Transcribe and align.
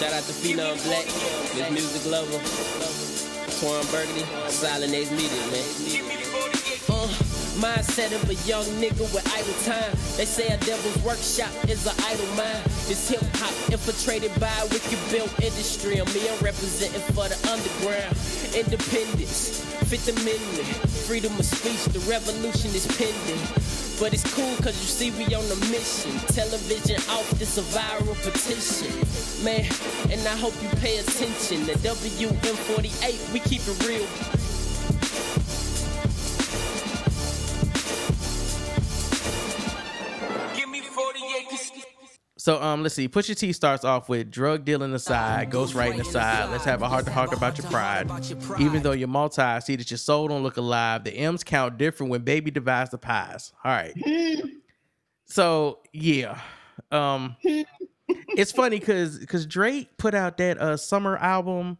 Shout 0.00 0.14
out 0.14 0.22
to 0.24 0.32
Phenom 0.32 0.82
Blak, 0.84 1.04
this 1.52 1.70
Music 1.70 2.10
Lover, 2.10 2.40
Twan 3.60 3.84
Burgundy, 3.92 4.24
Silent 4.48 4.94
X 4.94 5.10
Media, 5.10 5.44
man. 5.52 5.60
Uh, 6.88 7.04
mindset 7.60 8.08
of 8.16 8.24
a 8.30 8.34
young 8.48 8.64
nigga 8.80 9.04
with 9.12 9.20
idle 9.28 9.52
time. 9.68 9.92
They 10.16 10.24
say 10.24 10.48
a 10.48 10.56
devil's 10.64 10.96
workshop 11.04 11.52
is 11.68 11.84
an 11.84 11.92
idle 12.08 12.24
mind. 12.32 12.64
This 12.88 13.10
hip 13.10 13.20
hop 13.36 13.52
infiltrated 13.68 14.32
by 14.40 14.48
a 14.48 14.66
wicked 14.72 14.96
built 15.12 15.28
industry. 15.44 16.00
I'm 16.00 16.08
representing 16.40 17.04
for 17.12 17.28
the 17.28 17.36
underground. 17.52 18.16
Independence, 18.56 19.60
Fifth 19.84 20.08
Amendment, 20.08 20.64
freedom 21.04 21.36
of 21.38 21.44
speech, 21.44 21.84
the 21.92 22.00
revolution 22.08 22.72
is 22.72 22.88
pending. 22.96 23.79
But 24.00 24.14
it's 24.14 24.24
cool 24.34 24.56
cause 24.56 24.80
you 24.80 24.88
see 24.88 25.10
we 25.10 25.26
on 25.34 25.44
a 25.44 25.56
mission. 25.70 26.12
Television 26.32 26.96
off, 27.10 27.28
this 27.32 27.58
a 27.58 27.62
viral 27.62 28.16
petition. 28.24 28.88
Man, 29.44 29.70
and 30.10 30.26
I 30.26 30.36
hope 30.38 30.54
you 30.62 30.70
pay 30.80 30.96
attention. 31.00 31.66
The 31.66 31.74
WM40A, 31.86 33.32
we 33.34 33.40
keep 33.40 33.60
it 33.60 33.86
real. 33.86 34.39
So 42.40 42.62
um, 42.62 42.82
let's 42.82 42.94
see. 42.94 43.06
Pusha 43.06 43.36
T 43.36 43.52
starts 43.52 43.84
off 43.84 44.08
with 44.08 44.30
drug 44.30 44.64
dealing 44.64 44.94
aside, 44.94 45.50
ghostwriting 45.50 46.00
aside. 46.00 46.50
Let's 46.50 46.64
have 46.64 46.80
a 46.80 46.88
heart 46.88 47.04
to 47.04 47.12
heart 47.12 47.34
about 47.34 47.58
your 47.58 47.66
pride. 47.66 48.10
Even 48.58 48.82
though 48.82 48.92
you're 48.92 49.08
multi, 49.08 49.42
I 49.42 49.58
see 49.58 49.76
that 49.76 49.90
your 49.90 49.98
soul 49.98 50.28
don't 50.28 50.42
look 50.42 50.56
alive. 50.56 51.04
The 51.04 51.12
M's 51.12 51.44
count 51.44 51.76
different 51.76 52.10
when 52.10 52.22
baby 52.22 52.50
divides 52.50 52.88
the 52.88 52.96
pies. 52.96 53.52
All 53.62 53.70
right. 53.70 53.92
so 55.26 55.80
yeah, 55.92 56.40
um, 56.90 57.36
it's 57.42 58.52
funny 58.52 58.78
because 58.78 59.18
because 59.18 59.44
Drake 59.44 59.98
put 59.98 60.14
out 60.14 60.38
that 60.38 60.56
uh 60.56 60.78
summer 60.78 61.18
album. 61.18 61.76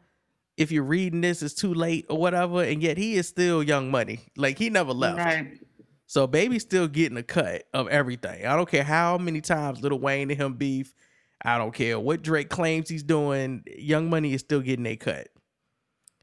If 0.59 0.70
you're 0.70 0.84
reading 0.84 1.23
this, 1.23 1.42
it's 1.42 1.54
too 1.54 1.73
late 1.73 2.04
or 2.10 2.18
whatever, 2.18 2.63
and 2.63 2.82
yet 2.82 2.98
he 2.98 3.15
is 3.15 3.26
still 3.26 3.63
Young 3.63 3.90
Money. 3.90 4.26
Like 4.37 4.59
he 4.59 4.68
never 4.68 4.92
left. 4.92 5.16
Right. 5.16 5.59
So 6.11 6.27
baby's 6.27 6.63
still 6.63 6.89
getting 6.89 7.16
a 7.19 7.23
cut 7.23 7.69
of 7.73 7.87
everything. 7.87 8.45
I 8.45 8.57
don't 8.57 8.69
care 8.69 8.83
how 8.83 9.16
many 9.16 9.41
times 9.41 9.80
Lil 9.80 9.97
Wayne 10.01 10.29
and 10.29 10.41
him 10.41 10.55
beef. 10.55 10.93
I 11.41 11.57
don't 11.57 11.73
care 11.73 12.01
what 12.01 12.23
Drake 12.23 12.49
claims 12.49 12.89
he's 12.89 13.05
doing. 13.05 13.63
Young 13.79 14.11
Money 14.11 14.33
is 14.33 14.41
still 14.41 14.61
getting 14.61 14.87
a 14.87 14.97
cut. 14.97 15.29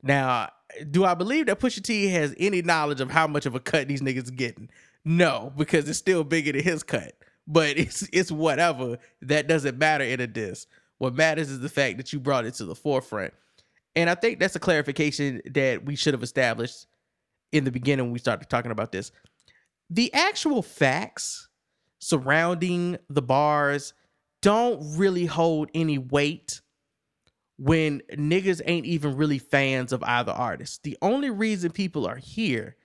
Now, 0.03 0.49
do 0.91 1.05
I 1.05 1.13
believe 1.13 1.45
that 1.45 1.61
Pusha 1.61 1.81
T 1.81 2.07
has 2.09 2.35
any 2.37 2.61
knowledge 2.61 2.99
of 2.99 3.09
how 3.09 3.27
much 3.27 3.45
of 3.45 3.55
a 3.55 3.61
cut 3.61 3.87
these 3.87 4.01
niggas 4.01 4.35
getting? 4.35 4.69
No, 5.05 5.53
because 5.55 5.87
it's 5.87 5.97
still 5.97 6.25
bigger 6.25 6.51
than 6.51 6.63
his 6.63 6.83
cut. 6.83 7.13
But 7.47 7.77
it's 7.77 8.09
it's 8.11 8.29
whatever. 8.29 8.97
That 9.21 9.47
doesn't 9.47 9.77
matter 9.77 10.03
in 10.03 10.19
a 10.19 10.27
diss. 10.27 10.67
What 10.97 11.15
matters 11.15 11.49
is 11.49 11.61
the 11.61 11.69
fact 11.69 11.95
that 11.95 12.11
you 12.11 12.19
brought 12.19 12.43
it 12.43 12.55
to 12.55 12.65
the 12.65 12.75
forefront. 12.75 13.33
And 13.95 14.09
I 14.09 14.15
think 14.15 14.39
that's 14.39 14.57
a 14.57 14.59
clarification 14.59 15.41
that 15.45 15.85
we 15.85 15.95
should 15.95 16.13
have 16.13 16.23
established 16.23 16.87
in 17.53 17.63
the 17.63 17.71
beginning 17.71 18.07
when 18.07 18.11
we 18.11 18.19
started 18.19 18.49
talking 18.49 18.71
about 18.71 18.91
this 18.91 19.13
the 19.89 20.13
actual 20.13 20.61
facts 20.61 21.47
surrounding 21.99 22.97
the 23.09 23.21
bars 23.21 23.93
don't 24.41 24.97
really 24.97 25.25
hold 25.25 25.69
any 25.73 25.97
weight 25.97 26.61
when 27.57 28.01
niggas 28.11 28.61
ain't 28.65 28.85
even 28.85 29.15
really 29.15 29.39
fans 29.39 29.91
of 29.91 30.03
either 30.03 30.31
artist. 30.31 30.83
The 30.83 30.97
only 31.01 31.29
reason 31.29 31.71
people 31.71 32.05
are 32.05 32.17
here 32.17 32.75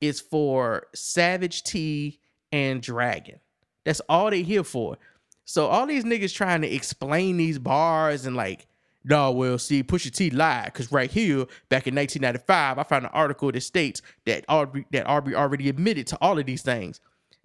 is 0.00 0.20
for 0.20 0.86
Savage 0.94 1.62
T 1.64 2.20
and 2.52 2.80
Dragon. 2.80 3.40
That's 3.84 4.00
all 4.08 4.30
they 4.30 4.42
here 4.42 4.64
for. 4.64 4.98
So 5.44 5.66
all 5.66 5.86
these 5.86 6.04
niggas 6.04 6.34
trying 6.34 6.62
to 6.62 6.72
explain 6.72 7.36
these 7.36 7.58
bars 7.58 8.26
and 8.26 8.36
like, 8.36 8.68
no, 9.04 9.32
well, 9.32 9.58
see, 9.58 9.82
Pusha 9.82 10.12
T 10.12 10.30
lied 10.30 10.66
because 10.66 10.92
right 10.92 11.10
here, 11.10 11.46
back 11.68 11.86
in 11.86 11.94
1995, 11.94 12.78
I 12.78 12.82
found 12.84 13.04
an 13.04 13.10
article 13.12 13.50
that 13.50 13.60
states 13.62 14.00
that 14.26 14.44
Aubrey 14.48 14.86
that 14.92 15.06
Aubrey 15.06 15.34
already 15.34 15.68
admitted 15.68 16.06
to 16.08 16.18
all 16.20 16.38
of 16.38 16.46
these 16.46 16.62
things. 16.62 17.00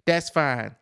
That's 0.06 0.30
fine. 0.30 0.76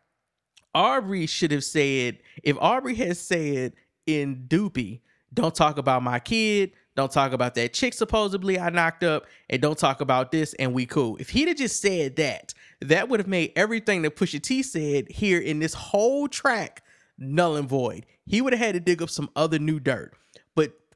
Aubrey 0.74 1.26
should 1.26 1.52
have 1.52 1.64
said 1.64 2.18
if 2.42 2.56
Aubrey 2.60 2.94
had 2.94 3.16
said 3.16 3.72
in 4.06 4.44
Doopy, 4.48 5.00
don't 5.32 5.54
talk 5.54 5.78
about 5.78 6.02
my 6.02 6.18
kid, 6.18 6.72
don't 6.94 7.10
talk 7.10 7.32
about 7.32 7.54
that 7.54 7.72
chick 7.72 7.94
supposedly 7.94 8.58
I 8.58 8.70
knocked 8.70 9.02
up, 9.02 9.24
and 9.48 9.62
don't 9.62 9.78
talk 9.78 10.00
about 10.00 10.30
this, 10.30 10.52
and 10.54 10.74
we 10.74 10.84
cool. 10.84 11.16
If 11.16 11.30
he'd 11.30 11.48
have 11.48 11.56
just 11.56 11.80
said 11.80 12.16
that, 12.16 12.52
that 12.82 13.08
would 13.08 13.20
have 13.20 13.26
made 13.26 13.52
everything 13.56 14.02
that 14.02 14.16
Pusha 14.16 14.42
T 14.42 14.62
said 14.62 15.10
here 15.10 15.40
in 15.40 15.58
this 15.58 15.72
whole 15.72 16.28
track 16.28 16.82
null 17.18 17.56
and 17.56 17.68
void. 17.68 18.04
He 18.26 18.42
would 18.42 18.52
have 18.52 18.60
had 18.60 18.74
to 18.74 18.80
dig 18.80 19.02
up 19.02 19.08
some 19.10 19.30
other 19.36 19.58
new 19.58 19.80
dirt. 19.80 20.14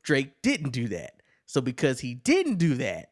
But 0.01 0.07
Drake 0.07 0.43
didn't 0.43 0.71
do 0.71 0.89
that. 0.89 1.15
So 1.47 1.61
because 1.61 2.01
he 2.01 2.15
didn't 2.15 2.57
do 2.57 2.75
that, 2.77 3.11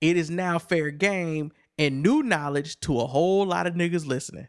it 0.00 0.16
is 0.16 0.30
now 0.30 0.58
fair 0.58 0.90
game 0.90 1.52
and 1.78 2.02
new 2.02 2.22
knowledge 2.22 2.78
to 2.80 2.98
a 3.00 3.06
whole 3.06 3.46
lot 3.46 3.66
of 3.66 3.74
niggas 3.74 4.06
listening. 4.06 4.48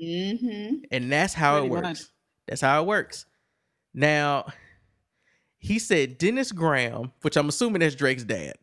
Mm-hmm. 0.00 0.76
And 0.90 1.10
that's 1.12 1.34
how 1.34 1.54
Pretty 1.54 1.66
it 1.66 1.70
works. 1.70 1.82
much. 1.82 2.00
That's 2.46 2.60
how 2.60 2.82
it 2.82 2.86
works. 2.86 3.26
Now, 3.94 4.46
he 5.58 5.78
said 5.78 6.18
Dennis 6.18 6.52
Graham, 6.52 7.12
which 7.22 7.36
I'm 7.36 7.48
assuming 7.48 7.80
that's 7.80 7.94
Drake's 7.94 8.24
dad. 8.24 8.54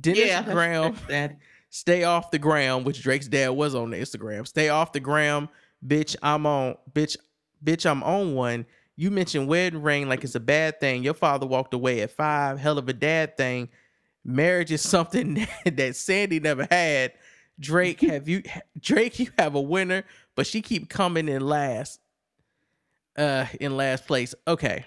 Dennis 0.00 0.20
Yeah, 0.26 0.42
Graham, 0.42 0.92
that's 1.08 1.32
that. 1.32 1.36
stay 1.70 2.04
off 2.04 2.30
the 2.30 2.38
ground, 2.38 2.84
which 2.84 3.02
Drake's 3.02 3.28
dad 3.28 3.50
was 3.50 3.74
on 3.74 3.90
the 3.90 3.96
Instagram. 3.96 4.46
Stay 4.46 4.68
off 4.68 4.92
the 4.92 5.00
ground, 5.00 5.48
bitch. 5.86 6.16
I'm 6.22 6.44
on, 6.44 6.76
bitch, 6.92 7.16
bitch. 7.64 7.88
I'm 7.90 8.02
on 8.02 8.34
one. 8.34 8.66
You 8.98 9.12
mentioned 9.12 9.46
wedding 9.46 9.80
ring 9.80 10.08
like 10.08 10.24
it's 10.24 10.34
a 10.34 10.40
bad 10.40 10.80
thing. 10.80 11.04
Your 11.04 11.14
father 11.14 11.46
walked 11.46 11.72
away 11.72 12.00
at 12.00 12.10
five. 12.10 12.58
Hell 12.58 12.78
of 12.78 12.88
a 12.88 12.92
dad 12.92 13.36
thing. 13.36 13.68
Marriage 14.24 14.72
is 14.72 14.82
something 14.88 15.46
that 15.64 15.94
Sandi 15.94 16.40
never 16.40 16.66
had. 16.68 17.12
Drake, 17.60 18.00
have 18.10 18.28
you? 18.28 18.42
Drake, 18.76 19.20
you 19.20 19.28
have 19.38 19.54
a 19.54 19.60
winner, 19.60 20.02
but 20.34 20.48
she 20.48 20.62
keep 20.62 20.88
coming 20.88 21.28
in 21.28 21.46
last. 21.46 22.00
Uh, 23.16 23.46
in 23.60 23.76
last 23.76 24.04
place. 24.04 24.34
Okay, 24.48 24.84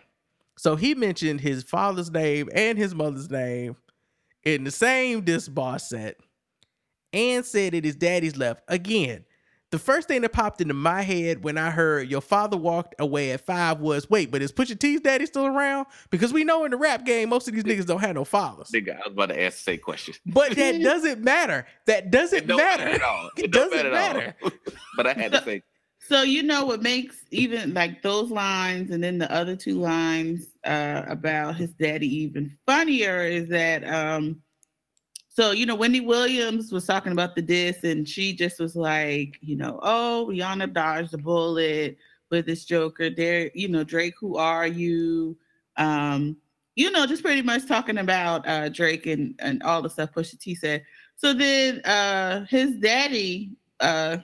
so 0.57 0.75
he 0.75 0.93
mentioned 0.93 1.39
his 1.39 1.63
father's 1.63 2.11
name 2.11 2.49
and 2.53 2.77
his 2.77 2.93
mother's 2.93 3.29
name 3.29 3.77
in 4.43 4.65
the 4.65 4.71
same 4.71 5.21
disc 5.21 5.53
boss 5.53 5.87
set 5.87 6.17
and 7.13 7.45
said 7.45 7.73
that 7.73 7.85
his 7.85 7.95
daddy's 7.95 8.35
left. 8.35 8.63
Again, 8.67 9.23
the 9.71 9.79
first 9.79 10.07
thing 10.07 10.21
that 10.21 10.33
popped 10.33 10.61
into 10.61 10.73
my 10.73 11.01
head 11.01 11.43
when 11.43 11.57
I 11.57 11.71
heard 11.71 12.09
your 12.09 12.21
father 12.21 12.57
walked 12.57 12.93
away 12.99 13.31
at 13.31 13.41
five 13.41 13.79
was 13.79 14.09
wait, 14.09 14.29
but 14.31 14.41
is 14.41 14.51
Pusha 14.51 14.77
T's 14.77 14.99
daddy 15.01 15.25
still 15.25 15.45
around? 15.47 15.87
Because 16.09 16.31
we 16.33 16.43
know 16.43 16.65
in 16.65 16.71
the 16.71 16.77
rap 16.77 17.05
game, 17.05 17.29
most 17.29 17.47
of 17.47 17.53
these 17.53 17.63
niggas 17.63 17.85
don't 17.85 18.01
have 18.01 18.15
no 18.15 18.25
fathers. 18.25 18.69
Nigga, 18.73 18.95
I 18.95 19.07
was 19.07 19.13
about 19.13 19.29
to 19.29 19.41
ask 19.41 19.57
the 19.57 19.63
same 19.63 19.79
question. 19.79 20.13
But 20.25 20.55
that 20.55 20.81
doesn't 20.83 21.21
matter. 21.23 21.65
That 21.87 22.11
doesn't 22.11 22.39
It 22.43 22.47
don't 22.47 22.57
matter. 22.57 22.83
matter 22.85 22.95
at 22.95 23.01
all. 23.01 23.29
It, 23.37 23.45
It 23.45 23.51
doesn't 23.51 23.71
matter 23.71 23.91
matter. 23.91 24.19
at 24.21 24.35
all. 24.43 24.51
but 24.97 25.07
I 25.07 25.13
had 25.13 25.31
to 25.31 25.43
say, 25.43 25.63
So 26.07 26.23
you 26.23 26.43
know 26.43 26.65
what 26.65 26.81
makes 26.81 27.15
even 27.31 27.73
like 27.73 28.01
those 28.01 28.29
lines 28.31 28.91
and 28.91 29.01
then 29.01 29.17
the 29.19 29.31
other 29.31 29.55
two 29.55 29.79
lines 29.79 30.47
uh, 30.65 31.03
about 31.07 31.55
his 31.55 31.71
daddy 31.73 32.07
even 32.23 32.57
funnier 32.65 33.21
is 33.23 33.47
that 33.49 33.87
um 33.87 34.41
so 35.33 35.51
you 35.51 35.65
know 35.65 35.75
Wendy 35.75 36.01
Williams 36.01 36.71
was 36.71 36.85
talking 36.85 37.13
about 37.13 37.35
the 37.35 37.41
diss 37.41 37.83
and 37.83 38.07
she 38.07 38.33
just 38.33 38.59
was 38.59 38.75
like, 38.75 39.37
you 39.41 39.55
know, 39.55 39.79
oh 39.81 40.27
Rihanna 40.29 40.73
dodged 40.73 41.13
a 41.13 41.17
bullet 41.17 41.97
with 42.29 42.45
this 42.45 42.65
Joker. 42.65 43.09
There, 43.09 43.49
you 43.53 43.69
know, 43.69 43.83
Drake, 43.83 44.15
who 44.19 44.35
are 44.35 44.67
you? 44.67 45.37
Um, 45.77 46.35
you 46.75 46.91
know, 46.91 47.05
just 47.05 47.23
pretty 47.23 47.41
much 47.41 47.65
talking 47.65 47.97
about 47.97 48.47
uh 48.47 48.69
Drake 48.69 49.05
and 49.05 49.33
and 49.39 49.63
all 49.63 49.81
the 49.81 49.89
stuff 49.89 50.11
Pusha 50.11 50.37
T 50.37 50.53
said. 50.53 50.83
So 51.15 51.33
then 51.33 51.79
uh 51.81 52.45
his 52.45 52.75
daddy 52.75 53.51
uh 53.79 54.17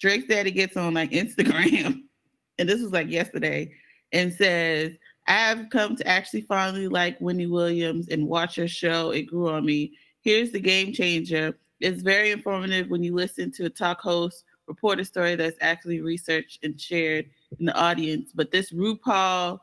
Drake's 0.00 0.26
daddy 0.26 0.50
gets 0.50 0.76
on 0.76 0.94
like 0.94 1.12
Instagram, 1.12 2.02
and 2.58 2.68
this 2.68 2.82
was 2.82 2.92
like 2.92 3.08
yesterday, 3.08 3.72
and 4.12 4.32
says, 4.32 4.92
I've 5.26 5.70
come 5.70 5.96
to 5.96 6.06
actually 6.06 6.42
finally 6.42 6.88
like 6.88 7.20
Wendy 7.20 7.46
Williams 7.46 8.08
and 8.08 8.26
watch 8.26 8.56
her 8.56 8.68
show. 8.68 9.10
It 9.10 9.22
grew 9.22 9.48
on 9.48 9.64
me. 9.64 9.96
Here's 10.24 10.50
the 10.50 10.60
game 10.60 10.92
changer. 10.92 11.56
It's 11.80 12.00
very 12.00 12.30
informative 12.30 12.88
when 12.88 13.02
you 13.02 13.14
listen 13.14 13.52
to 13.52 13.66
a 13.66 13.70
talk 13.70 14.00
host 14.00 14.44
report 14.66 14.98
a 14.98 15.04
story 15.04 15.36
that's 15.36 15.58
actually 15.60 16.00
researched 16.00 16.64
and 16.64 16.80
shared 16.80 17.26
in 17.58 17.66
the 17.66 17.74
audience. 17.76 18.30
But 18.34 18.50
this 18.50 18.72
RuPaul 18.72 19.60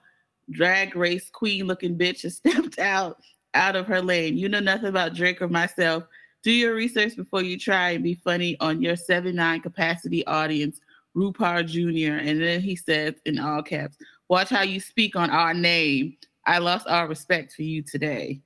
drag 0.51 0.95
race 0.95 1.29
queen 1.31 1.65
looking 1.65 1.97
bitch 1.97 2.21
has 2.21 2.35
stepped 2.37 2.77
out 2.77 3.17
out 3.55 3.75
of 3.75 3.87
her 3.87 4.01
lane. 4.01 4.37
You 4.37 4.49
know 4.49 4.59
nothing 4.59 4.89
about 4.89 5.15
Drake 5.15 5.41
or 5.41 5.47
myself. 5.47 6.03
Do 6.43 6.51
your 6.51 6.75
research 6.75 7.15
before 7.15 7.41
you 7.41 7.57
try 7.57 7.91
and 7.91 8.03
be 8.03 8.15
funny 8.15 8.55
on 8.59 8.81
your 8.81 8.95
7-9 8.95 9.61
capacity 9.61 10.25
audience, 10.27 10.79
RuPaul 11.15 11.67
Jr. 11.67 12.17
And 12.17 12.41
then 12.41 12.61
he 12.61 12.75
says 12.75 13.15
in 13.25 13.39
all 13.39 13.61
caps, 13.61 13.97
watch 14.29 14.49
how 14.49 14.63
you 14.63 14.79
speak 14.79 15.15
on 15.15 15.29
our 15.29 15.53
name. 15.53 16.17
I 16.45 16.59
lost 16.59 16.87
all 16.87 17.07
respect 17.07 17.53
for 17.53 17.63
you 17.63 17.81
today. 17.81 18.41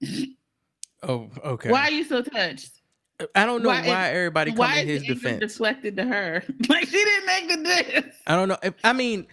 Oh, 1.02 1.28
okay. 1.44 1.70
Why 1.70 1.82
are 1.88 1.90
you 1.90 2.04
so 2.04 2.22
touched? 2.22 2.70
I 3.34 3.46
don't 3.46 3.62
know 3.62 3.68
why, 3.68 3.86
why- 3.86 4.10
everybody 4.10 4.50
come 4.50 4.58
Why 4.58 4.78
in 4.78 4.88
is 4.88 5.02
his 5.02 5.16
defense. 5.16 5.40
deflected 5.40 5.96
to 5.96 6.04
her? 6.04 6.42
Like 6.68 6.86
she 6.88 7.04
didn't 7.04 7.26
make 7.26 7.48
the 7.48 7.64
diss. 8.02 8.14
I 8.26 8.34
don't 8.36 8.48
know. 8.48 8.56
If- 8.62 8.74
I 8.82 8.92
mean, 8.92 9.26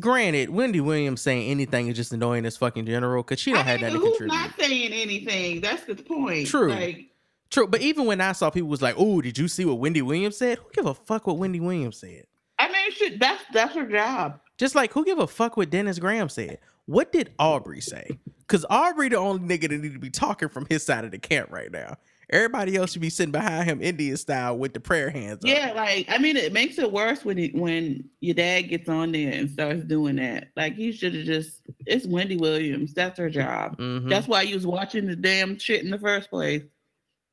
granted, 0.00 0.50
Wendy 0.50 0.80
Williams 0.80 1.20
saying 1.20 1.50
anything 1.50 1.88
is 1.88 1.96
just 1.96 2.12
annoying 2.12 2.46
as 2.46 2.56
fucking 2.56 2.86
general 2.86 3.22
because 3.22 3.40
she 3.40 3.50
don't 3.52 3.60
I 3.60 3.64
have 3.64 3.80
mean, 3.82 3.92
nothing 3.94 4.12
to 4.12 4.18
who's 4.18 4.28
not 4.32 4.50
saying 4.58 4.92
anything? 4.92 5.60
That's 5.60 5.84
the 5.84 5.96
point. 5.96 6.46
True. 6.46 6.70
Like, 6.70 7.06
True, 7.50 7.66
but 7.66 7.80
even 7.80 8.06
when 8.06 8.20
I 8.20 8.32
saw 8.32 8.50
people 8.50 8.68
was 8.68 8.82
like, 8.82 8.96
"Oh, 8.98 9.20
did 9.20 9.38
you 9.38 9.46
see 9.46 9.64
what 9.64 9.78
Wendy 9.78 10.02
Williams 10.02 10.36
said?" 10.36 10.58
Who 10.58 10.64
give 10.72 10.84
a 10.86 10.94
fuck 10.94 11.26
what 11.28 11.38
Wendy 11.38 11.60
Williams 11.60 11.96
said? 11.98 12.24
I 12.58 12.66
mean, 12.72 12.90
shit, 12.90 13.20
that's 13.20 13.42
that's 13.52 13.74
her 13.76 13.86
job. 13.86 14.40
Just 14.58 14.74
like 14.74 14.92
who 14.92 15.04
give 15.04 15.18
a 15.20 15.28
fuck 15.28 15.56
what 15.56 15.70
Dennis 15.70 15.98
Graham 16.00 16.28
said? 16.28 16.58
What 16.86 17.12
did 17.12 17.30
Aubrey 17.38 17.80
say? 17.80 18.18
Because 18.46 18.64
Aubrey 18.70 19.08
the 19.08 19.16
only 19.16 19.58
nigga 19.58 19.68
that 19.68 19.80
need 19.80 19.92
to 19.94 19.98
be 19.98 20.10
talking 20.10 20.48
from 20.48 20.66
his 20.68 20.84
side 20.84 21.04
of 21.04 21.10
the 21.10 21.18
camp 21.18 21.50
right 21.50 21.70
now. 21.70 21.96
Everybody 22.28 22.74
else 22.74 22.90
should 22.92 23.02
be 23.02 23.10
sitting 23.10 23.30
behind 23.30 23.68
him 23.68 23.80
Indian 23.80 24.16
style 24.16 24.58
with 24.58 24.74
the 24.74 24.80
prayer 24.80 25.10
hands 25.10 25.44
up. 25.44 25.48
Yeah, 25.48 25.72
like 25.76 26.06
I 26.08 26.18
mean, 26.18 26.36
it 26.36 26.52
makes 26.52 26.76
it 26.78 26.90
worse 26.90 27.24
when 27.24 27.38
it, 27.38 27.54
when 27.54 28.08
your 28.20 28.34
dad 28.34 28.62
gets 28.62 28.88
on 28.88 29.12
there 29.12 29.32
and 29.32 29.48
starts 29.48 29.84
doing 29.84 30.16
that. 30.16 30.48
Like 30.56 30.74
he 30.74 30.90
should 30.90 31.14
have 31.14 31.24
just. 31.24 31.62
It's 31.86 32.04
Wendy 32.06 32.36
Williams. 32.36 32.94
That's 32.94 33.18
her 33.18 33.30
job. 33.30 33.78
Mhm. 33.78 34.08
That's 34.08 34.26
why 34.26 34.42
you 34.42 34.56
was 34.56 34.66
watching 34.66 35.06
the 35.06 35.14
damn 35.14 35.56
shit 35.58 35.84
in 35.84 35.90
the 35.90 35.98
first 35.98 36.30
place. 36.30 36.62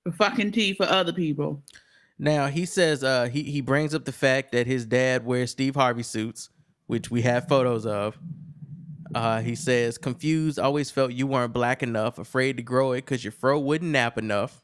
For 0.04 0.12
fucking 0.12 0.52
tea 0.52 0.74
for 0.74 0.86
other 0.86 1.14
people. 1.14 1.64
Now 2.20 2.46
he 2.48 2.66
says 2.66 3.04
uh 3.04 3.26
he 3.26 3.42
he 3.44 3.62
brings 3.62 3.96
up 3.96 4.06
the 4.06 4.12
fact 4.12 4.52
that 4.52 4.68
his 4.68 4.86
dad 4.86 5.26
wears 5.26 5.50
Steve 5.50 5.74
Harvey 5.76 6.04
suits, 6.04 6.50
which 6.86 7.10
we 7.10 7.24
have 7.24 7.48
photos 7.48 7.88
of. 7.88 8.18
Uh 9.16 9.42
he 9.42 9.56
says 9.56 9.98
confused, 9.98 10.60
always 10.60 10.92
felt 10.92 11.14
you 11.14 11.28
weren't 11.28 11.54
black 11.54 11.84
enough, 11.84 12.18
afraid 12.20 12.58
to 12.58 12.64
grow 12.64 12.94
it 12.94 13.02
because 13.02 13.24
your 13.24 13.32
fro 13.32 13.60
wouldn't 13.60 13.92
nap 13.92 14.18
enough. 14.18 14.64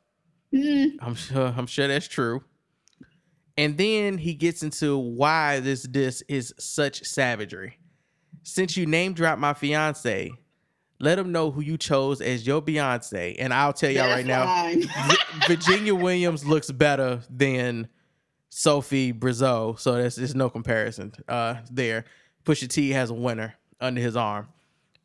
Mm, 0.53 0.97
I'm 1.01 1.15
sure 1.15 1.53
I'm 1.55 1.67
sure 1.67 1.87
that's 1.87 2.07
true. 2.07 2.43
And 3.57 3.77
then 3.77 4.17
he 4.17 4.35
gets 4.35 4.63
into 4.63 4.97
why 4.97 5.59
this 5.59 5.83
diss 5.83 6.23
is 6.29 6.53
such 6.57 7.03
savagery. 7.03 7.77
Since 8.43 8.77
you 8.77 8.85
name 8.85 9.11
dropped 9.13 9.41
my 9.41 9.53
fiance, 9.53 10.31
let 11.01 11.19
him 11.19 11.33
know 11.33 11.51
who 11.51 11.61
you 11.61 11.77
chose 11.77 12.21
as 12.21 12.47
your 12.47 12.61
Beyonce. 12.61 13.35
And 13.37 13.53
I'll 13.53 13.73
tell 13.73 13.91
y'all 13.91 14.07
right 14.07 14.25
that's 14.25 14.87
now, 14.87 15.15
Virginia 15.47 15.93
Williams 15.93 16.45
looks 16.45 16.71
better 16.71 17.21
than 17.29 17.89
Sophie 18.49 19.11
Brussaux, 19.11 19.75
so 19.77 19.93
there's, 19.93 20.15
there's 20.15 20.35
no 20.35 20.49
comparison 20.49 21.13
uh, 21.27 21.55
there. 21.69 22.05
Pusha 22.45 22.67
T 22.69 22.91
has 22.91 23.09
a 23.09 23.13
winner 23.13 23.55
under 23.81 24.01
his 24.01 24.15
arm. 24.15 24.47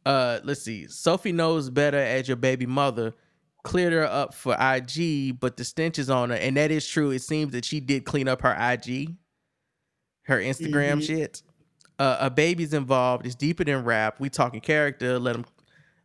Uh, 0.05 0.41
let's 0.45 0.63
see. 0.63 0.87
Sophie 0.87 1.33
knows 1.33 1.71
better 1.71 1.99
as 1.99 2.29
your 2.29 2.37
baby 2.37 2.67
mother. 2.67 3.15
Cleared 3.63 3.95
her 3.95 4.05
up 4.05 4.35
for 4.35 4.55
IG, 4.61 5.41
but 5.41 5.57
the 5.57 5.65
stench 5.65 5.99
is 5.99 6.11
on 6.11 6.29
her, 6.31 6.37
and 6.37 6.57
that 6.59 6.71
is 6.71 6.87
true. 6.87 7.11
It 7.11 7.23
seems 7.23 7.53
that 7.53 7.65
she 7.65 7.81
did 7.81 8.05
clean 8.05 8.29
up 8.29 8.43
her 8.43 8.53
IG, 8.53 9.15
her 10.25 10.39
Instagram 10.39 10.99
Mhm. 10.99 11.07
shit. 11.07 11.43
Uh, 11.99 12.19
a 12.21 12.31
baby's 12.31 12.75
involved. 12.75 13.25
It's 13.25 13.35
deeper 13.35 13.65
than 13.65 13.85
rap. 13.85 14.21
We 14.21 14.29
talking 14.29 14.61
character. 14.61 15.19
Let 15.19 15.37
him 15.37 15.45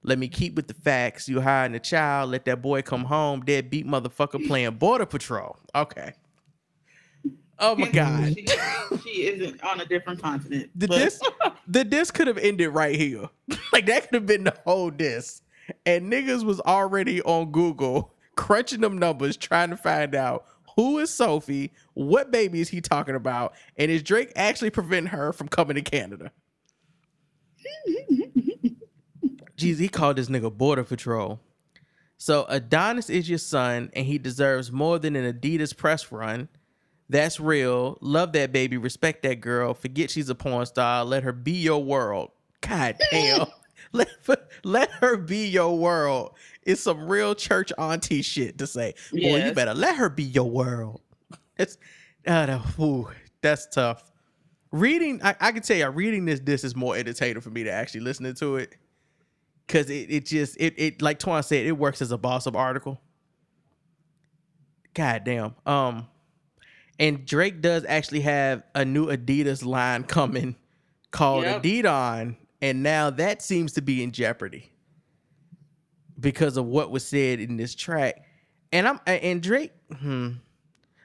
let 0.02 0.18
me 0.18 0.30
keep 0.30 0.56
with 0.56 0.70
the 0.70 0.74
facts. 0.74 1.28
You 1.28 1.42
hiding 1.42 1.76
a 1.76 1.80
child. 1.80 2.32
Let 2.32 2.46
that 2.46 2.62
boy 2.62 2.82
come 2.82 3.04
home. 3.04 3.42
Dead 3.42 3.70
beat 3.70 3.86
motherfucker 3.86 4.48
playing 4.48 4.76
border 4.76 5.06
patrol. 5.06 5.58
Okay. 5.76 6.14
Oh 7.60 7.76
my 7.76 7.90
god. 7.90 8.34
she, 8.36 8.48
she 9.04 9.28
isn't 9.28 9.62
on 9.64 9.82
a 9.82 9.86
different 9.86 10.22
continent. 10.22 10.70
The 10.76 10.88
but- 10.88 10.98
disc, 10.98 11.22
the 11.68 11.84
disc 11.84 12.14
could 12.14 12.28
have 12.28 12.38
ended 12.38 12.70
right 12.70 12.96
here. 12.96 13.30
like 13.74 13.86
that 13.88 14.04
could 14.04 14.16
have 14.16 14.26
been 14.26 14.46
the 14.46 14.56
whole 14.66 14.90
disc. 14.90 15.44
And 15.86 16.12
niggas 16.12 16.44
was 16.44 16.60
already 16.62 17.22
on 17.22 17.52
Google 17.52 18.14
crunching 18.40 18.80
them 18.80 18.98
numbers, 18.98 19.36
trying 19.36 19.70
to 19.70 19.76
find 19.78 20.16
out 20.16 20.46
who 20.78 20.98
is 21.00 21.10
Sophie, 21.10 21.74
what 21.94 22.32
baby 22.32 22.62
is 22.62 22.70
he 22.70 22.80
talking 22.80 23.16
about, 23.16 23.54
and 23.76 23.92
is 23.92 24.02
Drake 24.02 24.32
actually 24.38 24.70
preventing 24.70 25.12
her 25.12 25.34
from 25.34 25.50
coming 25.50 25.76
to 25.76 25.82
Canada? 25.82 26.32
Jeez, 29.58 29.78
he 29.78 29.90
called 29.90 30.16
this 30.16 30.30
nigga 30.30 30.56
Border 30.56 30.86
Patrol. 30.86 31.42
So 32.18 32.46
Adonis 32.48 33.10
is 33.10 33.28
your 33.30 33.40
son, 33.40 33.90
and 33.94 34.06
he 34.06 34.18
deserves 34.18 34.72
more 34.72 35.00
than 35.00 35.18
an 35.18 35.34
Adidas 35.34 35.76
press 35.76 36.10
run. 36.14 36.48
That's 37.10 37.40
real. 37.40 37.98
Love 38.02 38.34
that 38.34 38.52
baby. 38.52 38.78
Respect 38.78 39.24
that 39.24 39.42
girl. 39.42 39.74
Forget 39.74 40.12
she's 40.12 40.30
a 40.30 40.36
porn 40.36 40.66
star. 40.68 41.04
Let 41.04 41.24
her 41.24 41.34
be 41.34 41.54
your 41.54 41.84
world. 41.84 42.32
God 42.62 42.98
damn. 43.12 43.48
let, 43.92 44.10
let 44.64 44.92
her 44.92 45.18
be 45.18 45.48
your 45.48 45.78
world. 45.78 46.36
It's 46.64 46.82
some 46.82 47.08
real 47.08 47.34
church 47.34 47.74
auntie 47.80 48.22
shit 48.22 48.60
to 48.60 48.68
say. 48.68 48.94
Boy, 49.12 49.44
you 49.44 49.52
better 49.54 49.74
let 49.74 49.96
her 49.96 50.10
be 50.10 50.24
your 50.24 50.50
world. 50.50 51.02
It's 51.58 51.78
uh, 52.28 52.62
ooh, 52.80 53.10
that's 53.42 53.66
tough. 53.68 54.12
Reading, 54.72 55.20
I, 55.24 55.36
I 55.40 55.52
can 55.52 55.64
tell 55.64 55.78
you, 55.78 55.90
reading 55.90 56.26
this 56.26 56.40
this 56.42 56.64
is 56.64 56.76
more 56.76 56.96
entertaining 56.96 57.42
for 57.42 57.50
me 57.50 57.64
to 57.64 57.72
actually 57.72 58.02
listening 58.02 58.36
to 58.36 58.58
it. 58.58 58.76
Cause 59.68 59.90
it, 59.90 60.12
it 60.12 60.26
just 60.26 60.58
it 60.60 60.76
it 60.78 61.02
like 61.02 61.20
Twan 61.20 61.44
said, 61.44 61.66
it 61.66 61.72
works 61.72 62.02
as 62.02 62.12
a 62.12 62.18
boss 62.18 62.46
up 62.46 62.56
article. 62.56 63.02
God 64.94 65.24
damn. 65.24 65.56
Um 65.66 66.08
and 67.00 67.26
Drake 67.26 67.62
does 67.62 67.86
actually 67.88 68.22
have 68.22 68.64
a 68.76 68.84
new 68.84 69.08
Adidas 69.08 69.66
line 69.66 70.04
coming 70.04 70.56
called 71.12 71.44
Yep. 71.44 71.64
Adidon, 71.64 72.36
and 72.62 72.84
now 72.84 73.10
that 73.10 73.42
seems 73.42 73.74
to 73.74 73.82
be 73.82 74.04
in 74.04 74.12
jeopardy 74.12 74.72
because 76.20 76.58
of 76.58 76.66
what 76.66 76.92
was 76.92 77.06
said 77.06 77.40
in 77.40 77.58
this 77.58 77.74
track. 77.74 78.26
And 78.72 78.88
I'm 78.88 79.00
and 79.08 79.42
Drake, 79.42 79.72
hmm. 79.98 80.32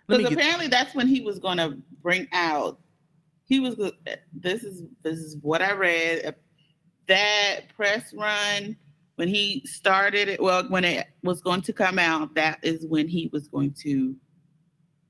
Because 0.06 0.29
get, 0.29 0.32
apparently 0.38 0.69
that's 0.69 0.94
when 0.94 1.06
he 1.06 1.23
was 1.23 1.38
going 1.38 1.56
to 1.56 1.79
bring 2.02 2.29
out. 2.32 2.79
He 3.46 3.61
was. 3.61 3.76
This 4.32 4.62
is 4.64 4.82
this 5.02 5.19
is 5.19 5.37
what 5.41 5.62
I 5.62 5.73
read. 5.73 6.35
That 7.06 7.61
press 7.75 8.12
run 8.14 8.76
when 9.17 9.29
he 9.29 9.62
started 9.64 10.29
it. 10.29 10.43
Well, 10.43 10.69
when 10.69 10.85
it 10.85 11.06
was 11.23 11.41
going 11.41 11.62
to 11.62 11.73
come 11.73 11.99
out, 11.99 12.35
that 12.35 12.58
is 12.62 12.85
when 12.87 13.08
he 13.08 13.31
was 13.32 13.49
going 13.49 13.73
to 13.82 14.14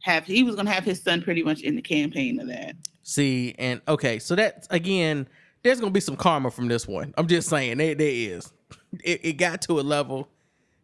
have. 0.05 0.27
He 0.27 0.43
was 0.43 0.55
going 0.55 0.67
to 0.67 0.73
have 0.73 0.85
his 0.85 1.03
son 1.03 1.23
pretty 1.23 1.43
much 1.43 1.63
in 1.63 1.77
the 1.77 1.83
campaign 1.83 2.39
of 2.39 2.47
that. 2.49 2.77
see 3.03 3.55
and 3.59 3.81
okay, 3.89 4.19
so 4.19 4.35
that 4.35 4.67
again, 4.71 5.27
there's 5.63 5.81
gonna 5.81 5.91
be 5.93 6.01
some 6.01 6.15
karma 6.17 6.51
from 6.51 6.69
this 6.69 6.87
one. 6.87 7.15
I'm 7.17 7.27
just 7.27 7.49
saying, 7.49 7.79
there, 7.79 7.95
there 7.95 8.11
is. 8.11 8.53
It, 9.03 9.25
it 9.25 9.33
got 9.35 9.63
to 9.63 9.81
a 9.81 9.83
level 9.83 10.29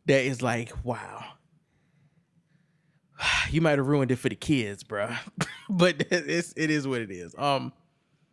that 0.06 0.25
is 0.25 0.40
like, 0.43 0.72
wow. 0.84 1.25
You 3.50 3.61
might 3.61 3.76
have 3.78 3.87
ruined 3.87 4.11
it 4.11 4.17
for 4.17 4.28
the 4.31 4.37
kids, 4.37 4.82
bruh. 4.84 5.14
but 5.69 6.06
it's 6.11 6.55
it 6.56 6.70
is 6.70 6.88
what 6.88 7.02
it 7.02 7.11
is. 7.11 7.34
Um, 7.37 7.73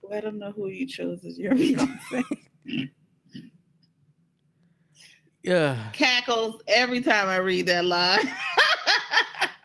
Let 0.04 0.24
him 0.24 0.40
know 0.40 0.52
who 0.52 0.70
you 0.70 0.88
chose 0.88 1.26
as 1.26 1.38
your 1.38 1.52
Beyonce. 1.56 2.24
yeah. 5.44 5.90
Cackles 5.92 6.62
every 6.68 7.02
time 7.02 7.28
I 7.28 7.38
read 7.38 7.66
that 7.66 7.84
line. 7.84 8.20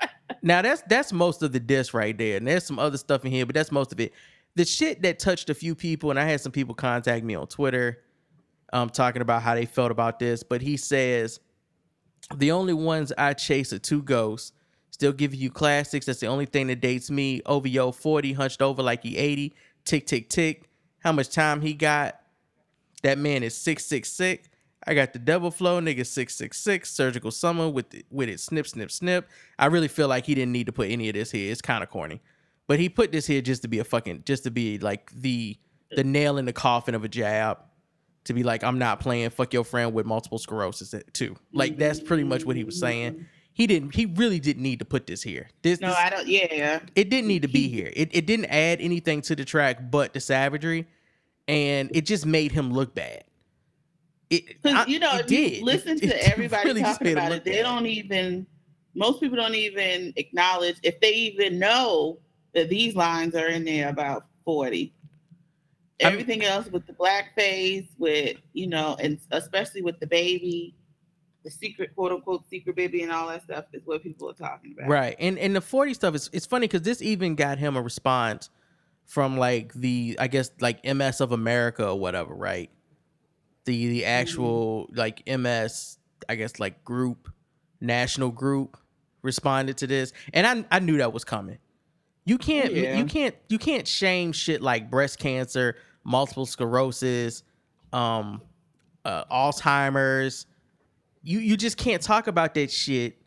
Now 0.42 0.62
that's 0.62 0.82
that's 0.82 1.12
most 1.12 1.42
of 1.42 1.52
the 1.52 1.60
diss 1.60 1.92
right 1.94 2.16
there. 2.16 2.36
And 2.36 2.46
there's 2.46 2.64
some 2.64 2.78
other 2.78 2.98
stuff 2.98 3.24
in 3.24 3.32
here, 3.32 3.46
but 3.46 3.54
that's 3.54 3.72
most 3.72 3.92
of 3.92 4.00
it. 4.00 4.12
The 4.54 4.64
shit 4.64 5.02
that 5.02 5.18
touched 5.18 5.50
a 5.50 5.54
few 5.54 5.74
people, 5.74 6.10
and 6.10 6.18
I 6.18 6.24
had 6.24 6.40
some 6.40 6.52
people 6.52 6.74
contact 6.74 7.24
me 7.24 7.34
on 7.34 7.46
Twitter, 7.46 8.02
um, 8.72 8.90
talking 8.90 9.22
about 9.22 9.42
how 9.42 9.54
they 9.54 9.66
felt 9.66 9.90
about 9.90 10.18
this. 10.18 10.42
But 10.42 10.60
he 10.60 10.76
says 10.76 11.40
the 12.36 12.52
only 12.52 12.74
ones 12.74 13.12
I 13.16 13.34
chase 13.34 13.72
are 13.72 13.78
two 13.78 14.02
ghosts. 14.02 14.52
Still 14.90 15.12
giving 15.12 15.40
you 15.40 15.50
classics. 15.50 16.06
That's 16.06 16.20
the 16.20 16.26
only 16.26 16.46
thing 16.46 16.66
that 16.66 16.80
dates 16.80 17.10
me. 17.10 17.40
OVO 17.46 17.92
40, 17.92 18.34
hunched 18.34 18.60
over 18.60 18.82
like 18.82 19.02
he 19.02 19.16
80. 19.16 19.54
Tick, 19.84 20.06
tick, 20.06 20.28
tick. 20.28 20.68
How 20.98 21.12
much 21.12 21.30
time 21.30 21.62
he 21.62 21.72
got? 21.74 22.20
That 23.02 23.18
man 23.18 23.42
is 23.42 23.54
666. 23.56 24.48
I 24.86 24.94
got 24.94 25.12
the 25.12 25.18
devil 25.18 25.50
flow, 25.50 25.80
nigga 25.80 26.04
666, 26.04 26.90
surgical 26.90 27.30
summer 27.30 27.68
with 27.68 27.94
it, 27.94 28.06
with 28.10 28.28
it 28.28 28.40
snip, 28.40 28.66
snip, 28.66 28.90
snip. 28.90 29.28
I 29.58 29.66
really 29.66 29.88
feel 29.88 30.08
like 30.08 30.26
he 30.26 30.34
didn't 30.34 30.52
need 30.52 30.66
to 30.66 30.72
put 30.72 30.90
any 30.90 31.08
of 31.08 31.14
this 31.14 31.30
here. 31.30 31.52
It's 31.52 31.62
kind 31.62 31.82
of 31.82 31.90
corny. 31.90 32.20
But 32.66 32.80
he 32.80 32.88
put 32.88 33.12
this 33.12 33.26
here 33.26 33.40
just 33.42 33.62
to 33.62 33.68
be 33.68 33.78
a 33.78 33.84
fucking 33.84 34.22
just 34.24 34.44
to 34.44 34.50
be 34.50 34.78
like 34.78 35.10
the 35.12 35.56
the 35.90 36.04
nail 36.04 36.38
in 36.38 36.46
the 36.46 36.52
coffin 36.52 36.94
of 36.94 37.04
a 37.04 37.08
jab. 37.08 37.58
To 38.26 38.34
be 38.34 38.44
like, 38.44 38.62
I'm 38.62 38.78
not 38.78 39.00
playing 39.00 39.30
fuck 39.30 39.52
your 39.52 39.64
friend 39.64 39.92
with 39.92 40.06
multiple 40.06 40.38
sclerosis 40.38 40.94
too. 41.12 41.36
Like 41.52 41.76
that's 41.76 41.98
pretty 42.00 42.22
much 42.24 42.44
what 42.44 42.54
he 42.54 42.62
was 42.62 42.78
saying. 42.78 43.26
He 43.52 43.66
didn't 43.66 43.94
he 43.94 44.06
really 44.06 44.38
didn't 44.38 44.62
need 44.62 44.78
to 44.78 44.84
put 44.84 45.06
this 45.06 45.22
here. 45.22 45.50
This, 45.62 45.80
no, 45.80 45.88
this 45.88 45.96
I 45.98 46.08
don't. 46.08 46.26
Yeah. 46.26 46.80
it 46.94 47.10
didn't 47.10 47.26
need 47.26 47.42
to 47.42 47.48
be 47.48 47.68
here. 47.68 47.90
It 47.94 48.10
it 48.12 48.26
didn't 48.26 48.46
add 48.46 48.80
anything 48.80 49.22
to 49.22 49.36
the 49.36 49.44
track 49.44 49.90
but 49.90 50.12
the 50.12 50.20
savagery, 50.20 50.86
and 51.48 51.90
it 51.94 52.06
just 52.06 52.24
made 52.24 52.52
him 52.52 52.72
look 52.72 52.94
bad. 52.94 53.24
Because 54.40 54.86
you 54.88 54.98
know, 54.98 55.12
if 55.14 55.30
you 55.30 55.64
listen 55.64 55.98
It- 55.98 56.08
to 56.08 56.16
it 56.26 56.30
everybody 56.32 56.68
really 56.68 56.82
talking 56.82 57.12
about 57.12 57.32
it, 57.32 57.44
they 57.44 57.62
don't 57.62 57.86
even. 57.86 58.46
Most 58.94 59.20
people 59.20 59.36
don't 59.36 59.54
even 59.54 60.12
acknowledge 60.16 60.76
if 60.82 61.00
they 61.00 61.12
even 61.12 61.58
know 61.58 62.18
that 62.54 62.68
these 62.68 62.94
lines 62.94 63.34
are 63.34 63.48
in 63.48 63.64
there 63.64 63.88
about 63.88 64.26
forty. 64.44 64.94
I'm- 66.02 66.12
Everything 66.12 66.44
else 66.44 66.66
with 66.68 66.86
the 66.86 66.92
blackface, 66.92 67.88
with 67.98 68.36
you 68.52 68.66
know, 68.66 68.96
and 69.00 69.18
especially 69.30 69.82
with 69.82 69.98
the 70.00 70.06
baby, 70.06 70.74
the 71.44 71.50
secret 71.50 71.94
quote 71.94 72.12
unquote 72.12 72.48
secret 72.50 72.76
baby, 72.76 73.02
and 73.02 73.12
all 73.12 73.28
that 73.28 73.44
stuff 73.44 73.66
is 73.72 73.82
what 73.84 74.02
people 74.02 74.28
are 74.28 74.34
talking 74.34 74.74
about. 74.76 74.88
Right, 74.90 75.16
and 75.18 75.38
and 75.38 75.54
the 75.56 75.60
forty 75.60 75.94
stuff 75.94 76.14
is 76.14 76.28
it's 76.32 76.46
funny 76.46 76.66
because 76.66 76.82
this 76.82 77.00
even 77.00 77.34
got 77.34 77.58
him 77.58 77.76
a 77.76 77.82
response 77.82 78.50
from 79.06 79.38
like 79.38 79.72
the 79.74 80.16
I 80.18 80.26
guess 80.26 80.50
like 80.60 80.84
MS 80.84 81.20
of 81.20 81.32
America 81.32 81.88
or 81.88 81.98
whatever, 81.98 82.34
right? 82.34 82.70
The 83.64 83.88
the 83.88 84.04
actual 84.04 84.88
like 84.92 85.22
MS, 85.26 85.98
I 86.28 86.34
guess 86.34 86.58
like 86.58 86.84
group, 86.84 87.30
national 87.80 88.30
group 88.30 88.76
responded 89.22 89.76
to 89.78 89.86
this, 89.86 90.12
and 90.32 90.46
I 90.46 90.76
I 90.76 90.80
knew 90.80 90.98
that 90.98 91.12
was 91.12 91.24
coming. 91.24 91.58
You 92.24 92.38
can't 92.38 92.72
Yeah. 92.72 92.96
you 92.96 93.04
can't 93.04 93.34
you 93.48 93.58
can't 93.58 93.86
shame 93.86 94.32
shit 94.32 94.62
like 94.62 94.90
breast 94.90 95.18
cancer, 95.18 95.76
multiple 96.04 96.46
sclerosis, 96.46 97.42
um, 97.92 98.42
uh, 99.04 99.24
Alzheimer's. 99.26 100.46
You 101.22 101.38
you 101.38 101.56
just 101.56 101.76
can't 101.76 102.02
talk 102.02 102.26
about 102.26 102.54
that 102.54 102.70
shit 102.70 103.22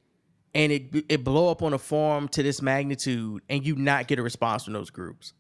and 0.54 0.72
it 0.72 1.06
it 1.10 1.24
blow 1.24 1.52
up 1.52 1.62
on 1.62 1.74
a 1.74 1.78
forum 1.78 2.28
to 2.30 2.42
this 2.42 2.62
magnitude 2.62 3.42
and 3.50 3.66
you 3.66 3.76
not 3.76 4.08
get 4.08 4.20
a 4.20 4.24
response 4.24 4.64
from 4.64 4.74
those 4.74 4.90
groups. 4.90 5.34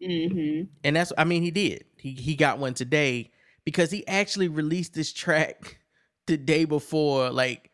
Mm-hmm. 0.00 0.64
And 0.84 0.96
that's 0.96 1.12
I 1.18 1.24
mean 1.24 1.42
he 1.42 1.50
did. 1.50 1.84
He 1.96 2.12
he 2.12 2.34
got 2.34 2.58
one 2.58 2.74
today 2.74 3.30
because 3.64 3.90
he 3.90 4.06
actually 4.06 4.48
released 4.48 4.94
this 4.94 5.12
track 5.12 5.78
the 6.26 6.36
day 6.36 6.64
before 6.64 7.30
like 7.30 7.70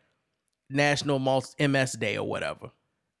National 0.69 1.19
MS 1.59 1.93
Day 1.93 2.17
or 2.17 2.27
whatever. 2.27 2.71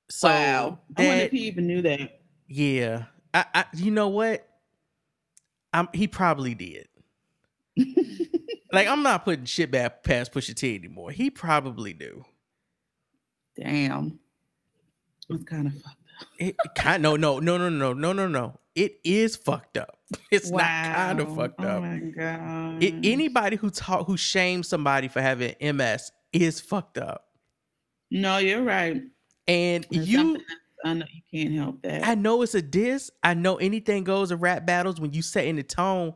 So 0.09 0.27
wow. 0.27 0.79
I 0.97 1.07
wonder 1.07 1.23
if 1.25 1.31
he 1.31 1.47
even 1.47 1.67
knew 1.67 1.81
that. 1.83 2.21
yeah. 2.47 3.05
I, 3.33 3.45
I 3.53 3.65
you 3.75 3.91
know 3.91 4.07
what? 4.07 4.47
I'm 5.71 5.87
he 5.93 6.07
probably 6.07 6.55
did. 6.55 6.87
Like 8.71 8.87
I'm 8.87 9.03
not 9.03 9.25
putting 9.25 9.45
shit 9.45 9.71
back 9.71 10.03
past 10.03 10.31
Pusha 10.31 10.55
T 10.55 10.75
anymore. 10.75 11.11
He 11.11 11.29
probably 11.29 11.93
do. 11.93 12.25
Damn. 13.57 14.19
It's 15.29 15.43
kind 15.43 15.67
of 15.67 15.73
fucked 15.73 15.87
up. 16.21 16.27
It 16.37 16.55
kind 16.75 17.01
no 17.01 17.15
no 17.15 17.39
no 17.39 17.57
no 17.57 17.69
no 17.69 17.93
no 17.93 18.13
no 18.13 18.27
no. 18.27 18.59
It 18.75 18.99
is 19.03 19.35
fucked 19.35 19.77
up. 19.77 19.98
It's 20.31 20.49
not 20.51 20.61
kind 20.61 21.19
of 21.19 21.29
Wow. 21.29 21.35
fucked 21.35 21.61
oh 21.61 21.67
up. 21.67 21.81
my 21.83 21.99
god. 21.99 22.83
I- 22.83 22.99
anybody 23.03 23.55
who 23.57 23.69
talk 23.69 24.05
who 24.07 24.17
shames 24.17 24.67
somebody 24.67 25.07
for 25.07 25.21
having 25.21 25.55
MS 25.61 26.11
is 26.33 26.59
fucked 26.61 26.97
up. 26.97 27.25
no, 28.11 28.37
you're 28.37 28.63
right. 28.63 29.01
And 29.47 29.85
It's 29.91 30.07
you 30.07 30.37
I 30.85 30.93
know 30.93 31.05
you 31.11 31.21
can't 31.43 31.55
help 31.55 31.81
that. 31.81 32.07
I 32.07 32.15
know 32.15 32.41
it's 32.41 32.53
a 32.55 32.61
diss. 32.61 33.11
I 33.23 33.33
know 33.33 33.57
anything 33.57 34.03
goes 34.03 34.31
in 34.31 34.39
rap 34.39 34.65
battles 34.65 34.99
when 35.01 35.11
you 35.13 35.21
set 35.21 35.45
in 35.45 35.55
the 35.57 35.63
tone. 35.63 36.13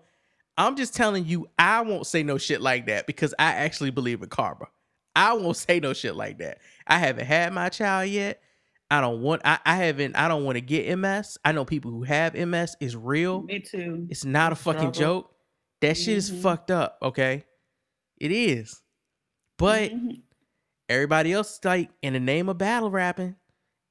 I'm 0.57 0.75
just 0.75 0.95
telling 0.95 1.25
you, 1.25 1.47
I 1.57 1.81
won't 1.81 2.05
say 2.05 2.21
no 2.23 2.37
shit 2.37 2.61
like 2.61 2.85
that 2.85 3.07
because 3.07 3.33
I 3.39 3.53
actually 3.53 3.89
believe 3.89 4.21
in 4.21 4.29
karma. 4.29 4.67
I 5.15 5.33
won't 5.33 5.57
say 5.65 5.79
no 5.79 5.93
shit 5.93 6.15
like 6.15 6.37
that. 6.37 6.59
I 6.87 6.99
haven't 6.99 7.25
had 7.25 7.51
my 7.53 7.69
child 7.69 8.09
yet. 8.11 8.39
I 8.93 9.01
don't 9.01 9.21
want 9.21 9.41
I, 9.43 9.57
I 9.65 9.75
haven't 9.77 10.15
I 10.15 10.27
don't 10.27 10.43
want 10.43 10.55
to 10.55 10.61
get 10.61 10.95
MS. 10.99 11.39
I 11.43 11.51
know 11.51 11.65
people 11.65 11.89
who 11.89 12.03
have 12.03 12.35
MS 12.35 12.75
is 12.79 12.95
real. 12.95 13.41
Me 13.41 13.59
too. 13.59 14.05
It's 14.11 14.23
not 14.23 14.51
a 14.51 14.55
fucking 14.55 14.91
joke. 14.91 15.33
That 15.81 15.97
shit 15.97 16.15
is 16.17 16.29
Mhm. 16.29 16.41
fucked 16.43 16.69
up, 16.69 16.99
okay? 17.01 17.43
It 18.19 18.31
is. 18.31 18.83
But 19.57 19.91
Mhm. 19.91 20.21
everybody 20.89 21.33
else 21.33 21.53
is 21.55 21.65
like 21.65 21.89
in 22.03 22.13
the 22.13 22.19
name 22.19 22.49
of 22.49 22.59
battle 22.59 22.91
rapping, 22.91 23.25
and 23.25 23.35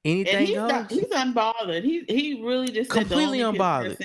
anything 0.05 0.45
he's, 0.47 0.55
goes. 0.55 0.71
not, 0.71 0.89
he's 0.91 1.03
unbothered. 1.09 1.83
He 1.83 2.05
he 2.07 2.41
really 2.41 2.69
just 2.69 2.89
Completely 2.89 3.39
unbothered. 3.39 3.97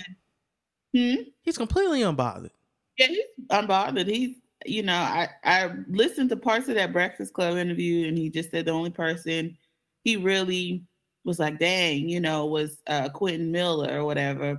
Hmm? 0.96 1.14
He's 1.42 1.56
completely 1.56 2.00
unbothered. 2.00 2.50
Yeah, 2.98 3.06
he's 3.06 3.24
unbothered. 3.50 4.08
He's 4.08 4.36
you 4.66 4.82
know, 4.82 4.96
I 4.96 5.28
I 5.44 5.70
listened 5.88 6.30
to 6.30 6.36
parts 6.36 6.68
of 6.68 6.74
that 6.74 6.92
Breakfast 6.92 7.34
Club 7.34 7.56
interview, 7.56 8.08
and 8.08 8.18
he 8.18 8.30
just 8.30 8.50
said 8.50 8.64
the 8.64 8.72
only 8.72 8.90
person 8.90 9.56
he 10.02 10.16
really 10.16 10.84
was 11.28 11.38
like, 11.38 11.58
dang, 11.58 12.08
you 12.08 12.20
know, 12.20 12.46
was 12.46 12.78
uh 12.88 13.08
Quentin 13.10 13.52
Miller 13.52 14.00
or 14.00 14.04
whatever, 14.04 14.58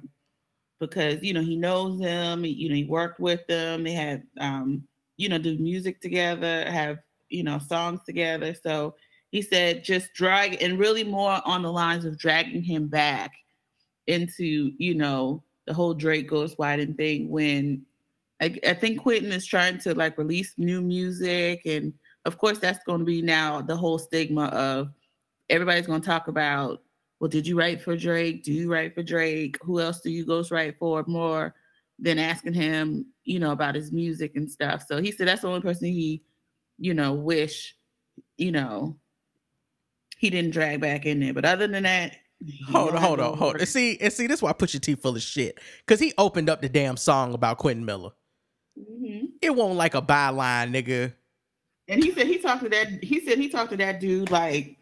because 0.79 1.21
you 1.21 1.33
know 1.33 1.41
he 1.41 1.57
knows 1.57 1.99
him. 1.99 2.43
He, 2.43 2.51
you 2.51 2.69
know, 2.69 2.75
he 2.75 2.85
worked 2.85 3.19
with 3.19 3.45
them. 3.47 3.83
They 3.83 3.91
had 3.91 4.23
um, 4.39 4.83
you 5.17 5.27
know, 5.27 5.37
do 5.37 5.57
music 5.57 5.99
together, 5.99 6.69
have 6.71 6.99
you 7.29 7.43
know 7.43 7.59
songs 7.59 7.99
together. 8.05 8.53
So 8.53 8.95
he 9.31 9.41
said 9.41 9.83
just 9.83 10.13
drag 10.13 10.61
and 10.61 10.79
really 10.79 11.03
more 11.03 11.41
on 11.45 11.63
the 11.63 11.71
lines 11.71 12.05
of 12.05 12.17
dragging 12.17 12.63
him 12.63 12.87
back 12.87 13.31
into 14.07 14.71
you 14.77 14.95
know 14.95 15.43
the 15.65 15.73
whole 15.73 15.93
Drake 15.93 16.29
Ghost 16.29 16.57
Widen 16.57 16.93
thing 16.93 17.29
when 17.29 17.83
I, 18.41 18.57
I 18.65 18.73
think 18.73 19.01
Quentin 19.01 19.31
is 19.31 19.45
trying 19.45 19.79
to 19.79 19.93
like 19.93 20.17
release 20.17 20.53
new 20.57 20.81
music 20.81 21.61
and 21.65 21.93
of 22.25 22.37
course 22.37 22.57
that's 22.59 22.83
going 22.85 22.99
to 22.99 23.05
be 23.05 23.21
now 23.21 23.61
the 23.61 23.75
whole 23.75 23.99
stigma 23.99 24.45
of 24.45 24.89
everybody's 25.49 25.87
going 25.87 26.01
to 26.01 26.07
talk 26.07 26.27
about 26.27 26.81
well 27.19 27.27
did 27.27 27.47
you 27.47 27.57
write 27.57 27.81
for 27.81 27.95
Drake 27.95 28.43
do 28.43 28.53
you 28.53 28.71
write 28.71 28.93
for 28.93 29.03
Drake 29.03 29.57
who 29.61 29.79
else 29.79 30.01
do 30.01 30.09
you 30.09 30.25
ghost 30.25 30.51
write 30.51 30.77
for 30.77 31.03
more 31.07 31.53
than 31.97 32.19
asking 32.19 32.53
him 32.53 33.05
you 33.23 33.39
know 33.39 33.51
about 33.51 33.75
his 33.75 33.91
music 33.91 34.35
and 34.35 34.49
stuff 34.49 34.85
so 34.87 35.01
he 35.01 35.11
said 35.11 35.27
that's 35.27 35.41
the 35.41 35.47
only 35.47 35.61
person 35.61 35.87
he 35.87 36.21
you 36.77 36.93
know 36.93 37.13
wish 37.13 37.75
you 38.37 38.51
know 38.51 38.95
he 40.17 40.29
didn't 40.29 40.51
drag 40.51 40.81
back 40.81 41.05
in 41.05 41.19
there 41.19 41.33
but 41.33 41.45
other 41.45 41.67
than 41.67 41.83
that 41.83 42.15
Hold 42.69 42.95
on, 42.95 43.01
hold 43.01 43.19
on, 43.19 43.37
hold 43.37 43.59
on. 43.59 43.65
See, 43.65 43.97
and 43.99 44.13
see, 44.13 44.25
this 44.25 44.39
is 44.39 44.41
why 44.41 44.53
your 44.57 44.67
teeth 44.79 45.01
full 45.01 45.15
of 45.15 45.21
shit. 45.21 45.59
Cause 45.87 45.99
he 45.99 46.13
opened 46.17 46.49
up 46.49 46.61
the 46.61 46.69
damn 46.69 46.95
song 46.95 47.33
about 47.33 47.57
Quentin 47.57 47.83
Miller. 47.83 48.11
Mhm. 48.79 49.31
It 49.41 49.53
won't 49.55 49.75
like 49.75 49.93
a 49.93 50.01
byline, 50.01 50.71
nigga. 50.71 51.13
And 51.89 52.03
he 52.03 52.11
said 52.11 52.27
he 52.27 52.37
talked 52.37 52.63
to 52.63 52.69
that. 52.69 53.03
He 53.03 53.19
said 53.25 53.39
he 53.39 53.49
talked 53.49 53.71
to 53.71 53.77
that 53.77 53.99
dude 53.99 54.31
like 54.31 54.77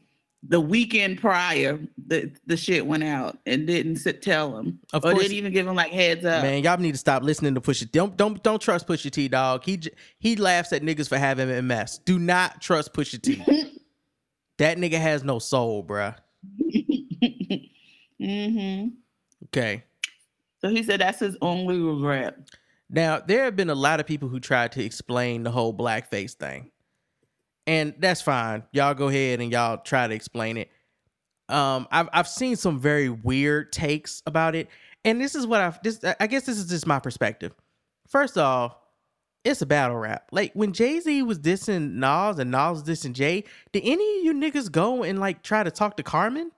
the 0.50 0.60
weekend 0.62 1.20
prior 1.20 1.80
the 2.08 2.32
the 2.46 2.56
shit 2.56 2.86
went 2.86 3.04
out 3.04 3.38
and 3.46 3.68
didn't 3.68 3.98
sit, 3.98 4.22
tell 4.22 4.58
him 4.58 4.80
Of 4.94 5.04
or 5.04 5.12
course- 5.12 5.24
didn't 5.24 5.38
even 5.38 5.52
give 5.54 5.68
him 5.68 5.76
like 5.76 5.92
heads 5.92 6.24
up. 6.26 6.42
Man, 6.44 6.64
y'all 6.64 6.78
need 6.78 6.94
to 6.94 6.98
stop 6.98 7.24
listening 7.24 7.54
to 7.56 7.62
Pusha. 7.62 7.92
Don't 7.92 8.16
don't 8.18 8.42
don't 8.44 8.62
trust 8.62 8.88
Pusha 8.88 9.12
T, 9.12 9.28
dog. 9.28 9.64
He 9.66 9.82
he 10.20 10.36
laughs 10.36 10.72
at 10.74 10.82
niggas 10.84 11.10
for 11.10 11.18
having 11.18 11.50
MS. 11.68 12.00
Do 12.06 12.18
not 12.20 12.62
trust 12.62 12.94
Pusha 12.94 13.22
T. 13.22 13.36
that 14.58 14.78
nigga 14.78 15.00
has 15.00 15.24
no 15.24 15.40
soul, 15.40 15.84
bruh. 15.84 16.16
hmm 18.20 18.88
Okay. 19.46 19.84
So 20.62 20.70
he 20.70 20.82
said 20.84 21.02
that's 21.02 21.20
his 21.20 21.38
only 21.42 21.80
regret. 21.80 22.38
Now, 22.90 23.20
there 23.20 23.44
have 23.44 23.56
been 23.56 23.70
a 23.70 23.76
lot 23.76 24.00
of 24.00 24.08
people 24.08 24.30
who 24.30 24.40
tried 24.40 24.72
to 24.74 24.84
explain 24.84 25.44
the 25.44 25.52
whole 25.52 25.74
blackface 25.74 26.34
thing. 26.34 26.72
And 27.68 27.94
that's 28.00 28.22
fine. 28.22 28.64
Y'all 28.72 28.94
go 28.94 29.10
ahead 29.10 29.42
and 29.42 29.52
y'all 29.52 29.78
try 29.78 30.08
to 30.08 30.16
explain 30.16 30.58
it. 30.58 30.72
Um, 31.50 31.88
I've 31.92 32.10
I've 32.14 32.28
seen 32.28 32.56
some 32.56 32.80
very 32.80 33.10
weird 33.10 33.72
takes 33.72 34.24
about 34.26 34.56
it. 34.56 34.70
And 35.06 35.22
this 35.22 35.36
is 35.36 35.46
what 35.46 35.62
I've 35.62 35.84
this 35.84 36.00
I 36.20 36.28
guess 36.28 36.44
this 36.44 36.58
is 36.58 36.70
just 36.70 36.88
my 36.88 37.00
perspective. 37.00 37.54
First 38.08 38.38
off, 38.38 38.76
it's 39.44 39.62
a 39.62 39.66
battle 39.66 39.98
rap. 39.98 40.30
Like 40.32 40.54
when 40.54 40.74
Jay-Z 40.74 41.22
was 41.24 41.40
dissing 41.40 41.96
Nas 41.96 42.40
and 42.40 42.52
Nas 42.52 42.84
dissing 42.84 43.14
Jay, 43.14 43.44
did 43.72 43.84
any 43.84 44.20
of 44.20 44.26
you 44.26 44.34
niggas 44.34 44.72
go 44.72 45.04
and 45.04 45.20
like 45.20 45.44
try 45.44 45.64
to 45.64 45.72
talk 45.72 45.98
to 45.98 46.04
Carmen? 46.04 46.52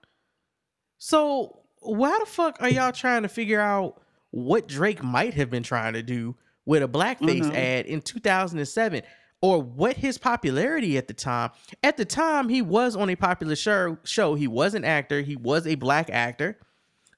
So 0.99 1.59
why 1.81 2.17
the 2.19 2.25
fuck 2.25 2.57
are 2.61 2.69
y'all 2.69 2.91
trying 2.91 3.23
to 3.23 3.29
figure 3.29 3.61
out 3.61 4.01
what 4.31 4.67
Drake 4.67 5.03
might 5.03 5.33
have 5.33 5.49
been 5.49 5.63
trying 5.63 5.93
to 5.93 6.03
do 6.03 6.35
with 6.65 6.83
a 6.83 6.87
blackface 6.87 7.47
know. 7.47 7.55
ad 7.55 7.87
in 7.87 8.01
2007 8.01 9.01
or 9.41 9.61
what 9.61 9.97
his 9.97 10.17
popularity 10.17 10.97
at 10.97 11.07
the 11.07 11.13
time? 11.13 11.51
At 11.83 11.97
the 11.97 12.05
time, 12.05 12.49
he 12.49 12.61
was 12.61 12.95
on 12.95 13.09
a 13.09 13.15
popular 13.15 13.55
show. 13.55 13.97
show. 14.03 14.35
He 14.35 14.47
was 14.47 14.73
an 14.73 14.85
actor, 14.85 15.21
he 15.21 15.35
was 15.35 15.67
a 15.67 15.75
black 15.75 16.09
actor. 16.09 16.57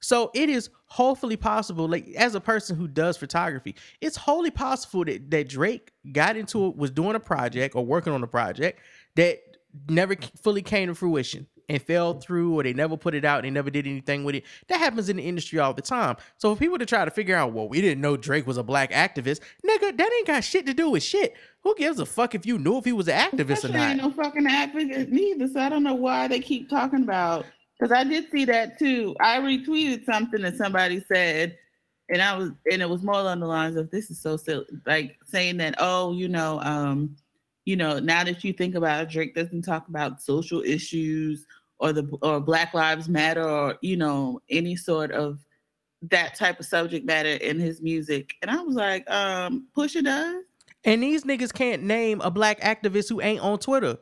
So 0.00 0.32
it 0.34 0.48
is 0.48 0.68
hopefully 0.86 1.36
possible, 1.36 1.88
like 1.88 2.08
as 2.16 2.34
a 2.34 2.40
person 2.40 2.76
who 2.76 2.88
does 2.88 3.16
photography, 3.16 3.76
it's 4.00 4.16
wholly 4.16 4.50
possible 4.50 5.04
that, 5.04 5.30
that 5.30 5.48
Drake 5.48 5.92
got 6.10 6.36
into 6.36 6.66
it, 6.66 6.76
was 6.76 6.90
doing 6.90 7.14
a 7.14 7.20
project 7.20 7.76
or 7.76 7.86
working 7.86 8.12
on 8.12 8.22
a 8.22 8.26
project 8.26 8.80
that 9.14 9.38
never 9.88 10.16
fully 10.42 10.60
came 10.60 10.88
to 10.88 10.94
fruition 10.94 11.46
and 11.68 11.80
fell 11.80 12.14
through, 12.14 12.58
or 12.58 12.62
they 12.62 12.72
never 12.72 12.96
put 12.96 13.14
it 13.14 13.24
out, 13.24 13.38
and 13.38 13.44
they 13.44 13.50
never 13.50 13.70
did 13.70 13.86
anything 13.86 14.24
with 14.24 14.34
it. 14.34 14.44
That 14.68 14.78
happens 14.78 15.08
in 15.08 15.16
the 15.16 15.22
industry 15.22 15.58
all 15.58 15.72
the 15.74 15.82
time. 15.82 16.16
So 16.38 16.54
for 16.54 16.58
people 16.58 16.78
to 16.78 16.86
try 16.86 17.04
to 17.04 17.10
figure 17.10 17.36
out, 17.36 17.52
well, 17.52 17.68
we 17.68 17.80
didn't 17.80 18.00
know 18.00 18.16
Drake 18.16 18.46
was 18.46 18.56
a 18.58 18.62
black 18.62 18.90
activist, 18.92 19.40
nigga, 19.66 19.96
that 19.96 20.12
ain't 20.12 20.26
got 20.26 20.44
shit 20.44 20.66
to 20.66 20.74
do 20.74 20.90
with 20.90 21.02
shit. 21.02 21.34
Who 21.62 21.74
gives 21.76 21.98
a 22.00 22.06
fuck 22.06 22.34
if 22.34 22.44
you 22.44 22.58
knew 22.58 22.78
if 22.78 22.84
he 22.84 22.92
was 22.92 23.08
an 23.08 23.18
activist 23.18 23.50
or 23.50 23.52
Especially 23.52 23.80
ain't 23.80 24.02
not? 24.02 24.16
no 24.16 24.24
fucking 24.24 24.46
advocate 24.46 25.10
neither. 25.10 25.48
So 25.48 25.60
I 25.60 25.68
don't 25.68 25.82
know 25.84 25.94
why 25.94 26.28
they 26.28 26.40
keep 26.40 26.68
talking 26.68 27.02
about. 27.02 27.46
Because 27.78 27.92
I 27.96 28.04
did 28.04 28.30
see 28.30 28.44
that 28.46 28.78
too. 28.78 29.16
I 29.20 29.38
retweeted 29.38 30.04
something 30.04 30.42
that 30.42 30.56
somebody 30.56 31.04
said, 31.12 31.56
and 32.08 32.20
I 32.22 32.36
was, 32.36 32.50
and 32.70 32.82
it 32.82 32.88
was 32.88 33.02
more 33.02 33.14
along 33.14 33.40
the 33.40 33.46
lines 33.46 33.76
of, 33.76 33.90
"This 33.90 34.10
is 34.10 34.20
so 34.20 34.36
silly," 34.36 34.66
like 34.86 35.18
saying 35.24 35.56
that, 35.56 35.74
"Oh, 35.78 36.12
you 36.12 36.28
know, 36.28 36.60
um, 36.62 37.16
you 37.64 37.76
know, 37.76 37.98
now 37.98 38.24
that 38.24 38.42
you 38.42 38.52
think 38.52 38.74
about 38.74 39.02
it, 39.02 39.10
Drake 39.10 39.34
doesn't 39.34 39.62
talk 39.62 39.88
about 39.88 40.20
social 40.20 40.62
issues 40.62 41.46
or 41.78 41.92
the 41.92 42.08
or 42.22 42.40
Black 42.40 42.74
Lives 42.74 43.08
Matter 43.08 43.48
or 43.48 43.76
you 43.82 43.96
know 43.96 44.40
any 44.50 44.76
sort 44.76 45.12
of 45.12 45.38
that 46.10 46.34
type 46.34 46.58
of 46.58 46.66
subject 46.66 47.06
matter 47.06 47.28
in 47.28 47.58
his 47.58 47.80
music." 47.80 48.34
And 48.42 48.50
I 48.50 48.60
was 48.62 48.74
like, 48.74 49.08
um, 49.10 49.68
"Pusha 49.76 50.02
does." 50.04 50.44
And 50.84 51.02
these 51.02 51.22
niggas 51.24 51.52
can't 51.52 51.84
name 51.84 52.20
a 52.22 52.30
black 52.30 52.60
activist 52.60 53.08
who 53.08 53.20
ain't 53.20 53.40
on 53.40 53.58
Twitter. 53.58 53.98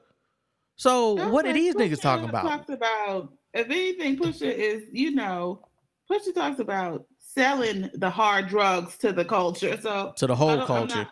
So 0.77 1.29
what 1.29 1.45
are 1.45 1.49
like, 1.49 1.55
these 1.57 1.75
niggas 1.75 2.01
talking 2.01 2.29
about? 2.29 2.43
Talks 2.45 2.71
about 2.71 3.35
if 3.53 3.67
anything, 3.67 4.17
Pusha 4.17 4.51
is 4.51 4.85
you 4.93 5.11
know, 5.11 5.63
Pusha 6.11 6.35
talks 6.35 6.59
about 6.59 7.07
selling 7.19 7.91
the 7.95 8.09
hard 8.09 8.49
drugs 8.49 8.97
to 8.99 9.13
the 9.13 9.25
culture. 9.25 9.79
So 9.81 10.15
to 10.17 10.27
the 10.27 10.35
whole 10.35 10.49
don't- 10.49 10.61
I'm 10.63 10.67
culture. 10.67 10.97
not- 10.97 11.11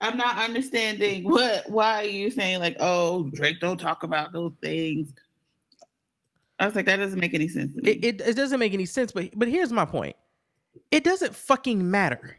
I'm 0.00 0.16
not 0.16 0.38
understanding 0.38 1.24
what 1.28 1.68
why 1.70 2.02
are 2.04 2.08
you 2.08 2.30
saying 2.30 2.60
like, 2.60 2.76
oh, 2.80 3.24
Drake 3.34 3.60
don't 3.60 3.78
talk 3.78 4.02
about 4.02 4.32
those 4.32 4.52
things. 4.62 5.12
I 6.58 6.66
was 6.66 6.74
like, 6.74 6.86
that 6.86 6.96
doesn't 6.96 7.18
make 7.18 7.32
any 7.34 7.48
sense 7.48 7.74
to 7.74 7.82
me. 7.82 7.90
it, 7.92 8.04
it, 8.04 8.20
it 8.28 8.36
doesn't 8.36 8.58
make 8.60 8.74
any 8.74 8.84
sense 8.86 9.12
but 9.12 9.30
but 9.34 9.48
here's 9.48 9.72
my 9.72 9.84
point 9.86 10.14
it 10.90 11.04
doesn't 11.04 11.34
fucking 11.34 11.90
matter 11.90 12.36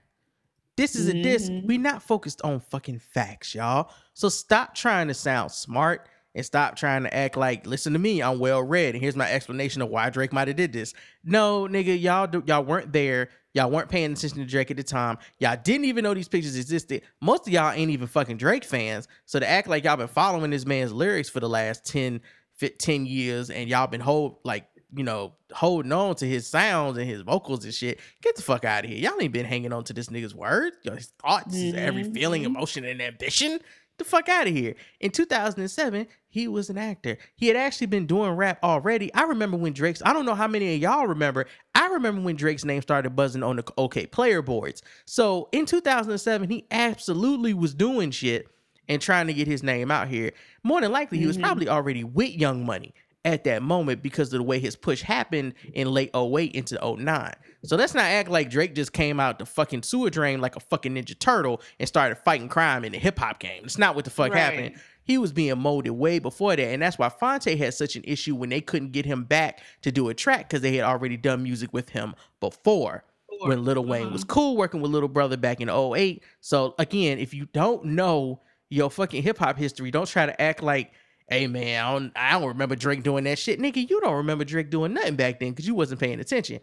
this 0.78 0.96
is 0.96 1.08
a 1.08 1.14
diss 1.24 1.50
Mhm. 1.50 1.66
we 1.66 1.78
not 1.80 2.04
focused 2.04 2.40
on 2.44 2.60
fucking 2.60 3.00
facts 3.00 3.56
y'all 3.56 3.92
so 4.14 4.30
stop 4.30 4.76
trying 4.76 5.08
to 5.08 5.14
sound 5.16 5.52
smart 5.52 6.08
and 6.34 6.46
stop 6.46 6.76
trying 6.76 7.04
to 7.04 7.14
act 7.14 7.36
like 7.36 7.66
listen 7.68 7.94
to 7.94 8.00
me 8.00 8.22
i'm 8.22 8.40
well 8.40 8.64
read 8.64 8.96
and 8.96 9.04
here's 9.04 9.16
my 9.16 9.30
explanation 9.32 9.82
of 9.82 9.90
why 9.90 10.10
drake 10.10 10.34
might 10.34 10.48
have 10.48 10.58
did 10.58 10.74
this. 10.74 10.94
No 11.24 11.68
nigga 11.68 12.00
y'all 12.00 12.28
do, 12.28 12.44
y'all 12.46 12.64
weren't 12.64 12.94
there. 12.94 13.30
Y'all 13.54 13.70
weren't 13.70 13.90
paying 13.90 14.14
attention 14.14 14.40
to 14.40 14.46
drake 14.46 14.72
at 14.72 14.78
the 14.78 14.84
time. 14.84 15.18
Y'all 15.40 15.58
didn't 15.62 15.86
even 15.86 16.04
know 16.04 16.14
these 16.14 16.30
pictures 16.30 16.56
existed. 16.56 17.02
Most 17.20 17.48
of 17.48 17.54
y'all 17.54 17.72
ain't 17.72 17.92
even 17.92 18.08
fucking 18.08 18.38
drake 18.38 18.64
fans. 18.64 19.10
So 19.26 19.40
to 19.40 19.50
act 19.50 19.68
like 19.68 19.84
y'all 19.84 19.98
been 19.98 20.08
following 20.08 20.52
this 20.52 20.66
man's 20.66 20.94
lyrics 20.94 21.30
for 21.30 21.42
the 21.42 21.50
last 21.50 21.86
10 21.86 22.22
fit 22.54 22.80
10 22.80 23.06
years 23.06 23.50
and 23.50 23.70
y'all 23.70 23.88
been 23.88 24.02
hold 24.02 24.38
like 24.44 24.68
you 24.94 25.04
know 25.04 25.34
holding 25.52 25.92
on 25.92 26.16
to 26.16 26.28
his 26.28 26.46
sounds 26.48 26.98
and 26.98 27.08
his 27.10 27.22
vocals 27.22 27.64
and 27.66 27.74
shit 27.74 28.00
get 28.22 28.36
the 28.36 28.42
fuck 28.42 28.64
out 28.64 28.86
of 28.86 28.90
here. 28.90 29.00
Y'all 29.00 29.20
ain't 29.22 29.34
been 29.34 29.46
hanging 29.46 29.74
on 29.74 29.84
to 29.86 29.94
this 29.94 30.08
nigga's 30.08 30.36
words 30.36 30.78
his 30.84 31.12
thoughts 31.22 31.54
his 31.54 31.74
every 31.74 32.04
mm-hmm. 32.04 32.14
feeling 32.14 32.44
emotion 32.44 32.86
and 32.86 33.02
ambition 33.02 33.60
the 33.98 34.04
fuck 34.04 34.30
out 34.30 34.48
of 34.48 34.54
here. 34.54 34.76
In 35.00 35.12
2007 35.12 36.08
he 36.28 36.48
was 36.48 36.70
an 36.70 36.78
actor. 36.78 37.18
He 37.36 37.48
had 37.48 37.58
actually 37.58 37.88
been 37.88 38.06
doing 38.08 38.32
rap 38.32 38.60
already. 38.64 39.14
I 39.14 39.24
remember 39.24 39.58
when 39.58 39.74
drake's 39.74 40.02
i 40.06 40.14
don't 40.14 40.26
know 40.26 40.36
how 40.36 40.48
many 40.48 40.74
of 40.76 40.82
y'all 40.82 41.08
remember 41.08 41.46
i 41.76 41.88
remember 41.88 42.22
when 42.22 42.36
drake's 42.36 42.66
name 42.66 42.82
started 42.82 43.16
buzzing 43.16 43.44
on 43.44 43.58
the 43.58 43.64
Okayplayer 43.64 44.44
boards. 44.44 44.82
So 45.06 45.50
in 45.52 45.66
2007 45.66 46.50
he 46.50 46.66
absolutely 46.72 47.54
was 47.54 47.74
doing 47.74 48.12
shit 48.12 48.48
and 48.88 49.02
trying 49.02 49.28
to 49.28 49.34
get 49.34 49.48
his 49.48 49.64
name 49.64 49.92
out 49.92 50.08
here. 50.08 50.32
More 50.64 50.82
than 50.82 50.92
likely, 50.92 51.18
he 51.20 51.26
was 51.28 51.38
Mhm. 51.38 51.42
probably 51.44 51.70
already 51.70 52.04
with 52.04 52.32
Young 52.32 52.66
Money 52.66 52.94
at 53.24 53.44
that 53.44 53.62
moment 53.62 54.02
because 54.02 54.34
of 54.34 54.40
the 54.40 54.44
way 54.44 54.60
his 54.60 54.76
push 54.76 55.02
happened 55.02 55.54
in 55.74 55.92
late 55.92 56.10
08 56.16 56.52
into 56.54 56.80
09. 56.98 57.34
So 57.64 57.76
let's 57.76 57.94
not 57.94 58.06
act 58.06 58.30
like 58.30 58.50
Drake 58.50 58.74
just 58.74 58.94
came 58.94 59.20
out 59.20 59.38
the 59.38 59.46
fucking 59.46 59.84
sewer 59.84 60.10
drain 60.10 60.42
like 60.42 60.56
a 60.56 60.60
fucking 60.60 60.96
Ninja 60.96 61.18
Turtle 61.18 61.62
and 61.80 61.88
started 61.88 62.16
fighting 62.16 62.50
crime 62.50 62.84
in 62.84 62.92
the 62.94 62.98
hip 62.98 63.20
hop 63.20 63.40
game. 63.40 63.62
It's 63.64 63.78
not 63.78 63.96
what 63.96 64.06
the 64.06 64.12
fuck 64.12 64.32
Right. 64.34 64.40
happened. 64.40 64.76
He 65.04 65.18
was 65.20 65.32
being 65.32 65.58
molded 65.60 65.92
way 65.94 66.18
before 66.20 66.56
that. 66.56 66.64
And 66.68 66.82
that's 66.82 66.98
why 66.98 67.10
Phonte 67.10 67.56
had 67.58 67.74
such 67.74 67.96
an 67.96 68.04
issue 68.06 68.36
when 68.36 68.50
they 68.50 68.62
couldn't 68.62 68.92
get 68.92 69.06
him 69.06 69.24
back 69.26 69.62
to 69.84 69.92
do 69.92 70.10
a 70.10 70.14
track 70.14 70.48
because 70.50 70.62
they 70.62 70.76
had 70.76 70.86
already 70.86 71.18
done 71.18 71.44
music 71.44 71.72
with 71.74 71.90
him 71.90 72.16
before 72.40 73.04
when 73.42 73.64
Lil 73.64 73.84
Wayne 73.86 74.12
was 74.12 74.24
Mhm. 74.24 74.28
cool 74.30 74.58
working 74.58 74.82
with 74.82 74.92
Little 74.92 75.10
Brother 75.10 75.38
back 75.38 75.62
in 75.62 75.70
08. 75.70 76.24
So 76.40 76.76
again, 76.80 77.18
if 77.20 77.34
you 77.34 77.48
don't 77.54 77.86
know 77.86 78.42
your 78.70 78.90
fucking 78.90 79.22
hip 79.24 79.38
hop 79.38 79.58
history, 79.58 79.92
don't 79.92 80.08
try 80.08 80.26
to 80.26 80.42
act 80.42 80.62
like, 80.64 80.92
hey 81.32 81.48
man, 81.48 81.84
I 81.86 81.92
don't, 81.92 82.12
I 82.16 82.32
don't 82.34 82.48
remember 82.50 82.76
Drake 82.76 83.04
doing 83.04 83.24
that 83.24 83.40
shit. 83.40 83.60
Nigga, 83.60 83.90
you 83.90 84.02
don't 84.02 84.18
remember 84.18 84.44
Drake 84.44 84.70
doing 84.70 84.94
nothing 84.94 85.16
back 85.16 85.40
then 85.40 85.50
because 85.52 85.66
you 85.66 85.74
wasn't 85.74 86.02
paying 86.02 86.20
attention. 86.20 86.60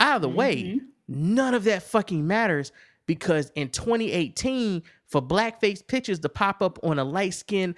Either 0.00 0.28
way, 0.28 0.56
Mhm. 0.56 0.80
none 1.08 1.52
of 1.54 1.64
that 1.64 1.82
fucking 1.82 2.26
matters 2.26 2.72
because 3.06 3.50
in 3.54 3.68
2018, 3.68 4.82
for 5.06 5.20
blackface 5.20 5.86
pictures 5.86 6.20
to 6.20 6.28
pop 6.28 6.62
up 6.62 6.78
on 6.82 6.98
a 6.98 7.04
light 7.04 7.34
skinned 7.34 7.74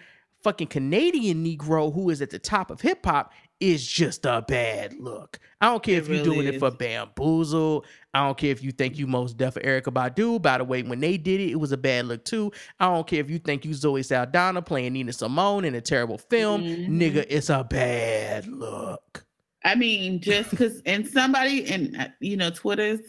fucking 0.47 0.69
Canadian 0.69 1.45
Negro 1.45 1.93
who 1.93 2.09
is 2.09 2.23
at 2.23 2.31
the 2.31 2.39
top 2.39 2.71
of 2.71 2.81
hip 2.81 3.05
hop 3.05 3.33
is 3.59 3.85
just 3.85 4.25
a 4.27 4.45
bad 4.47 4.95
look. 4.97 5.41
I 5.61 5.67
don't 5.67 5.83
care 5.83 5.97
It 5.97 6.05
if 6.05 6.09
you're 6.09 6.19
really 6.23 6.37
doing 6.45 6.55
it 6.55 6.61
for 6.61 6.71
Bamboozle. 6.71 7.85
I 8.15 8.25
don't 8.25 8.39
care 8.39 8.53
if 8.53 8.63
you 8.63 8.71
think 8.71 8.97
you 8.97 9.09
Mos 9.09 9.35
Def 9.35 9.55
Erykah 9.55 9.93
Badu. 9.93 10.41
By 10.41 10.59
the 10.59 10.65
way, 10.65 10.85
when 10.85 11.01
they 11.01 11.17
did 11.17 11.41
it, 11.41 11.51
it 11.51 11.57
was 11.57 11.73
a 11.73 11.77
bad 11.77 12.07
look 12.07 12.25
too. 12.25 12.53
I 12.79 12.87
don't 12.87 13.09
care 13.09 13.19
if 13.19 13.29
you 13.29 13.41
think 13.41 13.65
you 13.65 13.75
Zoe 13.75 14.05
Saldana 14.05 14.63
playing 14.63 14.93
Nina 14.93 15.13
Simone 15.13 15.65
in 15.65 15.75
a 15.75 15.81
terrible 15.81 16.19
film. 16.19 16.63
Mhm. 16.63 16.91
Nigga, 16.91 17.27
it's 17.29 17.51
a 17.51 17.65
bad 17.65 18.47
look. 18.47 19.27
I 19.65 19.75
mean, 19.75 20.21
just 20.21 20.51
because, 20.51 20.81
and 20.87 21.05
somebody, 21.09 21.67
and 21.67 21.97
uh, 21.97 22.09
you 22.21 22.37
know, 22.37 22.51
Twitter's 22.51 23.01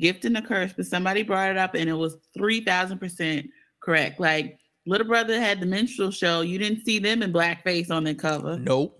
gift 0.00 0.24
and 0.24 0.38
a 0.38 0.42
curse, 0.42 0.72
but 0.72 0.86
somebody 0.86 1.22
brought 1.22 1.50
it 1.50 1.58
up 1.58 1.74
and 1.74 1.90
it 1.90 1.92
was 1.92 2.16
3000% 2.38 3.50
correct. 3.80 4.18
Like, 4.18 4.58
Little 4.88 5.06
Brother 5.06 5.38
had 5.40 5.60
the 5.60 5.66
minstrel 5.66 6.10
show. 6.10 6.40
You 6.40 6.58
didn't 6.58 6.84
see 6.84 6.98
them 6.98 7.22
in 7.22 7.32
blackface 7.32 7.90
on 7.90 8.04
the 8.04 8.14
cover. 8.14 8.58
Nope. 8.58 8.98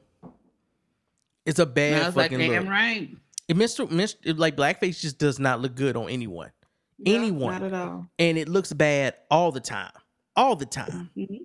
It's 1.46 1.59
a 1.59 1.66
bad 1.66 2.03
I 2.03 2.07
was 2.07 2.16
like, 2.16 2.31
fucking 2.31 2.51
damn 2.51 2.64
look. 2.64 2.70
right. 2.72 3.09
It 3.48 3.57
Mr. 3.57 3.88
Mr. 3.88 4.37
like 4.38 4.55
blackface 4.57 5.01
just 5.01 5.18
does 5.18 5.38
not 5.38 5.61
look 5.61 5.74
good 5.74 5.96
on 5.96 6.11
anyone. 6.11 6.51
No, 6.98 7.14
Anyone. 7.14 7.53
Not 7.55 7.62
at 7.62 7.74
all. 7.74 8.07
And 8.18 8.37
it 8.37 8.48
looks 8.48 8.72
bad 8.72 9.14
all 9.31 9.51
the 9.51 9.61
time. 9.61 9.92
All 10.37 10.57
the 10.57 10.66
time. 10.66 11.11
Mhm. 11.16 11.38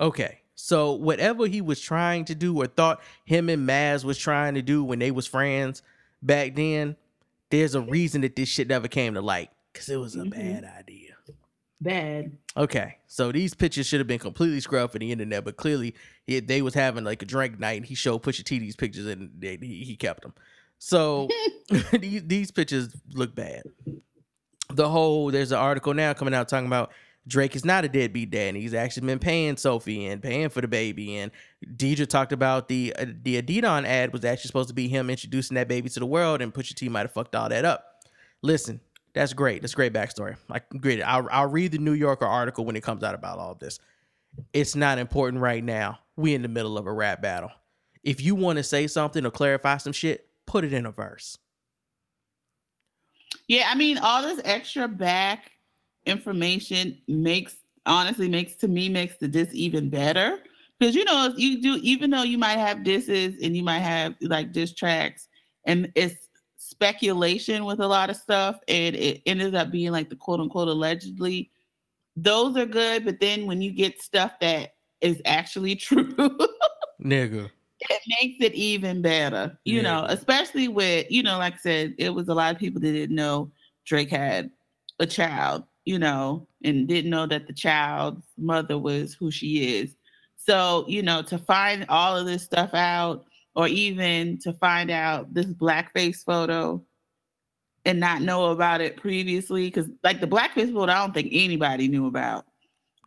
Okay. 0.00 0.40
So 0.56 0.92
whatever 0.94 1.46
he 1.46 1.60
was 1.60 1.80
trying 1.80 2.24
to 2.26 2.34
do 2.34 2.60
or 2.60 2.66
thought 2.66 3.00
him 3.24 3.48
and 3.48 3.68
Maz 3.68 4.04
was 4.04 4.18
trying 4.18 4.54
to 4.54 4.62
do 4.62 4.82
when 4.82 4.98
they 4.98 5.10
was 5.12 5.26
friends 5.26 5.82
back 6.22 6.56
then, 6.56 6.96
there's 7.50 7.74
a 7.76 7.80
reason 7.80 8.22
that 8.22 8.34
this 8.34 8.48
shit 8.48 8.66
never 8.68 8.88
came 8.88 9.14
to 9.14 9.20
light. 9.20 9.50
Cause 9.74 9.88
it 9.88 9.96
was 9.96 10.16
a 10.16 10.20
Mhm. 10.20 10.30
bad 10.30 10.64
idea. 10.64 11.13
Bad. 11.80 12.38
Okay, 12.56 12.96
so 13.06 13.32
these 13.32 13.52
pictures 13.52 13.86
should 13.86 14.00
have 14.00 14.06
been 14.06 14.18
completely 14.18 14.60
scrubbed 14.60 14.92
for 14.92 14.98
the 14.98 15.10
internet, 15.10 15.44
but 15.44 15.56
clearly 15.56 15.94
he, 16.26 16.40
they 16.40 16.62
was 16.62 16.74
having 16.74 17.04
like 17.04 17.20
a 17.22 17.26
drink 17.26 17.58
night, 17.58 17.76
and 17.78 17.86
he 17.86 17.94
showed 17.94 18.22
Pusha 18.22 18.44
T 18.44 18.58
these 18.58 18.76
pictures, 18.76 19.06
and 19.06 19.30
they, 19.38 19.58
he, 19.60 19.84
he 19.84 19.96
kept 19.96 20.22
them. 20.22 20.34
So 20.78 21.28
these 21.98 22.22
these 22.24 22.50
pictures 22.50 22.94
look 23.12 23.34
bad. 23.34 23.62
The 24.72 24.88
whole 24.88 25.30
there's 25.30 25.52
an 25.52 25.58
article 25.58 25.94
now 25.94 26.14
coming 26.14 26.34
out 26.34 26.48
talking 26.48 26.66
about 26.66 26.92
Drake 27.26 27.56
is 27.56 27.64
not 27.64 27.84
a 27.84 27.88
deadbeat 27.88 28.30
dad, 28.30 28.48
and 28.48 28.56
he's 28.56 28.74
actually 28.74 29.06
been 29.06 29.18
paying 29.18 29.56
Sophie 29.56 30.06
and 30.06 30.22
paying 30.22 30.50
for 30.50 30.60
the 30.60 30.68
baby. 30.68 31.16
And 31.16 31.32
Deidre 31.66 32.06
talked 32.06 32.32
about 32.32 32.68
the 32.68 32.94
uh, 32.98 33.06
the 33.22 33.40
Adidon 33.40 33.86
ad 33.86 34.12
was 34.12 34.24
actually 34.24 34.48
supposed 34.48 34.68
to 34.68 34.74
be 34.74 34.88
him 34.88 35.08
introducing 35.08 35.54
that 35.54 35.68
baby 35.68 35.88
to 35.88 36.00
the 36.00 36.06
world, 36.06 36.42
and 36.42 36.52
Pusha 36.52 36.74
T 36.74 36.88
might 36.88 37.00
have 37.00 37.12
fucked 37.12 37.34
all 37.34 37.48
that 37.48 37.64
up. 37.64 37.84
Listen, 38.42 38.80
that's 39.14 39.32
great. 39.32 39.62
That's 39.62 39.74
great 39.74 39.92
backstory. 39.92 40.36
Like, 40.48 40.68
great. 40.80 41.00
I'll, 41.02 41.28
I'll 41.30 41.48
read 41.48 41.72
the 41.72 41.78
New 41.78 41.92
Yorker 41.92 42.26
article 42.26 42.64
when 42.64 42.76
it 42.76 42.82
comes 42.82 43.02
out 43.02 43.14
about 43.14 43.38
all 43.38 43.54
this. 43.54 43.78
It's 44.52 44.74
not 44.74 44.98
important 44.98 45.40
right 45.40 45.62
now. 45.62 46.00
We 46.16 46.34
in 46.34 46.42
the 46.42 46.48
middle 46.48 46.76
of 46.76 46.86
a 46.86 46.92
rap 46.92 47.22
battle. 47.22 47.50
If 48.02 48.20
you 48.20 48.34
want 48.34 48.58
to 48.58 48.62
say 48.62 48.86
something 48.86 49.24
or 49.24 49.30
clarify 49.30 49.76
some 49.78 49.92
shit, 49.92 50.28
put 50.46 50.64
it 50.64 50.72
in 50.72 50.84
a 50.84 50.90
verse. 50.90 51.38
Yeah, 53.46 53.68
I 53.68 53.74
mean, 53.74 53.98
all 53.98 54.22
this 54.22 54.40
extra 54.44 54.88
back 54.88 55.50
information 56.06 56.98
makes 57.08 57.56
honestly 57.86 58.28
makes 58.28 58.54
to 58.56 58.68
me 58.68 58.88
makes 58.88 59.16
the 59.16 59.28
diss 59.28 59.48
even 59.52 59.90
better 59.90 60.38
because 60.78 60.94
you 60.94 61.04
know 61.04 61.32
you 61.36 61.60
do 61.60 61.78
even 61.82 62.10
though 62.10 62.22
you 62.22 62.38
might 62.38 62.58
have 62.58 62.82
disses 62.82 63.34
and 63.42 63.56
you 63.56 63.62
might 63.62 63.80
have 63.80 64.14
like 64.22 64.52
diss 64.52 64.74
tracks 64.74 65.28
and 65.66 65.90
it's 65.94 66.23
speculation 66.74 67.64
with 67.64 67.80
a 67.80 67.86
lot 67.86 68.10
of 68.10 68.16
stuff 68.16 68.58
and 68.68 68.94
it 68.96 69.22
ended 69.26 69.54
up 69.54 69.70
being 69.70 69.92
like 69.92 70.08
the 70.08 70.16
quote 70.16 70.40
unquote 70.40 70.68
allegedly 70.68 71.50
those 72.16 72.56
are 72.56 72.66
good 72.66 73.04
but 73.04 73.20
then 73.20 73.46
when 73.46 73.62
you 73.62 73.72
get 73.72 74.02
stuff 74.02 74.32
that 74.40 74.74
is 75.00 75.20
actually 75.24 75.76
true 75.76 76.14
Nigga. 77.02 77.50
it 77.80 78.00
makes 78.20 78.44
it 78.44 78.54
even 78.54 79.02
better, 79.02 79.58
you 79.64 79.82
know, 79.82 80.06
especially 80.08 80.68
with, 80.68 81.06
you 81.10 81.22
know, 81.22 81.38
like 81.38 81.54
I 81.54 81.58
said, 81.58 81.94
it 81.98 82.10
was 82.10 82.28
a 82.28 82.34
lot 82.34 82.54
of 82.54 82.60
people 82.60 82.80
that 82.80 82.92
didn't 82.92 83.14
know 83.14 83.50
Drake 83.84 84.10
had 84.10 84.50
a 84.98 85.06
child, 85.06 85.64
you 85.84 85.98
know, 85.98 86.46
and 86.62 86.88
didn't 86.88 87.10
know 87.10 87.26
that 87.26 87.46
the 87.46 87.52
child's 87.52 88.24
mother 88.38 88.78
was 88.78 89.14
who 89.14 89.30
she 89.30 89.78
is. 89.78 89.96
So, 90.36 90.84
you 90.88 91.02
know, 91.02 91.22
to 91.22 91.38
find 91.38 91.84
all 91.88 92.16
of 92.16 92.26
this 92.26 92.42
stuff 92.42 92.74
out, 92.74 93.26
or 93.54 93.68
even 93.68 94.38
to 94.40 94.52
find 94.54 94.90
out 94.90 95.32
this 95.32 95.46
blackface 95.46 96.24
photo 96.24 96.82
and 97.84 98.00
not 98.00 98.22
know 98.22 98.46
about 98.50 98.80
it 98.80 98.96
previously, 98.96 99.66
because 99.66 99.88
like 100.02 100.20
the 100.20 100.26
blackface 100.26 100.72
photo, 100.72 100.90
I 100.92 100.98
don't 101.00 101.12
think 101.14 101.28
anybody 101.32 101.86
knew 101.88 102.06
about. 102.06 102.46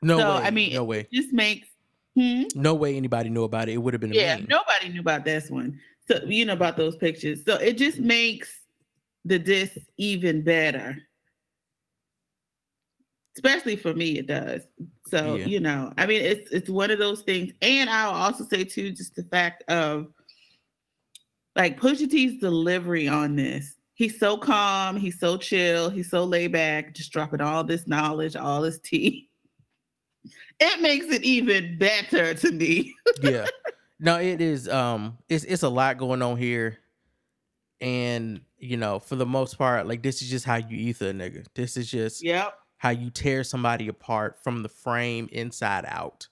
No 0.02 0.20
So, 0.20 0.30
way. 0.38 0.42
I 0.44 0.52
mean, 0.52 0.74
no 0.74 0.84
way. 0.84 1.08
Just 1.12 1.34
makes, 1.34 1.68
hmm? 2.16 2.44
No 2.56 2.76
way 2.76 2.96
anybody 2.96 3.30
knew 3.30 3.44
about 3.44 3.68
it. 3.70 3.74
It 3.74 3.78
would 3.78 3.94
have 3.94 4.02
been 4.02 4.14
yeah 4.14 4.36
meme. 4.38 4.48
nobody 4.50 4.90
knew 4.90 5.02
about 5.02 5.26
this 5.26 5.50
one 5.50 5.80
so 6.08 6.20
you 6.26 6.46
know 6.46 6.54
about 6.54 6.78
those 6.78 6.96
pictures 6.96 7.44
so 7.46 7.56
it 7.56 7.78
just 7.78 8.00
makes 8.00 8.62
the 9.26 9.38
disc 9.38 9.76
even 9.98 10.42
better 10.42 10.96
especially 13.36 13.76
for 13.76 13.94
me 13.94 14.18
it 14.18 14.26
does 14.28 14.62
so 15.06 15.36
Yeah. 15.36 15.46
you 15.46 15.60
know 15.60 15.94
i 15.98 16.06
mean 16.06 16.22
it's 16.22 16.50
it's 16.52 16.70
one 16.70 16.92
of 16.92 17.00
those 17.00 17.22
things 17.24 17.52
and 17.62 17.90
i'll 17.90 18.12
also 18.14 18.46
say 18.46 18.64
too 18.64 18.92
just 18.92 19.16
the 19.16 19.24
fact 19.24 19.64
of 19.70 20.08
like 21.58 21.80
Pusha 21.80 22.10
T's 22.10 22.40
delivery 22.40 23.08
on 23.08 23.36
this 23.36 23.76
he's 23.96 24.18
so 24.20 24.38
calm 24.38 24.96
he's 24.96 25.20
so 25.20 25.36
chill 25.38 25.90
he's 25.90 26.10
so 26.10 26.24
laid 26.24 26.52
back 26.54 26.94
just 26.94 27.12
dropping 27.12 27.42
all 27.42 27.64
this 27.64 27.88
knowledge 27.88 28.36
all 28.36 28.62
this 28.62 28.80
tea 28.80 29.28
it 30.60 30.82
makes 30.82 31.08
it 31.08 31.24
even 31.24 31.78
better 31.78 32.34
to 32.34 32.52
me 32.52 32.94
yeah. 33.22 33.48
No, 34.00 34.20
it 34.20 34.42
is 34.42 34.70
um 34.70 35.18
it's 35.28 35.44
it's 35.46 35.64
a 35.64 35.70
lot 35.70 35.98
going 35.98 36.22
on 36.22 36.38
here. 36.38 36.78
And 37.82 38.42
you 38.60 38.78
know, 38.78 39.00
for 39.00 39.16
the 39.16 39.26
most 39.26 39.58
part, 39.58 39.88
like 39.88 40.04
this 40.04 40.22
is 40.22 40.30
just 40.30 40.46
how 40.46 40.56
you 40.58 40.78
ether 40.78 41.10
a 41.10 41.14
nigga. 41.14 41.46
This 41.56 41.78
is 41.78 41.90
just 41.90 42.24
Yep. 42.24 42.54
how 42.78 42.90
you 42.92 43.10
tear 43.10 43.44
somebody 43.44 43.88
apart 43.88 44.38
from 44.44 44.62
the 44.64 44.70
frame 44.70 45.30
inside 45.32 45.86
out. 45.88 46.28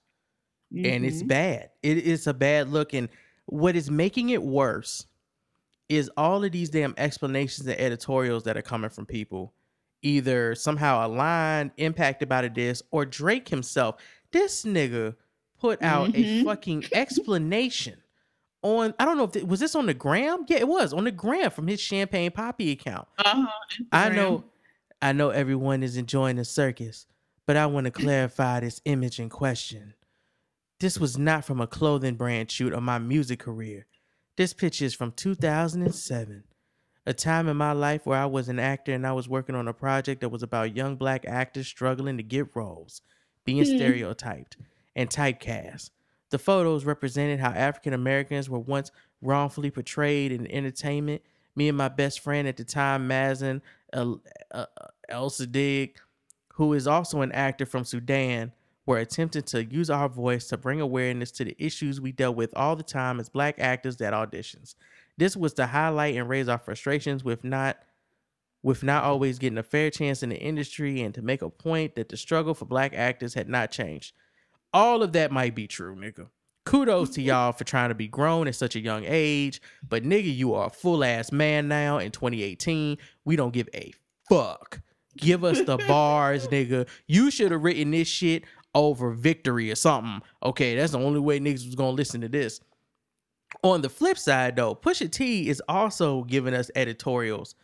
And 0.84 1.06
it's 1.06 1.24
Mhm. 1.24 1.28
bad. 1.28 1.70
It 1.82 1.98
is 2.00 2.28
a 2.28 2.34
bad 2.34 2.70
look. 2.70 2.94
And 2.94 3.10
what 3.46 3.76
is 3.76 3.90
making 3.90 4.30
it 4.30 4.42
worse 4.44 5.06
is 5.90 6.10
all 6.18 6.44
of 6.44 6.52
these 6.52 6.70
damn 6.70 6.94
explanations 6.98 7.68
and 7.68 7.80
editorials 7.80 8.44
that 8.44 8.58
are 8.58 8.62
coming 8.62 8.90
from 8.90 9.06
people, 9.06 9.54
either 10.02 10.56
somehow 10.56 11.06
aligned, 11.06 11.72
impacted 11.78 12.28
by 12.30 12.48
this, 12.48 12.82
or 12.92 13.06
Drake 13.06 13.48
himself. 13.50 13.96
This 14.32 14.64
nigga 14.66 15.16
put 15.60 15.82
out 15.82 16.10
a 16.10 16.12
Mhm. 16.24 16.44
fucking 16.44 16.86
explanation 16.92 18.02
on 18.62 18.94
I 19.00 19.06
don't 19.06 19.18
know 19.18 19.26
if 19.26 19.36
it, 19.36 19.48
was 19.48 19.60
this 19.60 19.76
on 19.76 19.86
the 19.86 19.94
gram? 19.94 20.46
Yeah, 20.48 20.58
it 20.58 20.68
was 20.68 20.92
on 20.92 21.04
the 21.04 21.12
gram 21.12 21.52
from 21.52 21.68
his 21.68 21.80
Champagne 21.80 22.32
Papi 22.32 22.72
account. 22.72 23.08
Uh-huh. 23.20 23.46
I 23.92 24.10
know 24.10 24.44
I 25.02 25.12
know 25.12 25.30
everyone 25.30 25.84
is 25.84 25.98
enjoying 25.98 26.38
the 26.38 26.46
circus, 26.46 27.06
but 27.46 27.58
I 27.58 27.68
want 27.68 27.86
to 27.86 27.92
clarify 27.92 28.62
this 28.62 28.82
image 28.86 29.20
in 29.20 29.30
question. 29.30 29.94
This 30.80 31.00
was 31.00 31.18
not 31.18 31.46
from 31.46 31.62
a 31.62 31.68
clothing 31.68 32.16
brand 32.16 32.50
shoot 32.50 32.74
of 32.74 32.82
my 32.82 32.98
music 32.98 33.40
career. 33.40 33.86
This 34.38 34.54
picture 34.54 34.86
is 34.86 34.94
from 34.94 35.14
2007, 35.14 36.44
a 37.06 37.14
time 37.14 37.48
in 37.48 37.56
my 37.56 37.72
life 37.72 38.06
where 38.06 38.20
I 38.20 38.26
was 38.26 38.50
an 38.50 38.60
actor 38.60 38.92
and 38.94 39.08
I 39.08 39.14
was 39.14 39.30
working 39.30 39.56
on 39.56 39.68
a 39.68 39.74
project 39.74 40.22
that 40.22 40.30
was 40.30 40.44
about 40.44 40.76
young 40.76 40.98
black 40.98 41.26
actors 41.26 41.68
struggling 41.68 42.18
to 42.18 42.24
get 42.24 42.54
roles, 42.54 43.02
being 43.46 43.64
Hmm. 43.66 43.76
stereotyped 43.76 44.58
and 44.96 45.10
typecast. 45.10 45.92
The 46.32 46.40
photos 46.40 46.84
represented 46.84 47.40
how 47.40 47.52
African 47.52 47.94
Americans 47.94 48.50
were 48.50 48.60
once 48.60 48.92
wrongfully 49.22 49.72
portrayed 49.72 50.34
in 50.34 50.52
entertainment. 50.52 51.22
Me 51.56 51.70
and 51.70 51.78
my 51.78 51.88
best 51.88 52.20
friend 52.20 52.46
at 52.46 52.58
the 52.58 52.66
time, 52.66 53.08
Mazin 53.08 53.62
El, 53.94 54.22
uh, 54.52 54.66
Elsadig, 55.10 55.96
who 56.56 56.74
is 56.74 56.88
also 56.88 57.22
an 57.22 57.32
actor 57.32 57.66
from 57.66 57.86
Sudan, 57.86 58.52
were 58.86 58.98
attempting 58.98 59.44
to 59.44 59.66
use 59.66 59.90
our 59.90 60.08
voice 60.08 60.48
to 60.48 60.58
bring 60.58 60.80
awareness 60.80 61.32
to 61.32 61.46
the 61.46 61.56
issues 61.58 62.00
we 62.00 62.12
dealt 62.12 62.36
with 62.36 62.54
all 62.56 62.76
the 62.76 62.84
time 62.84 63.20
as 63.20 63.30
black 63.30 63.56
actors 63.60 64.00
at 64.02 64.14
auditions. 64.14 64.76
This 65.18 65.36
was 65.36 65.54
to 65.54 65.68
highlight 65.68 66.16
and 66.16 66.30
raise 66.30 66.48
our 66.48 66.58
frustrations 66.58 67.24
with 67.24 67.44
not 67.44 67.78
with 68.62 68.82
not 68.82 69.04
always 69.04 69.38
getting 69.38 69.60
a 69.60 69.64
fair 69.64 69.92
chance 69.92 70.24
in 70.24 70.30
the 70.30 70.40
industry 70.40 71.02
and 71.02 71.14
to 71.14 71.22
make 71.22 71.44
a 71.44 71.50
point 71.52 71.94
that 71.96 72.10
the 72.10 72.18
struggle 72.18 72.56
for 72.56 72.66
black 72.66 72.96
actors 72.96 73.36
had 73.36 73.48
not 73.48 73.70
changed. 73.70 74.16
All 74.74 75.04
of 75.04 75.14
that 75.14 75.32
might 75.32 75.54
be 75.54 75.68
true, 75.68 75.96
nigga. 75.96 76.30
Kudos 76.66 77.12
to 77.12 77.22
y'all 77.22 77.52
for 77.52 77.64
trying 77.64 77.90
to 77.90 77.96
be 77.96 78.08
grown 78.08 78.48
at 78.48 78.56
such 78.56 78.76
a 78.76 78.80
young 78.80 79.04
age, 79.06 79.62
but 79.88 80.04
nigga, 80.04 80.36
you 80.36 80.56
are 80.56 80.66
a 80.66 80.72
full 80.72 81.04
ass 81.04 81.32
man 81.32 81.68
now 81.68 82.00
in 82.00 82.10
2018. 82.12 82.98
We 83.24 83.36
don't 83.36 83.54
give 83.54 83.70
a 83.76 83.94
fuck. 84.28 84.82
Give 85.16 85.44
us 85.44 85.62
the 85.62 85.78
bars, 85.78 86.48
nigga. 86.50 86.88
You 87.08 87.30
should 87.30 87.52
have 87.52 87.64
written 87.64 87.92
this 87.92 88.08
shit 88.08 88.46
over 88.76 89.12
victory 89.12 89.72
or 89.72 89.76
something. 89.76 90.22
Okay, 90.44 90.76
that's 90.76 90.92
the 90.92 91.00
only 91.00 91.20
way 91.20 91.40
niggas 91.40 91.66
was 91.66 91.76
gonna 91.76 91.92
listen 91.92 92.22
to 92.22 92.30
this. 92.30 92.60
On 93.64 93.82
the 93.82 93.90
flip 93.90 94.18
side, 94.18 94.56
though, 94.56 94.76
Pusha 94.76 95.10
T 95.10 95.50
is 95.50 95.62
also 95.68 96.24
giving 96.24 96.54
us 96.54 96.70
editorials 96.76 97.56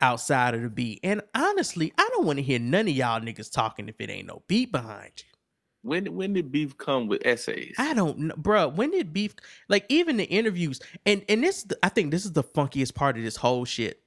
outside 0.00 0.54
of 0.54 0.62
the 0.62 0.70
beat. 0.70 1.00
And 1.02 1.22
honestly, 1.34 1.92
I 1.98 2.08
don't 2.12 2.26
want 2.26 2.38
to 2.38 2.42
hear 2.42 2.58
none 2.58 2.88
of 2.88 2.94
y'all 2.94 3.20
niggas 3.20 3.50
talking 3.50 3.88
if 3.88 3.96
it 3.98 4.10
ain't 4.10 4.28
no 4.28 4.42
beat 4.48 4.72
behind 4.72 5.12
you. 5.16 5.24
When 5.82 6.14
when 6.14 6.32
did 6.32 6.52
beef 6.52 6.78
come 6.78 7.08
with 7.08 7.26
essays? 7.26 7.74
I 7.76 7.92
don't 7.92 8.18
know, 8.18 8.34
bro. 8.36 8.68
When 8.68 8.92
did 8.92 9.12
beef 9.12 9.34
like 9.68 9.84
even 9.88 10.16
the 10.16 10.24
interviews 10.24 10.80
and 11.04 11.24
and 11.28 11.42
this 11.42 11.66
I 11.82 11.88
think 11.88 12.12
this 12.12 12.24
is 12.24 12.32
the 12.32 12.44
funkiest 12.44 12.94
part 12.94 13.16
of 13.16 13.24
this 13.24 13.36
whole 13.36 13.64
shit. 13.64 14.00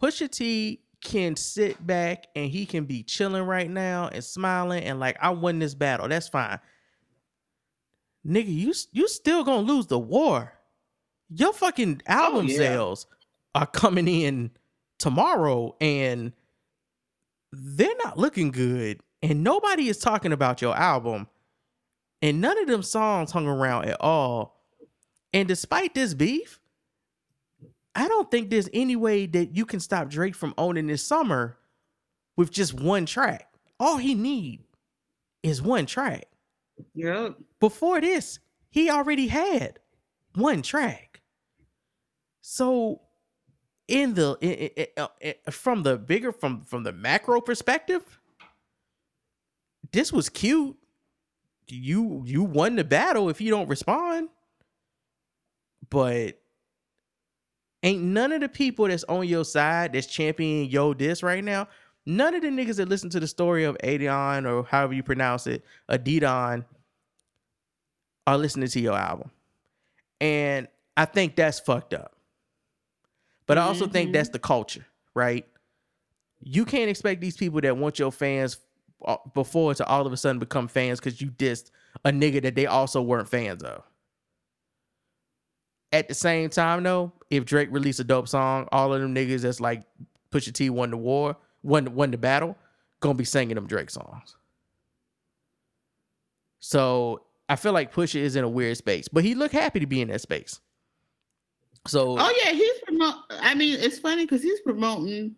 Pusha 0.00 0.28
T 0.28 0.80
can 1.02 1.36
sit 1.36 1.84
back 1.84 2.28
and 2.34 2.50
he 2.50 2.64
can 2.64 2.84
be 2.84 3.02
chilling 3.02 3.42
right 3.42 3.68
now 3.68 4.08
and 4.08 4.24
smiling 4.24 4.84
and 4.84 5.00
like 5.00 5.16
I 5.20 5.30
won 5.30 5.58
this 5.58 5.74
battle. 5.74 6.08
That's 6.08 6.28
fine. 6.28 6.58
Nigga, 8.26 8.54
you 8.54 8.72
you 8.92 9.08
still 9.08 9.44
gonna 9.44 9.66
lose 9.66 9.88
the 9.88 9.98
war. 9.98 10.52
Your 11.28 11.52
fucking 11.52 12.02
oh, 12.08 12.12
album 12.12 12.46
yeah. 12.46 12.56
sales 12.56 13.06
are 13.54 13.66
coming 13.66 14.08
in 14.08 14.50
tomorrow 14.98 15.74
and 15.80 16.32
they're 17.50 17.96
not 18.04 18.16
looking 18.18 18.50
good 18.50 19.00
and 19.20 19.42
nobody 19.42 19.88
is 19.88 19.98
talking 19.98 20.32
about 20.32 20.62
your 20.62 20.76
album 20.76 21.26
and 22.22 22.40
none 22.40 22.56
of 22.58 22.68
them 22.68 22.82
songs 22.82 23.32
hung 23.32 23.46
around 23.46 23.86
at 23.86 24.00
all 24.00 24.62
and 25.32 25.48
despite 25.48 25.94
this 25.94 26.14
beef 26.14 26.60
i 27.94 28.08
don't 28.08 28.30
think 28.30 28.50
there's 28.50 28.68
any 28.72 28.96
way 28.96 29.26
that 29.26 29.54
you 29.56 29.64
can 29.66 29.80
stop 29.80 30.08
drake 30.08 30.34
from 30.34 30.54
owning 30.58 30.86
this 30.86 31.04
summer 31.04 31.58
with 32.36 32.50
just 32.50 32.72
one 32.74 33.04
track. 33.06 33.48
All 33.78 33.98
he 33.98 34.14
need 34.14 34.64
is 35.42 35.60
one 35.60 35.84
track. 35.86 36.24
Yep. 36.94 37.36
before 37.60 38.00
this 38.00 38.38
he 38.70 38.88
already 38.90 39.28
had 39.28 39.78
one 40.34 40.62
track. 40.62 41.20
So 42.40 43.02
in 43.88 44.14
the 44.14 44.36
i- 44.42 44.80
i- 44.80 44.88
i- 44.96 45.36
uh, 45.46 45.50
from 45.50 45.82
the 45.82 45.98
bigger 45.98 46.32
from 46.32 46.62
from 46.62 46.82
the 46.82 46.92
macro 46.92 47.40
perspective 47.40 48.18
this 49.92 50.10
was 50.12 50.28
cute. 50.30 50.76
You 51.68 52.22
you 52.24 52.42
won 52.42 52.76
the 52.76 52.84
battle 52.84 53.28
if 53.28 53.40
you 53.40 53.50
don't 53.50 53.68
respond. 53.68 54.28
But 55.90 56.41
ain't 57.82 58.02
none 58.02 58.32
of 58.32 58.40
the 58.40 58.48
people 58.48 58.86
that's 58.88 59.04
on 59.04 59.26
your 59.26 59.44
side 59.44 59.92
that's 59.92 60.06
championing 60.06 60.70
yo 60.70 60.94
this 60.94 61.22
right 61.22 61.42
now 61.44 61.66
none 62.06 62.34
of 62.34 62.42
the 62.42 62.48
niggas 62.48 62.76
that 62.76 62.88
listen 62.88 63.10
to 63.10 63.20
the 63.20 63.26
story 63.26 63.64
of 63.64 63.76
Adion 63.78 64.50
or 64.50 64.64
however 64.64 64.92
you 64.92 65.02
pronounce 65.02 65.46
it 65.46 65.64
Adidon 65.90 66.64
are 68.26 68.38
listening 68.38 68.68
to 68.68 68.80
your 68.80 68.96
album 68.96 69.30
and 70.20 70.68
I 70.96 71.04
think 71.06 71.36
that's 71.36 71.58
fucked 71.60 71.94
up 71.94 72.14
but 73.46 73.58
I 73.58 73.62
also 73.62 73.86
think 73.86 74.10
Mhm. 74.10 74.12
that's 74.14 74.28
the 74.30 74.38
culture, 74.38 74.86
right? 75.14 75.44
You 76.40 76.64
can't 76.64 76.88
expect 76.88 77.20
these 77.20 77.36
people 77.36 77.60
that 77.60 77.76
want 77.76 77.98
your 77.98 78.12
fans 78.12 78.58
uh, 79.04 79.16
before 79.34 79.74
to 79.74 79.84
all 79.86 80.06
of 80.06 80.12
a 80.12 80.16
sudden 80.16 80.38
become 80.38 80.68
fans 80.68 81.00
because 81.00 81.20
you 81.20 81.28
dissed 81.30 81.70
a 82.04 82.10
nigga 82.10 82.40
that 82.42 82.54
they 82.54 82.66
also 82.66 83.02
weren't 83.02 83.28
fans 83.28 83.62
of. 83.62 83.82
At 85.92 86.08
the 86.08 86.14
same 86.14 86.48
time, 86.50 86.84
though, 86.84 87.12
if 87.32 87.46
Drake 87.46 87.68
released 87.72 87.98
a 87.98 88.04
dope 88.04 88.28
song, 88.28 88.68
all 88.70 88.92
of 88.92 89.00
them 89.00 89.14
niggas 89.14 89.40
that's 89.40 89.58
like 89.58 89.82
Pusha 90.30 90.52
T 90.52 90.68
won 90.70 90.90
the 90.90 90.96
war, 90.98 91.34
won 91.62 91.94
won 91.94 92.10
the 92.10 92.18
battle, 92.18 92.56
gonna 93.00 93.14
be 93.14 93.24
singing 93.24 93.54
them 93.54 93.66
Drake 93.66 93.90
songs. 93.90 94.36
So 96.60 97.22
I 97.48 97.56
feel 97.56 97.72
like 97.72 97.92
Pusha 97.92 98.16
is 98.20 98.36
in 98.36 98.44
a 98.44 98.48
weird 98.48 98.76
space, 98.76 99.08
but 99.08 99.24
he 99.24 99.34
looked 99.34 99.54
happy 99.54 99.80
to 99.80 99.86
be 99.86 100.00
in 100.00 100.08
that 100.08 100.20
space. 100.20 100.60
So 101.86 102.16
Oh 102.18 102.34
yeah, 102.44 102.52
he's 102.52 102.78
promote. 102.86 103.14
I 103.30 103.54
mean, 103.54 103.78
it's 103.80 103.98
funny 103.98 104.24
because 104.24 104.42
he's 104.42 104.60
promoting 104.60 105.34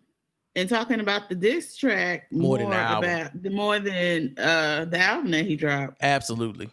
and 0.55 0.69
talking 0.69 0.99
about 0.99 1.29
the 1.29 1.35
diss 1.35 1.75
track 1.75 2.27
More 2.31 2.41
more, 2.41 2.57
than 2.59 2.69
the 2.69 2.97
about 2.97 3.41
the 3.41 3.49
more 3.49 3.79
than 3.79 4.35
uh 4.37 4.85
the 4.85 4.99
album 4.99 5.31
that 5.31 5.45
he 5.45 5.55
dropped. 5.55 5.97
absolutely, 6.03 6.69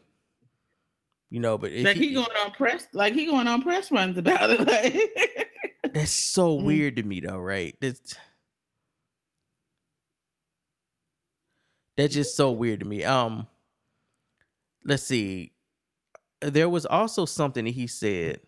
you 1.33 1.41
know, 1.41 1.57
but 1.57 1.73
like 1.73 1.97
he- 1.97 2.09
he 2.09 2.15
going 2.15 2.27
on 2.45 2.51
press, 2.53 2.87
like 2.93 3.15
he 3.15 3.25
going 3.25 3.49
on 3.49 3.63
press 3.63 3.91
runs 3.91 4.19
about 4.19 4.51
it. 4.51 4.61
Like, 5.85 5.95
That's 5.95 6.11
so 6.13 6.59
Mm. 6.59 6.65
weird 6.65 6.97
to 6.97 7.03
me 7.03 7.21
though, 7.21 7.39
right? 7.39 7.75
That's 7.81 8.15
that's 11.97 12.15
just 12.15 12.37
so 12.37 12.51
weird 12.53 12.81
to 12.81 12.87
me. 12.87 13.03
Um 13.05 13.47
let's 14.85 15.03
see. 15.05 15.53
There 16.41 16.69
was 16.69 16.85
also 16.87 17.25
something 17.25 17.65
that 17.65 17.71
he 17.73 17.87
said. 17.87 18.41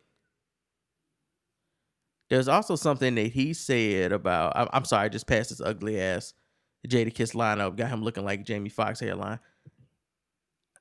There's 2.31 2.49
also 2.49 2.75
something 2.77 3.15
that 3.15 3.29
he 3.33 3.53
said 3.55 4.13
about 4.13 4.53
I'm, 4.57 4.69
I'm 4.73 4.85
sorry, 4.85 5.07
I 5.07 5.09
just 5.09 5.27
passed 5.27 5.51
this 5.51 5.61
ugly 5.61 6.01
ass 6.01 6.35
Jadakiss 6.89 7.35
lineup, 7.35 7.77
got 7.77 7.89
him 7.89 8.03
looking 8.03 8.25
like 8.27 8.45
Jamie 8.45 8.69
Foxx 8.69 9.01
hairline. 9.01 9.39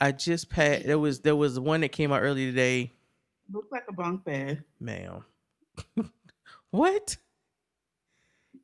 I 0.04 0.12
just 0.12 0.50
passed 0.50 0.86
there 0.86 1.00
was 1.00 1.22
there 1.22 1.36
was 1.36 1.58
one 1.60 1.80
that 1.82 1.94
came 1.94 2.12
out 2.12 2.22
earlier 2.22 2.48
today. 2.50 2.92
looks 3.52 3.72
like 3.72 3.84
a 3.88 3.94
bunk 3.94 4.26
bed. 4.26 4.64
Ma'am. 4.82 5.24
what? 6.72 7.16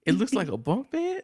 It 0.05 0.13
looks 0.15 0.33
like 0.33 0.49
a 0.49 0.57
bunk 0.69 0.91
bed? 0.91 1.23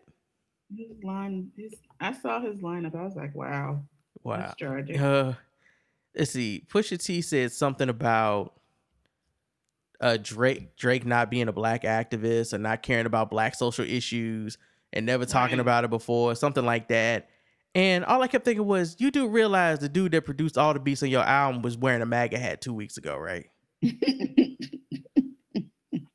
His 0.76 1.04
line, 1.04 1.52
his, 1.58 1.74
I 2.00 2.14
saw 2.14 2.40
his 2.42 2.56
lineup. 2.62 2.96
I 2.96 3.04
was 3.04 3.16
like, 3.16 3.36
wow, 3.36 3.82
Wow. 4.24 4.54
Uh 4.98 5.34
let's 6.16 6.32
see. 6.32 6.66
Pusha 6.72 7.04
T 7.04 7.22
said 7.22 7.52
something 7.52 7.90
about 7.90 8.54
uh 10.00 10.18
Drake 10.22 10.78
Drake 10.78 11.06
not 11.06 11.30
being 11.30 11.50
a 11.50 11.54
black 11.54 11.84
activist 11.84 12.54
and 12.54 12.64
not 12.64 12.84
caring 12.84 13.06
about 13.06 13.30
black 13.30 13.56
social 13.56 13.86
issues 13.86 14.58
and 14.94 15.06
never 15.06 15.26
talking 15.26 15.58
Right. 15.58 15.62
about 15.62 15.84
it 15.84 15.90
before, 15.90 16.36
something 16.36 16.66
like 16.66 16.88
that. 16.88 17.30
And 17.76 18.06
all 18.06 18.24
I 18.24 18.28
kept 18.28 18.46
thinking 18.46 18.66
was, 18.66 18.96
you 19.00 19.12
do 19.12 19.28
realize 19.28 19.80
the 19.80 19.90
dude 19.90 20.14
that 20.14 20.22
produced 20.22 20.58
all 20.58 20.74
the 20.74 20.80
beats 20.80 21.04
on 21.04 21.10
your 21.10 21.24
album 21.24 21.62
was 21.62 21.78
wearing 21.78 22.02
a 22.02 22.06
MAGA 22.06 22.40
hat 22.40 22.62
two 22.62 22.74
weeks 22.74 22.96
ago, 22.98 23.18
right? 23.18 23.48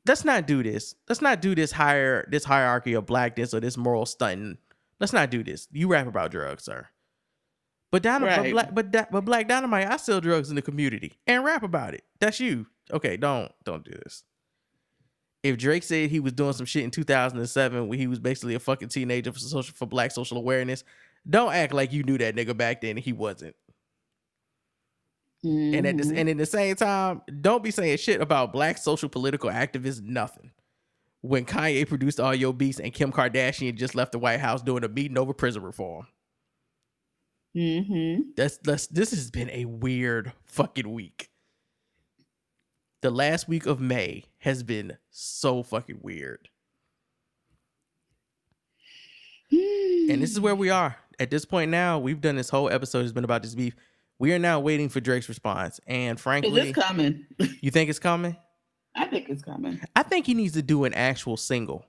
Let's 0.07 0.25
not 0.25 0.47
do 0.47 0.63
this. 0.63 0.95
Let's 1.07 1.21
not 1.21 1.41
do 1.41 1.53
this 1.53 1.71
higher 1.71 2.27
this 2.29 2.43
hierarchy 2.43 2.93
of 2.93 3.05
blackness 3.05 3.53
or 3.53 3.59
this 3.59 3.77
moral 3.77 4.07
stunting. 4.07 4.57
Let's 4.99 5.13
not 5.13 5.29
do 5.29 5.43
this. 5.43 5.67
You 5.71 5.87
rap 5.87 6.07
about 6.07 6.31
drugs, 6.31 6.63
sir. 6.63 6.87
But 7.91 8.03
Dynamite, 8.03 8.37
but 8.37 8.51
black, 8.51 8.73
but, 8.73 9.11
but 9.11 9.25
Black 9.25 9.47
Dynamite, 9.47 9.89
I 9.89 9.97
sell 9.97 10.21
drugs 10.21 10.49
in 10.49 10.55
the 10.55 10.61
community 10.61 11.19
and 11.27 11.43
rap 11.43 11.61
about 11.61 11.93
it. 11.93 12.03
That's 12.19 12.39
you. 12.39 12.65
Okay, 12.91 13.17
don't 13.17 13.51
don't 13.63 13.83
do 13.83 13.91
this. 14.03 14.23
If 15.43 15.57
Drake 15.57 15.83
said 15.83 16.09
he 16.09 16.19
was 16.19 16.33
doing 16.33 16.53
some 16.53 16.65
shit 16.65 16.83
in 16.83 16.91
2007 16.91 17.87
when 17.87 17.99
he 17.99 18.07
was 18.07 18.19
basically 18.19 18.55
a 18.55 18.59
fucking 18.59 18.89
teenager 18.89 19.31
for 19.31 19.39
social 19.39 19.75
for 19.75 19.85
black 19.85 20.11
social 20.11 20.37
awareness, 20.37 20.83
don't 21.29 21.53
act 21.53 21.73
like 21.73 21.93
you 21.93 22.03
knew 22.03 22.17
that 22.17 22.35
nigga 22.35 22.55
back 22.55 22.81
then 22.81 22.91
and 22.91 22.99
he 22.99 23.13
wasn't. 23.13 23.55
And 25.43 25.87
at 25.87 25.97
this, 25.97 26.11
and 26.11 26.29
in 26.29 26.37
the 26.37 26.45
same 26.45 26.75
time, 26.75 27.23
don't 27.41 27.63
be 27.63 27.71
saying 27.71 27.97
shit 27.97 28.21
about 28.21 28.53
black 28.53 28.77
social 28.77 29.09
political 29.09 29.49
activists. 29.49 30.01
Nothing. 30.01 30.51
When 31.21 31.45
Kanye 31.45 31.87
produced 31.87 32.19
all 32.19 32.35
your 32.35 32.53
beats 32.53 32.79
and 32.79 32.93
Kim 32.93 33.11
Kardashian 33.11 33.75
just 33.75 33.95
left 33.95 34.11
the 34.11 34.19
White 34.19 34.39
House 34.39 34.61
doing 34.61 34.83
a 34.83 34.87
meeting 34.87 35.17
over 35.17 35.33
prison 35.33 35.63
reform. 35.63 36.07
Mm-hmm. 37.55 38.21
That's 38.37 38.57
that's 38.59 38.87
this 38.87 39.11
has 39.11 39.29
been 39.31 39.49
a 39.49 39.65
weird 39.65 40.31
fucking 40.45 40.91
week. 40.91 41.29
The 43.01 43.11
last 43.11 43.47
week 43.47 43.65
of 43.65 43.81
May 43.81 44.25
has 44.39 44.61
been 44.61 44.97
so 45.09 45.63
fucking 45.63 45.99
weird. 46.01 46.49
And 49.51 50.21
this 50.21 50.31
is 50.31 50.39
where 50.39 50.55
we 50.55 50.69
are. 50.69 50.97
At 51.21 51.29
this 51.29 51.45
point 51.45 51.69
now, 51.69 51.99
we've 51.99 52.19
done 52.19 52.35
this 52.35 52.49
whole 52.49 52.67
episode 52.67 53.03
has 53.03 53.13
been 53.13 53.23
about 53.23 53.43
this 53.43 53.53
beef. 53.53 53.75
We 54.17 54.33
are 54.33 54.39
now 54.39 54.59
waiting 54.59 54.89
for 54.89 54.99
Drake's 54.99 55.29
response. 55.29 55.79
And 55.85 56.17
Is 56.17 56.21
frankly, 56.23 56.51
this 56.51 56.73
coming? 56.73 57.27
you 57.61 57.69
think 57.69 57.91
it's 57.91 57.99
coming? 57.99 58.35
I 58.95 59.05
think 59.05 59.29
it's 59.29 59.43
coming. 59.43 59.79
I 59.95 60.01
think 60.01 60.25
he 60.25 60.33
needs 60.33 60.53
to 60.55 60.63
do 60.63 60.83
an 60.83 60.95
actual 60.95 61.37
single. 61.37 61.85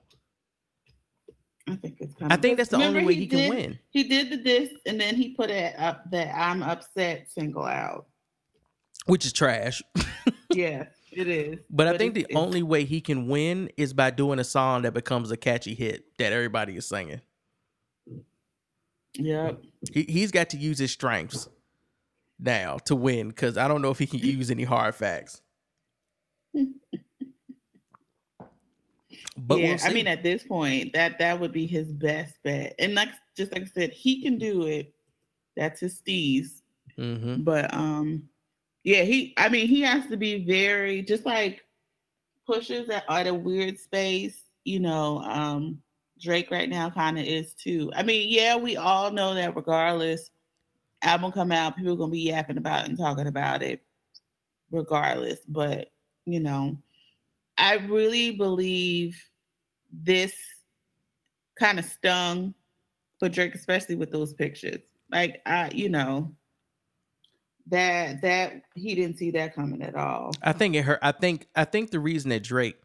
I 1.67 1.77
think 1.77 1.97
it's 1.99 2.13
coming. 2.13 2.31
I 2.31 2.35
think 2.37 2.57
that's 2.57 2.69
the 2.69 2.77
only 2.77 3.03
way 3.03 3.15
he 3.15 3.25
can 3.25 3.39
did- 3.39 3.49
win. 3.49 3.79
He 3.89 4.03
did 4.03 4.29
the 4.29 4.37
this, 4.37 4.69
and 4.85 5.01
then 5.01 5.15
he 5.15 5.29
put 5.33 5.49
it 5.49 5.73
up 5.79 6.03
that 6.11 6.31
I'm 6.37 6.61
upset 6.61 7.31
single 7.31 7.65
out. 7.65 8.05
Which 9.07 9.25
is 9.25 9.33
trash. 9.33 9.81
Yes, 10.53 10.89
it 11.11 11.27
is. 11.27 11.57
But 11.71 11.87
I 11.87 11.97
think 11.97 12.13
the 12.13 12.19
it's- 12.19 12.29
it's- 12.29 12.39
only 12.45 12.61
way 12.61 12.83
he 12.85 13.01
can 13.01 13.27
win 13.27 13.71
is 13.75 13.91
by 13.91 14.11
doing 14.11 14.37
a 14.37 14.43
song 14.43 14.83
that 14.83 14.93
becomes 14.93 15.31
a 15.31 15.37
catchy 15.37 15.73
hit 15.73 16.03
that 16.19 16.31
everybody 16.31 16.75
is 16.77 16.85
singing. 16.87 17.21
Yep. 19.15 19.61
He 19.91 20.03
he's 20.03 20.31
got 20.31 20.49
to 20.49 20.57
use 20.57 20.79
his 20.79 20.91
strengths 20.91 21.47
now 22.39 22.77
to 22.85 22.95
win 22.95 23.29
because 23.29 23.57
I 23.57 23.67
don't 23.67 23.81
know 23.81 23.91
if 23.91 23.99
he 23.99 24.07
can 24.07 24.19
use 24.23 24.51
any 24.51 24.63
hard 24.63 24.95
facts. 24.95 25.41
But 29.35 29.59
yeah, 29.59 29.75
we'll. 29.75 29.85
I 29.85 29.93
mean, 29.93 30.07
at 30.07 30.23
this 30.23 30.43
point, 30.43 30.93
that 30.93 31.19
that 31.19 31.39
would 31.39 31.51
be 31.51 31.65
his 31.65 31.91
best 31.91 32.35
bet. 32.43 32.75
And 32.79 32.93
like 32.95 33.09
just 33.35 33.51
like 33.51 33.63
I 33.63 33.65
said, 33.65 33.91
he 33.91 34.21
can 34.21 34.37
do 34.37 34.67
it. 34.67 34.93
That's 35.55 35.79
his 35.79 35.99
steez. 36.01 36.61
Mhm. 36.97 37.43
But 37.43 37.73
um, 37.73 38.23
yeah, 38.83 39.03
he. 39.03 39.33
I 39.37 39.49
mean, 39.49 39.67
he 39.67 39.81
has 39.81 40.07
to 40.07 40.17
be 40.17 40.45
very 40.45 41.01
just 41.01 41.25
like 41.25 41.63
pushes 42.45 42.89
at, 42.89 43.05
at 43.09 43.27
a 43.27 43.33
weird 43.33 43.79
space. 43.79 44.39
You 44.65 44.79
know, 44.79 45.19
um, 45.19 45.81
Drake 46.23 46.49
right 46.49 46.69
now 46.69 46.89
kind 46.89 47.19
of 47.19 47.25
is 47.25 47.53
too. 47.53 47.91
I 47.95 48.03
mean, 48.03 48.27
yeah, 48.29 48.55
we 48.55 48.77
all 48.77 49.11
know 49.11 49.33
that 49.35 49.55
regardless, 49.55 50.31
album 51.01 51.31
come 51.31 51.51
out, 51.51 51.75
people 51.75 51.95
gonna 51.97 52.11
be 52.11 52.21
yapping 52.21 52.57
about 52.57 52.85
it 52.85 52.89
and 52.89 52.97
talking 52.97 53.27
about 53.27 53.61
it, 53.61 53.81
regardless. 54.71 55.39
But 55.47 55.91
you 56.25 56.39
know, 56.39 56.77
I 57.57 57.75
really 57.75 58.31
believe 58.31 59.21
this 59.91 60.33
kind 61.59 61.77
of 61.77 61.85
stung 61.85 62.53
for 63.19 63.27
Drake, 63.29 63.53
especially 63.53 63.95
with 63.95 64.11
those 64.11 64.33
pictures. 64.33 64.81
Like 65.11 65.41
I, 65.45 65.69
you 65.73 65.89
know, 65.89 66.33
that 67.67 68.21
that 68.21 68.61
he 68.75 68.95
didn't 68.95 69.17
see 69.17 69.31
that 69.31 69.53
coming 69.53 69.81
at 69.81 69.95
all. 69.95 70.31
I 70.41 70.53
think 70.53 70.75
it 70.75 70.83
hurt. 70.83 70.99
I 71.01 71.11
think 71.11 71.47
I 71.53 71.65
think 71.65 71.91
the 71.91 71.99
reason 71.99 72.29
that 72.29 72.43
Drake 72.43 72.77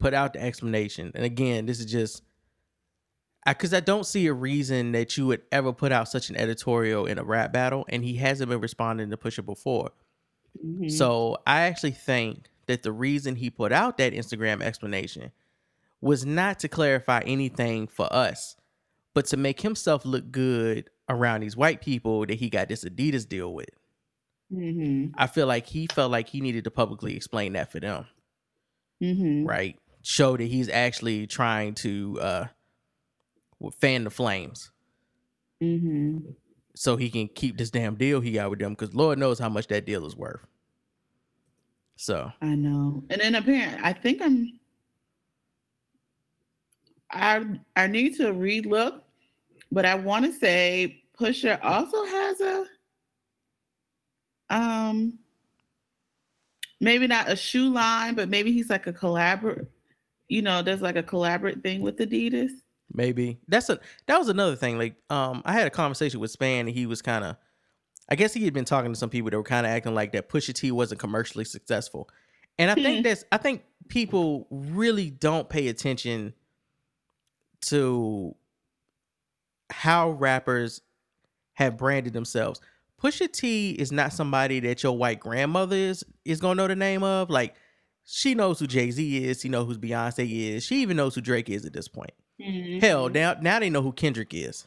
put 0.00 0.12
out 0.12 0.32
the 0.32 0.42
explanation, 0.42 1.12
and 1.14 1.24
again, 1.24 1.66
this 1.66 1.78
is 1.78 1.86
just 1.86 2.22
because 3.46 3.74
I, 3.74 3.80
don't 3.80 4.06
see 4.06 4.26
a 4.26 4.32
reason 4.32 4.92
that 4.92 5.16
you 5.16 5.26
would 5.26 5.42
ever 5.52 5.72
put 5.72 5.92
out 5.92 6.08
such 6.08 6.30
an 6.30 6.36
editorial 6.36 7.06
in 7.06 7.18
a 7.18 7.24
rap 7.24 7.52
battle, 7.52 7.84
and 7.88 8.02
he 8.04 8.14
hasn't 8.16 8.48
been 8.48 8.60
responding 8.60 9.10
to 9.10 9.16
Pusha 9.16 9.44
before. 9.44 9.90
Mhm. 10.64 10.90
So 10.90 11.38
I 11.46 11.62
actually 11.62 11.90
think 11.92 12.48
that 12.66 12.82
the 12.82 12.92
reason 12.92 13.36
he 13.36 13.50
put 13.50 13.72
out 13.72 13.98
that 13.98 14.12
Instagram 14.14 14.62
explanation 14.62 15.32
was 16.00 16.24
not 16.24 16.58
to 16.60 16.68
clarify 16.68 17.20
anything 17.26 17.86
for 17.86 18.10
us, 18.12 18.56
but 19.14 19.26
to 19.26 19.36
make 19.36 19.60
himself 19.60 20.04
look 20.04 20.30
good 20.30 20.88
around 21.08 21.40
these 21.40 21.56
white 21.56 21.82
people 21.82 22.24
that 22.26 22.34
he 22.34 22.48
got 22.48 22.68
this 22.68 22.84
Adidas 22.84 23.28
deal 23.28 23.52
with. 23.52 23.68
Mhm. 24.52 25.12
I 25.16 25.26
feel 25.26 25.46
like 25.46 25.66
he 25.66 25.86
felt 25.86 26.10
like 26.10 26.28
he 26.28 26.40
needed 26.40 26.64
to 26.64 26.70
publicly 26.70 27.16
explain 27.16 27.54
that 27.54 27.70
for 27.70 27.80
them, 27.80 28.06
Mhm. 29.02 29.46
right? 29.46 29.78
Show 30.02 30.36
that 30.36 30.44
he's 30.44 30.68
actually 30.68 31.26
trying 31.26 31.74
to 31.76 32.18
uh 32.20 32.46
fan 33.70 34.04
the 34.04 34.10
flames 34.10 34.70
Mhm. 35.62 36.34
so 36.74 36.96
he 36.96 37.08
can 37.10 37.28
keep 37.28 37.56
this 37.56 37.70
damn 37.70 37.94
deal 37.94 38.20
he 38.20 38.32
got 38.32 38.50
with 38.50 38.58
them 38.58 38.72
because 38.74 38.94
Lord 38.94 39.18
knows 39.18 39.38
how 39.38 39.48
much 39.48 39.66
that 39.68 39.86
deal 39.86 40.04
is 40.06 40.16
worth. 40.16 40.46
So 41.96 42.30
I 42.42 42.54
know. 42.56 43.04
And 43.08 43.20
then 43.20 43.34
apparently, 43.36 43.78
I 43.82 43.92
think 43.92 44.20
I'm. 44.20 44.58
I 47.12 47.60
I 47.76 47.86
need 47.86 48.16
to 48.16 48.32
relook, 48.32 49.02
but 49.70 49.84
I 49.86 49.94
want 49.94 50.24
to 50.24 50.32
say 50.32 51.04
Pusha 51.18 51.58
also 51.62 52.04
has 52.04 52.40
a. 52.40 52.66
Um. 54.50 55.18
Maybe 56.80 57.06
not 57.06 57.30
a 57.30 57.36
shoe 57.36 57.72
line, 57.72 58.14
but 58.14 58.28
maybe 58.28 58.52
he's 58.52 58.68
like 58.68 58.86
a 58.88 58.92
collaborate. 58.92 59.68
You 60.28 60.42
know, 60.42 60.60
there's 60.62 60.82
like 60.82 60.96
a 60.96 61.02
collaborate 61.02 61.62
thing 61.62 61.80
with 61.80 61.96
Adidas. 61.98 62.50
Maybe 62.92 63.38
that's 63.48 63.68
a 63.70 63.78
that 64.06 64.18
was 64.18 64.28
another 64.28 64.56
thing. 64.56 64.78
Like 64.78 64.96
um 65.10 65.42
I 65.44 65.52
had 65.52 65.66
a 65.66 65.70
conversation 65.70 66.20
with 66.20 66.30
Span 66.30 66.66
and 66.66 66.76
he 66.76 66.86
was 66.86 67.02
kind 67.02 67.24
of 67.24 67.36
I 68.08 68.16
guess 68.16 68.34
he 68.34 68.44
had 68.44 68.52
been 68.52 68.66
talking 68.66 68.92
to 68.92 68.98
some 68.98 69.10
people 69.10 69.30
that 69.30 69.36
were 69.36 69.42
kind 69.42 69.66
of 69.66 69.72
acting 69.72 69.94
like 69.94 70.12
that 70.12 70.28
Pusha 70.28 70.52
T 70.52 70.70
wasn't 70.70 71.00
commercially 71.00 71.44
successful. 71.44 72.08
And 72.58 72.70
I 72.70 72.74
Hmm. 72.74 72.82
think 72.82 73.04
that's 73.04 73.24
I 73.32 73.38
think 73.38 73.62
people 73.88 74.46
really 74.50 75.10
don't 75.10 75.48
pay 75.48 75.68
attention 75.68 76.34
to 77.62 78.34
how 79.70 80.10
rappers 80.10 80.82
have 81.54 81.76
branded 81.76 82.12
themselves. 82.12 82.60
Pusha 83.02 83.30
T 83.30 83.72
is 83.72 83.92
not 83.92 84.12
somebody 84.12 84.60
that 84.60 84.82
your 84.82 84.96
white 84.96 85.20
grandmother 85.20 85.76
is 85.76 86.04
is 86.24 86.40
gonna 86.40 86.54
know 86.56 86.68
the 86.68 86.76
name 86.76 87.02
of. 87.02 87.30
Like 87.30 87.54
she 88.04 88.34
knows 88.34 88.58
who 88.60 88.66
Jay 88.66 88.90
Z 88.90 89.24
is, 89.24 89.40
she 89.40 89.48
knows 89.48 89.66
who 89.68 89.78
Beyonce 89.78 90.28
is, 90.30 90.64
she 90.64 90.82
even 90.82 90.96
knows 90.96 91.14
who 91.14 91.20
Drake 91.20 91.48
is 91.50 91.64
at 91.64 91.72
this 91.72 91.88
point. 91.88 92.12
Hell, 92.40 93.06
mm-hmm. 93.06 93.12
now 93.14 93.36
now 93.40 93.60
they 93.60 93.70
know 93.70 93.82
who 93.82 93.92
Kendrick 93.92 94.34
is. 94.34 94.64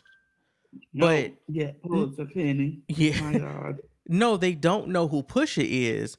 but- 0.94 1.34
yeah, 1.48 1.72
Pulitzer 1.84 2.24
oh, 2.24 2.34
Penny. 2.34 2.80
Yeah. 2.88 3.22
My 3.22 3.38
God. 3.40 3.80
No, 4.10 4.38
they 4.38 4.54
don't 4.54 4.88
know 4.88 5.10
who 5.10 5.22
Pusha 5.22 5.66
is, 5.68 6.16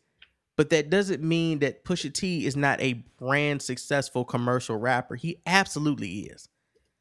but 0.56 0.68
that 0.68 0.90
doesn't 0.90 1.22
mean 1.22 1.60
that 1.60 1.86
Pusha 1.86 2.12
T 2.12 2.44
is 2.44 2.54
not 2.54 2.78
a 2.82 3.02
brand 3.18 3.62
successful 3.62 4.26
commercial 4.26 4.76
rapper. 4.76 5.14
He 5.14 5.40
absolutely 5.46 6.10
is. 6.24 6.50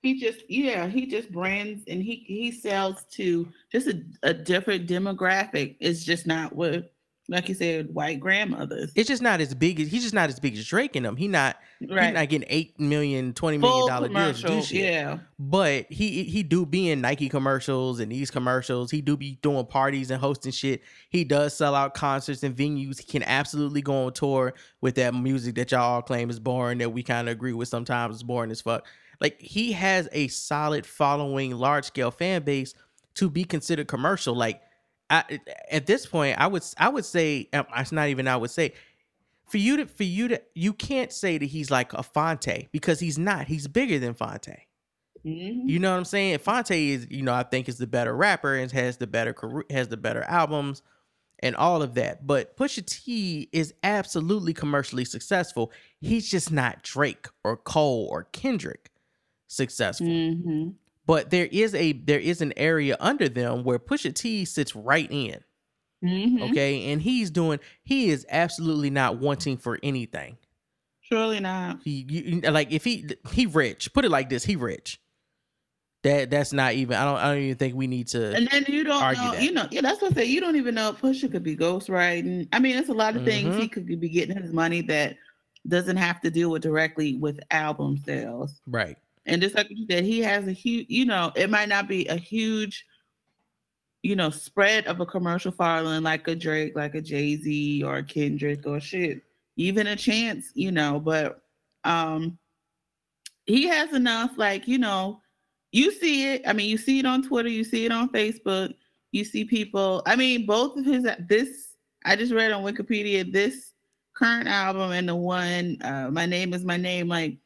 he 0.01 0.19
just 0.19 0.49
yeah 0.49 0.87
he 0.87 1.05
just 1.05 1.31
brands 1.31 1.83
and 1.87 2.01
he 2.01 2.23
he 2.27 2.51
sells 2.51 3.03
to 3.11 3.47
just 3.71 3.87
a, 3.87 4.01
a 4.23 4.33
different 4.33 4.87
demographic 4.87 5.75
it's 5.79 6.03
just 6.03 6.25
not 6.27 6.55
what 6.55 6.93
like 7.29 7.49
you 7.49 7.55
said 7.55 7.93
white 7.93 8.19
grandmothers 8.19 8.91
It's 8.95 9.07
just 9.07 9.21
not 9.21 9.41
as 9.41 9.53
big 9.53 9.79
as 9.79 9.89
he's 9.89 10.03
just 10.03 10.13
not 10.13 10.29
as 10.29 10.39
big 10.39 10.55
as 10.55 10.65
Drake 10.65 10.95
in 10.95 11.03
them. 11.03 11.17
He 11.17 11.27
not 11.27 11.57
right 11.89 12.13
not 12.13 12.29
getting 12.29 12.47
eight 12.49 12.79
million, 12.79 13.33
twenty 13.33 13.57
million 13.57 13.79
full 13.79 13.87
dollar 13.87 14.07
deals 14.07 14.41
to 14.41 14.47
do 14.47 14.61
shit. 14.61 14.83
yeah 14.83 15.19
But 15.37 15.87
he 15.89 16.23
he 16.23 16.43
do 16.43 16.65
be 16.65 16.89
in 16.89 17.01
Nike 17.01 17.29
commercials 17.29 17.99
and 17.99 18.11
these 18.11 18.31
commercials. 18.31 18.91
He 18.91 19.01
do 19.01 19.17
be 19.17 19.39
doing 19.41 19.65
parties 19.65 20.09
and 20.09 20.21
hosting 20.21 20.51
shit. 20.51 20.81
He 21.09 21.23
does 21.23 21.55
sell 21.55 21.75
out 21.75 21.93
concerts 21.93 22.43
and 22.43 22.55
venues. 22.55 22.99
He 22.99 23.05
can 23.05 23.23
absolutely 23.23 23.81
go 23.81 24.05
on 24.05 24.13
tour 24.13 24.53
with 24.81 24.95
that 24.95 25.13
music 25.13 25.55
that 25.55 25.71
y'all 25.71 25.81
all 25.81 26.01
claim 26.01 26.29
is 26.29 26.39
boring 26.39 26.77
that 26.79 26.89
we 26.91 27.03
kind 27.03 27.27
of 27.27 27.31
agree 27.33 27.53
with 27.53 27.67
sometimes 27.67 28.15
is 28.15 28.23
boring 28.23 28.51
as 28.51 28.61
fuck. 28.61 28.85
Like 29.19 29.41
he 29.41 29.71
has 29.73 30.07
a 30.11 30.27
solid 30.27 30.85
following, 30.85 31.51
large 31.51 31.85
scale 31.85 32.11
fan 32.11 32.43
base 32.43 32.73
to 33.15 33.29
be 33.29 33.43
considered 33.43 33.87
commercial. 33.87 34.35
Like 34.35 34.61
I, 35.09 35.39
at 35.71 35.85
this 35.85 36.05
point, 36.05 36.37
I 36.39 36.47
would 36.47 36.63
I 36.77 36.89
would 36.89 37.05
say 37.05 37.49
uh, 37.53 37.63
it's 37.77 37.91
not 37.91 38.09
even 38.09 38.27
I 38.27 38.37
would 38.37 38.51
say 38.51 38.73
for 39.47 39.57
you 39.57 39.77
to 39.77 39.85
for 39.85 40.03
you 40.03 40.27
to 40.29 40.41
you 40.53 40.73
can't 40.73 41.11
say 41.13 41.37
that 41.37 41.45
he's 41.45 41.71
like 41.71 41.93
a 41.93 42.03
Phonte 42.03 42.67
because 42.71 42.99
he's 42.99 43.17
not. 43.17 43.47
He's 43.47 43.67
bigger 43.67 43.99
than 43.99 44.13
Phonte. 44.13 44.57
Mhm. 45.25 45.63
You 45.67 45.79
know 45.79 45.91
what 45.91 45.97
I'm 45.97 46.05
saying? 46.05 46.39
Phonte 46.39 46.71
is, 46.71 47.07
you 47.09 47.21
know, 47.23 47.33
I 47.33 47.43
think 47.43 47.67
is 47.69 47.77
the 47.77 47.87
better 47.87 48.15
rapper 48.15 48.55
and 48.55 48.71
has 48.71 48.97
the 48.97 49.07
better 49.07 49.33
career, 49.33 49.63
has 49.69 49.87
the 49.87 49.97
better 49.97 50.23
albums 50.23 50.81
and 51.39 51.55
all 51.55 51.81
of 51.81 51.93
that. 51.95 52.25
But 52.27 52.57
Pusha 52.57 52.85
T 52.85 53.49
is 53.51 53.73
absolutely 53.83 54.53
commercially 54.53 55.05
successful. 55.05 55.71
He's 56.01 56.29
just 56.29 56.51
not 56.51 56.83
Drake 56.83 57.27
or 57.43 57.57
Cole 57.57 58.07
or 58.11 58.25
Kendrick 58.25 58.91
successful. 59.47 60.07
Mhm. 60.07 60.75
But 61.07 61.31
there 61.31 61.47
is 61.51 61.73
a 61.73 61.93
there 61.93 62.19
is 62.19 62.41
an 62.41 62.53
area 62.57 62.97
under 62.99 63.27
them 63.29 63.63
where 63.63 63.79
Pusha 63.79 64.13
T 64.13 64.45
sits 64.45 64.75
right 64.75 65.07
in. 65.09 65.39
Mhm. 66.03 66.51
Okay. 66.51 66.91
And 66.91 67.01
he's 67.01 67.31
doing 67.31 67.59
he 67.83 68.09
is 68.09 68.25
absolutely 68.29 68.89
not 68.91 69.17
wanting 69.17 69.57
for 69.57 69.79
anything. 69.81 70.37
Surely 71.01 71.39
not. 71.39 71.79
He 71.83 72.05
you, 72.09 72.41
like 72.41 72.71
if 72.71 72.83
he 72.83 73.07
he 73.31 73.45
rich. 73.47 73.91
Put 73.93 74.05
it 74.05 74.11
like 74.11 74.29
this, 74.29 74.43
he 74.43 74.55
rich. 74.57 74.99
That 76.03 76.29
that's 76.29 76.53
not 76.53 76.73
even 76.73 76.95
I 76.97 77.05
don't 77.05 77.17
I 77.17 77.33
don't 77.33 77.43
even 77.43 77.55
think 77.57 77.75
we 77.75 77.87
need 77.87 78.07
to 78.09 78.35
And 78.35 78.47
then 78.51 78.65
you 78.67 78.83
don't 78.83 79.01
know, 79.01 79.31
that. 79.31 79.41
you 79.41 79.51
know, 79.51 79.67
yeah, 79.71 79.81
that's 79.81 80.01
what 80.01 80.11
I 80.11 80.15
say. 80.15 80.25
You 80.25 80.39
don't 80.41 80.55
even 80.57 80.75
know 80.75 80.89
if 80.89 81.01
Pusha 81.01 81.31
could 81.31 81.41
be 81.43 81.55
ghostwriting. 81.57 82.47
I 82.53 82.59
mean, 82.59 82.77
it's 82.77 82.89
a 82.89 82.93
lot 82.93 83.15
of 83.15 83.23
things 83.23 83.55
Mhm. 83.55 83.59
he 83.61 83.67
could 83.67 83.87
be 83.99 84.09
getting 84.09 84.35
his 84.39 84.53
money 84.53 84.81
that 84.83 85.17
doesn't 85.67 85.97
have 85.97 86.21
to 86.21 86.29
deal 86.29 86.51
with 86.51 86.61
directly 86.61 87.15
with 87.15 87.39
album 87.49 87.97
sales. 87.97 88.61
right. 88.67 88.97
And 89.27 89.41
just 89.41 89.55
like 89.55 89.67
you 89.69 89.85
said, 89.89 90.05
he 90.05 90.19
has 90.21 90.47
a 90.47 90.53
huge, 90.53 90.87
you 90.89 91.05
know, 91.05 91.31
it 91.35 91.49
might 91.49 91.67
not 91.67 91.87
be 91.87 92.07
a 92.07 92.15
huge, 92.15 92.85
you 94.01 94.15
know, 94.15 94.29
spread 94.29 94.87
of 94.87 95.01
a 95.01 95.05
commercial 95.05 95.51
following 95.51 96.01
like 96.01 96.27
a 96.29 96.35
Drake, 96.35 96.75
like 96.75 96.95
a 96.95 97.01
Jay 97.01 97.35
Z 97.35 97.83
or 97.83 97.97
a 97.97 98.03
Kendrick 98.03 98.65
or 98.65 98.79
shit, 98.79 99.21
even 99.57 99.87
a 99.87 99.97
chance, 99.97 100.51
you 100.55 100.71
know, 100.71 100.99
but 100.99 101.41
um 101.83 102.37
he 103.45 103.67
has 103.67 103.93
enough, 103.93 104.31
like, 104.37 104.67
you 104.67 104.77
know, 104.77 105.21
you 105.71 105.91
see 105.91 106.33
it. 106.33 106.41
I 106.45 106.51
mean, 106.53 106.69
you 106.69 106.77
see 106.77 106.99
it 106.99 107.05
on 107.05 107.23
Twitter, 107.23 107.49
you 107.49 107.63
see 107.63 107.85
it 107.85 107.91
on 107.91 108.09
Facebook, 108.09 108.73
you 109.11 109.23
see 109.25 109.45
people. 109.45 110.03
I 110.05 110.15
mean, 110.15 110.45
both 110.45 110.77
of 110.77 110.85
his 110.85 111.05
this 111.27 111.75
I 112.05 112.15
just 112.15 112.31
read 112.31 112.51
on 112.53 112.63
Wikipedia 112.63 113.29
this 113.29 113.73
current 114.13 114.47
album 114.47 114.91
and 114.91 115.09
the 115.09 115.15
one 115.15 115.77
uh 115.81 116.09
My 116.11 116.25
Name 116.25 116.53
is 116.53 116.63
My 116.63 116.77
Name, 116.77 117.09
like 117.09 117.37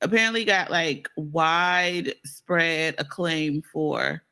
apparently 0.00 0.44
got 0.44 0.70
like 0.70 1.08
widespread 1.16 2.94
acclaim 2.98 3.62
for 3.72 4.22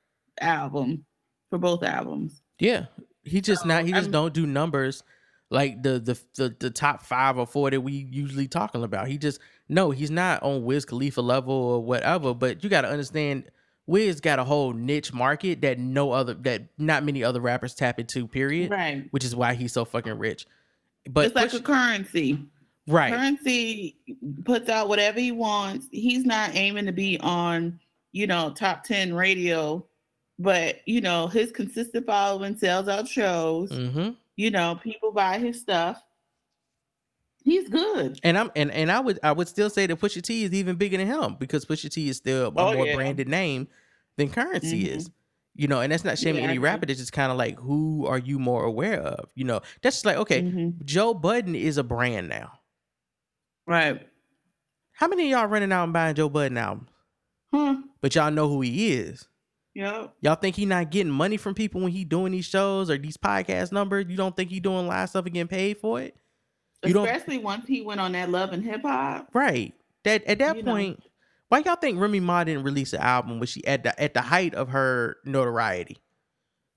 album 0.40 1.05
for 1.50 1.59
both 1.59 1.83
albums. 1.83 2.40
Yeah, 2.59 2.87
he 3.22 3.40
just 3.40 3.66
not. 3.66 3.85
He 3.85 3.92
just 3.92 4.05
I'm- 4.05 4.12
don't 4.12 4.35
do 4.35 4.46
numbers 4.46 5.03
like 5.50 5.83
the, 5.83 5.98
the 5.98 6.18
the 6.37 6.57
the 6.59 6.70
top 6.70 7.03
five 7.03 7.38
or 7.38 7.46
four 7.46 7.70
that 7.70 7.81
we 7.81 7.92
usually 8.11 8.48
talking 8.48 8.83
about. 8.83 9.09
He 9.09 9.18
just 9.18 9.40
no, 9.68 9.90
he's 9.90 10.11
not 10.11 10.42
on 10.42 10.64
Wiz 10.64 10.85
Khalifa 10.85 11.20
level 11.20 11.55
or 11.55 11.83
whatever. 11.83 12.35
But 12.35 12.62
you 12.62 12.70
got 12.70 12.83
to 12.83 12.88
understand, 12.90 13.44
Wiz 13.87 14.20
got 14.20 14.38
a 14.38 14.44
whole 14.44 14.72
niche 14.72 15.12
market 15.12 15.61
that 15.62 15.79
no 15.79 16.12
other 16.12 16.35
that 16.35 16.64
not 16.79 17.05
many 17.05 17.22
other 17.24 17.40
rappers 17.40 17.74
tap 17.74 17.98
into. 17.98 18.27
Period. 18.27 18.70
Right. 18.70 19.07
Which 19.11 19.24
is 19.24 19.35
why 19.35 19.55
he's 19.55 19.72
so 19.72 19.85
fucking 19.85 20.18
rich. 20.18 20.46
But 21.09 21.27
it's 21.27 21.35
like 21.35 21.50
Push- 21.50 21.61
a 21.61 21.62
currency. 21.62 22.38
Right, 22.87 23.11
Currency 23.12 23.99
puts 24.44 24.68
out 24.68 24.88
whatever 24.88 25.20
he 25.20 25.33
wants. 25.33 25.88
He's 25.90 26.25
not 26.25 26.55
aiming 26.55 26.87
to 26.87 26.92
be 26.92 27.18
on, 27.20 27.81
you 28.12 28.27
know, 28.27 28.53
top 28.53 28.85
10 28.85 29.14
radio, 29.14 29.87
but 30.38 30.87
you 30.87 31.01
know, 31.01 31.27
his 31.29 31.53
consistent 31.53 32.07
following 32.07 32.57
sells 32.57 32.88
out 32.88 33.09
shows. 33.09 33.70
hmm 33.70 34.11
You 34.37 34.51
know, 34.51 34.79
people 34.83 35.12
buy 35.12 35.38
his 35.38 35.61
stuff. 35.61 36.03
He's 37.42 37.68
good. 37.68 38.18
And 38.25 38.38
I'm 38.38 38.51
and 38.57 38.70
and 38.70 38.90
I 38.90 39.01
would 39.01 39.18
I 39.23 39.33
would 39.33 39.49
still 39.49 39.68
say 39.68 39.87
that 39.87 40.01
Pusha 40.01 40.23
T 40.23 40.44
is 40.44 40.53
even 40.53 40.77
bigger 40.77 40.97
than 40.97 41.07
him 41.07 41.37
because 41.38 41.66
Pusha 41.66 41.90
T 41.90 42.09
is 42.09 42.16
still 42.16 42.49
a 42.49 42.51
Oh, 42.57 42.73
more 42.73 42.87
yeah. 42.87 42.94
branded 42.97 43.29
name 43.29 43.68
than 44.16 44.31
Currency 44.31 44.85
Mhm. 44.85 44.88
is. 44.88 45.11
You 45.57 45.68
know, 45.68 45.81
and 45.81 45.92
that's 45.92 46.05
not 46.05 46.18
shaming 46.18 46.42
Yeah, 46.42 46.49
any 46.51 46.59
rapper. 46.59 46.87
It's 46.88 46.99
just 46.99 47.12
kind 47.12 47.31
of 47.31 47.38
like 47.38 47.59
who 47.59 48.07
are 48.07 48.18
you 48.18 48.38
more 48.38 48.64
aware 48.64 49.01
of? 49.01 49.31
You 49.35 49.44
know, 49.44 49.61
that's 49.83 49.97
just 49.97 50.07
like 50.07 50.16
okay, 50.16 50.42
Mhm. 50.42 50.85
Joe 50.85 51.12
Budden 51.14 51.55
is 51.55 51.77
a 51.77 51.85
brand 51.85 52.29
now. 52.29 52.59
Right. 53.66 54.07
How 54.92 55.09
many 55.09 55.24
of 55.33 55.38
y'all 55.38 55.46
running 55.48 55.72
out 55.72 55.85
and 55.85 55.92
buying 55.92 56.14
Joe 56.14 56.29
Budden 56.29 56.57
albums? 56.59 56.88
Huh. 57.53 57.77
But 58.00 58.14
y'all 58.14 58.31
know 58.31 58.48
who 58.48 58.61
he 58.61 58.92
is. 58.92 59.27
Yep. 59.74 60.14
Y'all 60.20 60.35
think 60.37 60.55
he 60.55 60.66
not 60.66 60.90
getting 60.90 61.11
money 61.12 61.37
from 61.37 61.55
people 61.55 61.81
when 61.81 61.90
he 61.90 62.05
doing 62.05 62.33
these 62.33 62.44
shows 62.44 62.90
or 62.90 62.96
these 62.98 63.16
podcast 63.16 63.72
numbers? 63.72 64.07
You 64.09 64.16
don't 64.16 64.37
think 64.37 64.50
he 64.50 64.61
doing 64.61 64.87
live 64.87 65.09
stuff 65.11 65.24
and 65.24 65.35
getting 65.35 65.48
paid 65.48 65.79
for 65.79 66.00
it? 66.00 66.14
You 66.85 66.92
don't- 66.94 67.07
Especially 67.09 67.38
once 67.38 67.66
he 67.66 67.81
went 67.83 68.00
on 68.00 68.12
that 68.12 68.31
Love 68.31 68.53
and 68.53 68.62
Hip 68.62 68.83
Hop. 68.83 69.31
Right. 69.33 69.74
That 70.05 70.22
at 70.24 70.38
that 70.38 70.57
You 70.57 70.62
know. 70.62 70.72
point, 70.72 71.03
why 71.48 71.59
y'all 71.61 71.77
think 71.77 71.98
Remy 71.98 72.20
Ma 72.20 72.44
didn't 72.44 72.62
release 72.64 72.92
an 72.92 73.00
album 73.00 73.38
when 73.40 73.46
she 73.46 73.66
at 73.66 73.83
the 73.83 73.98
at 74.00 74.12
the 74.14 74.20
height 74.20 74.55
of 74.55 74.68
her 74.68 75.16
notoriety 75.24 75.96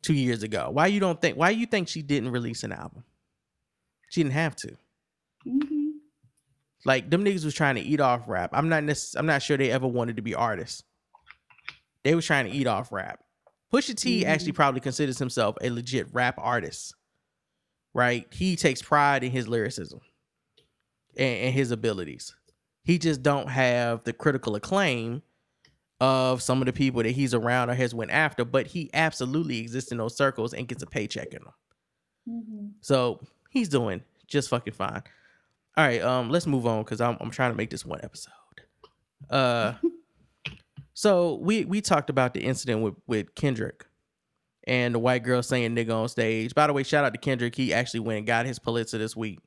two 0.01 0.13
years 0.13 0.43
ago? 0.43 0.69
Why 0.71 0.87
you 0.87 0.99
don't 1.01 1.21
think 1.21 1.37
why 1.37 1.49
you 1.51 1.65
think 1.65 1.89
she 1.89 2.01
didn't 2.01 2.31
release 2.31 2.63
an 2.63 2.71
album? 2.71 3.03
She 4.09 4.23
didn't 4.23 4.33
have 4.33 4.55
to. 4.57 4.77
Mhm. 5.45 5.76
Like 6.85 7.09
them 7.09 7.23
niggas 7.25 7.43
was 7.43 7.53
trying 7.53 7.75
to 7.75 7.81
eat 7.81 7.99
off 7.99 8.27
rap. 8.27 8.51
I'm 8.53 8.69
not 8.69 8.83
necess- 8.83 9.15
I'm 9.17 9.25
not 9.25 9.41
sure 9.41 9.57
they 9.57 9.71
ever 9.71 9.87
wanted 9.87 10.15
to 10.17 10.21
be 10.21 10.35
artists. 10.35 10.83
They 12.03 12.15
was 12.15 12.25
trying 12.25 12.45
to 12.45 12.51
eat 12.51 12.67
off 12.67 12.91
rap. 12.91 13.23
Pusha 13.73 13.95
T 13.95 14.23
Mhm. 14.23 14.27
actually 14.27 14.51
probably 14.53 14.79
considers 14.79 15.17
himself 15.19 15.57
a 15.61 15.69
legit 15.69 16.07
rap 16.13 16.35
artist. 16.37 16.93
Right? 17.93 18.31
He 18.33 18.55
takes 18.55 18.81
pride 18.81 19.23
in 19.23 19.31
his 19.31 19.47
lyricism 19.47 19.99
and, 21.17 21.39
and 21.45 21.53
his 21.53 21.71
abilities. 21.71 22.33
He 22.83 22.97
just 22.99 23.21
don't 23.23 23.49
have 23.49 24.03
the 24.03 24.13
critical 24.13 24.55
acclaim 24.55 25.23
of 25.99 26.41
some 26.43 26.61
of 26.61 26.67
the 26.67 26.73
people 26.73 27.01
that 27.03 27.09
he's 27.11 27.33
around 27.33 27.69
or 27.71 27.73
has 27.73 27.93
went 27.93 28.11
after, 28.11 28.45
but 28.45 28.67
he 28.67 28.89
absolutely 28.93 29.57
exists 29.59 29.91
in 29.91 29.97
those 29.97 30.15
circles 30.15 30.53
and 30.53 30.67
gets 30.67 30.83
a 30.83 30.85
paycheck 30.87 31.33
in 31.33 31.43
them. 31.43 31.53
Mhm. 32.29 32.73
So 32.81 33.19
he's 33.49 33.67
doing 33.67 34.03
just 34.27 34.47
fucking 34.49 34.73
fine. 34.73 35.01
All 35.77 35.85
right, 35.85 36.01
um, 36.01 36.29
let's 36.31 36.47
move 36.47 36.65
on 36.65 36.83
because 36.83 36.99
I'm 37.01 37.17
I'm 37.21 37.29
trying 37.29 37.51
to 37.51 37.57
make 37.57 37.69
this 37.69 37.85
one 37.85 37.99
episode. 38.03 38.31
Uh, 39.29 39.73
so 40.93 41.35
we 41.35 41.65
we 41.65 41.81
talked 41.81 42.09
about 42.09 42.33
the 42.33 42.41
incident 42.43 42.81
with 42.81 42.95
with 43.05 43.35
Kendrick 43.35 43.85
and 44.65 44.95
the 44.95 44.99
white 44.99 45.23
girl 45.23 45.43
saying 45.43 45.75
nigga 45.75 45.95
on 45.95 46.09
stage. 46.09 46.55
By 46.55 46.67
the 46.67 46.73
way, 46.73 46.83
shout 46.83 47.05
out 47.05 47.13
to 47.13 47.19
Kendrick. 47.19 47.55
He 47.55 47.73
actually 47.73 47.99
went 48.01 48.17
and 48.17 48.27
got 48.27 48.45
his 48.45 48.57
Pulitzer 48.59 48.97
this 48.97 49.15
week. 49.15 49.39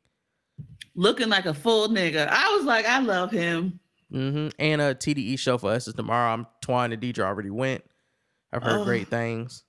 Looking 0.95 1.29
like 1.29 1.47
a 1.47 1.55
full 1.55 1.89
nigga. 1.89 2.29
I 2.31 2.55
was 2.57 2.65
like, 2.65 2.87
I 2.87 3.01
love 3.01 3.31
him. 3.31 3.81
Mm-hmm. 4.13 4.49
And 4.59 4.81
a 4.81 4.95
TDE 4.95 5.39
show 5.39 5.57
for 5.59 5.71
us 5.73 5.89
is 5.89 5.95
tomorrow. 5.95 6.33
I'm 6.33 6.47
Twan 6.65 6.93
and 6.93 7.01
Deidre 7.03 7.25
already 7.25 7.51
went. 7.51 7.83
I've 8.53 8.63
heard 8.63 8.81
Oh. 8.81 8.85
great 8.85 9.09
things. 9.09 9.65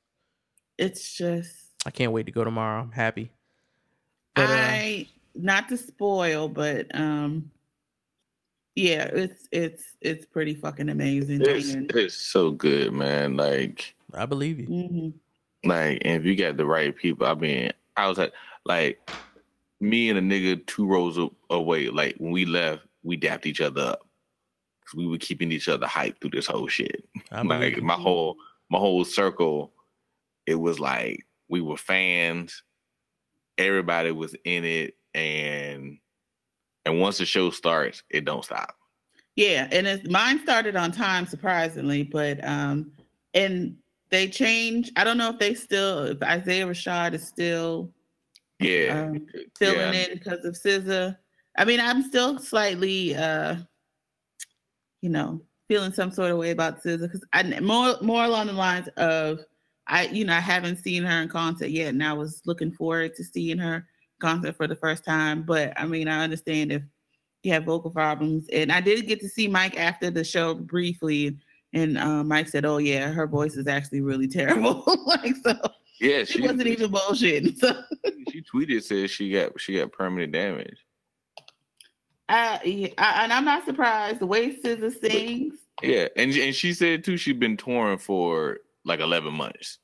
It's 0.78 1.16
just 1.16 1.54
I 1.86 1.92
can't 1.92 2.12
wait 2.12 2.26
to 2.28 2.32
go 2.32 2.44
tomorrow. 2.44 2.82
I'm 2.82 2.92
happy. 2.92 3.32
But, 4.36 4.50
uh, 4.50 4.54
I 4.54 5.08
not 5.36 5.70
to 5.70 5.78
spoil, 5.78 6.48
but 6.48 6.88
um 6.94 7.52
yeah, 8.76 9.04
it's 9.14 9.48
it's 9.52 9.84
it's 10.02 10.26
pretty 10.26 10.56
fucking 10.56 10.90
amazing. 10.90 11.42
It's, 11.42 11.76
it's 11.96 12.16
so 12.16 12.52
good, 12.52 12.94
man. 12.94 13.36
Like, 13.36 13.96
I 14.14 14.26
believe 14.26 14.60
you. 14.60 14.68
Mhm. 14.68 15.14
like, 15.66 16.02
and 16.06 16.22
if 16.22 16.26
you 16.26 16.36
got 16.36 16.56
the 16.58 16.66
right 16.66 16.96
people, 16.96 17.28
I 17.28 17.36
mean, 17.36 17.72
I 17.98 18.08
was 18.08 18.18
like, 18.18 18.32
like, 18.66 19.00
me 19.82 20.10
and 20.10 20.18
a 20.18 20.22
nigga 20.22 20.66
two 20.68 20.86
rows 20.86 21.18
a- 21.18 21.30
away. 21.50 21.90
Like 21.90 22.16
when 22.18 22.32
we 22.32 22.46
left, 22.46 22.84
we 23.04 23.18
dapped 23.18 23.46
each 23.46 23.60
other 23.62 23.82
up 23.82 24.08
because 24.80 24.96
we 24.98 25.06
were 25.08 25.18
keeping 25.18 25.52
each 25.52 25.68
other 25.68 25.86
hyped 25.88 26.22
through 26.22 26.30
this 26.32 26.48
whole 26.48 26.68
shit. 26.70 27.04
I 27.32 27.44
believe 27.44 27.60
like 27.60 27.76
you. 27.78 27.82
my 27.84 27.96
whole 27.96 28.38
my 28.70 28.80
whole 28.80 29.04
circle, 29.04 29.74
it 30.46 30.56
was 30.56 30.80
like 30.80 31.26
we 31.50 31.60
were 31.60 31.78
fans. 31.78 32.64
Everybody 33.58 34.12
was 34.12 34.34
in 34.46 34.64
it, 34.64 34.96
and 35.14 35.98
and 36.86 37.00
once 37.00 37.18
the 37.18 37.26
show 37.26 37.50
starts, 37.50 38.04
it 38.10 38.26
don't 38.26 38.46
stop. 38.46 38.76
Yeah, 39.36 39.68
and 39.72 39.88
it's 39.88 40.10
mine 40.10 40.40
started 40.40 40.76
on 40.76 40.92
time 40.92 41.26
surprisingly, 41.26 42.04
but 42.04 42.44
um 42.46 42.92
and 43.34 43.78
they 44.10 44.28
change. 44.28 44.92
I 44.96 45.04
don't 45.04 45.18
know 45.18 45.30
if 45.30 45.40
they 45.40 45.54
still 45.54 46.04
if 46.04 46.22
Isaiah 46.22 46.68
Rashad 46.68 47.14
is 47.14 47.28
still 47.28 47.94
Yeah, 48.60 49.08
um, 49.10 49.26
filling 49.58 49.94
yeah. 49.94 50.08
in 50.08 50.18
because 50.18 50.44
of 50.46 50.56
SZA. 50.56 51.18
I 51.58 51.66
mean, 51.66 51.80
I'm 51.80 52.04
still 52.04 52.40
slightly, 52.40 53.16
uh, 53.16 53.58
you 55.02 55.10
know, 55.10 55.42
feeling 55.68 55.94
some 55.94 56.12
sort 56.12 56.32
of 56.32 56.38
way 56.38 56.52
about 56.52 56.84
SZA 56.84 57.02
because 57.02 57.26
I 57.34 57.60
more 57.62 57.96
more 58.02 58.26
along 58.26 58.48
the 58.48 58.54
lines 58.54 58.90
of 58.98 59.40
I, 59.88 60.08
you 60.08 60.26
know, 60.26 60.34
I 60.34 60.40
haven't 60.40 60.78
seen 60.78 61.04
her 61.04 61.22
in 61.22 61.28
concert 61.30 61.70
yet, 61.70 61.90
and 61.90 62.04
I 62.04 62.14
was 62.14 62.42
looking 62.46 62.72
forward 62.72 63.16
to 63.16 63.24
seeing 63.24 63.58
her 63.58 63.88
concert 64.22 64.56
for 64.56 64.68
the 64.68 64.76
first 64.76 65.04
time. 65.04 65.44
But 65.44 65.74
I 65.76 65.86
mean, 65.86 66.08
I 66.08 66.24
understand 66.24 66.72
if 66.72 66.84
you 67.44 67.52
have 67.54 67.66
vocal 67.66 67.92
problems, 67.92 68.48
and 68.54 68.72
I 68.72 68.80
did 68.80 69.08
get 69.08 69.20
to 69.22 69.28
see 69.30 69.48
Mike 69.48 69.78
after 69.78 70.10
the 70.10 70.24
show 70.24 70.54
briefly. 70.54 71.38
And 71.74 71.98
uh, 71.98 72.24
Mike 72.24 72.48
said, 72.50 72.66
"Oh 72.66 72.78
yeah, 72.78 73.12
her 73.12 73.28
voice 73.28 73.56
is 73.56 73.68
actually 73.68 74.02
really 74.02 74.28
terrible. 74.28 74.84
like 75.06 75.36
so, 75.44 75.56
Yeah, 76.00 76.24
she 76.24 76.42
wasn't 76.42 76.68
even 76.68 76.92
bullshitting." 76.92 77.58
So 77.58 77.82
she 78.30 78.44
tweeted 78.44 78.84
says 78.84 79.12
she 79.12 79.32
got 79.32 79.60
she 79.60 79.78
got 79.78 79.92
permanent 79.92 80.34
damage. 80.34 80.78
I, 82.30 82.62
yeah, 82.64 82.88
I 82.98 83.24
and 83.24 83.34
I'm 83.34 83.46
not 83.46 83.66
surprised 83.66 84.20
the 84.20 84.26
way 84.26 84.56
SZA 84.56 85.00
sings. 85.02 85.56
Yeah, 85.82 86.08
and 86.16 86.32
and 86.34 86.54
she 86.56 86.74
said 86.74 87.04
too 87.04 87.18
she's 87.18 87.38
been 87.38 87.58
touring 87.58 87.98
for 87.98 88.60
like 88.86 89.00
eleven 89.00 89.34
months. 89.34 89.80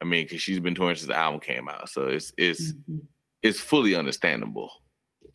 I 0.00 0.04
mean, 0.04 0.24
because 0.24 0.40
she's 0.40 0.60
been 0.60 0.74
touring 0.74 0.96
since 0.96 1.08
the 1.08 1.16
album 1.16 1.40
came 1.40 1.68
out, 1.68 1.88
so 1.88 2.06
it's 2.06 2.32
it's 2.38 2.72
Mhm. 2.72 3.00
It's 3.42 3.60
fully 3.60 3.94
understandable. 3.94 4.70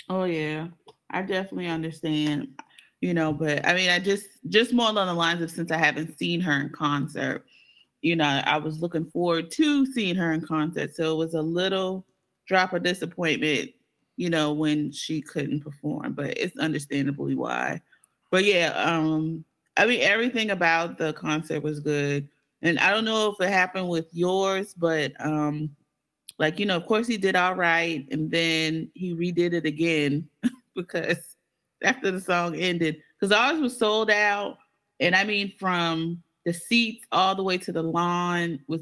Oh 0.09 0.25
yeah, 0.25 0.67
I 1.09 1.21
definitely 1.21 1.67
understand. 1.67 2.49
You 3.01 3.13
know, 3.13 3.33
but 3.33 3.67
I 3.67 3.73
mean, 3.73 3.89
I 3.89 3.99
just 3.99 4.25
just 4.49 4.73
more 4.73 4.89
along 4.89 5.07
the 5.07 5.13
lines 5.13 5.41
of 5.41 5.51
since 5.51 5.71
I 5.71 5.77
haven't 5.77 6.17
seen 6.17 6.41
her 6.41 6.61
in 6.61 6.69
concert, 6.69 7.45
you 8.01 8.15
know, 8.15 8.41
I 8.45 8.57
was 8.57 8.81
looking 8.81 9.05
forward 9.05 9.51
to 9.51 9.85
seeing 9.87 10.15
her 10.15 10.31
in 10.31 10.41
concert. 10.41 10.95
So 10.95 11.13
it 11.13 11.17
was 11.17 11.33
a 11.33 11.41
little 11.41 12.05
drop 12.47 12.73
of 12.73 12.83
disappointment, 12.83 13.71
you 14.15 14.29
know, 14.29 14.53
when 14.53 14.91
she 14.91 15.21
couldn't 15.21 15.61
perform, 15.61 16.13
but 16.13 16.37
it's 16.37 16.57
understandably 16.57 17.35
why. 17.35 17.81
But 18.31 18.45
yeah, 18.45 18.69
um, 18.73 19.43
I 19.77 19.85
mean, 19.85 20.01
everything 20.01 20.51
about 20.51 20.97
the 20.97 21.13
concert 21.13 21.63
was 21.63 21.79
good. 21.79 22.29
And 22.61 22.79
I 22.79 22.91
don't 22.91 23.05
know 23.05 23.31
if 23.31 23.45
it 23.45 23.51
happened 23.51 23.89
with 23.89 24.07
yours, 24.11 24.73
but 24.73 25.11
um, 25.19 25.75
like, 26.37 26.59
you 26.59 26.65
know, 26.65 26.75
of 26.75 26.85
course 26.85 27.07
he 27.07 27.17
did 27.17 27.35
all 27.35 27.55
right, 27.55 28.05
and 28.11 28.29
then 28.29 28.89
he 28.93 29.15
redid 29.15 29.53
it 29.53 29.65
again 29.65 30.27
because 30.75 31.35
after 31.83 32.11
the 32.11 32.19
song 32.19 32.55
ended, 32.55 32.97
because 33.19 33.31
ours 33.31 33.59
was 33.59 33.77
sold 33.77 34.09
out, 34.09 34.57
and 34.99 35.15
I 35.15 35.23
mean 35.23 35.53
from 35.59 36.21
the 36.45 36.53
seats 36.53 37.05
all 37.11 37.35
the 37.35 37.43
way 37.43 37.57
to 37.57 37.71
the 37.71 37.81
lawn 37.81 38.59
was 38.67 38.81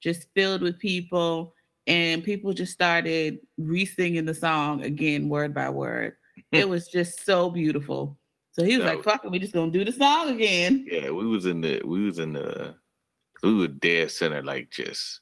just 0.00 0.28
filled 0.34 0.62
with 0.62 0.78
people, 0.78 1.54
and 1.86 2.22
people 2.22 2.52
just 2.52 2.72
started 2.72 3.38
re-singing 3.58 4.26
the 4.26 4.34
song 4.34 4.84
again, 4.84 5.28
word 5.28 5.54
by 5.54 5.70
word. 5.70 6.16
Hmm. 6.52 6.58
it 6.58 6.68
was 6.68 6.88
just 6.88 7.24
so 7.24 7.50
beautiful. 7.50 8.16
So 8.52 8.64
he 8.64 8.76
was 8.76 8.84
like, 8.84 9.02
"Fuck 9.04 9.24
it, 9.24 9.30
we 9.30 9.38
just 9.38 9.52
gonna 9.52 9.70
do 9.70 9.84
the 9.84 9.92
song 9.92 10.30
again." 10.30 10.86
Yeah, 10.90 11.10
we 11.10 11.26
was 11.26 11.46
in 11.46 11.60
the 11.60 11.80
we 11.84 12.04
was 12.04 12.18
in 12.18 12.32
the 12.32 12.74
we 13.42 13.54
were 13.54 13.68
dead 13.68 14.10
center, 14.10 14.42
like 14.42 14.70
just 14.70 15.20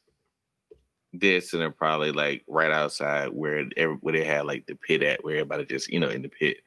dead 1.19 1.45
center, 1.45 1.71
probably 1.71 2.13
like 2.13 2.45
right 2.49 2.71
outside 2.71 3.29
where 3.31 3.67
every, 3.77 3.97
where 3.97 4.15
they 4.15 4.25
had 4.25 4.47
like 4.47 4.67
the 4.67 4.75
pit 4.77 5.03
at, 5.03 5.25
where 5.25 5.37
everybody 5.37 5.65
just 5.67 5.89
you 5.89 6.01
know 6.01 6.09
in 6.11 6.23
the 6.23 6.29
pit. 6.29 6.59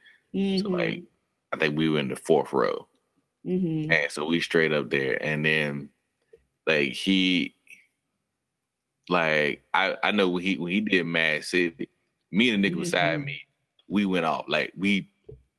So 0.56 0.70
Mhm, 0.70 0.72
like 0.72 1.06
I 1.54 1.58
think 1.58 1.78
we 1.78 1.90
were 1.90 2.00
in 2.00 2.10
the 2.10 2.16
fourth 2.18 2.54
row, 2.54 2.88
mhm. 3.44 3.92
and 3.92 4.12
so 4.12 4.26
we 4.26 4.40
straight 4.42 4.72
up 4.74 4.90
there, 4.90 5.22
and 5.24 5.46
then 5.46 5.90
like 6.68 6.94
he, 6.94 7.56
like 9.10 9.64
I 9.74 9.98
I 10.04 10.12
know 10.12 10.30
when 10.30 10.44
he 10.44 10.58
when 10.58 10.72
he 10.72 10.82
did 10.82 11.06
Mad 11.06 11.44
City, 11.44 11.90
me 12.32 12.50
and 12.50 12.64
the 12.64 12.70
nigga 12.70 12.80
beside 12.80 13.20
Mhm. 13.20 13.26
me, 13.26 13.42
we 13.88 14.06
went 14.06 14.26
off 14.26 14.46
like 14.48 14.74
we. 14.76 15.10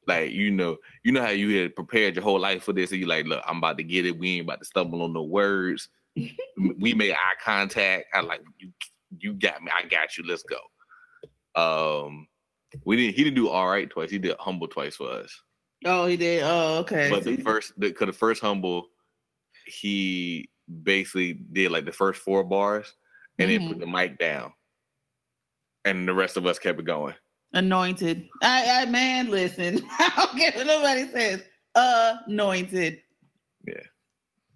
Like 0.06 0.32
you 0.32 0.50
know, 0.50 0.78
you 1.04 1.12
know 1.12 1.22
how 1.22 1.30
you 1.30 1.62
had 1.62 1.76
prepared 1.76 2.16
your 2.16 2.24
whole 2.24 2.40
life 2.40 2.64
for 2.64 2.72
this, 2.72 2.90
and 2.92 3.00
you 3.00 3.06
like, 3.06 3.26
look, 3.26 3.42
I'm 3.46 3.58
about 3.58 3.78
to 3.78 3.84
get 3.84 4.06
it. 4.06 4.18
We 4.18 4.32
ain't 4.38 4.46
about 4.46 4.58
to 4.60 4.64
stumble 4.66 5.02
on 5.02 5.12
no 5.14 5.22
words. 5.22 5.88
we 6.78 6.94
made 6.94 7.12
eye 7.12 7.34
contact. 7.44 8.06
I 8.14 8.20
like 8.20 8.42
you. 8.58 8.70
You 9.18 9.34
got 9.34 9.62
me. 9.62 9.70
I 9.76 9.86
got 9.86 10.16
you. 10.16 10.24
Let's 10.26 10.42
go. 10.44 10.58
Um, 11.60 12.26
we 12.84 12.96
didn't. 12.96 13.16
He 13.16 13.24
didn't 13.24 13.36
do 13.36 13.48
all 13.48 13.68
right 13.68 13.88
twice. 13.90 14.10
He 14.10 14.18
did 14.18 14.36
humble 14.38 14.68
twice 14.68 14.96
for 14.96 15.10
us. 15.10 15.32
Oh, 15.84 16.06
he 16.06 16.16
did. 16.16 16.42
Oh, 16.44 16.78
okay. 16.78 17.08
But 17.10 17.24
the 17.24 17.36
first, 17.38 17.72
the, 17.78 17.92
cause 17.92 18.06
the 18.06 18.12
first 18.12 18.40
humble, 18.40 18.86
he 19.66 20.48
basically 20.82 21.34
did 21.34 21.72
like 21.72 21.84
the 21.84 21.92
first 21.92 22.20
four 22.22 22.44
bars, 22.44 22.94
and 23.38 23.50
then 23.50 23.68
put 23.68 23.80
the 23.80 23.86
mic 23.86 24.16
down, 24.18 24.52
and 25.84 26.06
the 26.08 26.14
rest 26.14 26.36
of 26.36 26.46
us 26.46 26.58
kept 26.58 26.78
it 26.78 26.84
going. 26.86 27.14
anointed. 27.52 28.28
I, 28.42 28.82
I 28.82 28.86
man, 28.86 29.28
listen. 29.30 29.80
I 29.98 30.12
don't 30.16 30.38
care 30.38 30.52
what 30.52 30.66
nobody 30.66 31.08
says. 31.10 31.42
Anointed. 31.74 33.00
Yeah. 33.66 33.74
It 33.74 33.86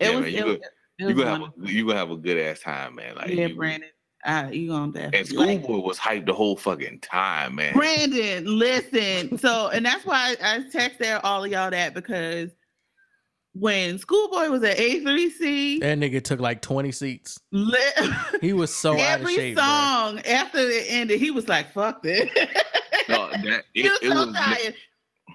Yeah, 0.01 0.15
was. 0.17 0.25
man, 0.25 0.35
it 0.35 0.61
You 0.99 1.07
was 1.07 1.15
gonna 1.17 1.31
have 1.31 1.41
wonderful. 1.41 1.65
a, 1.65 1.71
you 1.73 1.87
gonna 1.87 1.99
have 1.99 2.11
a 2.11 2.17
good 2.17 2.39
ass 2.39 2.61
time, 2.61 2.95
man. 2.97 3.17
Like 3.17 3.29
yeah, 3.29 3.47
you- 3.47 3.57
Brandon. 3.57 3.89
Uh, 4.25 4.49
you 4.51 4.69
gonna 4.71 4.85
And 4.99 5.13
definitely 5.13 5.37
like- 5.37 5.63
Schoolboy 5.63 5.87
was 5.87 5.99
hyped 5.99 6.27
the 6.27 6.33
whole 6.33 6.57
fucking 6.57 6.99
time, 7.01 7.55
man. 7.55 7.75
Brandon, 7.75 8.59
listen. 8.59 9.39
So, 9.39 9.69
and 9.69 9.87
that's 9.87 10.05
why 10.05 10.35
I, 10.43 10.57
I 10.57 10.59
texted 10.61 11.21
all 11.23 11.45
of 11.45 11.51
y'all 11.53 11.71
that 11.71 11.95
because 11.95 12.51
when 13.53 13.99
Schoolboy 13.99 14.49
was 14.49 14.63
at 14.65 14.79
A3C, 14.79 15.81
That 15.81 15.99
nigga 15.99 16.23
took 16.25 16.41
like 16.41 16.61
20 16.61 16.91
seats. 16.93 17.39
li- 17.53 17.79
He 18.41 18.53
was 18.53 18.75
so 18.75 18.95
out 18.95 18.99
of 18.99 19.01
every 19.21 19.35
shape. 19.35 19.55
bro. 19.57 19.65
song 19.65 20.19
after 20.21 20.59
it 20.59 20.87
ended, 20.89 21.21
he 21.21 21.31
was 21.31 21.49
like, 21.49 21.73
"Fuck 21.73 22.03
this." 22.03 22.29
No, 23.09 23.31
that, 23.31 23.63
he 23.75 23.85
was 23.89 23.99
it 24.03 24.11
so 24.11 24.27
was. 24.27 24.35
tired. 24.35 24.75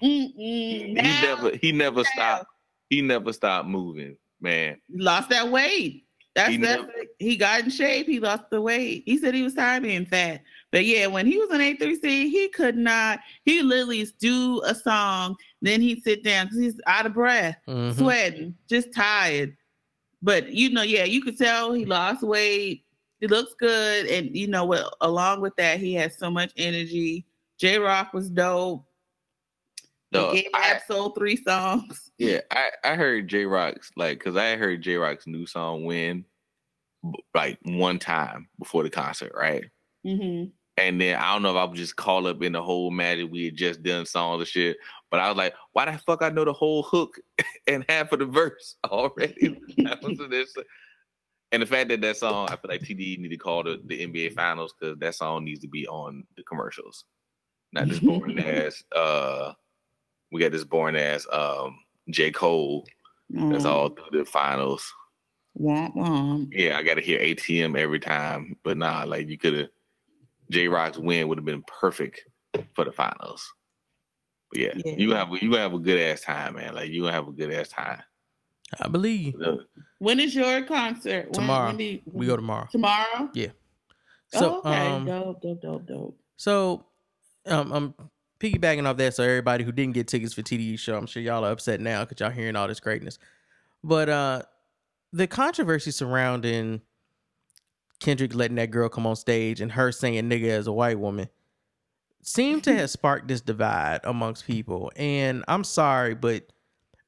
Mm-mm. 0.04 0.34
He 0.36 0.94
never 0.94 1.52
he 1.56 1.72
never 1.72 1.98
now, 2.04 2.10
stopped. 2.14 2.46
He 2.90 3.02
never 3.02 3.32
stopped 3.32 3.70
moving, 3.70 4.18
man. 4.42 4.78
He 4.88 4.98
lost 4.98 5.30
that 5.30 5.50
weight. 5.50 6.06
That's 6.34 6.52
He 6.52 6.58
that's 6.58 6.84
he 7.20 7.36
got 7.36 7.62
in 7.66 7.70
shape. 7.70 8.08
He 8.08 8.20
lost 8.20 8.44
the 8.50 8.62
weight. 8.62 9.04
He 9.06 9.18
said 9.18 9.34
he 9.34 9.44
was 9.44 9.54
tired 9.54 9.78
of 9.78 9.84
being 9.84 10.06
fat. 10.06 10.42
But 10.72 10.86
yeah, 10.86 11.08
when 11.08 11.26
he 11.26 11.38
was 11.38 11.50
on 11.52 11.60
A3C, 11.60 12.30
he 12.30 12.48
could 12.50 12.78
not. 12.78 13.20
He 13.44 13.62
literally 13.62 14.08
do 14.20 14.62
a 14.64 14.74
song, 14.74 15.36
then 15.62 15.82
he'd 15.82 16.04
sit 16.04 16.24
down 16.24 16.46
because 16.46 16.60
he's 16.60 16.80
out 16.88 17.06
of 17.06 17.14
breath, 17.14 17.58
Mhm. 17.68 17.94
sweating, 17.96 18.56
just 18.70 18.94
tired. 18.94 19.58
But 20.22 20.54
you 20.54 20.70
know, 20.70 20.84
yeah, 20.84 21.04
you 21.04 21.22
could 21.22 21.38
tell 21.38 21.74
he 21.74 21.84
lost 21.86 22.24
weight. 22.24 22.86
He 23.20 23.28
looks 23.28 23.54
good, 23.60 24.06
and 24.08 24.36
you 24.36 24.48
know 24.48 24.66
what? 24.66 24.96
Along 25.02 25.42
with 25.42 25.56
that, 25.58 25.80
he 25.80 25.94
has 25.96 26.18
so 26.18 26.32
much 26.32 26.52
energy. 26.56 27.26
Jay 27.58 27.78
Rock 27.78 28.14
was 28.14 28.30
dope. 28.30 28.86
No, 30.12 30.32
he 30.32 30.42
gave 30.44 30.52
I, 30.54 30.74
Absol 30.74 31.16
three 31.16 31.38
songs. 31.38 32.12
yeah, 32.18 32.42
I, 32.52 32.70
I 32.84 32.96
heard 32.96 33.28
Jay 33.28 33.46
Rock's 33.46 33.92
like 33.96 34.20
because 34.20 34.36
I 34.36 34.58
heard 34.58 34.82
Jay 34.82 34.96
Rock's 34.96 35.28
new 35.28 35.46
song 35.46 35.86
"Win" 35.86 36.26
like 37.34 37.58
one 37.64 38.00
time 38.00 38.50
before 38.60 38.84
the 38.84 38.90
concert, 38.90 39.32
right? 39.36 39.66
hmm 40.04 40.46
And 40.78 41.00
then 41.00 41.18
I 41.18 41.34
don't 41.34 41.44
know 41.44 41.52
if 41.52 41.56
I 41.56 41.64
was 41.64 41.80
just 41.80 41.96
caught 41.96 42.26
up 42.26 42.44
in 42.44 42.54
the 42.54 42.62
whole 42.62 42.92
magic 42.92 43.32
we 43.32 43.46
had 43.46 43.56
just 43.56 43.84
done 43.84 44.06
songs 44.06 44.42
and 44.42 44.48
shit. 44.48 44.78
But 45.10 45.20
I 45.20 45.28
was 45.30 45.38
like, 45.38 45.54
why 45.74 45.86
the 45.86 45.98
fuck 45.98 46.22
I 46.22 46.30
know 46.30 46.46
the 46.46 46.54
whole 46.54 46.84
hook 46.84 47.20
and 47.68 47.86
half 47.88 48.12
of 48.12 48.20
the 48.20 48.26
verse 48.26 48.76
already? 48.86 49.60
This. 49.78 50.54
And 51.54 51.62
the 51.62 51.66
fact 51.66 51.90
that 51.90 52.00
that 52.02 52.18
song, 52.18 52.48
I 52.50 52.56
feel 52.56 52.70
like 52.70 52.82
TDE 52.82 53.20
need 53.20 53.30
to 53.30 53.38
call 53.38 53.64
the, 53.64 53.82
the 53.86 54.08
NBA 54.08 54.34
Finals 54.34 54.74
because 54.80 54.98
that 55.00 55.16
song 55.16 55.44
needs 55.44 55.60
to 55.62 55.68
be 55.68 55.86
on 55.88 56.24
the 56.38 56.44
commercials, 56.44 57.04
not 57.74 57.90
this 57.90 58.00
boring 58.00 58.40
ass. 58.40 58.82
Uh, 58.96 59.52
we 60.32 60.40
got 60.40 60.52
this 60.52 60.64
boring 60.64 60.96
ass 60.96 61.26
um 61.32 61.78
J 62.10 62.32
Cole 62.32 62.86
that's 63.30 63.64
Mm. 63.64 63.70
all 63.70 63.90
through 63.90 64.20
the 64.20 64.26
finals. 64.26 64.92
Womp 65.60 65.96
womp. 65.96 66.50
Yeah, 66.52 66.78
I 66.78 66.84
got 66.84 66.96
to 66.96 67.02
hear 67.02 67.20
ATM 67.20 67.78
every 67.78 68.00
time, 68.00 68.58
but 68.64 68.78
nah, 68.78 69.04
like 69.06 69.28
you 69.30 69.38
could 69.38 69.54
have. 69.58 69.68
Jay 70.50 70.68
Rock's 70.68 70.98
win 70.98 71.30
would 71.30 71.38
have 71.38 71.46
been 71.46 71.64
perfect 71.64 72.26
for 72.74 72.84
the 72.84 72.92
finals. 72.92 73.50
But 74.52 74.60
yeah, 74.60 74.74
Yeah. 74.84 74.96
you 74.98 75.12
have 75.12 75.30
you 75.42 75.54
have 75.56 75.74
a 75.74 75.80
good 75.80 75.98
ass 76.00 76.22
time, 76.22 76.56
man. 76.56 76.76
Like 76.76 76.90
you 76.92 77.06
have 77.06 77.28
a 77.30 77.32
good 77.32 77.54
ass 77.54 77.70
time. 77.70 78.02
I 78.82 78.88
believe. 78.90 79.36
When 80.00 80.20
is 80.20 80.36
your 80.36 80.64
concert? 80.64 81.32
Tomorrow. 81.34 81.68
when 81.68 81.78
do 81.78 81.84
you- 81.86 82.02
We 82.06 82.26
go 82.26 82.36
tomorrow. 82.36 82.68
tomorrow. 82.72 83.30
Yeah. 83.34 83.52
So, 84.34 84.62
oh, 84.64 84.70
okay, 84.70 84.88
um, 84.88 85.06
dope, 85.06 85.42
dope, 85.42 85.62
dope, 85.62 85.86
dope. 85.86 86.20
So, 86.38 86.86
um, 87.46 87.72
I'm 87.74 87.94
piggybacking 88.42 88.88
off 88.88 88.98
that. 88.98 89.14
So 89.14 89.24
everybody 89.24 89.64
who 89.64 89.72
didn't 89.72 89.94
get 89.94 90.08
tickets 90.08 90.34
for 90.34 90.42
TDE 90.42 90.80
show, 90.80 90.98
I'm 90.98 91.06
sure 91.06 91.22
y'all 91.22 91.46
are 91.46 91.52
upset 91.52 91.80
now 91.80 92.04
because 92.04 92.20
y'all 92.20 92.32
hearing 92.32 92.56
all 92.56 92.68
this 92.68 92.80
greatness. 92.80 93.20
But 93.84 94.10
uh, 94.10 94.42
the 95.14 95.28
controversy 95.28 95.92
surrounding 95.92 96.82
Kendrick 98.00 98.34
letting 98.34 98.56
that 98.56 98.72
girl 98.72 98.90
come 98.90 99.06
on 99.06 99.16
stage 99.16 99.62
and 99.62 99.72
her 99.72 99.92
saying 99.92 100.30
"nigga" 100.30 100.50
as 100.50 100.68
a 100.68 100.74
white 100.74 101.00
woman 101.00 101.30
seemed 102.24 102.64
to 102.64 102.74
have 102.76 102.90
sparked 102.90 103.28
this 103.28 103.42
divide 103.42 104.02
amongst 104.04 104.46
people. 104.46 104.92
And 104.96 105.44
I'm 105.48 105.64
sorry, 105.64 106.16
but 106.16 106.52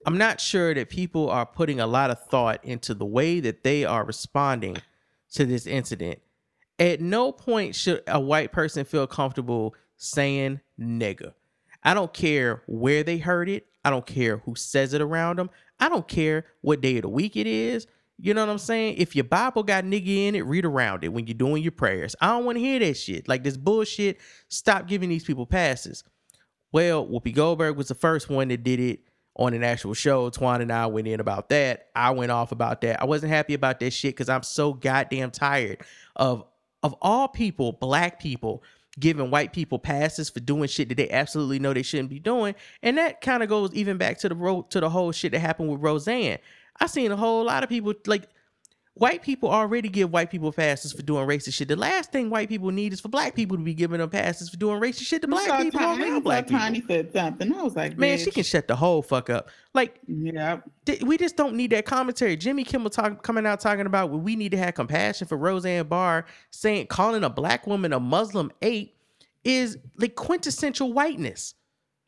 I'm 0.05 0.17
not 0.17 0.39
sure 0.39 0.73
that 0.73 0.89
people 0.89 1.29
are 1.29 1.45
putting 1.45 1.79
a 1.79 1.87
lot 1.87 2.09
of 2.11 2.23
thought 2.25 2.63
into 2.63 2.93
the 2.93 3.05
way 3.05 3.39
that 3.39 3.63
they 3.63 3.85
are 3.85 4.03
responding 4.03 4.77
to 5.33 5.45
this 5.45 5.65
incident. 5.65 6.19
At 6.79 7.01
no 7.01 7.31
point 7.31 7.75
should 7.75 8.03
a 8.07 8.19
white 8.19 8.51
person 8.51 8.85
feel 8.85 9.07
comfortable 9.07 9.75
saying 10.03 10.59
nigga. 10.79 11.33
I 11.83 11.93
don't 11.93 12.13
care 12.13 12.63
where 12.67 13.03
they 13.03 13.17
heard 13.17 13.49
it. 13.49 13.67
I 13.85 13.89
don't 13.89 14.05
care 14.05 14.37
who 14.37 14.55
says 14.55 14.93
it 14.93 15.01
around 15.01 15.37
them. 15.37 15.49
I 15.79 15.89
don't 15.89 16.07
care 16.07 16.45
what 16.61 16.81
day 16.81 16.97
of 16.97 17.03
the 17.03 17.09
week 17.09 17.35
it 17.35 17.47
is. 17.47 17.87
You 18.17 18.33
know 18.33 18.45
what 18.45 18.51
I'm 18.51 18.57
saying? 18.57 18.95
If 18.97 19.15
your 19.15 19.25
Bible 19.25 19.63
got 19.63 19.83
nigga 19.83 20.27
in 20.27 20.35
it, 20.35 20.45
read 20.45 20.65
around 20.65 21.03
it 21.03 21.09
when 21.09 21.27
you're 21.27 21.33
doing 21.33 21.63
your 21.63 21.71
prayers. 21.71 22.15
I 22.21 22.27
don't 22.27 22.45
want 22.45 22.57
to 22.57 22.61
hear 22.61 22.79
that 22.79 22.95
shit. 22.95 23.27
Like 23.27 23.43
this 23.43 23.57
bullshit. 23.57 24.19
Stop 24.47 24.87
giving 24.87 25.09
these 25.09 25.25
people 25.25 25.45
passes. 25.45 26.03
Well, 26.71 27.05
Whoopi 27.05 27.33
Goldberg 27.33 27.75
was 27.75 27.87
the 27.87 27.95
first 27.95 28.29
one 28.29 28.47
that 28.49 28.63
did 28.63 28.79
it 28.79 29.01
on 29.35 29.53
an 29.53 29.63
actual 29.63 29.93
show. 29.93 30.29
Twan 30.29 30.61
and 30.61 30.71
I 30.71 30.85
went 30.85 31.07
in 31.07 31.19
about 31.19 31.49
that. 31.49 31.87
I 31.95 32.11
went 32.11 32.31
off 32.31 32.51
about 32.51 32.81
that. 32.81 33.01
I 33.01 33.05
wasn't 33.05 33.31
happy 33.31 33.55
about 33.55 33.79
that 33.79 33.91
shit 33.91 34.15
because 34.15 34.29
I'm 34.29 34.43
so 34.43 34.73
goddamn 34.73 35.31
tired 35.31 35.81
of 36.15 36.45
of 36.83 36.95
all 37.01 37.29
people, 37.29 37.71
black 37.71 38.19
people 38.19 38.61
giving 38.99 39.31
white 39.31 39.53
people 39.53 39.79
passes 39.79 40.29
for 40.29 40.39
doing 40.39 40.67
shit 40.67 40.89
that 40.89 40.95
they 40.95 41.09
absolutely 41.09 41.59
know 41.59 41.73
they 41.73 41.81
shouldn't 41.81 42.09
be 42.09 42.19
doing. 42.19 42.55
And 42.81 42.97
that 42.97 43.21
kind 43.21 43.41
of 43.43 43.49
goes 43.49 43.73
even 43.73 43.97
back 43.97 44.19
to 44.19 44.29
the 44.29 44.35
ro- 44.35 44.67
to 44.69 44.79
the 44.79 44.89
whole 44.89 45.11
shit 45.11 45.31
that 45.31 45.39
happened 45.39 45.69
with 45.69 45.81
Roseanne. 45.81 46.37
I 46.79 46.87
seen 46.87 47.11
a 47.11 47.17
whole 47.17 47.45
lot 47.45 47.63
of 47.63 47.69
people 47.69 47.93
like 48.05 48.29
white 48.95 49.23
people 49.23 49.49
already 49.49 49.89
give 49.89 50.11
white 50.11 50.29
people 50.29 50.51
passes 50.51 50.93
for 50.93 51.01
doing 51.01 51.27
racist 51.27 51.53
shit. 51.53 51.67
The 51.67 51.75
last 51.75 52.11
thing 52.11 52.29
white 52.29 52.47
people 52.47 52.69
need 52.71 52.93
is 52.93 53.01
for 53.01 53.09
black 53.09 53.33
people 53.35 53.57
to 53.57 53.63
be 53.63 53.73
giving 53.73 53.99
them 53.99 54.09
passes 54.09 54.49
for 54.49 54.57
doing 54.57 54.79
racist 54.79 55.03
shit 55.05 55.21
to 55.23 55.27
black 55.27 55.47
saw 55.47 55.57
people. 55.57 55.79
Tiny, 55.79 56.11
I 56.11 56.19
black 56.19 56.45
people. 56.45 56.59
Tiny 56.59 56.81
said 56.87 57.11
something. 57.11 57.53
I 57.53 57.61
was 57.63 57.75
like, 57.75 57.97
Man, 57.97 58.17
she 58.19 58.29
can 58.29 58.43
shut 58.43 58.67
the 58.67 58.75
whole 58.75 59.01
fuck 59.01 59.29
up. 59.29 59.49
Like 59.73 59.99
Yeah. 60.07 60.59
th- 60.85 61.01
we 61.01 61.17
just 61.17 61.35
don't 61.35 61.55
need 61.55 61.71
that 61.71 61.85
commentary. 61.85 62.37
Jimmy 62.37 62.63
Kimmel 62.63 62.91
talk, 62.91 63.23
coming 63.23 63.45
out 63.47 63.59
talking 63.59 63.87
about 63.87 64.11
well, 64.11 64.19
we 64.19 64.35
need 64.35 64.51
to 64.51 64.57
have 64.57 64.75
compassion 64.75 65.27
for 65.27 65.37
Roseanne 65.37 65.87
Barr, 65.87 66.25
saying 66.51 66.87
calling 66.87 67.23
a 67.23 67.29
black 67.29 67.65
woman 67.65 67.93
a 67.93 67.99
Muslim 67.99 68.51
ape 68.61 68.95
is 69.43 69.77
like 69.97 70.15
quintessential 70.15 70.93
whiteness. 70.93 71.55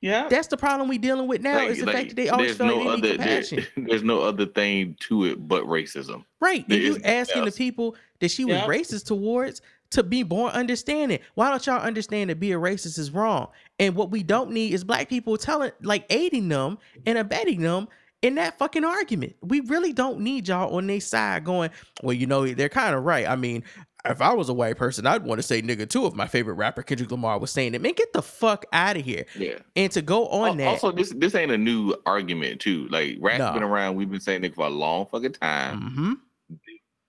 Yeah. 0.01 0.27
That's 0.29 0.47
the 0.49 0.57
problem 0.57 0.87
we 0.87 0.97
dealing 0.97 1.27
with 1.27 1.41
now 1.41 1.55
Like- 1.55 1.69
is 1.71 1.79
the 1.79 1.85
like, 1.85 1.95
fact 1.95 2.09
that 2.09 2.15
they 2.15 2.29
always 2.29 2.57
there's 2.57 2.57
feel 2.57 2.67
no 2.67 2.75
like 2.75 3.01
they 3.01 3.07
need 3.11 3.11
other 3.13 3.17
there- 3.23 3.41
compassion. 3.43 3.65
there's 3.89 4.03
no 4.03 4.21
other 4.21 4.45
thing 4.45 4.95
to 5.01 5.25
it 5.25 5.47
but 5.47 5.63
racism. 5.63 6.23
Right. 6.39 6.61
And 6.63 6.69
There 6.71 6.79
you 6.79 6.95
is 6.97 7.01
asking 7.03 7.45
the 7.45 7.51
people 7.51 7.95
that 8.19 8.29
she 8.29 8.45
was 8.45 8.55
Yep. 8.55 8.67
racist 8.67 9.05
towards 9.05 9.61
to 9.91 10.03
be 10.03 10.23
more 10.23 10.49
understanding. 10.49 11.19
Why 11.35 11.49
don't 11.49 11.65
y'all 11.65 11.81
understand 11.81 12.29
that 12.29 12.39
being 12.39 12.57
racist 12.59 12.99
is 12.99 13.11
wrong? 13.11 13.47
And 13.79 13.95
what 13.95 14.11
we 14.11 14.23
don't 14.23 14.51
need 14.51 14.73
is 14.73 14.83
black 14.83 15.09
people 15.09 15.37
telling, 15.37 15.71
like, 15.81 16.05
aiding 16.09 16.49
them 16.49 16.77
and 17.05 17.17
abetting 17.17 17.61
them 17.61 17.87
in 18.21 18.35
that 18.35 18.57
fucking 18.57 18.83
argument. 18.83 19.35
We 19.41 19.59
really 19.61 19.93
don't 19.93 20.19
need 20.19 20.47
y'all 20.47 20.75
on 20.75 20.87
their 20.87 20.99
side 20.99 21.43
going, 21.45 21.69
well, 22.03 22.13
you 22.13 22.25
know, 22.25 22.45
they're 22.47 22.69
kind 22.69 22.95
of 22.95 23.03
right. 23.03 23.27
I 23.27 23.35
mean, 23.35 23.63
if 24.09 24.21
I 24.21 24.33
was 24.33 24.49
a 24.49 24.53
white 24.53 24.77
person, 24.77 25.05
I'd 25.07 25.23
want 25.23 25.39
to 25.39 25.43
say 25.43 25.61
nigga 25.61 25.89
too 25.89 26.05
if 26.05 26.13
my 26.13 26.27
favorite 26.27 26.55
rapper 26.55 26.83
Kendrick 26.83 27.11
Lamar 27.11 27.39
was 27.39 27.51
saying 27.51 27.73
it. 27.73 27.81
Man, 27.81 27.93
get 27.93 28.13
the 28.13 28.21
fuck 28.21 28.65
out 28.73 28.97
of 28.97 29.03
here. 29.05 29.25
Yeah. 29.37 29.59
And 29.75 29.91
to 29.93 30.01
go 30.01 30.27
on 30.27 30.49
Al- 30.49 30.55
that. 30.55 30.67
Also, 30.67 30.91
this 30.91 31.11
this 31.15 31.35
ain't 31.35 31.51
a 31.51 31.57
new 31.57 31.95
argument 32.05 32.61
too. 32.61 32.87
Like 32.89 33.17
rap's 33.19 33.39
No. 33.39 33.53
been 33.53 33.63
around. 33.63 33.95
We've 33.95 34.09
been 34.09 34.19
saying 34.19 34.41
nigga 34.41 34.55
for 34.55 34.65
a 34.67 34.69
long 34.69 35.05
fucking 35.07 35.33
time. 35.33 35.81
hmm 35.81 36.13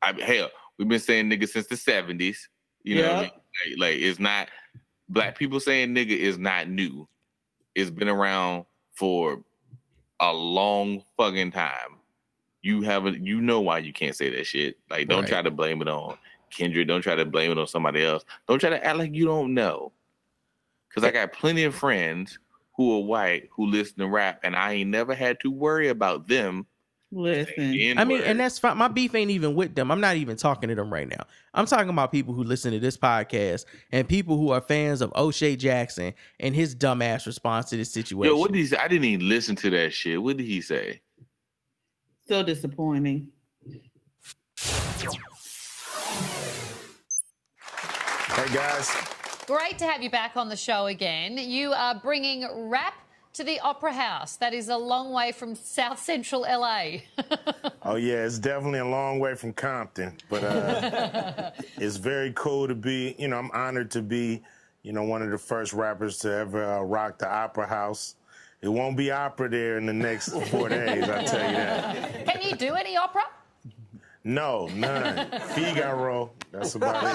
I 0.02 0.12
hell, 0.22 0.50
we've 0.78 0.88
been 0.88 1.00
saying 1.00 1.28
nigga 1.30 1.48
since 1.48 1.66
the 1.66 1.76
seventies. 1.76 2.48
You 2.82 2.96
know 3.02 3.08
what 3.08 3.16
I 3.16 3.20
mean? 3.22 3.30
Like, 3.30 3.78
like 3.78 3.96
it's 3.98 4.18
not 4.18 4.48
black 5.08 5.36
people 5.38 5.60
saying 5.60 5.94
nigga 5.94 6.16
is 6.16 6.38
not 6.38 6.68
new. 6.68 7.08
It's 7.74 7.90
been 7.90 8.08
around 8.08 8.64
for 8.92 9.42
a 10.20 10.32
long 10.32 11.02
fucking 11.16 11.50
time. 11.52 11.96
You 12.62 12.82
haven't 12.82 13.24
you 13.24 13.40
know 13.40 13.60
why 13.60 13.78
you 13.78 13.92
can't 13.92 14.16
say 14.16 14.30
that 14.30 14.46
shit. 14.46 14.76
Like 14.90 15.08
don't 15.08 15.20
Right. 15.20 15.28
try 15.28 15.42
to 15.42 15.50
blame 15.50 15.80
it 15.82 15.88
on 15.88 16.16
Kendrick. 16.50 16.88
Don't 16.88 17.02
try 17.02 17.14
to 17.14 17.24
blame 17.24 17.52
it 17.52 17.58
on 17.58 17.66
somebody 17.66 18.04
else. 18.04 18.24
Don't 18.48 18.58
try 18.58 18.70
to 18.70 18.84
act 18.84 18.98
like 18.98 19.14
you 19.14 19.24
don't 19.24 19.54
know. 19.54 19.92
Cause 20.94 21.04
I 21.04 21.10
got 21.10 21.32
plenty 21.32 21.64
of 21.64 21.74
friends 21.74 22.38
who 22.74 22.96
are 22.96 23.04
white 23.04 23.48
who 23.50 23.66
listen 23.66 23.98
to 23.98 24.08
rap 24.08 24.40
and 24.42 24.56
I 24.56 24.72
ain't 24.72 24.90
never 24.90 25.14
had 25.14 25.38
to 25.40 25.50
worry 25.50 25.88
about 25.88 26.26
them. 26.26 26.66
Listen. 27.12 27.98
I 27.98 28.04
mean, 28.04 28.22
and 28.22 28.40
that's 28.40 28.58
fine. 28.58 28.76
My 28.76 28.88
beef 28.88 29.14
ain't 29.14 29.30
even 29.30 29.54
with 29.54 29.74
them. 29.74 29.90
I'm 29.90 30.00
not 30.00 30.16
even 30.16 30.36
talking 30.36 30.68
to 30.68 30.74
them 30.74 30.92
right 30.92 31.08
now. 31.08 31.24
I'm 31.54 31.66
talking 31.66 31.88
about 31.88 32.10
people 32.10 32.34
who 32.34 32.42
listen 32.42 32.72
to 32.72 32.80
this 32.80 32.96
podcast 32.96 33.64
and 33.92 34.08
people 34.08 34.36
who 34.36 34.50
are 34.50 34.60
fans 34.60 35.00
of 35.00 35.12
O'Shea 35.14 35.54
Jackson 35.54 36.14
and 36.40 36.54
his 36.54 36.74
dumbass 36.74 37.26
response 37.26 37.70
to 37.70 37.76
this 37.76 37.92
situation. 37.92 38.34
Yo, 38.34 38.38
what 38.38 38.52
did 38.52 38.58
he 38.58 38.66
say? 38.66 38.76
I 38.78 38.88
didn't 38.88 39.04
even 39.04 39.28
listen 39.28 39.54
to 39.56 39.70
that 39.70 39.92
shit. 39.92 40.20
What 40.20 40.36
did 40.36 40.46
he 40.46 40.60
say? 40.60 41.00
So 42.26 42.42
disappointing. 42.42 43.28
Hey 48.36 48.54
guys, 48.54 48.94
Great 49.46 49.78
to 49.78 49.86
have 49.86 50.02
you 50.02 50.10
back 50.10 50.36
on 50.36 50.50
the 50.50 50.56
show 50.56 50.88
again. 50.88 51.38
You 51.38 51.72
are 51.72 51.94
bringing 51.94 52.46
rap 52.68 52.92
to 53.32 53.42
the 53.42 53.58
Opera 53.60 53.94
House. 53.94 54.36
That 54.36 54.52
is 54.52 54.68
a 54.68 54.76
long 54.76 55.10
way 55.10 55.32
from 55.32 55.54
South 55.54 55.98
Central 55.98 56.42
LA. 56.42 56.98
oh 57.82 57.96
yeah, 57.96 58.26
it's 58.26 58.38
definitely 58.38 58.80
a 58.80 58.84
long 58.86 59.20
way 59.20 59.36
from 59.36 59.54
Compton, 59.54 60.18
but 60.28 60.44
uh, 60.44 61.50
it's 61.78 61.96
very 61.96 62.30
cool 62.34 62.68
to 62.68 62.74
be. 62.74 63.16
You 63.18 63.28
know, 63.28 63.38
I'm 63.38 63.50
honored 63.52 63.90
to 63.92 64.02
be, 64.02 64.42
you 64.82 64.92
know, 64.92 65.04
one 65.04 65.22
of 65.22 65.30
the 65.30 65.38
first 65.38 65.72
rappers 65.72 66.18
to 66.18 66.30
ever 66.30 66.62
uh, 66.62 66.82
rock 66.82 67.18
the 67.18 67.32
Opera 67.32 67.66
House. 67.66 68.16
It 68.60 68.68
won't 68.68 68.98
be 68.98 69.10
opera 69.10 69.48
there 69.48 69.78
in 69.78 69.86
the 69.86 69.94
next 69.94 70.28
four 70.50 70.68
days, 70.68 71.04
I 71.04 71.24
tell 71.24 71.50
you 71.50 71.56
that. 71.56 72.26
Can 72.26 72.42
you 72.42 72.54
do 72.54 72.74
any 72.74 72.98
opera? 72.98 73.22
No, 74.26 74.68
none. 74.74 75.30
Figaro. 75.54 76.32
That's 76.50 76.74
about 76.74 76.96
it. 76.96 77.12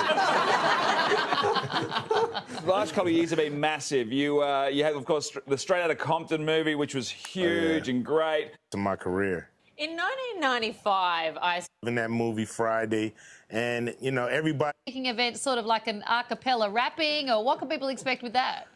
The 2.62 2.72
last 2.72 2.94
couple 2.94 3.10
of 3.10 3.14
years 3.14 3.32
have 3.32 3.40
been 3.40 3.60
massive. 3.60 4.14
You, 4.14 4.42
uh, 4.42 4.70
you 4.72 4.86
have, 4.86 4.96
of 4.96 5.04
course, 5.04 5.38
the 5.46 5.58
Straight 5.58 5.82
Outta 5.82 5.96
Compton 5.96 6.46
movie, 6.46 6.76
which 6.76 6.96
was 6.96 7.10
huge 7.10 7.90
and 7.90 8.06
great. 8.06 8.52
To 8.72 8.78
my 8.78 8.96
career. 8.96 9.50
In 9.78 9.98
1995, 9.98 11.38
I 11.42 11.66
In 11.86 11.96
that 11.96 12.12
movie 12.12 12.46
Friday, 12.46 13.14
and 13.50 13.94
you 14.00 14.12
know 14.12 14.28
everybody. 14.28 14.72
Speaking 14.88 15.08
event, 15.08 15.38
sort 15.38 15.58
of 15.58 15.66
like 15.66 15.88
an 15.88 16.06
a 16.08 16.24
cappella 16.24 16.70
rapping, 16.70 17.30
or 17.30 17.44
what 17.44 17.60
can 17.60 17.68
people 17.68 17.90
expect 17.90 18.24
with 18.24 18.32
that? 18.34 18.68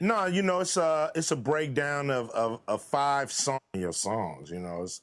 No, 0.00 0.26
you 0.26 0.42
know 0.42 0.60
it's 0.60 0.76
a 0.76 1.10
it's 1.14 1.30
a 1.30 1.36
breakdown 1.36 2.10
of 2.10 2.30
of, 2.30 2.60
of 2.68 2.80
five 2.80 3.30
song 3.32 3.58
your 3.74 3.92
songs. 3.92 4.50
You 4.50 4.60
know, 4.60 4.82
it's, 4.82 5.00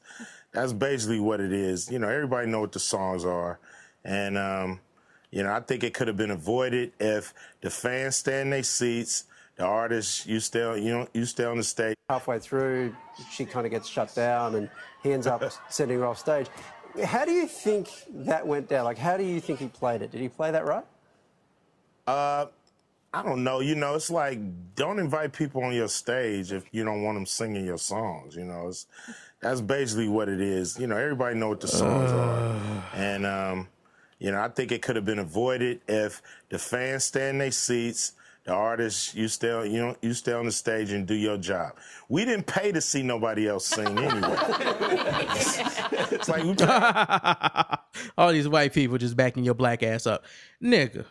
that's 0.52 0.74
basically 0.74 1.20
what 1.20 1.40
it 1.40 1.52
is. 1.52 1.92
You 1.92 2.00
know, 2.00 2.10
everybody 2.10 2.48
know 2.48 2.62
what 2.62 2.72
the 2.72 2.80
songs 2.80 3.26
are, 3.26 3.60
and 4.04 4.38
um, 4.38 4.80
you 5.32 5.44
know 5.44 5.52
I 5.52 5.60
think 5.60 5.84
it 5.84 5.94
could 5.94 6.08
have 6.08 6.18
been 6.18 6.32
avoided 6.32 6.94
if 7.00 7.34
the 7.62 7.70
fans 7.70 8.18
stay 8.18 8.42
in 8.42 8.50
their 8.50 8.64
seats, 8.64 9.26
the 9.56 9.64
artists 9.64 10.26
you 10.26 10.40
stay 10.40 10.80
you 10.80 10.92
know 10.92 11.08
you 11.14 11.26
stay 11.26 11.46
on 11.46 11.58
the 11.58 11.64
stage. 11.64 11.96
halfway 12.10 12.40
through, 12.40 12.96
she 13.32 13.46
kind 13.46 13.66
of 13.66 13.72
gets 13.72 13.88
shut 13.88 14.14
down 14.16 14.56
and 14.56 14.70
he 15.04 15.14
ends 15.14 15.28
up 15.28 15.44
sending 15.70 16.00
her 16.00 16.06
off 16.06 16.18
stage. 16.18 16.48
How 17.04 17.24
do 17.24 17.32
you 17.32 17.46
think 17.46 17.90
that 18.10 18.46
went 18.48 18.68
down? 18.68 18.86
Like, 18.86 18.98
how 18.98 19.16
do 19.16 19.24
you 19.24 19.40
think 19.40 19.60
he 19.60 19.68
played 19.68 20.02
it? 20.02 20.12
Did 20.12 20.22
he 20.22 20.28
play 20.28 20.52
that 20.52 20.66
right? 20.66 20.86
Uh, 22.08 22.48
I 23.14 23.24
don't 23.24 23.44
know. 23.44 23.60
You 23.60 23.76
know, 23.76 23.96
it's 23.96 24.10
like 24.10 24.40
don't 24.76 24.98
invite 24.98 25.34
people 25.34 25.64
on 25.64 25.74
your 25.74 25.88
stage 25.88 26.52
if 26.52 26.66
you 26.72 26.84
don't 26.84 27.04
want 27.04 27.18
them 27.18 27.26
singing 27.26 27.66
your 27.66 27.78
songs. 27.78 28.36
You 28.36 28.46
know, 28.46 28.70
it's, 28.70 28.88
that's 29.42 29.62
basically 29.62 30.08
what 30.08 30.30
it 30.30 30.42
is. 30.42 30.80
You 30.80 30.88
know, 30.88 30.98
everybody 30.98 31.36
know 31.36 31.50
what 31.50 31.62
the 31.62 31.68
songs 31.68 32.12
are, 32.12 32.56
and 32.94 33.26
um, 33.26 33.68
you 34.20 34.32
know, 34.32 34.40
I 34.40 34.50
think 34.50 34.72
it 34.72 34.82
could 34.82 34.96
have 34.96 35.06
been 35.06 35.20
avoided 35.20 35.82
if 35.88 36.22
the 36.50 36.60
fans 36.60 37.06
stay 37.06 37.30
in 37.30 37.38
their 37.38 37.52
seats. 37.52 38.14
The 38.46 38.54
artists, 38.54 39.14
you 39.14 39.28
stay, 39.28 39.70
you 39.70 39.80
know, 39.80 39.96
you 40.02 40.14
stay 40.14 40.32
on 40.32 40.46
the 40.46 40.52
stage 40.52 40.92
and 40.92 41.06
do 41.06 41.14
your 41.14 41.38
job. 41.38 41.74
We 42.08 42.26
didn't 42.26 42.48
pay 42.48 42.72
to 42.72 42.82
see 42.82 43.04
nobody 43.04 43.48
else 43.48 43.68
sing 43.68 43.98
anyway. 43.98 44.22
it's 46.12 46.30
like 46.30 46.44
we 46.44 46.56
All 48.18 48.32
these 48.32 48.48
white 48.48 48.74
people 48.74 48.98
just 48.98 49.16
backing 49.16 49.44
your 49.44 49.54
black 49.54 49.84
ass 49.84 50.08
up. 50.08 50.24
Nigga. 50.64 51.06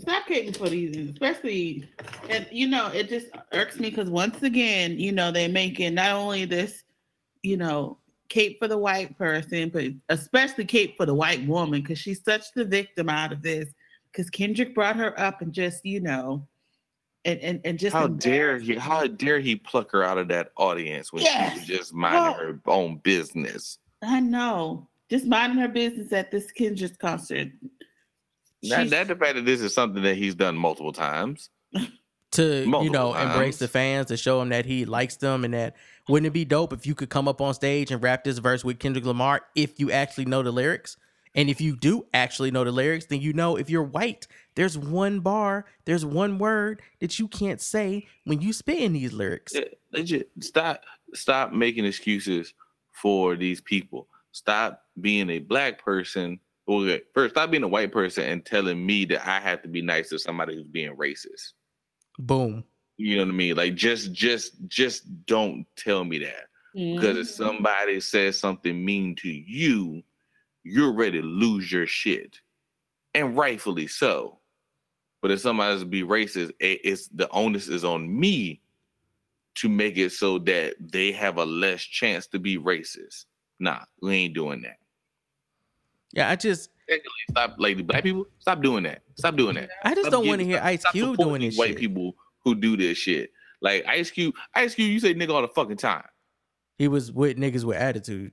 Stop 0.00 0.26
catering 0.26 0.54
for 0.54 0.68
these, 0.68 1.10
especially, 1.10 1.88
and 2.28 2.46
you 2.50 2.68
know, 2.68 2.88
it 2.88 3.08
just 3.08 3.28
irks 3.52 3.78
me 3.78 3.88
because 3.88 4.10
once 4.10 4.42
again, 4.42 4.98
you 4.98 5.12
know, 5.12 5.30
they're 5.30 5.48
making 5.48 5.94
not 5.94 6.12
only 6.12 6.44
this, 6.46 6.82
you 7.46 7.56
know, 7.56 7.96
cape 8.28 8.58
for 8.58 8.66
the 8.66 8.76
white 8.76 9.16
person, 9.16 9.68
but 9.68 9.84
especially 10.08 10.64
cape 10.64 10.96
for 10.96 11.06
the 11.06 11.14
white 11.14 11.46
woman 11.46 11.80
because 11.80 11.98
she's 11.98 12.22
such 12.24 12.52
the 12.52 12.64
victim 12.64 13.08
out 13.08 13.32
of 13.32 13.40
this. 13.40 13.68
Because 14.10 14.28
Kendrick 14.30 14.74
brought 14.74 14.96
her 14.96 15.18
up 15.20 15.42
and 15.42 15.52
just, 15.52 15.84
you 15.86 16.00
know, 16.00 16.44
and 17.24 17.38
and, 17.40 17.60
and 17.64 17.78
just 17.78 17.94
How 17.94 18.08
dare 18.08 18.58
he? 18.58 18.74
How 18.74 19.06
dare 19.06 19.38
he 19.38 19.54
pluck 19.56 19.92
her 19.92 20.02
out 20.02 20.18
of 20.18 20.26
that 20.28 20.50
audience 20.56 21.12
when 21.12 21.22
she 21.22 21.28
Yes. 21.28 21.58
was 21.58 21.66
just 21.66 21.94
minding 21.94 22.20
Well- 22.20 22.34
her 22.34 22.60
own 22.66 22.96
business? 22.98 23.78
I 24.02 24.20
know, 24.20 24.88
just 25.08 25.24
minding 25.26 25.58
her 25.58 25.68
business 25.68 26.12
at 26.12 26.30
this 26.30 26.50
Kendrick 26.52 26.98
concert. 26.98 27.48
Not, 28.62 28.88
not 28.88 29.06
the 29.08 29.16
fact 29.16 29.36
that 29.36 29.44
this 29.44 29.60
is 29.60 29.72
something 29.72 30.02
that 30.02 30.16
he's 30.16 30.34
done 30.34 30.56
multiple 30.56 30.92
times. 30.92 31.50
to 32.32 32.62
you 32.62 32.66
Multiple 32.66 32.92
know 32.92 33.14
embrace 33.14 33.58
the 33.58 33.68
fans 33.68 34.06
to 34.06 34.16
show 34.16 34.40
them 34.40 34.48
that 34.50 34.66
he 34.66 34.84
likes 34.84 35.16
them 35.16 35.44
and 35.44 35.54
that 35.54 35.76
wouldn't 36.08 36.26
it 36.26 36.32
be 36.32 36.44
dope 36.44 36.72
if 36.72 36.86
you 36.86 36.94
could 36.94 37.08
come 37.08 37.28
up 37.28 37.40
on 37.40 37.54
stage 37.54 37.90
and 37.90 38.02
rap 38.02 38.24
this 38.24 38.38
verse 38.38 38.64
with 38.64 38.78
Kendrick 38.78 39.04
Lamar 39.04 39.42
if 39.54 39.78
you 39.78 39.90
actually 39.90 40.24
know 40.24 40.42
the 40.42 40.50
lyrics 40.50 40.96
and 41.34 41.48
if 41.50 41.60
you 41.60 41.76
do 41.76 42.06
actually 42.12 42.50
know 42.50 42.64
the 42.64 42.72
lyrics 42.72 43.06
then 43.06 43.20
you 43.20 43.32
know 43.32 43.56
if 43.56 43.70
you're 43.70 43.82
white 43.82 44.26
there's 44.56 44.76
one 44.76 45.20
bar 45.20 45.66
there's 45.84 46.04
one 46.04 46.38
word 46.38 46.82
that 47.00 47.18
you 47.18 47.28
can't 47.28 47.60
say 47.60 48.06
when 48.24 48.40
you 48.40 48.52
spit 48.52 48.78
in 48.78 48.92
these 48.92 49.12
lyrics 49.12 49.54
Yeah, 49.54 49.64
legit. 49.92 50.30
Stop. 50.40 50.82
Stop 51.14 51.52
making 51.52 51.84
excuses 51.84 52.52
for 52.92 53.36
these 53.36 53.60
people. 53.60 54.08
Stop 54.32 54.82
being 55.00 55.30
a 55.30 55.38
black 55.38 55.82
person. 55.82 56.40
Well, 56.66 56.98
first, 57.14 57.34
stop 57.34 57.50
being 57.50 57.62
a 57.62 57.68
white 57.68 57.92
person 57.92 58.24
and 58.24 58.44
telling 58.44 58.84
me 58.84 59.04
that 59.06 59.26
I 59.26 59.38
have 59.40 59.62
to 59.62 59.68
be 59.68 59.82
nice 59.82 60.08
to 60.08 60.18
somebody 60.18 60.56
who's 60.56 60.66
being 60.66 60.96
racist. 60.96 61.52
Boom 62.18 62.64
You 62.96 63.16
know 63.16 63.24
what 63.24 63.30
I 63.30 63.36
mean? 63.36 63.56
Like, 63.56 63.74
just, 63.74 64.12
just, 64.12 64.52
just 64.68 65.26
don't 65.26 65.66
tell 65.76 66.04
me 66.04 66.18
that. 66.20 66.48
Because 66.74 67.16
if 67.16 67.26
mm-hmm. 67.26 67.42
somebody 67.44 68.00
says 68.00 68.38
something 68.38 68.84
mean 68.84 69.14
to 69.16 69.28
you, 69.28 70.02
you're 70.62 70.92
ready 70.92 71.20
to 71.20 71.26
lose 71.26 71.72
your 71.72 71.86
shit, 71.86 72.40
and 73.14 73.36
rightfully 73.36 73.86
so. 73.86 74.38
But 75.22 75.30
if 75.30 75.40
somebody's 75.40 75.84
be 75.84 76.02
racist, 76.02 76.52
it- 76.60 76.80
it's 76.84 77.08
the 77.08 77.28
onus 77.30 77.68
is 77.68 77.84
on 77.84 78.20
me 78.20 78.60
to 79.56 79.70
make 79.70 79.96
it 79.96 80.10
so 80.12 80.38
that 80.40 80.74
they 80.78 81.12
have 81.12 81.38
a 81.38 81.44
less 81.44 81.82
chance 81.82 82.26
to 82.26 82.38
be 82.38 82.58
racist. 82.58 83.24
Nah, 83.58 83.80
we 84.02 84.14
ain't 84.14 84.34
doing 84.34 84.60
that. 84.62 84.76
Yeah, 86.12 86.28
I 86.28 86.36
just 86.36 86.68
Secondly, 86.68 86.75
stop, 87.30 87.54
like 87.58 87.86
black 87.86 88.02
people, 88.02 88.26
stop 88.38 88.62
doing 88.62 88.84
that. 88.84 89.02
Stop 89.16 89.36
doing 89.36 89.54
that. 89.56 89.70
I 89.84 89.90
just 89.94 90.08
Stop 90.08 90.12
don't 90.12 90.26
want 90.26 90.40
to 90.40 90.46
hear 90.46 90.60
Ice 90.62 90.84
Cube 90.92 91.16
doing 91.16 91.42
this 91.42 91.56
white 91.56 91.70
shit. 91.70 91.78
people 91.78 92.14
who 92.44 92.54
do 92.54 92.76
this 92.76 92.98
shit. 92.98 93.30
Like 93.60 93.84
Ice 93.86 94.10
Cube, 94.10 94.34
Ice 94.54 94.74
Cube, 94.74 94.90
you 94.90 95.00
say 95.00 95.14
nigga 95.14 95.30
all 95.30 95.42
the 95.42 95.48
fucking 95.48 95.78
time. 95.78 96.04
He 96.78 96.88
was 96.88 97.10
with 97.10 97.36
niggas 97.36 97.64
with 97.64 97.76
attitude. 97.76 98.32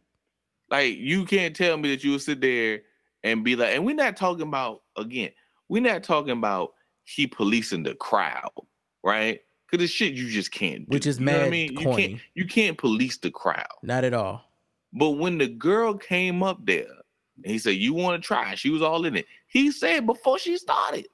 Like 0.69 0.97
you 0.97 1.25
can't 1.25 1.55
tell 1.55 1.77
me 1.77 1.89
that 1.91 2.03
you 2.03 2.11
will 2.11 2.19
sit 2.19 2.41
there 2.41 2.81
and 3.23 3.43
be 3.43 3.55
like, 3.55 3.75
and 3.75 3.85
we're 3.85 3.95
not 3.95 4.17
talking 4.17 4.47
about 4.47 4.81
again, 4.97 5.31
we're 5.69 5.81
not 5.81 6.03
talking 6.03 6.31
about 6.31 6.73
he 7.05 7.27
policing 7.27 7.83
the 7.83 7.95
crowd, 7.95 8.51
right? 9.03 9.39
Because 9.69 9.85
it's 9.85 9.93
shit 9.93 10.13
you 10.13 10.29
just 10.29 10.51
can't 10.51 10.89
do. 10.89 10.93
Which 10.93 11.07
is 11.07 11.19
you 11.19 11.25
what 11.25 11.35
I 11.35 11.39
mad 11.39 11.51
mean? 11.51 11.71
You 11.73 11.95
can't 11.95 12.21
you 12.35 12.45
can't 12.45 12.77
police 12.77 13.17
the 13.17 13.31
crowd. 13.31 13.65
Not 13.81 14.03
at 14.03 14.13
all. 14.13 14.43
But 14.93 15.11
when 15.11 15.39
the 15.39 15.47
girl 15.47 15.95
came 15.95 16.43
up 16.43 16.63
there 16.65 16.85
and 17.37 17.51
he 17.51 17.57
said, 17.57 17.71
You 17.75 17.93
want 17.93 18.21
to 18.21 18.25
try? 18.25 18.55
She 18.55 18.69
was 18.69 18.81
all 18.81 19.05
in 19.05 19.15
it. 19.15 19.25
He 19.47 19.71
said 19.71 20.05
before 20.05 20.37
she 20.39 20.57
started. 20.57 21.07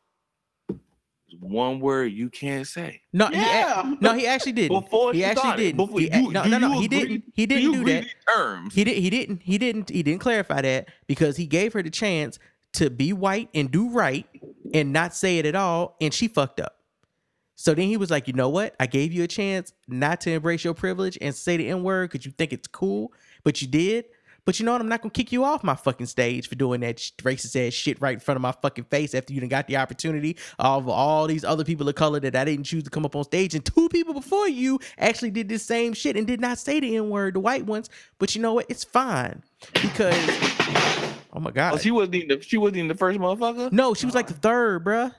One 1.39 1.79
word 1.79 2.11
you 2.11 2.29
can't 2.29 2.65
say. 2.65 3.01
No, 3.13 3.27
he 3.27 3.35
Yeah. 3.35 3.91
a- 3.93 3.97
no, 4.01 4.13
he 4.13 4.25
actually 4.25 4.53
didn't. 4.53 4.81
Before 4.81 5.13
he 5.13 5.19
she 5.19 5.25
actually 5.25 5.41
started, 5.41 5.63
didn't. 5.63 5.77
before- 5.77 5.99
He 5.99 6.05
you- 6.11 6.31
no, 6.31 6.43
no, 6.43 6.57
no, 6.57 6.73
you 6.73 6.79
he 6.79 6.85
agree- 6.87 6.97
didn't. 6.99 7.23
He 7.35 7.45
didn't 7.45 7.63
you 7.63 7.73
do 7.73 7.85
that. 7.85 8.03
these 8.03 8.13
terms? 8.35 8.73
He 8.73 8.83
did. 8.83 8.97
He 8.97 9.09
didn't. 9.11 9.41
He 9.43 9.57
didn't. 9.59 9.89
He 9.89 10.01
didn't 10.03 10.21
clarify 10.21 10.61
that 10.61 10.89
because 11.07 11.37
he 11.37 11.45
gave 11.45 11.73
her 11.73 11.83
the 11.83 11.91
chance 11.91 12.39
to 12.73 12.89
be 12.89 13.13
white 13.13 13.49
and 13.53 13.69
do 13.69 13.89
right 13.91 14.25
and 14.73 14.91
not 14.91 15.13
say 15.13 15.37
it 15.37 15.45
at 15.45 15.55
all, 15.55 15.95
and 16.01 16.13
she 16.13 16.27
fucked 16.27 16.59
up. 16.59 16.77
So 17.55 17.73
then 17.75 17.87
he 17.87 17.97
was 17.97 18.09
like, 18.09 18.27
you 18.27 18.33
know 18.33 18.49
what? 18.49 18.75
I 18.79 18.87
gave 18.87 19.13
you 19.13 19.23
a 19.23 19.27
chance 19.27 19.73
not 19.87 20.21
to 20.21 20.31
embrace 20.31 20.63
your 20.63 20.73
privilege 20.73 21.17
and 21.21 21.35
say 21.35 21.57
the 21.57 21.67
N 21.69 21.83
word 21.83 22.09
because 22.09 22.25
you 22.25 22.31
think 22.31 22.53
it's 22.53 22.67
cool, 22.67 23.13
but 23.43 23.61
you 23.61 23.67
did. 23.67 24.05
But 24.49 24.59
you 24.59 24.65
know 24.65 24.71
what? 24.71 24.81
I'm 24.81 24.89
not 24.89 25.03
gonna 25.03 25.11
kick 25.11 25.31
you 25.31 25.43
off 25.43 25.63
my 25.63 25.75
fucking 25.75 26.07
stage 26.07 26.49
for 26.49 26.55
doing 26.55 26.81
that 26.81 26.97
racist 27.19 27.55
ass 27.67 27.71
shit 27.71 28.01
right 28.01 28.15
in 28.15 28.19
front 28.19 28.35
of 28.35 28.41
my 28.41 28.51
fucking 28.51 28.85
face 28.85 29.13
after 29.13 29.31
you 29.31 29.39
done 29.41 29.47
got 29.47 29.67
the 29.67 29.77
opportunity 29.77 30.37
of 30.57 30.89
all 30.89 31.27
these 31.27 31.43
other 31.43 31.63
people 31.63 31.87
of 31.87 31.93
color 31.93 32.19
that 32.19 32.35
I 32.35 32.45
didn't 32.45 32.63
choose 32.63 32.81
to 32.85 32.89
come 32.89 33.05
up 33.05 33.15
on 33.15 33.23
stage, 33.25 33.53
and 33.53 33.63
two 33.63 33.87
people 33.89 34.11
before 34.15 34.47
you 34.49 34.79
actually 34.97 35.29
did 35.29 35.49
this 35.49 35.61
same 35.61 35.93
shit 35.93 36.17
and 36.17 36.25
did 36.25 36.41
not 36.41 36.57
say 36.57 36.79
the 36.79 36.97
N 36.97 37.11
word, 37.11 37.35
the 37.35 37.39
white 37.39 37.67
ones. 37.67 37.91
But 38.17 38.35
you 38.35 38.41
know 38.41 38.55
what? 38.55 38.65
It's 38.69 38.83
fine 38.83 39.43
because 39.83 40.17
oh 41.31 41.39
my 41.39 41.51
god, 41.51 41.75
Oh, 41.75 41.77
she 41.77 41.91
wasn't 41.91 42.15
even 42.15 42.39
the, 42.39 42.43
she 42.43 42.57
wasn't 42.57 42.77
even 42.77 42.87
the 42.87 42.95
first 42.95 43.19
motherfucker. 43.19 43.71
no, 43.71 43.93
she 43.93 44.07
was 44.07 44.15
like 44.15 44.25
the 44.29 44.33
third, 44.33 44.83
bruh. 44.83 45.13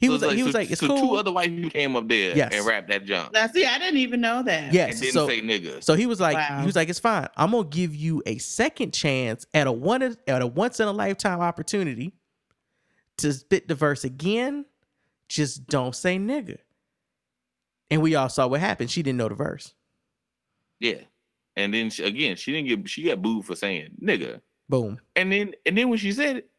He 0.00 0.06
So 0.06 0.12
was 0.14 0.22
like, 0.22 0.36
he 0.36 0.42
was 0.42 0.52
so, 0.52 0.58
like, 0.58 0.70
it's 0.70 0.80
so 0.80 0.86
cool. 0.88 0.98
two 1.10 1.14
other 1.16 1.30
white 1.30 1.54
people 1.54 1.68
came 1.70 1.94
up 1.94 2.08
there 2.08 2.34
Yes. 2.34 2.52
and 2.54 2.64
rapped 2.64 2.88
that 2.88 3.04
jump 3.04 3.32
Now, 3.34 3.46
see, 3.48 3.66
I 3.66 3.78
didn't 3.78 3.98
even 3.98 4.20
know 4.22 4.42
that. 4.42 4.72
yes, 4.72 4.92
and 4.92 5.00
didn't 5.02 5.12
so 5.14 5.28
say 5.28 5.42
nigga. 5.42 5.84
So 5.84 5.94
he 5.94 6.06
was 6.06 6.20
like, 6.20 6.36
Wow. 6.36 6.60
he 6.60 6.66
was 6.66 6.74
like, 6.74 6.88
it's 6.88 6.98
fine. 6.98 7.28
I'm 7.36 7.50
gonna 7.50 7.68
give 7.68 7.94
you 7.94 8.22
a 8.24 8.38
second 8.38 8.92
chance 8.94 9.44
at 9.52 9.66
a 9.66 9.72
one 9.72 10.02
at 10.02 10.40
a 10.42 10.46
once 10.46 10.80
in 10.80 10.88
a 10.88 10.92
lifetime 10.92 11.40
opportunity 11.40 12.14
to 13.18 13.32
spit 13.32 13.68
the 13.68 13.74
verse 13.74 14.04
again. 14.04 14.64
Just 15.28 15.66
don't 15.66 15.94
say 15.94 16.16
nigga. 16.18 16.56
And 17.90 18.00
we 18.02 18.14
all 18.14 18.28
saw 18.28 18.46
what 18.46 18.60
happened. 18.60 18.90
She 18.90 19.02
didn't 19.02 19.18
know 19.18 19.28
the 19.28 19.34
verse. 19.34 19.74
yeah. 20.78 21.00
And 21.56 21.74
then 21.74 21.90
she, 21.90 22.04
again, 22.04 22.36
she 22.36 22.52
didn't 22.52 22.68
get 22.68 22.88
she 22.88 23.02
got 23.02 23.20
booed 23.20 23.44
for 23.44 23.54
saying 23.54 23.90
nigga. 24.02 24.40
Boom. 24.68 24.98
And 25.16 25.30
then 25.30 25.52
and 25.66 25.76
then 25.76 25.90
when 25.90 25.98
she 25.98 26.12
said 26.12 26.36
it, 26.38 26.50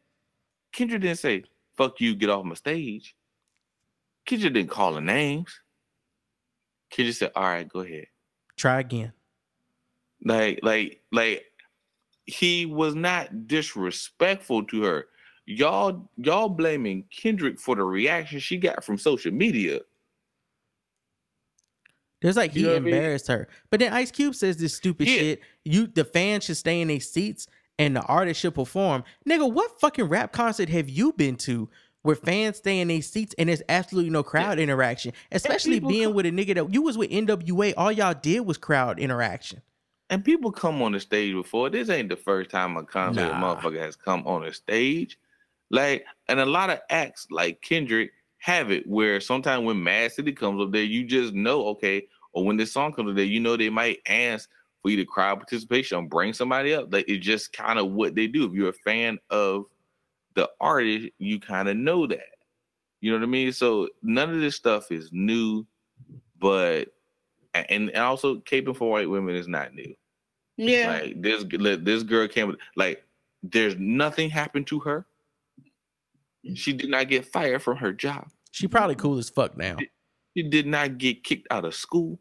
Kendra 0.72 1.00
didn't 1.00 1.16
say 1.18 1.42
"fuck 1.76 2.00
you, 2.00 2.14
get 2.14 2.30
off 2.30 2.44
my 2.44 2.54
stage." 2.54 3.16
Kendra 4.26 4.52
didn't 4.52 4.68
call 4.70 4.94
her 4.94 5.00
names. 5.00 5.60
Kendra 6.92 7.14
said, 7.14 7.32
"All 7.34 7.42
right, 7.44 7.68
go 7.68 7.80
ahead." 7.80 8.06
Try 8.56 8.80
again. 8.80 9.12
Like 10.24 10.60
like 10.62 11.02
like 11.10 11.44
he 12.26 12.66
was 12.66 12.94
not 12.94 13.46
disrespectful 13.48 14.64
to 14.64 14.82
her. 14.84 15.06
Y'all 15.46 16.08
y'all 16.16 16.48
blaming 16.48 17.04
Kendrick 17.10 17.58
for 17.58 17.74
the 17.74 17.82
reaction 17.82 18.38
she 18.38 18.56
got 18.58 18.84
from 18.84 18.96
social 18.98 19.32
media. 19.32 19.80
There's 22.20 22.36
like 22.36 22.54
You 22.54 22.60
he 22.60 22.66
know 22.66 22.72
what 22.74 22.76
I 22.76 22.80
mean? 22.80 22.94
embarrassed 22.94 23.26
her. 23.28 23.48
But 23.70 23.80
then 23.80 23.92
Ice 23.92 24.12
Cube 24.12 24.34
says 24.36 24.56
this 24.56 24.74
stupid 24.76 25.08
Yeah. 25.08 25.14
shit. 25.16 25.40
You 25.64 25.86
the 25.88 26.04
fans 26.04 26.44
should 26.44 26.56
stay 26.56 26.80
in 26.80 26.88
their 26.88 27.00
seats 27.00 27.48
and 27.78 27.96
the 27.96 28.02
artist 28.02 28.40
should 28.40 28.54
perform. 28.54 29.02
Nigga, 29.28 29.50
what 29.52 29.80
fucking 29.80 30.04
rap 30.04 30.32
concert 30.32 30.68
have 30.68 30.88
you 30.88 31.12
been 31.14 31.34
to 31.38 31.68
where 32.02 32.16
fans 32.16 32.58
stay 32.58 32.80
in 32.80 32.88
their 32.88 33.02
seats 33.02 33.34
and 33.38 33.48
there's 33.48 33.62
absolutely 33.68 34.10
no 34.10 34.22
crowd 34.22 34.58
interaction? 34.58 35.12
Especially 35.30 35.80
being 35.80 36.04
come- 36.04 36.14
with 36.14 36.26
a 36.26 36.30
nigga 36.30 36.54
that 36.54 36.72
you 36.72 36.82
was 36.82 36.98
with 36.98 37.10
NWA, 37.10 37.74
all 37.76 37.92
y'all 37.92 38.14
did 38.14 38.40
was 38.40 38.58
crowd 38.58 38.98
interaction. 38.98 39.62
And 40.10 40.24
people 40.24 40.52
come 40.52 40.82
on 40.82 40.92
the 40.92 41.00
stage 41.00 41.32
before. 41.32 41.70
This 41.70 41.88
ain't 41.88 42.10
the 42.10 42.16
first 42.16 42.50
time 42.50 42.76
a 42.76 42.84
concert 42.84 43.22
Nah. 43.32 43.56
motherfucker 43.56 43.78
has 43.80 43.96
come 43.96 44.26
on 44.26 44.42
the 44.44 44.52
stage. 44.52 45.18
Like, 45.70 46.04
and 46.28 46.38
a 46.38 46.44
lot 46.44 46.68
of 46.68 46.80
acts 46.90 47.26
like 47.30 47.62
Kendrick 47.62 48.10
have 48.38 48.70
it 48.70 48.86
where 48.86 49.20
sometimes 49.20 49.64
when 49.64 49.82
Mad 49.82 50.12
City 50.12 50.32
comes 50.32 50.60
up 50.60 50.70
there, 50.72 50.82
you 50.82 51.04
just 51.04 51.32
know, 51.32 51.64
okay, 51.68 52.06
or 52.32 52.44
when 52.44 52.56
this 52.58 52.72
song 52.72 52.92
comes 52.92 53.10
up 53.10 53.16
there, 53.16 53.24
you 53.24 53.40
know 53.40 53.56
they 53.56 53.70
might 53.70 54.00
ask 54.06 54.50
for 54.82 54.90
you 54.90 54.96
to 54.98 55.04
crowd 55.06 55.36
participation 55.38 55.96
or 55.96 56.02
bring 56.02 56.32
somebody 56.34 56.74
up. 56.74 56.92
Like 56.92 57.08
it's 57.08 57.24
just 57.24 57.52
kind 57.52 57.78
of 57.78 57.92
what 57.92 58.14
they 58.14 58.26
do. 58.26 58.44
If 58.44 58.52
you're 58.52 58.68
a 58.70 58.72
fan 58.72 59.18
of 59.30 59.64
the 60.34 60.50
artist, 60.60 61.08
you 61.18 61.40
kind 61.40 61.68
of 61.68 61.76
know 61.76 62.06
that. 62.06 62.20
You 63.00 63.10
know 63.10 63.18
what 63.18 63.24
I 63.24 63.30
mean? 63.30 63.52
So 63.52 63.88
none 64.02 64.30
of 64.30 64.40
this 64.40 64.56
stuff 64.56 64.92
is 64.92 65.10
new, 65.12 65.66
but 66.38 66.88
and, 67.54 67.90
and 67.90 67.96
also 67.96 68.36
caping 68.36 68.76
for 68.76 68.90
white 68.90 69.10
women 69.10 69.34
is 69.34 69.48
not 69.48 69.74
new. 69.74 69.94
Yeah. 70.56 71.00
Like 71.02 71.20
this, 71.20 71.44
this 71.80 72.02
girl 72.02 72.28
came. 72.28 72.56
Like 72.76 73.04
there's 73.42 73.76
nothing 73.78 74.30
happened 74.30 74.66
to 74.68 74.80
her. 74.80 75.06
She 76.54 76.72
did 76.72 76.90
not 76.90 77.08
get 77.08 77.26
fired 77.26 77.62
from 77.62 77.76
her 77.76 77.92
job. 77.92 78.28
She 78.50 78.68
probably 78.68 78.94
cool 78.94 79.18
as 79.18 79.30
fuck 79.30 79.56
now. 79.56 79.76
She 80.36 80.42
did 80.42 80.66
not 80.66 80.98
get 80.98 81.24
kicked 81.24 81.48
out 81.50 81.64
of 81.64 81.74
school. 81.74 82.18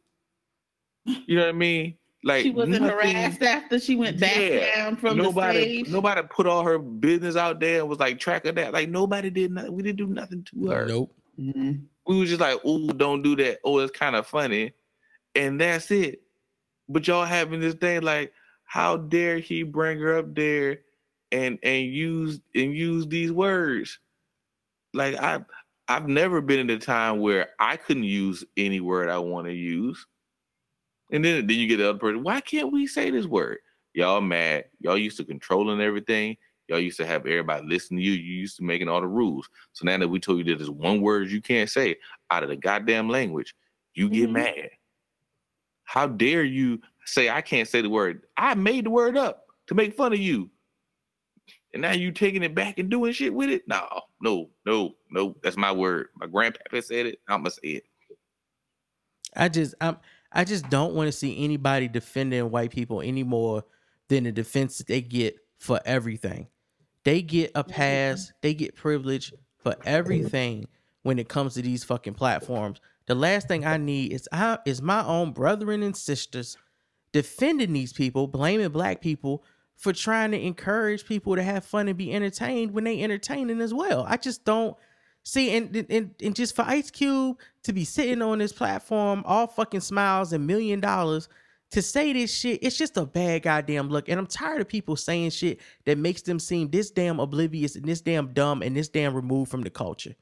You 1.05 1.36
know 1.36 1.43
what 1.43 1.49
I 1.49 1.57
mean? 1.57 1.97
Like 2.24 2.43
she 2.43 2.51
wasn't 2.51 2.82
nothing- 2.82 2.88
harassed 2.89 3.41
after 3.41 3.80
she 3.80 3.95
went 3.95 4.19
back 4.19 4.38
Yeah. 4.38 4.76
down 4.76 4.95
from 4.95 5.17
nobody, 5.17 5.57
the 5.59 5.63
stage. 5.84 5.89
nobody 5.93 6.22
put 6.30 6.45
all 6.45 6.63
her 6.63 6.78
business 6.78 7.36
out 7.36 7.59
there 7.59 7.80
and 7.80 7.89
was 7.89 7.99
like 7.99 8.19
tracking 8.19 8.55
that. 8.55 8.74
Like 8.74 8.89
nobody 8.89 9.30
did 9.32 9.51
nothing. 9.51 9.74
We 9.74 9.82
didn't 9.82 9.97
do 9.97 10.07
nothing 10.07 10.43
to 10.51 10.67
her. 10.69 10.86
Nope. 10.86 11.15
Mhm. 11.39 11.82
We 12.07 12.19
was 12.19 12.30
just 12.30 12.41
like, 12.41 12.59
oh, 12.63 12.88
don't 12.89 13.22
do 13.24 13.36
that. 13.38 13.59
Oh, 13.63 13.80
it's 13.80 13.97
kind 13.97 14.15
of 14.15 14.28
funny, 14.28 14.74
and 15.36 15.59
that's 15.59 15.89
it. 15.91 16.22
But 16.89 17.07
y'all 17.07 17.26
having 17.26 17.59
this 17.59 17.76
thing 17.76 18.01
like, 18.01 18.34
how 18.65 18.97
dare 18.97 19.39
he 19.39 19.63
bring 19.63 19.97
her 19.99 20.17
up 20.17 20.36
there 20.36 20.80
and 21.32 21.57
and 21.63 21.88
use 21.88 22.39
and 22.53 22.76
use 22.76 23.07
these 23.07 23.32
words? 23.32 23.97
Like 24.93 25.15
I, 25.15 25.43
I've 25.88 26.07
never 26.07 26.41
been 26.41 26.59
in 26.59 26.69
a 26.69 26.78
time 26.80 27.19
where 27.19 27.49
I 27.59 27.78
couldn't 27.78 28.03
use 28.03 28.43
any 28.57 28.80
word 28.80 29.09
I 29.09 29.17
want 29.19 29.47
to 29.47 29.53
use. 29.53 30.05
And 31.12 31.24
then 31.24 31.47
then 31.47 31.57
you 31.57 31.68
get 31.68 31.78
the 31.78 31.89
other 31.89 31.99
person. 31.99 32.24
Why 32.24 32.41
can't 32.41 32.72
we 32.72 32.88
say 32.88 33.12
this 33.12 33.26
word? 33.26 33.59
Y'all 33.93 34.22
mad? 34.22 34.66
Y'all 34.80 34.97
used 34.97 35.18
to 35.18 35.26
controlling 35.26 35.82
everything. 35.82 36.38
Y'all 36.68 36.80
used 36.80 36.97
to 36.97 37.05
have 37.05 37.26
everybody 37.26 37.66
listen 37.68 37.97
to 37.97 38.03
you. 38.03 38.14
You 38.14 38.34
used 38.36 38.57
to 38.57 38.64
making 38.64 38.88
all 38.89 39.01
the 39.01 39.07
rules. 39.07 39.49
So 39.74 39.86
now 39.86 39.97
that 39.97 40.07
we 40.07 40.20
told 40.20 40.39
you 40.39 40.43
that 40.45 40.57
there's 40.57 40.70
one 40.70 41.01
word 41.01 41.30
you 41.30 41.41
can't 41.41 41.70
say 41.70 41.97
out 42.32 42.43
of 42.43 42.49
the 42.49 42.55
goddamn 42.55 43.09
language, 43.09 43.55
you 43.93 44.09
get 44.09 44.30
Mhm. 44.30 44.34
mad. 44.34 44.70
How 45.84 46.07
dare 46.07 46.43
you 46.43 46.82
say 47.05 47.30
I 47.30 47.41
can't 47.41 47.68
say 47.68 47.82
the 47.82 47.89
word? 47.89 48.24
I 48.38 48.55
made 48.55 48.86
the 48.86 48.89
word 48.91 49.18
up 49.18 49.47
to 49.68 49.76
make 49.76 49.93
fun 49.95 50.14
of 50.14 50.20
you. 50.20 50.49
And 51.74 51.82
now 51.82 51.91
you 51.91 52.12
taking 52.12 52.43
it 52.43 52.55
back 52.55 52.80
and 52.80 52.89
doing 52.89 53.14
shit 53.14 53.34
with 53.34 53.49
it? 53.49 53.68
No, 53.68 54.03
no, 54.22 54.49
no, 54.66 54.95
no. 55.09 55.36
That's 55.43 55.57
my 55.57 55.72
word. 55.72 56.09
My 56.16 56.28
grandpapa 56.28 56.82
said 56.82 57.05
it. 57.07 57.22
I'm 57.28 57.41
gonna 57.41 57.51
say 57.51 57.70
it. 57.70 57.84
I 59.36 59.49
just 59.49 59.76
I'm 59.82 59.97
I 60.32 60.43
just 60.43 60.69
don't 60.69 60.93
want 60.93 61.07
to 61.07 61.11
see 61.11 61.43
anybody 61.43 61.88
defending 61.88 62.51
white 62.51 62.71
people 62.71 63.01
any 63.01 63.23
more 63.23 63.63
than 64.07 64.23
the 64.23 64.32
defense 64.32 64.77
that 64.77 64.88
they 64.88 65.01
get 65.01 65.36
for 65.57 65.79
everything. 65.86 66.47
They 67.03 67.21
get 67.21 67.51
a 67.55 67.63
pass, 67.63 68.32
they 68.41 68.53
get 68.53 68.75
privilege 68.75 69.34
for 69.57 69.75
everything 69.86 70.67
when 71.03 71.19
it 71.19 71.27
comes 71.27 71.55
to 71.55 71.61
these 71.61 71.84
fucking 71.84 72.13
platforms. 72.13 72.79
The 73.07 73.15
last 73.15 73.47
thing 73.47 73.65
I 73.65 73.77
need 73.77 74.13
is 74.13 74.29
I 74.32 74.59
is 74.65 74.82
my 74.82 75.03
own 75.05 75.32
brethren 75.32 75.84
and 75.84 75.95
sisters 75.95 76.57
defending 77.11 77.73
these 77.73 77.91
people, 77.93 78.27
blaming 78.27 78.69
black 78.69 79.01
people 79.01 79.43
for 79.75 79.91
trying 79.91 80.32
to 80.32 80.39
encourage 80.39 81.05
people 81.05 81.36
to 81.36 81.43
have 81.43 81.65
fun 81.65 81.88
and 81.88 81.97
be 81.97 82.13
entertained 82.13 82.71
when 82.71 82.84
they 82.84 83.01
entertaining 83.01 83.61
as 83.61 83.73
well. 83.73 84.05
I 84.07 84.17
just 84.17 84.45
don't 84.45 84.77
see 85.24 85.55
and 85.55 85.76
and, 85.89 86.15
and 86.22 86.36
just 86.36 86.55
for 86.55 86.63
Ice 86.63 86.91
Cube 86.91 87.38
to 87.63 87.74
be 87.74 87.86
sitting 87.86 88.22
on 88.22 88.39
this 88.39 88.53
platform 88.53 89.24
all 89.26 89.47
fucking 89.47 89.82
smiles 89.82 90.34
and 90.34 90.47
million 90.47 90.80
dollars 90.80 91.30
to 91.72 91.82
say 91.82 92.13
this 92.13 92.34
shit, 92.36 92.59
it's 92.63 92.78
just 92.78 92.97
a 92.97 93.05
bad 93.05 93.43
goddamn 93.43 93.89
look. 93.89 94.09
And 94.09 94.19
I'm 94.19 94.28
tired 94.28 94.61
of 94.61 94.67
people 94.67 94.97
saying 94.97 95.30
shit 95.32 95.59
that 95.86 95.97
makes 95.97 96.22
them 96.22 96.39
seem 96.39 96.69
this 96.69 96.91
damn 96.91 97.19
oblivious 97.19 97.76
and 97.78 97.86
this 97.86 98.01
damn 98.01 98.34
dumb 98.34 98.61
and 98.61 98.76
this 98.76 98.89
damn 98.89 99.13
removed 99.15 99.49
from 99.51 99.61
the 99.61 99.69
culture. 99.69 100.15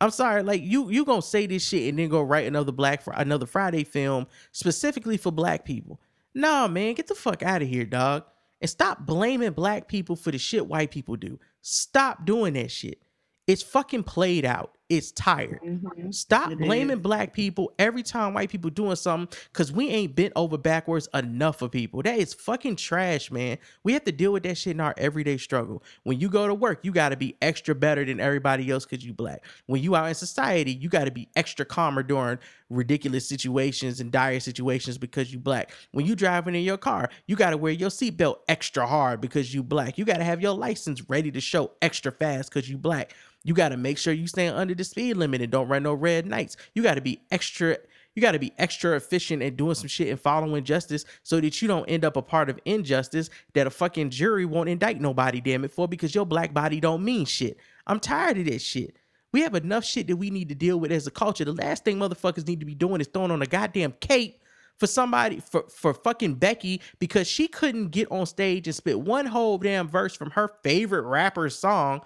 I'm 0.00 0.10
sorry, 0.10 0.42
like 0.42 0.62
you 0.62 0.90
you 0.90 1.04
gonna 1.06 1.22
say 1.22 1.46
this 1.46 1.66
shit 1.66 1.88
and 1.88 1.98
then 1.98 2.10
go 2.10 2.22
write 2.22 2.46
another 2.46 2.72
Black 2.72 3.02
Fri- 3.02 3.14
another 3.16 3.46
Friday 3.46 3.84
film 3.84 4.26
specifically 4.52 5.16
for 5.16 5.32
black 5.32 5.64
people. 5.64 6.00
Nah, 6.34 6.68
man, 6.68 6.94
get 6.94 7.06
the 7.06 7.14
fuck 7.14 7.42
out 7.42 7.62
of 7.62 7.68
here, 7.68 7.86
dog. 7.86 8.24
and 8.60 8.68
stop 8.70 9.06
blaming 9.06 9.52
black 9.52 9.88
people 9.88 10.16
for 10.16 10.30
the 10.30 10.38
shit 10.38 10.66
white 10.66 10.90
people 10.90 11.16
do. 11.16 11.38
Stop 11.62 12.26
doing 12.26 12.54
that 12.54 12.70
shit. 12.70 13.00
It's 13.46 13.62
fucking 13.62 14.04
played 14.04 14.44
out. 14.44 14.72
It's 14.88 15.10
tired. 15.10 15.58
Mhm. 15.64 16.14
Stop 16.14 16.52
It 16.52 16.58
blaming 16.58 16.98
is. 16.98 17.02
black 17.02 17.32
people 17.32 17.72
every 17.76 18.04
time 18.04 18.34
white 18.34 18.50
people 18.50 18.70
doing 18.70 18.94
something 18.94 19.36
because 19.52 19.72
we 19.72 19.88
ain't 19.88 20.14
bent 20.14 20.32
over 20.36 20.56
backwards 20.56 21.08
enough 21.12 21.58
for 21.58 21.68
people. 21.68 22.02
That 22.02 22.20
is 22.20 22.34
fucking 22.34 22.76
trash, 22.76 23.32
man. 23.32 23.58
We 23.82 23.94
have 23.94 24.04
to 24.04 24.12
deal 24.12 24.32
with 24.32 24.44
that 24.44 24.56
shit 24.56 24.74
in 24.74 24.80
our 24.80 24.94
everyday 24.96 25.38
struggle. 25.38 25.82
When 26.04 26.20
you 26.20 26.28
go 26.28 26.46
to 26.46 26.54
work, 26.54 26.80
you 26.84 26.92
got 26.92 27.08
to 27.08 27.16
be 27.16 27.36
extra 27.42 27.74
better 27.74 28.04
than 28.04 28.20
everybody 28.20 28.70
else 28.70 28.84
because 28.86 29.04
you 29.04 29.12
black. 29.12 29.44
When 29.66 29.82
you 29.82 29.96
out 29.96 30.06
in 30.08 30.14
society, 30.14 30.72
you 30.72 30.88
got 30.88 31.06
to 31.06 31.10
be 31.10 31.28
extra 31.34 31.64
calmer 31.64 32.04
during 32.04 32.38
ridiculous 32.70 33.28
situations 33.28 33.98
and 34.00 34.12
dire 34.12 34.38
situations 34.38 34.98
because 34.98 35.32
you 35.32 35.40
black. 35.40 35.72
When 35.90 36.06
you 36.06 36.14
driving 36.14 36.54
in 36.54 36.62
your 36.62 36.78
car, 36.78 37.10
you 37.26 37.34
got 37.34 37.50
to 37.50 37.56
wear 37.56 37.72
your 37.72 37.90
seatbelt 37.90 38.36
extra 38.48 38.86
hard 38.86 39.20
because 39.20 39.52
you 39.52 39.64
black. 39.64 39.98
You 39.98 40.04
got 40.04 40.18
to 40.18 40.24
have 40.24 40.40
your 40.40 40.54
license 40.54 41.02
ready 41.08 41.32
to 41.32 41.40
show 41.40 41.72
extra 41.82 42.12
fast 42.12 42.50
because 42.50 42.70
you 42.70 42.78
black. 42.78 43.14
You 43.46 43.54
got 43.54 43.68
to 43.68 43.76
make 43.76 43.96
sure 43.96 44.12
you 44.12 44.26
stay 44.26 44.48
under 44.48 44.74
the 44.74 44.82
speed 44.82 45.16
limit 45.16 45.40
and 45.40 45.52
don't 45.52 45.68
run 45.68 45.84
no 45.84 45.94
red 45.94 46.28
lights. 46.28 46.56
You 46.74 46.82
got 46.82 46.94
to 46.94 47.00
be 47.00 47.22
extra. 47.30 47.78
You 48.16 48.20
got 48.20 48.32
to 48.32 48.40
be 48.40 48.52
extra 48.58 48.96
efficient 48.96 49.40
at 49.40 49.56
doing 49.56 49.76
some 49.76 49.86
shit 49.86 50.08
and 50.08 50.20
following 50.20 50.64
justice 50.64 51.04
so 51.22 51.40
that 51.40 51.62
you 51.62 51.68
don't 51.68 51.84
end 51.84 52.04
up 52.04 52.16
a 52.16 52.22
part 52.22 52.50
of 52.50 52.58
injustice 52.64 53.30
that 53.54 53.68
a 53.68 53.70
fucking 53.70 54.10
jury 54.10 54.46
won't 54.46 54.68
indict 54.68 55.00
nobody, 55.00 55.40
damn 55.40 55.64
it, 55.64 55.70
for 55.70 55.86
because 55.86 56.12
your 56.12 56.26
black 56.26 56.52
body 56.52 56.80
don't 56.80 57.04
mean 57.04 57.24
shit. 57.24 57.56
I'm 57.86 58.00
tired 58.00 58.36
of 58.38 58.46
that 58.46 58.62
shit. 58.62 58.96
We 59.30 59.42
have 59.42 59.54
enough 59.54 59.84
shit 59.84 60.08
that 60.08 60.16
we 60.16 60.30
need 60.30 60.48
to 60.48 60.56
deal 60.56 60.80
with 60.80 60.90
as 60.90 61.06
a 61.06 61.12
culture. 61.12 61.44
The 61.44 61.52
last 61.52 61.84
thing 61.84 61.98
motherfuckers 61.98 62.48
need 62.48 62.58
to 62.58 62.66
be 62.66 62.74
doing 62.74 63.00
is 63.00 63.06
throwing 63.06 63.30
on 63.30 63.42
a 63.42 63.46
goddamn 63.46 63.92
cape 64.00 64.42
for 64.78 64.88
somebody 64.88 65.38
for 65.38 65.62
for 65.68 65.94
fucking 65.94 66.34
Becky 66.34 66.80
because 66.98 67.28
she 67.28 67.46
couldn't 67.46 67.90
get 67.90 68.10
on 68.10 68.26
stage 68.26 68.66
and 68.66 68.74
spit 68.74 68.98
one 68.98 69.26
whole 69.26 69.56
damn 69.56 69.86
verse 69.86 70.16
from 70.16 70.30
her 70.30 70.48
favorite 70.64 71.02
rapper's 71.02 71.56
song 71.56 72.02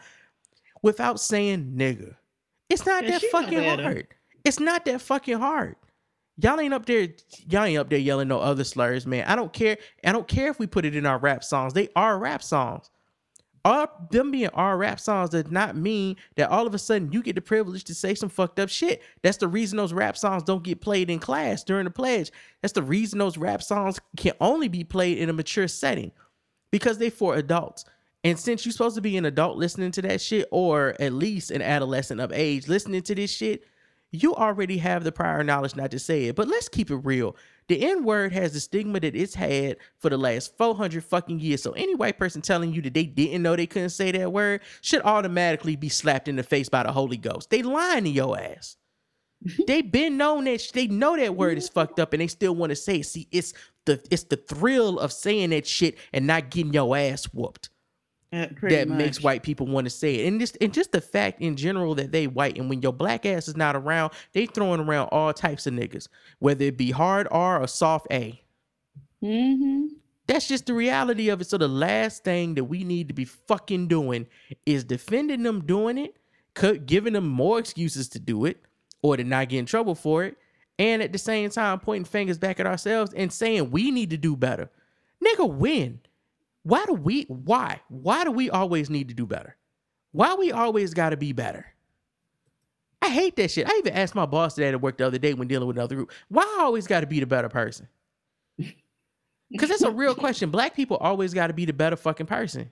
without 0.83 1.21
saying 1.21 1.75
nigga. 1.77 2.17
It's 2.69 2.87
not 2.87 3.05
Yeah, 3.05 3.19
that 3.19 3.23
fucking 3.31 3.63
hard. 3.63 4.09
It's 4.45 4.61
not 4.61 4.85
that 4.87 5.01
fucking 5.01 5.39
hard. 5.39 5.77
Y'all 6.43 6.59
ain't 6.61 6.73
up 6.73 6.87
there. 6.87 7.09
Y'all 7.49 7.65
ain't 7.65 7.79
up 7.79 7.91
there 7.91 7.99
yelling 7.99 8.29
no 8.29 8.41
other 8.41 8.65
slurs, 8.65 9.07
man. 9.07 9.25
I 9.27 9.37
don't 9.37 9.53
care. 9.53 9.77
I 10.05 10.13
don't 10.13 10.29
care 10.29 10.49
if 10.49 10.59
we 10.59 10.67
put 10.67 10.85
it 10.85 10.97
in 10.97 11.05
our 11.05 11.19
rap 11.19 11.45
songs. 11.45 11.75
They 11.75 11.89
are 11.95 12.19
rap 12.19 12.43
songs. 12.43 12.91
Our 13.65 13.91
them 14.11 14.31
being 14.31 14.49
our 14.49 14.79
rap 14.79 15.01
songs 15.01 15.31
does 15.31 15.51
not 15.51 15.77
mean 15.77 16.17
that 16.37 16.49
all 16.49 16.67
of 16.67 16.75
a 16.75 16.79
sudden 16.79 17.13
you 17.13 17.23
get 17.23 17.35
the 17.35 17.43
privilege 17.43 17.85
to 17.85 17.95
say 17.95 18.15
some 18.15 18.31
fucked 18.31 18.59
up 18.59 18.71
shit. 18.71 19.03
That's 19.23 19.37
the 19.37 19.49
reason 19.49 19.77
those 19.77 19.93
rap 19.93 20.17
songs 20.17 20.43
don't 20.45 20.63
get 20.63 20.81
played 20.81 21.11
in 21.11 21.19
class 21.19 21.63
during 21.63 21.85
the 21.85 21.91
pledge. 21.91 22.31
That's 22.63 22.73
the 22.73 22.83
reason 22.83 23.19
those 23.19 23.37
rap 23.37 23.63
songs 23.63 24.01
can 24.17 24.33
only 24.41 24.69
be 24.69 24.83
played 24.83 25.19
in 25.19 25.29
a 25.29 25.35
mature 25.35 25.69
setting 25.69 26.11
because 26.73 26.97
they 26.97 27.11
for 27.11 27.35
adults. 27.35 27.85
And 28.23 28.39
since 28.39 28.65
you're 28.65 28.73
supposed 28.73 28.97
to 28.97 29.01
be 29.01 29.17
an 29.17 29.25
adult 29.25 29.57
listening 29.57 29.93
to 29.93 30.03
that 30.03 30.21
shit, 30.21 30.47
or 30.51 30.95
at 31.01 31.13
least 31.13 31.51
an 31.51 31.63
adolescent 31.63 32.21
of 32.21 32.33
age 32.33 32.69
listening 32.69 33.03
to 33.03 33.15
this 33.15 33.31
shit, 33.31 33.65
you 34.13 34.35
already 34.35 34.79
have 34.79 35.05
the 35.05 35.13
prior 35.13 35.43
knowledge 35.45 35.77
not 35.77 35.91
to 35.93 35.99
say 35.99 36.27
it. 36.27 36.37
But 36.37 36.49
let's 36.49 36.69
keep 36.69 36.91
it 36.91 36.97
real. 36.97 37.37
The 37.69 37.89
N 37.89 38.05
word 38.05 38.33
has 38.33 38.53
the 38.53 38.61
stigma 38.61 39.01
that 39.01 39.15
it's 39.15 39.35
had 39.35 39.77
for 39.99 40.11
the 40.11 40.19
last 40.19 40.57
400 40.59 41.05
fucking 41.05 41.39
years. 41.39 41.63
So 41.63 41.73
any 41.73 41.95
white 41.95 42.19
person 42.19 42.43
telling 42.43 42.73
you 42.73 42.83
that 42.83 42.95
they 42.95 43.05
didn't 43.05 43.43
know 43.43 43.55
they 43.55 43.67
couldn't 43.67 43.91
say 43.91 44.11
that 44.11 44.33
word 44.33 44.63
should 44.81 45.03
automatically 45.03 45.77
be 45.77 45.89
slapped 45.89 46.29
in 46.29 46.37
the 46.37 46.43
face 46.43 46.69
by 46.69 46.83
the 46.83 46.93
Holy 46.93 47.17
Ghost. 47.17 47.51
They 47.51 47.63
lying 47.63 48.05
to 48.05 48.11
your 48.11 48.39
ass. 48.39 48.77
they 49.67 49.81
been 49.81 50.19
known 50.19 50.45
that 50.45 50.61
sh- 50.61 50.73
they 50.73 50.89
know 50.89 51.17
that 51.17 51.37
word 51.37 51.57
is 51.57 51.69
fucked 51.69 52.01
up 52.01 52.13
and 52.13 52.21
they 52.21 52.27
still 52.27 52.55
want 52.55 52.71
to 52.71 52.77
say 52.77 52.97
it. 52.97 53.07
See, 53.07 53.29
it's 53.31 53.55
the 53.87 54.05
it's 54.11 54.25
the 54.25 54.37
thrill 54.37 54.99
of 54.99 55.13
saying 55.13 55.51
that 55.51 55.67
shit 55.67 55.97
and 56.13 56.27
not 56.27 56.51
getting 56.51 56.75
your 56.75 56.95
ass 56.95 57.25
whooped 57.27 57.70
Yeah, 58.33 58.47
that 58.63 58.89
makes 58.89 59.21
white 59.21 59.43
people 59.43 59.67
want 59.67 59.87
to 59.87 59.91
say 59.91 60.17
it. 60.17 60.29
And 60.29 60.39
just 60.39 60.57
and 60.61 60.73
just 60.73 60.93
the 60.93 61.01
fact 61.01 61.41
in 61.41 61.57
general 61.57 61.97
that 61.97 62.13
they 62.13 62.29
white 62.29 62.59
and 62.59 62.71
when 62.71 62.81
your 62.81 62.93
black 62.93 63.27
ass 63.27 63.49
is 63.49 63.57
not 63.57 63.75
around, 63.75 64.13
they 64.33 64.47
throwing 64.47 64.81
around 64.81 65.09
all 65.09 65.33
types 65.33 65.67
of 65.67 65.75
niggas, 65.75 66.07
whether 66.39 66.65
it 66.65 66.77
be 66.77 66.93
hard 66.93 67.27
R 67.33 67.61
or 67.61 67.67
soft 67.67 68.07
A. 68.13 68.41
Mm-hmm. 69.23 69.87
That's 70.29 70.47
just 70.47 70.67
the 70.67 70.75
reality 70.75 71.29
of 71.29 71.41
it. 71.41 71.49
So 71.49 71.59
the 71.59 71.67
last 71.67 72.23
thing 72.23 72.55
that 72.55 72.65
we 72.65 72.85
need 72.85 73.09
to 73.09 73.15
be 73.15 73.25
fucking 73.25 73.89
doing 73.89 74.29
is 74.65 74.85
defending 74.85 75.43
them 75.43 75.67
doing 75.67 75.99
it, 75.99 76.17
giving 76.87 77.15
them 77.15 77.27
more 77.27 77.59
excuses 77.59 78.09
to 78.11 78.21
do 78.21 78.45
it, 78.45 78.63
or 79.03 79.17
to 79.17 79.25
not 79.25 79.49
get 79.49 79.59
in 79.59 79.67
trouble 79.67 79.97
for 79.97 80.23
it, 80.23 80.37
and 80.79 81.03
at 81.03 81.13
the 81.13 81.19
same 81.19 81.51
time 81.51 81.81
pointing 81.81 82.05
fingers 82.05 82.39
back 82.39 82.61
at 82.61 82.67
ourselves 82.67 83.13
and 83.13 83.33
saying 83.33 83.73
we 83.73 83.91
need 83.91 84.11
to 84.11 84.17
do 84.17 84.37
better. 84.37 84.71
Nigga, 85.25 85.53
when? 85.53 85.99
Why 86.63 86.85
do 86.87 86.93
we? 86.95 87.23
Why? 87.25 87.81
Why 87.89 88.25
do 88.25 88.31
we 88.31 88.51
always 88.51 88.91
need 88.91 89.09
to 89.09 89.15
do 89.15 89.27
better? 89.27 89.57
Why 90.13 90.35
we 90.35 90.53
always 90.53 90.93
got 90.95 91.11
to 91.11 91.17
be 91.17 91.33
better? 91.33 91.67
I 93.03 93.09
hate 93.09 93.37
that 93.37 93.51
shit. 93.51 93.67
I 93.69 93.77
even 93.79 93.95
asked 93.95 94.15
my 94.15 94.27
boss 94.27 94.55
today 94.55 94.69
at 94.69 94.81
work 94.81 94.99
the 94.99 95.07
other 95.07 95.19
day 95.19 95.33
when 95.35 95.49
dealing 95.49 95.67
with 95.67 95.77
another 95.79 95.95
group. 95.97 96.13
Why 96.29 96.43
I 96.43 96.63
always 96.65 96.87
got 96.87 97.01
to 97.01 97.07
be 97.07 97.21
the 97.21 97.27
better 97.27 97.49
person? 97.49 97.89
Because 99.53 99.69
that's 99.69 99.83
a 99.83 99.91
real 99.91 100.15
question. 100.15 100.49
Black 100.51 100.77
people 100.77 100.97
always 100.99 101.35
got 101.35 101.49
to 101.49 101.53
be 101.53 101.65
the 101.65 101.73
better 101.73 101.97
fucking 101.97 102.27
person. 102.27 102.71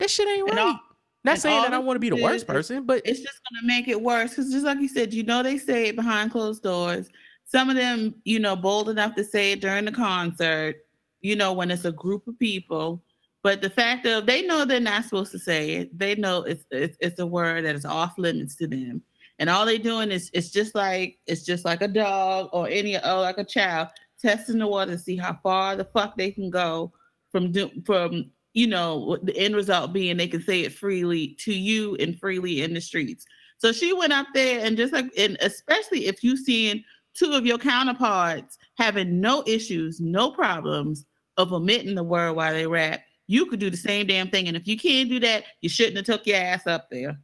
That 0.00 0.10
shit 0.10 0.26
ain't 0.28 0.48
right. 0.50 0.58
all- 0.58 0.80
Not 1.22 1.38
saying 1.38 1.62
that 1.62 1.72
I 1.72 1.78
want 1.78 1.94
to 1.94 2.00
be 2.00 2.10
the 2.10 2.16
is- 2.16 2.22
worst 2.24 2.46
person, 2.48 2.82
but 2.84 3.00
it's 3.04 3.20
just 3.20 3.40
gonna 3.48 3.64
make 3.68 3.86
it 3.86 4.02
worse. 4.02 4.30
Because 4.30 4.50
just 4.50 4.64
like 4.64 4.80
you 4.80 4.88
said, 4.88 5.14
you 5.14 5.22
know 5.22 5.44
they 5.44 5.56
say 5.56 5.86
it 5.86 5.94
behind 5.94 6.32
closed 6.32 6.64
doors. 6.64 7.08
Some 7.44 7.70
of 7.70 7.76
them, 7.76 8.16
you 8.24 8.40
know, 8.40 8.56
bold 8.56 8.88
enough 8.88 9.14
to 9.14 9.22
say 9.22 9.52
it 9.52 9.60
during 9.60 9.84
the 9.84 9.92
concert. 9.92 10.78
You 11.20 11.36
know, 11.36 11.52
when 11.52 11.70
it's 11.70 11.84
a 11.84 11.92
group 11.92 12.26
of 12.26 12.36
people. 12.40 13.00
But 13.42 13.62
the 13.62 13.70
fact 13.70 14.06
of 14.06 14.26
they 14.26 14.42
know 14.42 14.64
they're 14.64 14.80
not 14.80 15.04
supposed 15.04 15.32
to 15.32 15.38
say 15.38 15.72
it. 15.72 15.98
They 15.98 16.14
know 16.14 16.42
it's 16.42 16.64
it's, 16.70 16.96
it's 17.00 17.18
a 17.18 17.26
word 17.26 17.64
that 17.64 17.74
is 17.74 17.84
off 17.84 18.18
limits 18.18 18.54
to 18.56 18.66
them. 18.66 19.02
And 19.38 19.48
all 19.48 19.64
they're 19.64 19.78
doing 19.78 20.10
is 20.10 20.30
it's 20.34 20.50
just 20.50 20.74
like 20.74 21.18
it's 21.26 21.44
just 21.44 21.64
like 21.64 21.80
a 21.80 21.88
dog 21.88 22.50
or 22.52 22.68
any 22.68 22.96
or 22.96 23.20
like 23.20 23.38
a 23.38 23.44
child 23.44 23.88
testing 24.20 24.58
the 24.58 24.66
water 24.66 24.92
to 24.92 24.98
see 24.98 25.16
how 25.16 25.38
far 25.42 25.76
the 25.76 25.84
fuck 25.86 26.16
they 26.16 26.30
can 26.30 26.50
go 26.50 26.92
from 27.32 27.50
do, 27.50 27.70
from 27.86 28.30
you 28.52 28.66
know 28.66 29.16
the 29.22 29.36
end 29.38 29.56
result 29.56 29.94
being 29.94 30.18
they 30.18 30.28
can 30.28 30.42
say 30.42 30.60
it 30.60 30.74
freely 30.74 31.28
to 31.40 31.54
you 31.54 31.96
and 31.96 32.18
freely 32.18 32.62
in 32.62 32.74
the 32.74 32.80
streets. 32.80 33.24
So 33.56 33.72
she 33.72 33.94
went 33.94 34.12
up 34.12 34.26
there 34.34 34.64
and 34.64 34.76
just 34.76 34.92
like 34.92 35.10
and 35.16 35.38
especially 35.40 36.06
if 36.06 36.22
you 36.22 36.36
seeing 36.36 36.84
two 37.14 37.32
of 37.32 37.46
your 37.46 37.58
counterparts 37.58 38.58
having 38.76 39.20
no 39.20 39.42
issues, 39.46 40.00
no 40.00 40.30
problems 40.30 41.06
of 41.38 41.52
omitting 41.52 41.94
the 41.94 42.04
word 42.04 42.34
while 42.34 42.52
they 42.52 42.66
rap, 42.66 43.00
you 43.30 43.46
could 43.46 43.60
do 43.60 43.70
the 43.70 43.76
same 43.76 44.08
damn 44.08 44.28
thing. 44.28 44.48
And 44.48 44.56
if 44.56 44.66
you 44.66 44.76
can't 44.76 45.08
do 45.08 45.20
that, 45.20 45.44
you 45.60 45.68
shouldn't 45.68 45.96
have 45.98 46.04
took 46.06 46.26
your 46.26 46.36
ass 46.36 46.66
up 46.66 46.88
there. 46.90 47.16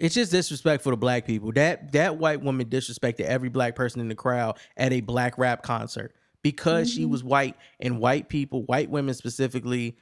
it's 0.00 0.14
just 0.14 0.30
disrespectful 0.30 0.92
to 0.92 0.96
black 0.96 1.26
people. 1.26 1.50
That 1.52 1.90
that 1.92 2.18
white 2.18 2.40
woman 2.40 2.68
disrespected 2.68 3.22
every 3.22 3.48
black 3.48 3.74
person 3.74 4.00
in 4.00 4.08
the 4.08 4.14
crowd 4.14 4.58
at 4.76 4.92
a 4.92 5.00
black 5.00 5.36
rap 5.38 5.62
concert 5.62 6.14
because 6.42 6.88
she 6.92 7.04
Mhm. 7.04 7.10
was 7.10 7.24
white 7.24 7.56
and 7.80 7.98
white 7.98 8.28
people, 8.28 8.62
white 8.64 8.90
women 8.90 9.14
specifically, 9.14 9.96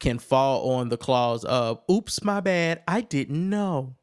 can 0.00 0.18
fall 0.18 0.70
on 0.70 0.88
the 0.88 0.96
claws 0.96 1.44
of 1.44 1.80
"Oops, 1.90 2.22
my 2.24 2.40
bad, 2.40 2.82
I 2.88 3.02
didn't 3.02 3.48
know." 3.50 3.96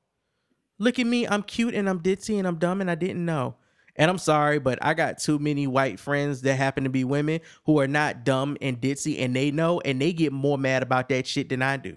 Look 0.79 0.99
at 0.99 1.07
me, 1.07 1.27
I'm 1.27 1.43
cute 1.43 1.73
and 1.75 1.89
I'm 1.89 2.01
ditzy 2.01 2.37
and 2.37 2.47
I'm 2.47 2.57
dumb 2.59 2.79
and 2.81 2.89
I 2.89 2.95
didn't 2.95 3.25
know. 3.25 3.55
And 4.01 4.09
I'm 4.09 4.17
sorry, 4.17 4.57
but 4.57 4.79
I 4.81 4.95
got 4.95 5.19
too 5.19 5.37
many 5.37 5.67
white 5.67 5.99
friends 5.99 6.41
that 6.41 6.55
happen 6.55 6.85
to 6.85 6.89
be 6.89 7.03
women 7.03 7.39
who 7.65 7.79
are 7.79 7.87
not 7.87 8.23
dumb 8.23 8.57
and 8.59 8.81
ditzy 8.81 9.19
and 9.23 9.35
they 9.35 9.51
know 9.51 9.79
and 9.81 10.01
they 10.01 10.11
get 10.11 10.33
more 10.33 10.57
mad 10.57 10.81
about 10.81 11.07
that 11.09 11.27
shit 11.27 11.49
than 11.49 11.61
I 11.61 11.77
do. 11.77 11.95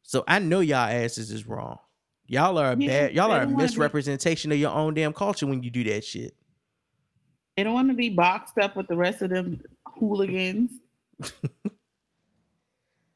So 0.00 0.24
I 0.26 0.38
know 0.38 0.60
y'all 0.60 0.88
asses 0.88 1.30
is 1.30 1.46
wrong. 1.46 1.78
Y'all 2.26 2.56
are 2.56 2.72
a 2.72 2.76
Yeah, 2.78 2.86
bad. 3.08 3.14
Y'all 3.14 3.30
are 3.30 3.42
a 3.42 3.44
don't 3.44 3.54
be- 3.58 3.62
misrepresentation 3.64 4.50
of 4.50 4.56
your 4.56 4.70
own 4.70 4.94
damn 4.94 5.12
culture 5.12 5.46
when 5.46 5.62
you 5.62 5.68
do 5.70 5.84
that 5.84 6.02
shit. 6.06 6.34
They 7.58 7.64
don't 7.64 7.74
want 7.74 7.88
to 7.90 7.94
be 7.94 8.08
boxed 8.08 8.56
up 8.56 8.76
with 8.76 8.88
the 8.88 8.96
rest 8.96 9.20
of 9.20 9.28
them 9.28 9.60
hooligans. 9.98 10.70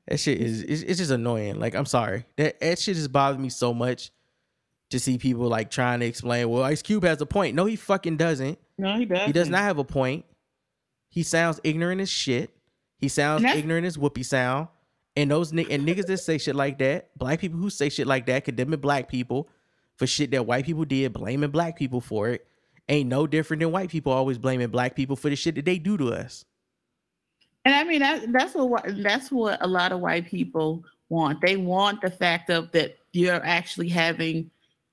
That 0.09 0.18
shit 0.18 0.40
is 0.43 0.62
it's, 0.62 0.82
it's 0.82 0.99
just 0.99 1.12
annoying. 1.12 1.59
Like 1.59 1.74
I'm 1.74 1.86
sorry. 1.86 2.26
That 2.36 2.61
that 2.61 2.78
shit 2.78 2.97
just 2.97 3.12
bothered 3.12 3.40
me 3.40 3.49
so 3.49 3.72
much 3.72 4.11
to 4.93 5.01
see 5.01 5.18
people 5.18 5.49
like 5.49 5.70
trying 5.70 6.01
to 6.01 6.07
explain. 6.07 6.49
Well, 6.49 6.62
Ice 6.62 6.82
Cube 6.82 7.05
has 7.05 7.20
a 7.20 7.26
point. 7.26 7.55
No, 7.55 7.64
he 7.64 7.76
fucking 7.76 8.16
doesn't. 8.16 8.59
No, 8.78 8.97
he 8.97 9.05
does. 9.05 9.26
He 9.26 9.32
does 9.32 9.49
not 9.49 9.62
have 9.62 9.78
a 9.78 9.84
point. 9.84 10.24
He 11.09 11.22
sounds 11.22 11.61
ignorant 11.64 12.01
as 12.01 12.09
shit. 12.09 12.51
He 12.99 13.09
sounds 13.09 13.45
ignorant 13.45 13.86
as 13.86 13.97
Whoopi 13.97 14.24
sound. 14.24 14.68
And 15.16 15.30
those 15.30 15.53
ni- 15.53 15.66
and 15.70 15.86
niggas 15.86 16.07
that 16.07 16.18
say 16.18 16.38
shit 16.38 16.55
like 16.55 16.78
that, 16.78 17.11
black 17.18 17.40
people 17.40 17.59
who 17.59 17.68
say 17.68 17.88
shit 17.88 18.07
like 18.07 18.26
that, 18.26 18.45
condemning 18.45 18.80
black 18.80 19.09
people 19.09 19.49
for 19.97 20.07
shit 20.07 20.30
that 20.30 20.47
white 20.47 20.64
people 20.64 20.84
did, 20.84 21.12
blaming 21.12 21.51
black 21.51 21.76
people 21.76 22.01
for 22.01 22.30
it, 22.30 22.47
ain't 22.88 23.11
no 23.11 23.26
different 23.26 23.61
than 23.61 23.72
white 23.72 23.90
people 23.90 24.12
always 24.12 24.38
blaming 24.38 24.68
black 24.68 24.97
people 24.97 25.16
for 25.16 25.28
the 25.28 25.36
shit 25.36 25.57
that 25.57 25.64
they 25.66 25.78
do 25.78 25.99
to 25.99 26.12
us. 26.12 26.45
And 27.64 27.74
I 27.74 27.84
mean 27.84 28.01
that 28.01 28.32
that's 28.32 28.55
what 28.55 28.84
that's 29.03 29.30
what 29.30 29.59
a 29.62 29.66
lot 29.66 29.93
of 29.93 30.01
white 30.01 30.26
people 30.26 30.84
want. 31.11 31.40
They 31.40 31.57
want 31.57 32.01
the 32.01 32.11
fact 32.11 32.51
of 32.51 32.72
that 32.72 32.97
you're 33.12 33.45
actually 33.45 33.88
having 33.88 34.51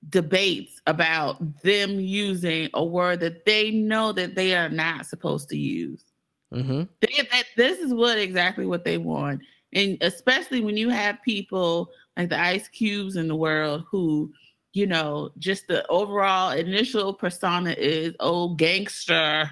debates 0.08 0.82
about 0.88 1.62
them 1.62 2.00
using 2.00 2.70
a 2.74 2.84
word 2.84 3.20
that 3.20 3.46
they 3.46 3.72
know 3.72 4.14
that 4.14 4.36
they 4.36 4.56
are 4.56 4.70
not 4.70 5.06
supposed 5.06 5.50
to 5.50 5.58
use. 5.58 6.06
Mm-hmm. 6.54 6.84
They, 7.02 7.28
that, 7.32 7.44
this 7.58 7.80
is 7.80 7.94
what 7.94 8.18
exactly 8.18 8.66
what 8.66 8.86
they 8.86 8.98
want, 8.98 9.42
and 9.74 9.98
especially 10.02 10.62
when 10.62 10.78
you 10.78 10.90
have 10.90 11.22
people 11.24 11.90
like 12.18 12.30
the 12.30 12.40
Ice 12.40 12.68
Cubes 12.68 13.18
in 13.18 13.28
the 13.28 13.36
world 13.36 13.84
who, 13.90 14.32
you 14.74 14.88
know, 14.88 15.32
just 15.38 15.68
the 15.68 15.86
overall 15.90 16.52
initial 16.52 17.14
persona 17.14 17.76
is 17.78 18.16
old 18.20 18.58
gangster, 18.58 19.52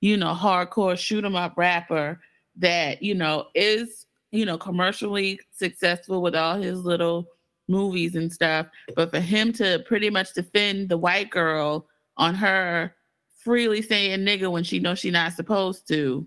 you 0.00 0.16
know, 0.16 0.34
hardcore 0.34 0.96
shoot 0.96 1.24
'em 1.24 1.36
up 1.36 1.54
rapper 1.56 2.20
that 2.56 3.02
you 3.02 3.14
know 3.14 3.46
is 3.54 4.06
you 4.30 4.44
know 4.44 4.58
commercially 4.58 5.40
successful 5.50 6.22
with 6.22 6.34
all 6.34 6.60
his 6.60 6.84
little 6.84 7.26
movies 7.70 8.16
and 8.16 8.32
stuff, 8.32 8.66
but 8.94 9.10
for 9.10 9.20
him 9.20 9.52
to 9.54 9.82
pretty 9.86 10.10
much 10.10 10.34
defend 10.34 10.88
the 10.88 10.98
white 10.98 11.30
girl 11.30 11.86
on 12.16 12.34
her 12.34 12.94
freely 13.38 13.80
saying 13.80 14.20
nigga 14.20 14.50
when 14.50 14.64
she 14.64 14.78
knows 14.78 14.98
she's 14.98 15.12
not 15.12 15.32
supposed 15.32 15.88
to. 15.88 16.26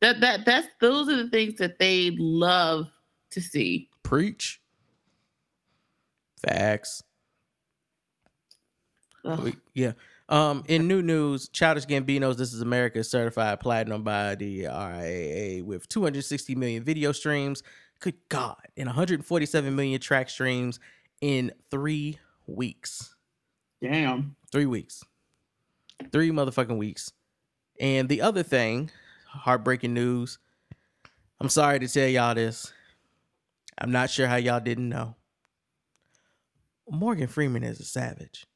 That 0.00 0.20
that 0.20 0.44
that's 0.44 0.68
those 0.80 1.08
are 1.08 1.16
the 1.16 1.30
things 1.30 1.58
that 1.58 1.78
they 1.78 2.16
love 2.18 2.86
to 3.30 3.40
see. 3.40 3.88
Preach. 4.02 4.60
Facts. 6.46 7.02
Ugh. 9.24 9.54
Yeah. 9.74 9.92
Um, 10.28 10.62
in 10.68 10.86
new 10.86 11.00
news, 11.00 11.48
Childish 11.48 11.86
Gambino's 11.86 12.36
"This 12.36 12.52
Is 12.52 12.60
America" 12.60 12.98
is 12.98 13.10
certified 13.10 13.60
platinum 13.60 14.02
by 14.02 14.34
the 14.34 14.64
RIAA 14.64 15.62
with 15.62 15.88
260 15.88 16.54
million 16.54 16.84
video 16.84 17.12
streams. 17.12 17.62
Good 18.00 18.14
God, 18.28 18.56
and 18.76 18.86
147 18.86 19.74
million 19.74 20.00
track 20.00 20.30
streams 20.30 20.78
in 21.20 21.52
three 21.70 22.18
weeks. 22.46 23.14
Damn. 23.82 24.36
Three 24.52 24.66
weeks. 24.66 25.02
Three 26.12 26.30
motherfucking 26.30 26.78
weeks. 26.78 27.12
And 27.80 28.08
the 28.08 28.22
other 28.22 28.42
thing, 28.42 28.90
heartbreaking 29.26 29.94
news. 29.94 30.38
I'm 31.40 31.48
sorry 31.48 31.78
to 31.80 31.88
tell 31.88 32.08
y'all 32.08 32.34
this. 32.34 32.72
I'm 33.78 33.90
not 33.92 34.10
sure 34.10 34.26
how 34.26 34.36
y'all 34.36 34.60
didn't 34.60 34.88
know. 34.88 35.16
Morgan 36.90 37.28
Freeman 37.28 37.62
is 37.64 37.80
a 37.80 37.84
savage. 37.84 38.46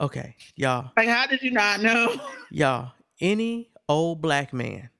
Okay, 0.00 0.36
y'all, 0.56 0.90
Like, 0.96 1.08
how 1.08 1.26
did 1.26 1.40
you 1.42 1.50
not 1.52 1.80
know? 1.80 2.14
y'all, 2.50 2.92
any 3.20 3.70
old 3.88 4.20
black 4.20 4.52
man 4.52 4.90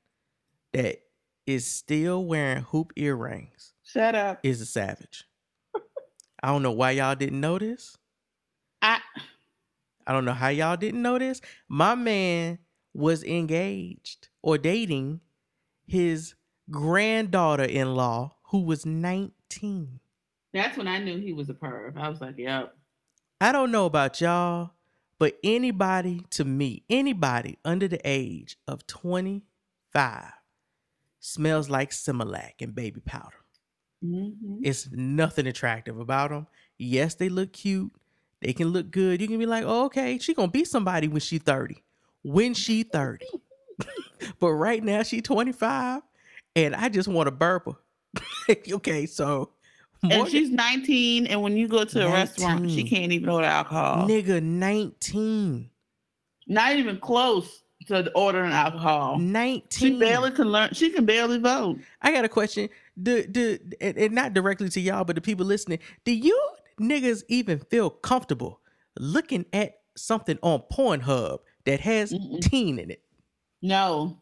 that 0.73 1.01
is 1.47 1.67
still 1.67 2.25
wearing 2.25 2.63
hoop 2.65 2.93
earrings 2.97 3.73
Shut 3.85 4.15
up. 4.15 4.41
is 4.43 4.61
a 4.61 4.67
savage. 4.67 5.25
I 6.43 6.49
don't 6.49 6.63
know 6.63 6.73
why 6.73 6.93
y'all 6.93 7.15
didn't 7.15 7.41
know 7.41 7.59
this. 7.59 7.97
I 8.83 9.01
I 10.07 10.13
don't 10.13 10.25
know 10.25 10.33
how 10.35 10.49
y'all 10.49 10.77
didn't 10.77 11.03
know 11.03 11.19
this. 11.19 11.41
My 11.69 11.95
man 11.95 12.59
was 12.95 13.25
engaged 13.25 14.29
or 14.43 14.57
dating 14.59 15.21
his 15.87 16.35
granddaughter 16.71 17.65
in 17.65 17.95
law 17.95 18.37
who 18.51 18.63
was 18.63 18.87
19. 18.87 20.01
that's 20.53 20.77
when 20.77 20.89
I 20.89 20.99
knew 20.99 21.19
he 21.19 21.33
was 21.33 21.49
a 21.51 21.55
perv. 21.55 21.97
I 21.97 22.09
was 22.09 22.21
like, 22.21 22.39
yep. 22.39 22.77
I 23.41 23.53
don't 23.53 23.71
know 23.73 23.87
about 23.87 24.21
y'all, 24.21 24.71
but 25.19 25.37
anybody 25.45 26.25
to 26.31 26.45
me, 26.45 26.85
anybody 26.89 27.59
under 27.65 27.87
the 27.89 28.01
age 28.05 28.57
of 28.67 28.87
25 28.87 30.25
smells 31.27 31.69
like 31.69 31.91
Similac 31.91 32.53
and 32.61 32.75
baby 32.75 33.01
powder. 33.01 33.37
Mhm. 34.05 34.61
It's 34.63 34.89
nothing 34.93 35.47
attractive 35.47 35.99
about 35.99 36.31
them. 36.31 36.47
Yes, 36.79 37.15
they 37.15 37.29
look 37.29 37.53
cute. 37.53 37.91
They 38.41 38.53
can 38.53 38.69
look 38.69 38.91
good. 38.91 39.21
You 39.21 39.27
can 39.27 39.39
be 39.39 39.47
like, 39.47 39.65
oh, 39.67 39.87
okay, 39.87 40.19
she 40.19 40.35
gonna 40.35 40.51
be 40.53 40.65
somebody 40.65 41.09
when 41.09 41.21
she 41.21 41.39
30. 41.39 41.83
When 42.23 42.55
she 42.55 42.85
30. 42.85 43.27
but 44.41 44.53
right 44.53 44.83
now 44.83 45.03
she 45.03 45.21
25 45.21 46.03
and 46.55 46.77
I 46.77 46.89
just 46.89 47.09
want 47.09 47.27
to 47.27 47.33
burp 47.33 47.67
her. 47.67 48.55
okay, 48.73 49.07
so 49.07 49.51
And 50.03 50.29
she's 50.29 50.51
19, 50.51 51.27
and 51.27 51.43
when 51.43 51.57
you 51.57 51.67
go 51.67 51.85
to 51.85 52.07
a 52.07 52.13
restaurant, 52.13 52.71
she 52.71 52.85
can't 52.85 53.11
even 53.11 53.29
order 53.29 53.47
alcohol. 53.47 54.07
nigga 54.09 54.41
19. 54.43 55.71
Not 56.47 56.77
even 56.77 56.99
close 57.01 57.63
to 57.87 58.11
ordering 58.15 58.53
alcohol. 58.53 59.19
19. 59.19 59.67
She 59.71 59.99
barely 59.99 60.31
can 60.31 60.49
learn. 60.51 60.71
She 60.73 60.91
can 60.91 61.05
barely 61.07 61.39
vote. 61.39 61.79
I 62.03 62.13
got 62.13 62.25
a 62.25 62.29
question. 62.29 62.69
Do, 63.03 63.27
do, 63.27 63.59
and, 63.81 63.97
and 63.97 64.15
not 64.15 64.35
directly 64.35 64.69
to 64.71 64.81
y'all, 64.81 65.05
but 65.05 65.17
the 65.17 65.23
people 65.23 65.47
listening. 65.47 65.79
Do 66.05 66.13
you 66.13 66.41
niggas 66.81 67.23
even 67.29 67.59
feel 67.59 67.91
comfortable 67.91 68.61
looking 68.99 69.47
at 69.53 69.81
something 69.97 70.39
on 70.43 70.63
Pornhub 70.73 71.39
that 71.65 71.81
has 71.81 72.15
teen 72.43 72.79
in 72.79 72.91
it? 72.91 73.03
No, 73.63 74.19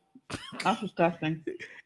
that's 0.62 0.80
disgusting. 0.80 1.44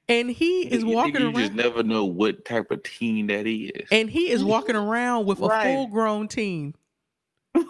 And 0.08 0.30
he 0.30 0.62
is 0.62 0.82
You- 0.82 0.88
walking 0.90 1.16
you 1.16 1.26
around. 1.26 1.34
You 1.36 1.40
just 1.42 1.54
never 1.54 1.82
know 1.82 2.04
what 2.04 2.44
type 2.44 2.70
of 2.70 2.82
teen 2.82 3.26
that 3.26 3.46
is. 3.46 3.86
and 3.90 4.08
he 4.08 4.30
is 4.30 4.42
walking 4.44 4.76
around 4.76 5.26
with 5.26 5.40
a 5.40 5.48
full 5.62 5.86
grown 5.88 6.28
teen. 6.28 6.74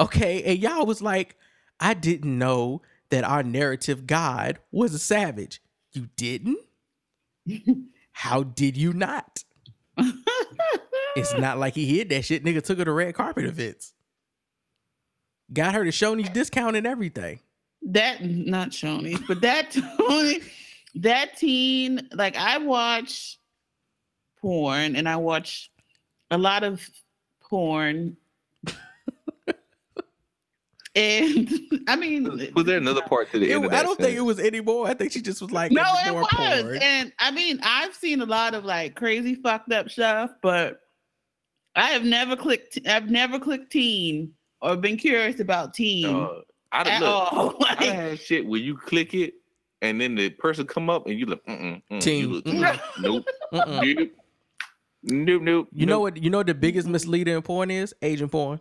Okay. 0.00 0.44
And 0.44 0.58
y'all 0.60 0.86
was 0.86 1.02
like, 1.02 1.34
I 1.80 1.92
didn't 1.94 2.38
know 2.38 2.82
that 3.10 3.24
our 3.24 3.42
narrative 3.42 4.06
God 4.06 4.58
was 4.70 4.94
a 4.94 4.98
savage. 4.98 5.60
You 5.92 6.08
didn't? 6.16 6.58
How 8.12 8.42
did 8.42 8.76
you 8.76 8.92
not? 8.92 9.44
It's 11.16 11.34
not 11.34 11.58
like 11.58 11.74
he 11.74 11.86
hid 11.86 12.10
that 12.10 12.24
shit. 12.24 12.44
Nigga 12.44 12.62
took 12.62 12.78
her 12.78 12.84
to 12.84 12.92
red 12.92 13.14
carpet 13.14 13.44
events. 13.44 13.92
Got 15.52 15.74
her 15.74 15.84
to 15.84 15.90
Shoney's 15.90 16.28
discount 16.30 16.76
and 16.76 16.86
everything. 16.86 17.40
that 17.82 18.22
not 18.22 18.70
Shoney's, 18.70 19.20
but 19.26 19.40
that 19.40 19.74
that 20.96 21.36
teen. 21.36 22.08
Like 22.12 22.36
I 22.36 22.58
watch 22.58 23.38
porn, 24.40 24.94
and 24.94 25.08
I 25.08 25.16
watch 25.16 25.70
a 26.30 26.38
lot 26.38 26.62
of 26.64 26.88
porn. 27.40 28.16
And 30.98 31.48
I 31.88 31.96
mean, 31.96 32.24
Was 32.54 32.64
there 32.66 32.76
another 32.78 33.02
part 33.02 33.30
to 33.32 33.38
the 33.38 33.50
It- 33.50 33.54
end 33.54 33.64
of 33.66 33.72
I 33.72 33.76
that 33.76 33.82
don't 33.84 33.96
think 33.96 34.10
it 34.10 34.18
sentence? 34.18 34.26
was 34.26 34.40
anymore. 34.40 34.86
I 34.88 34.94
think 34.94 35.12
she 35.12 35.20
just 35.22 35.40
was 35.40 35.50
like, 35.52 35.70
no, 35.72 35.82
"It's 35.84 36.08
it 36.08 36.10
more 36.12 36.20
was. 36.22 36.28
porn." 36.32 36.78
And 36.82 37.12
I 37.18 37.30
mean, 37.30 37.60
I've 37.62 37.94
seen 37.94 38.20
a 38.20 38.26
lot 38.26 38.54
of 38.54 38.64
like 38.64 38.94
crazy 38.96 39.34
fucked 39.36 39.72
up 39.72 39.90
stuff, 39.90 40.30
but 40.42 40.80
I 41.76 41.90
have 41.90 42.04
never 42.04 42.34
clicked. 42.36 42.78
I've 42.86 43.10
never 43.10 43.38
clicked 43.38 43.70
teen 43.72 44.32
or 44.60 44.76
been 44.76 44.96
curious 44.96 45.38
about 45.40 45.72
teen 45.74 46.06
Uh, 46.06 46.40
I 46.72 46.80
at 46.80 46.84
don't 46.84 47.00
look. 47.00 47.32
all. 47.32 47.56
I 47.64 47.68
Like, 47.74 47.78
done 47.80 47.94
had 47.94 48.20
shit 48.20 48.46
where 48.46 48.60
you 48.60 48.76
click 48.76 49.14
it 49.14 49.34
and 49.82 50.00
then 50.00 50.16
the 50.16 50.30
person 50.30 50.66
come 50.66 50.90
up 50.90 51.06
and 51.06 51.16
you 51.18 51.26
look, 51.26 51.46
mm-mm, 51.46 51.80
mm, 51.92 52.00
Teen, 52.00 52.22
you 52.22 52.28
look, 52.34 52.44
mm-mm. 52.44 52.80
nope, 53.00 53.24
Mm-mm. 53.54 53.96
nope, 53.96 54.10
nope, 55.04 55.42
nope. 55.42 55.68
You 55.72 55.86
know 55.86 56.00
what? 56.00 56.16
You 56.20 56.30
know 56.30 56.38
what 56.38 56.48
the 56.48 56.54
biggest 56.54 56.88
misleader 56.88 57.36
in 57.36 57.42
porn 57.42 57.70
is? 57.70 57.94
Asian 58.02 58.28
porn. 58.28 58.58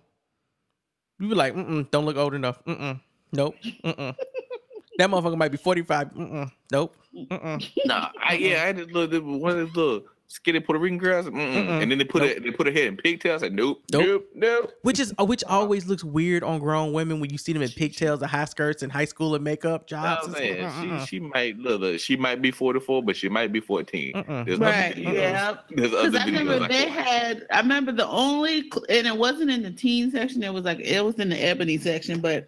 You 1.20 1.30
be 1.30 1.36
like, 1.36 1.56
mm-mm, 1.56 1.90
don't 1.90 2.06
look 2.06 2.18
old 2.18 2.34
enough. 2.34 2.64
Mm-mm. 2.66 3.00
Nope. 3.32 3.56
Mm-mm. 3.84 4.16
that 4.98 5.10
motherfucker 5.10 5.38
might 5.38 5.52
be 5.52 5.58
45. 5.58 6.14
Mm-mm. 6.14 6.52
Nope. 6.72 6.96
Mm-mm. 7.16 7.72
Nah, 7.86 8.10
I, 8.24 8.34
yeah, 8.36 8.64
I 8.64 8.68
had 8.68 8.78
this 8.78 8.88
little, 8.88 9.40
one 9.40 9.52
of 9.52 9.58
those 9.58 9.76
little 9.76 10.02
skinny 10.30 10.60
Puerto 10.60 10.80
Rican 10.80 10.98
girls, 10.98 11.26
mm-mm. 11.26 11.34
Mm-mm. 11.36 11.82
and 11.82 11.90
then 11.92 11.98
they 11.98 12.04
put 12.04 12.22
it, 12.22 12.44
they 12.44 12.52
put 12.52 12.68
her 12.68 12.74
head 12.74 12.88
in 12.88 12.98
pigtails. 12.98 13.44
And 13.44 13.56
nope, 13.56 13.82
Nope. 13.92 14.06
nope, 14.06 14.26
nope. 14.36 14.72
Which 14.82 15.00
is 15.00 15.14
which 15.20 15.44
always 15.46 15.88
looks 15.88 16.04
weird 16.04 16.44
on 16.44 16.60
grown 16.60 16.92
women 16.94 17.20
when 17.20 17.30
you 17.30 17.38
see 17.38 17.54
them 17.54 17.62
in 17.62 17.70
pigtails 17.70 18.22
and 18.22 18.30
high 18.30 18.46
skirts 18.46 18.84
and 18.84 18.92
high 18.92 19.06
school 19.06 19.36
and 19.36 19.44
makeup 19.44 19.88
jobs. 19.88 20.28
I'm 20.28 20.32
It's 20.32 20.40
saying, 20.40 20.64
like, 20.64 20.74
uh-uh. 20.74 21.06
she, 21.06 21.08
she 21.08 21.20
might 21.22 21.58
look, 21.58 21.82
look, 21.82 22.00
she 22.00 22.16
might 22.18 22.42
be 22.42 22.52
44, 22.52 23.04
but 23.04 23.16
she 23.16 23.30
might 23.30 23.52
be 23.54 23.60
14. 23.60 24.14
Mm-mm. 24.14 24.46
There's 24.46 24.60
right? 24.60 24.92
other 24.92 25.02
videos. 25.02 25.14
Yeah. 25.14 25.58
Because 25.70 26.16
I 26.16 26.26
remember 26.26 26.60
like 26.60 26.72
they 26.72 26.86
that. 26.86 26.90
had. 27.08 27.48
I 27.52 27.60
remember 27.62 27.92
the 27.92 28.08
only, 28.08 28.70
and 28.90 29.08
it 29.08 29.18
wasn't 29.18 29.50
in 29.52 29.64
the 29.64 29.72
teen 29.72 30.12
section. 30.12 30.44
It 30.44 30.54
was 30.54 30.64
like 30.66 30.80
it 30.80 31.04
was 31.04 31.16
in 31.16 31.30
the 31.30 31.38
ebony 31.44 31.78
section, 31.78 32.20
but 32.20 32.48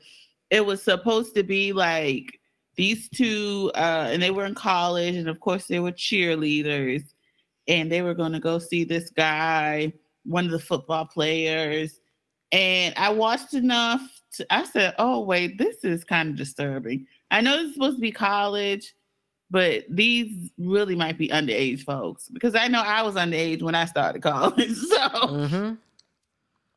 it 0.50 0.66
was 0.66 0.82
supposed 0.84 1.36
to 1.36 1.44
be 1.44 1.72
like 1.74 2.40
these 2.76 3.08
two, 3.10 3.72
uh, 3.76 4.10
and 4.12 4.22
they 4.22 4.32
were 4.32 4.46
in 4.46 4.56
college, 4.56 5.16
and 5.16 5.28
of 5.28 5.40
course 5.40 5.68
they 5.68 5.80
were 5.80 5.92
cheerleaders, 5.92 7.04
and 7.70 7.90
they 7.90 8.02
were 8.02 8.14
going 8.14 8.34
to 8.34 8.40
go 8.42 8.60
see 8.60 8.84
this 8.84 9.10
guy, 9.10 9.94
one 10.26 10.46
of 10.46 10.52
the 10.52 10.60
football 10.60 11.06
players, 11.06 12.02
and 12.52 12.94
I 12.98 13.12
watched 13.12 13.54
enough. 13.54 14.02
To, 14.34 14.54
I 14.54 14.66
said, 14.66 14.96
"Oh 15.00 15.22
wait, 15.22 15.58
this 15.58 15.86
is 15.86 16.04
kind 16.04 16.30
of 16.30 16.36
disturbing." 16.36 17.08
I 17.32 17.40
know 17.42 17.60
it's 17.60 17.76
supposed 17.76 17.98
to 17.98 18.02
be 18.02 18.12
college 18.12 18.94
but 19.52 19.84
these 19.90 20.52
really 20.58 20.96
might 20.96 21.18
be 21.18 21.28
underage 21.30 21.84
folks 21.84 22.30
because 22.30 22.54
I 22.56 22.68
know 22.68 22.82
I 22.82 23.02
was 23.02 23.16
underage 23.16 23.62
when 23.62 23.76
I 23.76 23.86
started 23.86 24.22
college. 24.22 24.70
So 24.78 24.98
Mhm. 25.28 25.78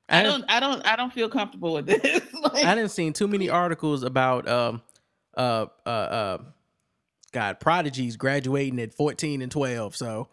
I 0.09 0.21
I, 0.21 0.23
don't 0.23 0.45
I 0.49 0.61
don't 0.61 0.87
I 0.87 0.97
don't 0.97 1.13
feel 1.13 1.29
comfortable 1.29 1.75
with 1.75 1.87
this. 1.87 2.23
Like, 2.43 2.65
I 2.65 2.75
didn't 2.75 2.91
seen 2.91 3.13
too 3.13 3.29
many 3.29 3.49
articles 3.49 4.03
about 4.03 4.49
um 4.49 4.83
uh 5.37 5.67
uh 5.87 5.89
uh 5.89 6.39
God 7.33 7.61
prodigies 7.61 8.17
graduating 8.17 8.81
at 8.81 8.93
14 8.95 9.43
and 9.43 9.51
12. 9.51 9.97
So 9.97 10.29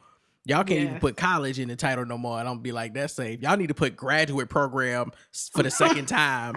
y'all 0.46 0.64
can't 0.64 0.80
even 0.82 1.00
put 1.00 1.18
college 1.18 1.60
in 1.60 1.68
the 1.68 1.76
title 1.76 2.06
no 2.06 2.18
more. 2.18 2.38
I 2.38 2.44
don't 2.44 2.64
be 2.64 2.72
like 2.72 2.94
that's 2.94 3.14
safe. 3.14 3.42
Y'all 3.42 3.58
need 3.58 3.68
to 3.68 3.74
put 3.74 3.96
graduate 3.96 4.50
program 4.50 5.12
for 5.54 5.64
the 5.64 5.72
second 5.72 6.06
time. 6.08 6.56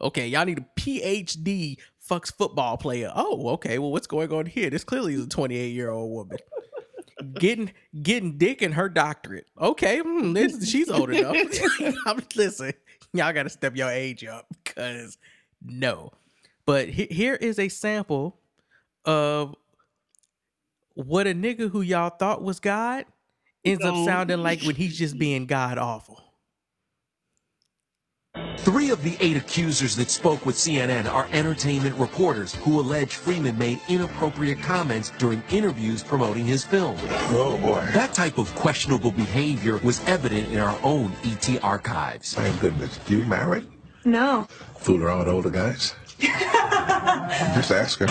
Okay, 0.00 0.28
y'all 0.28 0.44
need 0.44 0.58
a 0.58 0.80
PhD 0.80 1.76
fucks 2.08 2.32
football 2.34 2.76
player. 2.76 3.10
Oh, 3.14 3.50
okay. 3.50 3.78
Well, 3.78 3.92
what's 3.92 4.06
going 4.06 4.32
on 4.32 4.46
here? 4.46 4.70
This 4.70 4.84
clearly 4.84 5.14
is 5.14 5.24
a 5.24 5.28
28 5.28 5.68
year 5.68 5.90
old 5.90 6.10
woman. 6.10 6.38
getting 7.38 7.72
getting 8.02 8.36
dick 8.36 8.60
in 8.62 8.72
her 8.72 8.88
doctorate. 8.88 9.46
Okay, 9.60 10.00
mm, 10.02 10.34
this, 10.34 10.68
she's 10.68 10.90
old 10.90 11.10
enough. 11.10 11.36
I'm 12.06 12.22
listen, 12.34 12.72
y'all 13.12 13.32
got 13.32 13.44
to 13.44 13.50
step 13.50 13.76
your 13.76 13.90
age 13.90 14.24
up 14.24 14.46
because 14.64 15.16
no. 15.62 16.10
But 16.66 16.88
he- 16.88 17.08
here 17.10 17.34
is 17.34 17.58
a 17.58 17.68
sample 17.68 18.38
of 19.04 19.54
what 20.94 21.26
a 21.26 21.34
nigga 21.34 21.70
who 21.70 21.80
y'all 21.80 22.10
thought 22.10 22.42
was 22.42 22.60
God 22.60 23.04
ends 23.64 23.84
up 23.84 23.94
sounding 24.04 24.42
like 24.42 24.62
when 24.62 24.76
he's 24.76 24.98
just 24.98 25.18
being 25.18 25.46
god 25.46 25.78
awful. 25.78 26.20
Three 28.58 28.90
of 28.90 29.02
the 29.02 29.16
eight 29.20 29.36
accusers 29.36 29.94
that 29.96 30.10
spoke 30.10 30.44
with 30.46 30.56
CNN 30.56 31.06
are 31.06 31.28
entertainment 31.32 31.94
reporters 31.96 32.54
who 32.54 32.80
allege 32.80 33.14
Freeman 33.14 33.56
made 33.58 33.80
inappropriate 33.88 34.60
comments 34.60 35.12
during 35.18 35.42
interviews 35.50 36.02
promoting 36.02 36.44
his 36.44 36.64
film. 36.64 36.96
Oh 37.30 37.58
boy. 37.58 37.86
That 37.92 38.12
type 38.14 38.38
of 38.38 38.52
questionable 38.54 39.12
behavior 39.12 39.76
was 39.78 40.02
evident 40.08 40.48
in 40.48 40.58
our 40.58 40.78
own 40.82 41.12
ET 41.24 41.62
archives. 41.62 42.36
My 42.36 42.50
goodness. 42.60 42.98
You 43.08 43.24
married? 43.24 43.66
No. 44.04 44.48
Fool 44.78 45.02
around 45.02 45.20
with 45.20 45.28
older 45.28 45.50
guys? 45.50 45.94
Just 47.54 47.70
ask 47.70 47.98
her. 47.98 48.06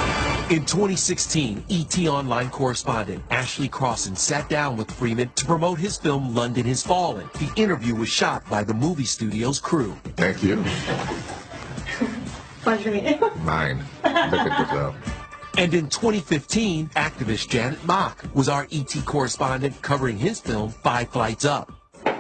In 0.54 0.66
2016, 0.66 1.64
ET 1.70 1.98
Online 2.08 2.50
correspondent 2.50 3.24
Ashley 3.30 3.68
Crossan 3.68 4.16
sat 4.16 4.50
down 4.50 4.78
with 4.78 4.92
Freeman 4.92 5.30
to 5.36 5.46
promote 5.46 5.80
his 5.80 5.98
film 5.98 6.36
London 6.36 6.66
Has 6.66 6.84
Fallen. 6.84 7.30
The 7.36 7.52
interview 7.62 7.96
was 7.96 8.10
shot 8.10 8.48
by 8.50 8.64
the 8.64 8.74
movie 8.74 9.06
studio's 9.06 9.60
crew. 9.60 9.96
Thank 10.16 10.44
you. 10.44 10.64
Pleasure 12.62 12.92
meeting 12.92 13.20
you. 13.20 13.32
Mine. 13.44 13.84
Look 14.04 14.14
at 14.14 14.60
yourself. 14.60 14.96
And 15.58 15.74
in 15.74 15.88
2015, 15.88 16.90
activist 16.96 17.50
Janet 17.50 17.86
Mock 17.86 18.24
was 18.34 18.50
our 18.50 18.68
ET 18.72 18.96
correspondent 19.06 19.82
covering 19.82 20.18
his 20.18 20.40
film 20.40 20.72
Five 20.72 21.10
Flights 21.10 21.46
Up. 21.46 21.72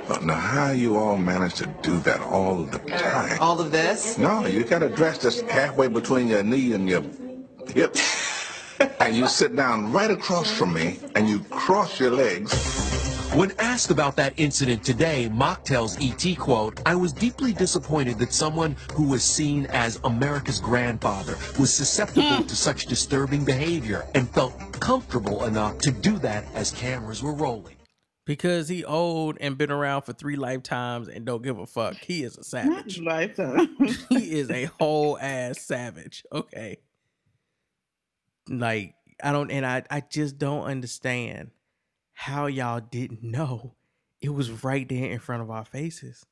But 0.07 0.23
now, 0.23 0.35
how 0.35 0.71
you 0.71 0.97
all 0.97 1.17
manage 1.17 1.55
to 1.55 1.67
do 1.81 1.97
that 1.99 2.19
all 2.21 2.63
the 2.63 2.81
uh, 2.93 2.97
time? 2.97 3.37
All 3.39 3.59
of 3.59 3.71
this? 3.71 4.17
No, 4.17 4.45
you 4.45 4.63
got 4.63 4.79
to 4.79 4.89
dress 4.89 5.19
this 5.19 5.41
halfway 5.41 5.87
between 5.87 6.27
your 6.27 6.43
knee 6.43 6.73
and 6.73 6.89
your 6.89 7.03
hip. 7.73 7.95
and 8.99 9.15
you 9.15 9.27
sit 9.27 9.55
down 9.55 9.91
right 9.91 10.11
across 10.11 10.51
from 10.51 10.73
me 10.73 10.99
and 11.15 11.27
you 11.27 11.39
cross 11.49 11.99
your 11.99 12.11
legs. 12.11 12.83
When 13.33 13.51
asked 13.57 13.89
about 13.89 14.15
that 14.17 14.33
incident 14.37 14.83
today, 14.83 15.27
Mock 15.29 15.63
tells 15.63 15.97
ET, 15.99 16.37
quote, 16.37 16.79
I 16.85 16.93
was 16.93 17.11
deeply 17.11 17.51
disappointed 17.51 18.19
that 18.19 18.31
someone 18.31 18.75
who 18.93 19.07
was 19.07 19.23
seen 19.23 19.65
as 19.71 19.99
America's 20.03 20.59
grandfather 20.59 21.35
was 21.59 21.73
susceptible 21.73 22.37
hmm. 22.37 22.43
to 22.43 22.55
such 22.55 22.85
disturbing 22.85 23.43
behavior 23.43 24.05
and 24.13 24.29
felt 24.29 24.53
comfortable 24.79 25.45
enough 25.45 25.79
to 25.79 25.91
do 25.91 26.19
that 26.19 26.45
as 26.53 26.69
cameras 26.71 27.23
were 27.23 27.33
rolling. 27.33 27.75
Because 28.25 28.69
he 28.69 28.85
old 28.85 29.37
and 29.41 29.57
been 29.57 29.71
around 29.71 30.03
for 30.03 30.13
three 30.13 30.37
lifetimes 30.37 31.09
and 31.09 31.25
don't 31.25 31.41
give 31.41 31.59
a 31.59 31.65
fuck. 31.65 31.95
He 31.95 32.23
is 32.23 32.37
a 32.37 32.43
savage. 32.43 32.99
Lifetime. 32.99 33.75
he 34.09 34.39
is 34.39 34.49
a 34.49 34.65
whole 34.79 35.17
ass 35.19 35.59
savage. 35.59 36.23
Okay. 36.31 36.77
Like, 38.47 38.95
I 39.21 39.31
don't 39.31 39.51
and 39.51 39.65
I 39.65 39.83
I 39.89 40.01
just 40.01 40.37
don't 40.37 40.63
understand 40.63 41.51
how 42.13 42.45
y'all 42.47 42.79
didn't 42.79 43.23
know 43.23 43.75
it 44.21 44.33
was 44.33 44.63
right 44.63 44.87
there 44.87 45.11
in 45.11 45.19
front 45.19 45.43
of 45.43 45.51
our 45.51 45.65
faces. 45.65 46.25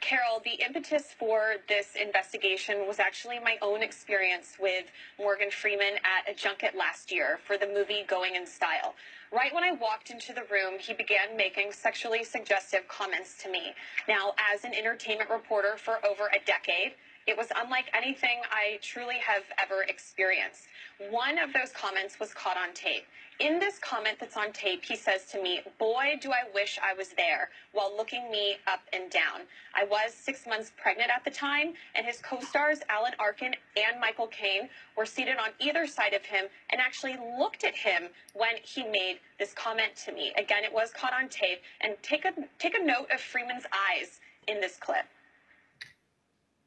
Carol, 0.00 0.40
the 0.44 0.62
impetus 0.64 1.12
for 1.18 1.56
this 1.68 1.96
investigation 2.00 2.86
was 2.86 3.00
actually 3.00 3.40
my 3.40 3.56
own 3.60 3.82
experience 3.82 4.56
with 4.60 4.84
Morgan 5.18 5.50
Freeman 5.50 5.98
at 6.04 6.30
a 6.30 6.34
junket 6.34 6.76
last 6.76 7.10
year 7.10 7.40
for 7.44 7.58
the 7.58 7.66
movie 7.66 8.04
Going 8.06 8.36
in 8.36 8.46
Style. 8.46 8.94
Right 9.32 9.52
when 9.52 9.64
I 9.64 9.72
walked 9.72 10.10
into 10.10 10.32
the 10.32 10.44
room, 10.50 10.78
he 10.78 10.94
began 10.94 11.36
making 11.36 11.72
sexually 11.72 12.22
suggestive 12.22 12.86
comments 12.86 13.42
to 13.42 13.50
me. 13.50 13.74
Now, 14.06 14.34
as 14.54 14.64
an 14.64 14.72
entertainment 14.72 15.30
reporter 15.30 15.76
for 15.76 15.98
over 16.06 16.28
a 16.28 16.38
decade, 16.46 16.94
it 17.26 17.36
was 17.36 17.48
unlike 17.56 17.90
anything 17.92 18.40
I 18.50 18.78
truly 18.82 19.18
have 19.18 19.42
ever 19.60 19.82
experienced. 19.82 20.68
One 21.10 21.38
of 21.38 21.52
those 21.52 21.72
comments 21.72 22.18
was 22.18 22.32
caught 22.32 22.56
on 22.56 22.72
tape. 22.72 23.04
In 23.40 23.60
this 23.60 23.78
comment 23.78 24.18
that's 24.18 24.36
on 24.36 24.52
tape, 24.52 24.84
he 24.84 24.96
says 24.96 25.26
to 25.26 25.40
me, 25.40 25.60
Boy, 25.78 26.18
do 26.20 26.32
I 26.32 26.42
wish 26.52 26.76
I 26.82 26.92
was 26.92 27.10
there, 27.10 27.50
while 27.70 27.96
looking 27.96 28.32
me 28.32 28.56
up 28.66 28.80
and 28.92 29.08
down. 29.12 29.42
I 29.76 29.84
was 29.84 30.12
six 30.12 30.44
months 30.44 30.72
pregnant 30.76 31.12
at 31.14 31.24
the 31.24 31.30
time, 31.30 31.74
and 31.94 32.04
his 32.04 32.18
co 32.18 32.40
stars, 32.40 32.80
Alan 32.88 33.12
Arkin 33.20 33.54
and 33.76 34.00
Michael 34.00 34.26
Caine, 34.26 34.68
were 34.96 35.06
seated 35.06 35.36
on 35.36 35.50
either 35.60 35.86
side 35.86 36.14
of 36.14 36.24
him 36.24 36.46
and 36.70 36.80
actually 36.80 37.16
looked 37.38 37.62
at 37.62 37.76
him 37.76 38.08
when 38.34 38.56
he 38.64 38.82
made 38.82 39.20
this 39.38 39.52
comment 39.52 39.94
to 40.04 40.10
me. 40.10 40.32
Again, 40.36 40.64
it 40.64 40.72
was 40.72 40.90
caught 40.90 41.12
on 41.12 41.28
tape, 41.28 41.62
and 41.80 41.94
take 42.02 42.24
a, 42.24 42.32
take 42.58 42.76
a 42.76 42.84
note 42.84 43.08
of 43.12 43.20
Freeman's 43.20 43.66
eyes 43.72 44.18
in 44.48 44.60
this 44.60 44.76
clip. 44.78 45.04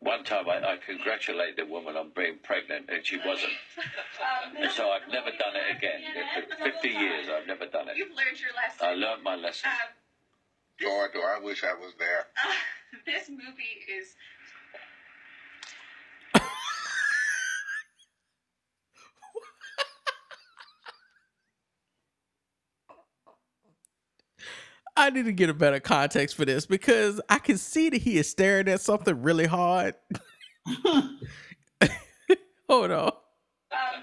One 0.01 0.23
time 0.23 0.49
I, 0.49 0.57
I 0.65 0.77
congratulated 0.83 1.57
the 1.57 1.65
woman 1.65 1.95
on 1.95 2.11
being 2.15 2.37
pregnant 2.41 2.89
and 2.89 3.05
she 3.05 3.17
wasn't. 3.17 3.53
And 4.57 4.71
so 4.71 4.89
I've 4.89 5.07
never 5.11 5.29
done 5.31 5.55
it 5.55 5.77
again. 5.77 6.01
For 6.57 6.71
50 6.71 6.87
years 6.89 7.27
I've 7.29 7.47
never 7.47 7.65
done 7.65 7.87
it. 7.89 7.97
You've 7.97 8.09
learned 8.09 8.39
your 8.39 8.53
lesson. 8.53 8.81
I 8.81 8.93
learned 8.93 9.23
my 9.23 9.35
lesson. 9.35 9.69
Um, 9.69 9.93
Lord, 10.81 11.13
do 11.13 11.21
I 11.21 11.39
wish 11.39 11.63
I 11.63 11.73
was 11.73 11.93
there. 11.97 12.25
this 13.05 13.29
movie 13.29 13.85
is 13.89 14.15
I 24.95 25.09
need 25.09 25.25
to 25.25 25.31
get 25.31 25.49
a 25.49 25.53
better 25.53 25.79
context 25.79 26.35
for 26.35 26.45
this 26.45 26.65
because 26.65 27.21
I 27.29 27.39
can 27.39 27.57
see 27.57 27.89
that 27.89 28.01
he 28.01 28.17
is 28.17 28.29
staring 28.29 28.67
at 28.67 28.81
something 28.81 29.21
really 29.21 29.47
hard. 29.47 29.95
Hold 32.69 32.91
on. 32.91 33.11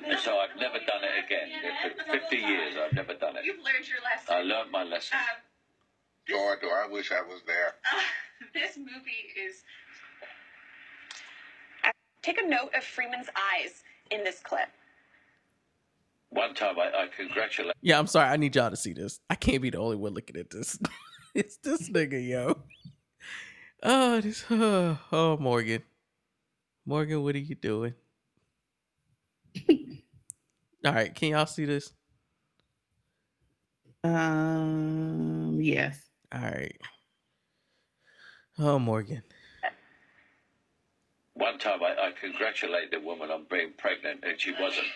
And 0.07 0.18
so 0.20 0.39
I've 0.39 0.59
never 0.59 0.78
done 0.78 1.03
it 1.03 1.24
again. 1.24 1.49
For 2.07 2.12
50 2.18 2.36
years 2.36 2.74
I've 2.82 2.95
never 2.95 3.14
done 3.14 3.36
it. 3.36 3.45
You've 3.45 3.59
learned 3.59 3.86
your 3.89 3.99
lesson. 4.03 4.34
I 4.34 4.43
learned 4.43 4.70
my 4.70 4.82
lesson. 4.84 5.18
Um, 5.18 6.34
Lord, 6.34 6.61
do 6.61 6.68
I 6.68 6.86
wish 6.91 7.12
I 7.12 7.22
was 7.22 7.43
there. 7.47 7.74
Uh, 8.41 8.47
this 8.55 8.76
movie 8.76 9.34
is. 9.36 9.64
Take 12.22 12.39
a 12.39 12.47
note 12.47 12.70
of 12.76 12.84
Freeman's 12.84 13.26
eyes 13.34 13.82
in 14.12 14.22
this 14.22 14.39
clip. 14.39 14.68
One 16.30 16.54
time 16.54 16.78
I, 16.78 17.04
I 17.04 17.06
congratulated. 17.16 17.74
Yeah, 17.80 17.98
I'm 17.98 18.06
sorry. 18.06 18.28
I 18.28 18.36
need 18.36 18.54
y'all 18.54 18.70
to 18.70 18.76
see 18.76 18.92
this. 18.92 19.20
I 19.30 19.34
can't 19.34 19.62
be 19.62 19.70
the 19.70 19.78
only 19.78 19.96
one 19.96 20.12
looking 20.12 20.36
at 20.36 20.50
this. 20.50 20.78
it's 21.34 21.56
this 21.58 21.88
nigga, 21.90 22.26
yo. 22.26 22.58
Oh, 23.82 24.20
this. 24.20 24.44
Oh, 24.50 24.98
oh, 25.12 25.36
Morgan. 25.38 25.82
Morgan, 26.84 27.22
what 27.22 27.34
are 27.34 27.38
you 27.38 27.54
doing? 27.54 27.94
All 30.84 30.92
right, 30.92 31.14
can 31.14 31.30
y'all 31.30 31.46
see 31.46 31.64
this? 31.64 31.92
um, 34.04 35.58
yes. 35.60 36.00
All 36.32 36.40
right. 36.40 36.76
Oh, 38.58 38.78
Morgan. 38.78 39.22
One 41.39 41.59
time 41.59 41.82
I, 41.82 41.91
I 42.09 42.12
congratulated 42.20 42.91
the 42.91 43.01
woman 43.01 43.30
on 43.30 43.47
being 43.49 43.70
pregnant 43.78 44.24
and 44.24 44.41
she 44.41 44.53
wasn't. 44.61 44.86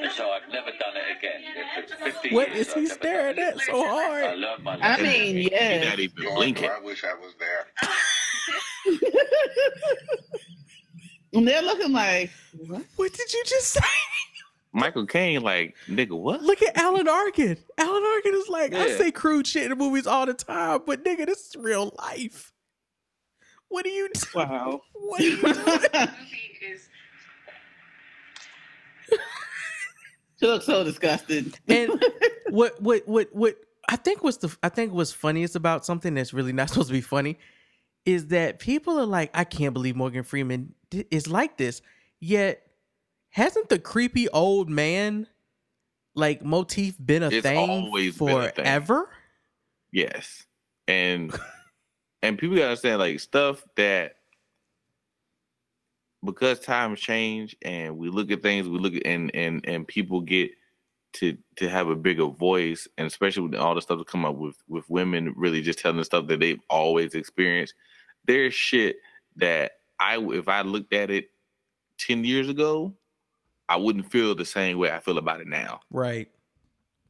And 0.00 0.10
so 0.16 0.30
I've 0.30 0.50
never 0.50 0.70
done 0.70 0.94
it 0.96 1.18
again. 1.18 1.42
For 1.98 2.10
50 2.12 2.34
What 2.34 2.54
years 2.54 2.68
is 2.68 2.74
he 2.74 2.80
I've 2.82 2.88
staring 2.92 3.38
at 3.38 3.60
so 3.60 3.86
hard? 3.86 4.24
I 4.24 4.34
learned 4.34 4.64
my 4.64 4.74
I 4.76 4.90
lesson. 4.90 5.04
mean, 5.04 5.36
You're 5.52 5.84
not 5.84 5.98
even 5.98 6.24
blinking. 6.34 6.70
I 6.70 6.80
wish 6.80 7.04
I 7.04 7.14
was 7.14 7.34
there. 7.38 7.66
And 11.34 11.48
they're 11.48 11.62
looking 11.62 11.92
like, 11.92 12.30
what? 12.56 12.84
What 12.94 13.12
did 13.12 13.32
you 13.32 13.42
just 13.44 13.72
say? 13.72 13.80
Michael 14.72 15.04
Caine, 15.06 15.42
like, 15.42 15.74
nigga, 15.88 16.12
what? 16.18 16.42
Look 16.42 16.62
at 16.62 16.76
Alan 16.76 17.08
Arkin. 17.08 17.56
Alan 17.76 18.04
Arkin 18.04 18.34
is 18.34 18.48
like, 18.48 18.72
I 18.72 18.96
say 18.96 19.10
crude 19.10 19.46
shit 19.46 19.64
in 19.64 19.70
the 19.70 19.76
movies 19.76 20.06
all 20.06 20.26
the 20.26 20.34
time, 20.34 20.82
but 20.86 21.04
nigga, 21.04 21.26
this 21.26 21.48
is 21.48 21.56
real 21.56 21.92
life. 21.98 22.52
What 23.74 23.86
are 23.86 23.88
you 23.88 24.08
doing? 24.14 24.48
Wow. 24.48 24.82
What 24.94 25.20
are 25.20 25.24
you 25.24 25.36
doing? 25.36 25.54
movie 25.56 26.58
is. 26.62 26.88
She 30.40 30.46
looks 30.46 30.66
so 30.66 30.82
disgusted. 30.84 31.58
and 31.68 31.90
what 32.50 32.80
what 32.82 33.06
what 33.08 33.28
what 33.34 33.56
I 33.88 33.96
think 33.96 34.22
was 34.22 34.38
the 34.38 34.54
I 34.62 34.68
think 34.68 34.92
what's 34.92 35.12
funniest 35.12 35.56
about 35.56 35.84
something 35.86 36.14
that's 36.14 36.32
really 36.32 36.52
not 36.52 36.68
supposed 36.70 36.88
to 36.88 36.92
be 36.92 37.00
funny 37.00 37.38
is 38.04 38.26
that 38.28 38.58
people 38.58 38.98
are 38.98 39.06
like, 39.06 39.30
I 39.32 39.44
can't 39.44 39.72
believe 39.72 39.96
Morgan 39.96 40.22
Freeman 40.24 40.74
is 41.10 41.26
like 41.28 41.56
this. 41.56 41.82
Yet 42.20 42.62
hasn't 43.30 43.68
the 43.68 43.78
creepy 43.78 44.28
old 44.28 44.68
man 44.68 45.26
like 46.14 46.44
motif 46.44 46.96
been 47.04 47.22
a 47.22 47.28
It's 47.30 47.42
thing 47.42 47.56
always 47.70 48.18
been 48.18 48.28
a 48.28 48.42
thing. 48.42 48.52
forever? 48.64 49.08
Yes. 49.92 50.44
And 50.88 51.32
and 52.24 52.38
people 52.38 52.56
gotta 52.56 52.68
understand 52.68 52.98
like 52.98 53.20
stuff 53.20 53.62
that 53.76 54.16
because 56.24 56.58
times 56.58 57.00
change 57.00 57.54
and 57.62 57.98
we 57.98 58.08
look 58.08 58.30
at 58.30 58.42
things, 58.42 58.66
we 58.66 58.78
look 58.78 58.94
at 58.94 59.06
and 59.06 59.30
and 59.34 59.64
and 59.68 59.86
people 59.86 60.20
get 60.20 60.50
to 61.14 61.36
to 61.56 61.68
have 61.68 61.88
a 61.88 61.94
bigger 61.94 62.26
voice, 62.26 62.88
and 62.96 63.06
especially 63.06 63.42
with 63.42 63.54
all 63.54 63.74
the 63.74 63.82
stuff 63.82 63.98
that 63.98 64.06
come 64.06 64.24
up 64.24 64.36
with 64.36 64.56
with 64.68 64.88
women 64.88 65.34
really 65.36 65.60
just 65.60 65.78
telling 65.78 65.98
the 65.98 66.04
stuff 66.04 66.26
that 66.28 66.40
they've 66.40 66.60
always 66.70 67.14
experienced. 67.14 67.74
There's 68.26 68.54
shit 68.54 68.96
that 69.36 69.72
I 70.00 70.18
if 70.18 70.48
I 70.48 70.62
looked 70.62 70.94
at 70.94 71.10
it 71.10 71.26
ten 71.98 72.24
years 72.24 72.48
ago, 72.48 72.94
I 73.68 73.76
wouldn't 73.76 74.10
feel 74.10 74.34
the 74.34 74.46
same 74.46 74.78
way 74.78 74.90
I 74.90 75.00
feel 75.00 75.18
about 75.18 75.40
it 75.42 75.46
now. 75.46 75.80
Right. 75.90 76.28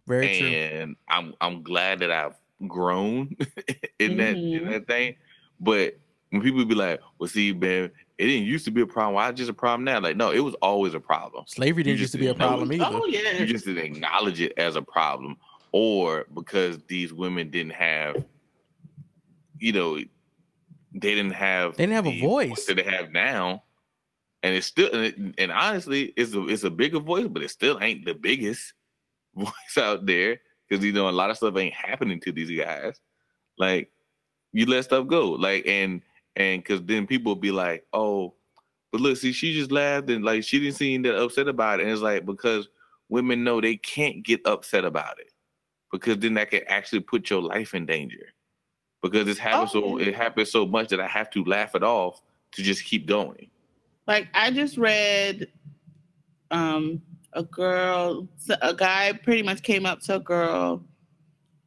Very 0.06 0.38
true. 0.38 0.48
and 0.48 0.96
I'm 1.08 1.34
I'm 1.40 1.62
glad 1.62 2.00
that 2.00 2.10
I've 2.10 2.34
grown 2.68 3.36
in 3.98 4.16
that 4.18 4.36
in 4.36 4.36
mm-hmm. 4.36 4.70
that 4.70 4.86
thing. 4.86 5.16
But 5.60 5.98
when 6.30 6.42
people 6.42 6.64
be 6.64 6.74
like, 6.74 7.00
"Well, 7.18 7.28
see, 7.28 7.52
man, 7.52 7.90
it 8.18 8.26
didn't 8.26 8.46
used 8.46 8.64
to 8.64 8.70
be 8.70 8.80
a 8.80 8.86
problem. 8.86 9.14
Why 9.14 9.28
it's 9.28 9.38
just 9.38 9.50
a 9.50 9.54
problem 9.54 9.84
now?" 9.84 10.00
Like, 10.00 10.16
no, 10.16 10.30
it 10.30 10.40
was 10.40 10.54
always 10.56 10.94
a 10.94 11.00
problem. 11.00 11.44
Slavery 11.46 11.82
didn't 11.82 11.98
just 11.98 12.00
used 12.00 12.12
to 12.12 12.18
be 12.18 12.28
a 12.28 12.34
problem 12.34 12.72
it. 12.72 12.76
either. 12.76 12.96
Oh 12.96 13.06
yeah. 13.06 13.32
You 13.32 13.46
just 13.46 13.64
didn't 13.64 13.84
acknowledge 13.84 14.40
it 14.40 14.52
as 14.56 14.76
a 14.76 14.82
problem, 14.82 15.36
or 15.72 16.26
because 16.34 16.78
these 16.88 17.12
women 17.12 17.50
didn't 17.50 17.72
have, 17.72 18.24
you 19.58 19.72
know, 19.72 19.96
they 19.96 21.14
didn't 21.14 21.32
have 21.32 21.76
They 21.76 21.84
didn't 21.84 21.96
have 21.96 22.06
a 22.06 22.10
the 22.10 22.20
voice. 22.20 22.66
that 22.66 22.76
they 22.76 22.84
have 22.84 23.12
now. 23.12 23.62
And 24.42 24.54
it's 24.54 24.66
still, 24.66 24.90
and, 24.92 25.04
it, 25.04 25.16
and 25.38 25.50
honestly, 25.50 26.12
it's 26.16 26.34
a 26.34 26.46
it's 26.48 26.64
a 26.64 26.70
bigger 26.70 27.00
voice, 27.00 27.26
but 27.28 27.42
it 27.42 27.50
still 27.50 27.78
ain't 27.80 28.04
the 28.04 28.14
biggest 28.14 28.74
voice 29.34 29.78
out 29.78 30.06
there 30.06 30.38
because 30.74 30.84
you 30.84 30.92
know 30.92 31.08
a 31.08 31.10
lot 31.10 31.30
of 31.30 31.36
stuff 31.36 31.56
ain't 31.56 31.74
happening 31.74 32.18
to 32.20 32.32
these 32.32 32.50
guys. 32.58 33.00
Like 33.58 33.90
you 34.52 34.66
let 34.66 34.84
stuff 34.84 35.06
go, 35.06 35.30
like 35.30 35.66
and 35.66 36.02
and 36.36 36.62
because 36.62 36.82
then 36.82 37.06
people 37.06 37.30
will 37.34 37.40
be 37.40 37.52
like, 37.52 37.86
oh, 37.92 38.34
but 38.90 39.00
look, 39.00 39.16
see, 39.16 39.32
she 39.32 39.54
just 39.54 39.70
laughed 39.70 40.10
and 40.10 40.24
like 40.24 40.42
she 40.42 40.58
didn't 40.58 40.76
seem 40.76 41.02
that 41.02 41.16
upset 41.20 41.48
about 41.48 41.80
it, 41.80 41.84
and 41.84 41.92
it's 41.92 42.02
like 42.02 42.26
because 42.26 42.68
women 43.08 43.44
know 43.44 43.60
they 43.60 43.76
can't 43.76 44.24
get 44.24 44.40
upset 44.46 44.84
about 44.84 45.18
it 45.20 45.30
because 45.92 46.18
then 46.18 46.34
that 46.34 46.50
can 46.50 46.62
actually 46.66 47.00
put 47.00 47.30
your 47.30 47.42
life 47.42 47.74
in 47.74 47.86
danger 47.86 48.26
because 49.02 49.28
it's 49.28 49.38
happened 49.38 49.70
so 49.70 49.84
Oh, 49.84 49.98
yeah. 49.98 50.06
it 50.06 50.14
happens 50.16 50.50
so 50.50 50.66
much 50.66 50.88
that 50.88 50.98
I 51.00 51.06
have 51.06 51.30
to 51.30 51.44
laugh 51.44 51.74
it 51.74 51.84
off 51.84 52.20
to 52.52 52.62
just 52.62 52.84
keep 52.84 53.06
going. 53.06 53.48
Like 54.08 54.28
I 54.34 54.50
just 54.50 54.76
read 54.76 55.48
um 56.50 57.00
a 57.34 57.42
girl 57.42 58.28
a 58.62 58.74
guy 58.74 59.12
pretty 59.12 59.42
much 59.42 59.62
came 59.62 59.86
up 59.86 60.00
to 60.00 60.16
a 60.16 60.20
girl, 60.20 60.82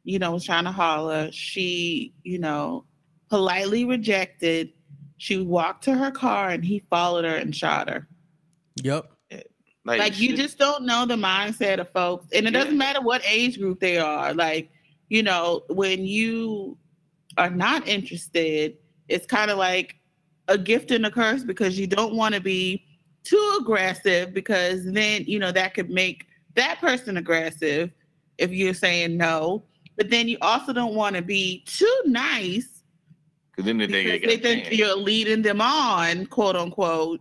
you 0.04 0.18
know, 0.18 0.32
was 0.32 0.44
trying 0.44 0.64
to 0.64 0.72
holler. 0.72 1.30
She, 1.30 2.14
you 2.24 2.38
know, 2.38 2.84
politely 3.28 3.84
rejected. 3.84 4.72
She 5.18 5.38
walked 5.38 5.84
to 5.84 5.94
her 5.94 6.10
car 6.10 6.50
and 6.50 6.64
he 6.64 6.84
followed 6.90 7.24
her 7.24 7.36
and 7.36 7.54
shot 7.54 7.88
her. 7.88 8.08
Yep. 8.82 9.10
Like, 9.84 10.20
you 10.20 10.36
just 10.36 10.58
don't 10.58 10.84
know 10.84 11.06
the 11.06 11.16
mindset 11.16 11.80
of 11.80 11.90
folks. 11.92 12.26
And 12.34 12.46
it 12.46 12.50
doesn't 12.50 12.76
matter 12.76 13.00
what 13.00 13.22
age 13.26 13.58
group 13.58 13.80
they 13.80 13.96
are. 13.96 14.34
Like, 14.34 14.70
you 15.08 15.22
know, 15.22 15.62
when 15.70 16.04
you 16.04 16.76
are 17.38 17.48
not 17.48 17.88
interested, 17.88 18.76
it's 19.08 19.24
kind 19.24 19.50
of 19.50 19.56
like 19.56 19.96
a 20.48 20.58
gift 20.58 20.90
and 20.90 21.06
a 21.06 21.10
curse 21.10 21.42
because 21.42 21.78
you 21.78 21.86
don't 21.86 22.14
want 22.14 22.34
to 22.34 22.40
be 22.40 22.84
too 23.28 23.58
aggressive 23.60 24.32
because 24.34 24.84
then, 24.84 25.24
you 25.26 25.38
know, 25.38 25.52
that 25.52 25.74
could 25.74 25.90
make 25.90 26.26
that 26.54 26.80
person 26.80 27.16
aggressive 27.16 27.90
if 28.38 28.50
you're 28.52 28.74
saying 28.74 29.16
no. 29.16 29.64
But 29.96 30.10
then 30.10 30.28
you 30.28 30.38
also 30.40 30.72
don't 30.72 30.94
want 30.94 31.16
to 31.16 31.22
be 31.22 31.64
too 31.66 32.02
nice 32.06 32.82
Because 33.50 33.66
then 33.66 33.78
they 33.78 33.86
because 33.86 34.28
they 34.28 34.36
think 34.38 34.72
you're 34.72 34.96
leading 34.96 35.42
them 35.42 35.60
on, 35.60 36.26
quote 36.26 36.56
unquote. 36.56 37.20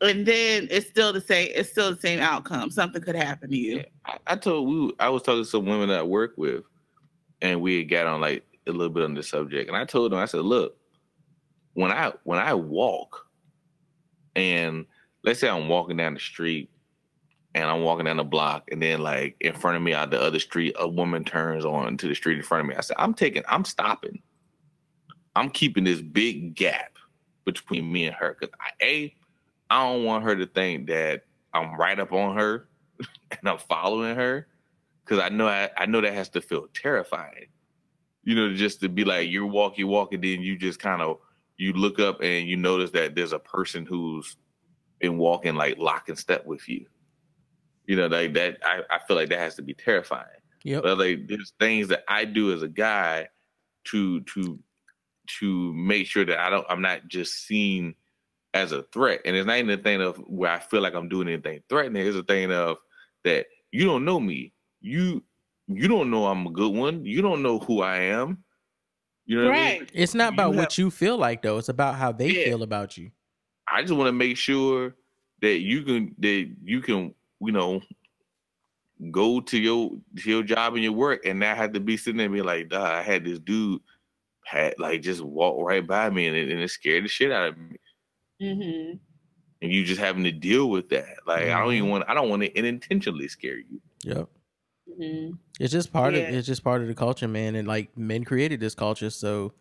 And 0.00 0.26
then 0.26 0.66
it's 0.70 0.88
still 0.88 1.12
the 1.12 1.20
same. 1.20 1.50
It's 1.54 1.70
still 1.70 1.94
the 1.94 2.00
same 2.00 2.20
outcome. 2.20 2.70
Something 2.70 3.02
could 3.02 3.14
happen 3.14 3.50
to 3.50 3.56
you. 3.56 3.84
I, 4.06 4.18
I 4.26 4.36
told 4.36 4.68
we 4.68 4.92
I 4.98 5.10
was 5.10 5.22
talking 5.22 5.42
to 5.44 5.48
some 5.48 5.66
women 5.66 5.90
that 5.90 6.00
I 6.00 6.02
work 6.02 6.34
with, 6.36 6.64
and 7.42 7.60
we 7.60 7.78
had 7.78 7.90
got 7.90 8.06
on 8.06 8.20
like 8.20 8.44
a 8.66 8.72
little 8.72 8.92
bit 8.92 9.04
on 9.04 9.14
the 9.14 9.22
subject, 9.22 9.68
and 9.68 9.76
I 9.76 9.84
told 9.84 10.10
them 10.12 10.18
I 10.18 10.24
said, 10.24 10.40
look, 10.42 10.76
when 11.74 11.92
I 11.92 12.12
when 12.24 12.38
I 12.38 12.54
walk, 12.54 13.26
and 14.34 14.86
let's 15.24 15.40
say 15.40 15.48
I'm 15.48 15.68
walking 15.68 15.96
down 15.96 16.14
the 16.14 16.20
street, 16.20 16.70
and 17.54 17.64
I'm 17.64 17.82
walking 17.82 18.06
down 18.06 18.16
the 18.16 18.24
block, 18.24 18.64
and 18.70 18.82
then 18.82 19.00
like 19.00 19.36
in 19.40 19.54
front 19.54 19.76
of 19.76 19.82
me 19.82 19.92
out 19.92 20.10
the 20.10 20.20
other 20.20 20.38
street, 20.38 20.74
a 20.78 20.88
woman 20.88 21.24
turns 21.24 21.64
on 21.64 21.96
to 21.98 22.08
the 22.08 22.14
street 22.14 22.38
in 22.38 22.44
front 22.44 22.62
of 22.62 22.68
me. 22.68 22.74
I 22.76 22.80
said, 22.80 22.96
I'm 22.98 23.14
taking, 23.14 23.42
I'm 23.48 23.64
stopping. 23.64 24.22
I'm 25.34 25.50
keeping 25.50 25.84
this 25.84 26.00
big 26.00 26.54
gap 26.54 26.98
between 27.44 27.90
me 27.90 28.06
and 28.06 28.14
her 28.16 28.36
because 28.38 28.54
I 28.60 28.84
a 28.84 29.14
I 29.70 29.82
don't 29.84 30.04
want 30.04 30.24
her 30.24 30.36
to 30.36 30.46
think 30.46 30.88
that 30.88 31.22
I'm 31.54 31.74
right 31.76 31.98
up 31.98 32.12
on 32.12 32.36
her 32.36 32.68
and 33.30 33.48
I'm 33.48 33.58
following 33.58 34.16
her 34.16 34.46
because 35.04 35.18
I 35.18 35.28
know 35.30 35.48
I, 35.48 35.70
I 35.76 35.86
know 35.86 36.00
that 36.00 36.14
has 36.14 36.28
to 36.30 36.40
feel 36.40 36.66
terrifying. 36.74 37.46
You 38.24 38.34
know, 38.36 38.54
just 38.54 38.80
to 38.80 38.88
be 38.88 39.04
like 39.04 39.30
you're 39.30 39.46
walking, 39.46 39.86
walking, 39.88 40.20
then 40.20 40.42
you 40.42 40.56
just 40.56 40.78
kind 40.78 41.02
of 41.02 41.18
you 41.56 41.72
look 41.72 41.98
up 41.98 42.20
and 42.22 42.46
you 42.46 42.56
notice 42.56 42.90
that 42.92 43.14
there's 43.14 43.32
a 43.32 43.38
person 43.38 43.86
who's 43.86 44.36
been 45.02 45.18
walking 45.18 45.54
like 45.56 45.76
lock 45.76 46.08
and 46.08 46.18
step 46.18 46.46
with 46.46 46.66
you. 46.68 46.86
You 47.86 47.96
know, 47.96 48.06
like 48.06 48.32
that. 48.34 48.58
I, 48.64 48.80
I 48.90 49.00
feel 49.00 49.16
like 49.16 49.28
that 49.28 49.40
has 49.40 49.56
to 49.56 49.62
be 49.62 49.74
terrifying. 49.74 50.24
Yeah. 50.64 50.80
But 50.80 50.96
like 50.98 51.26
there's 51.28 51.52
things 51.60 51.88
that 51.88 52.04
I 52.08 52.24
do 52.24 52.52
as 52.54 52.62
a 52.62 52.68
guy 52.68 53.28
to 53.86 54.20
to 54.22 54.58
to 55.40 55.72
make 55.74 56.06
sure 56.06 56.24
that 56.24 56.38
I 56.38 56.48
don't 56.48 56.64
I'm 56.70 56.80
not 56.80 57.08
just 57.08 57.46
seen 57.46 57.94
as 58.54 58.70
a 58.72 58.84
threat. 58.84 59.20
And 59.24 59.34
it's 59.34 59.46
not 59.46 59.58
even 59.58 59.78
a 59.78 59.82
thing 59.82 60.00
of 60.00 60.16
where 60.18 60.50
I 60.50 60.60
feel 60.60 60.80
like 60.80 60.94
I'm 60.94 61.08
doing 61.08 61.28
anything 61.28 61.62
threatening. 61.68 62.06
It's 62.06 62.16
a 62.16 62.22
thing 62.22 62.52
of 62.52 62.78
that 63.24 63.46
you 63.72 63.84
don't 63.84 64.04
know 64.04 64.20
me. 64.20 64.52
You 64.80 65.22
you 65.66 65.88
don't 65.88 66.10
know 66.10 66.26
I'm 66.26 66.46
a 66.46 66.50
good 66.50 66.72
one. 66.72 67.04
You 67.04 67.22
don't 67.22 67.42
know 67.42 67.58
who 67.58 67.82
I 67.82 67.98
am. 67.98 68.44
You 69.26 69.40
know 69.40 69.50
what 69.50 69.58
I 69.58 69.78
mean? 69.78 69.86
It's 69.94 70.14
not 70.14 70.34
about 70.34 70.52
You 70.52 70.58
what 70.58 70.78
you 70.78 70.90
feel 70.90 71.16
like 71.16 71.42
though. 71.42 71.58
It's 71.58 71.68
about 71.68 71.96
how 71.96 72.12
they 72.12 72.28
Yeah. 72.28 72.44
feel 72.44 72.62
about 72.62 72.96
you. 72.96 73.10
I 73.68 73.82
just 73.82 73.94
want 73.94 74.08
to 74.08 74.12
make 74.12 74.36
sure 74.36 74.94
that 75.40 75.58
you 75.60 75.82
can 75.82 76.14
that 76.18 76.50
you 76.64 76.80
can 76.80 77.14
you 77.40 77.52
know 77.52 77.80
go 79.10 79.40
to 79.40 79.58
your 79.58 79.90
to 80.16 80.30
your 80.30 80.42
job 80.42 80.74
and 80.74 80.82
your 80.82 80.92
work 80.92 81.24
and 81.26 81.40
not 81.40 81.56
have 81.56 81.72
to 81.72 81.80
be 81.80 81.96
sitting 81.96 82.18
there 82.18 82.26
and 82.26 82.34
be 82.34 82.42
like, 82.42 82.68
"Duh, 82.68 82.82
I 82.82 83.02
had 83.02 83.24
this 83.24 83.38
dude 83.38 83.80
had 84.44 84.74
like 84.78 85.02
just 85.02 85.22
walk 85.22 85.56
right 85.60 85.86
by 85.86 86.10
me 86.10 86.26
and 86.26 86.36
it, 86.36 86.50
and 86.50 86.60
it 86.60 86.68
scared 86.70 87.04
the 87.04 87.08
shit 87.08 87.32
out 87.32 87.48
of 87.48 87.58
me." 87.58 87.76
Mm-hmm. 88.40 88.96
And 89.62 89.72
you 89.72 89.84
just 89.84 90.00
having 90.00 90.24
to 90.24 90.32
deal 90.32 90.68
with 90.70 90.88
that. 90.90 91.18
Like 91.26 91.48
I 91.48 91.60
don't 91.60 91.72
even 91.74 91.88
Mhm. 91.88 91.90
want 91.92 92.04
I 92.08 92.14
don't 92.14 92.28
want 92.28 92.42
to 92.42 92.58
intentionally 92.58 93.28
scare 93.28 93.58
you. 93.58 93.80
Yep. 94.04 94.28
Mm-hmm. 95.00 95.34
It's 95.60 95.72
just 95.72 95.92
part 95.92 96.14
Yeah. 96.14 96.20
of 96.20 96.34
it's 96.34 96.46
just 96.46 96.64
part 96.64 96.82
of 96.82 96.88
the 96.88 96.94
culture, 96.94 97.28
man. 97.28 97.54
And 97.54 97.66
like 97.68 97.96
men 97.96 98.24
created 98.24 98.60
this 98.60 98.74
culture, 98.74 99.10
so 99.10 99.52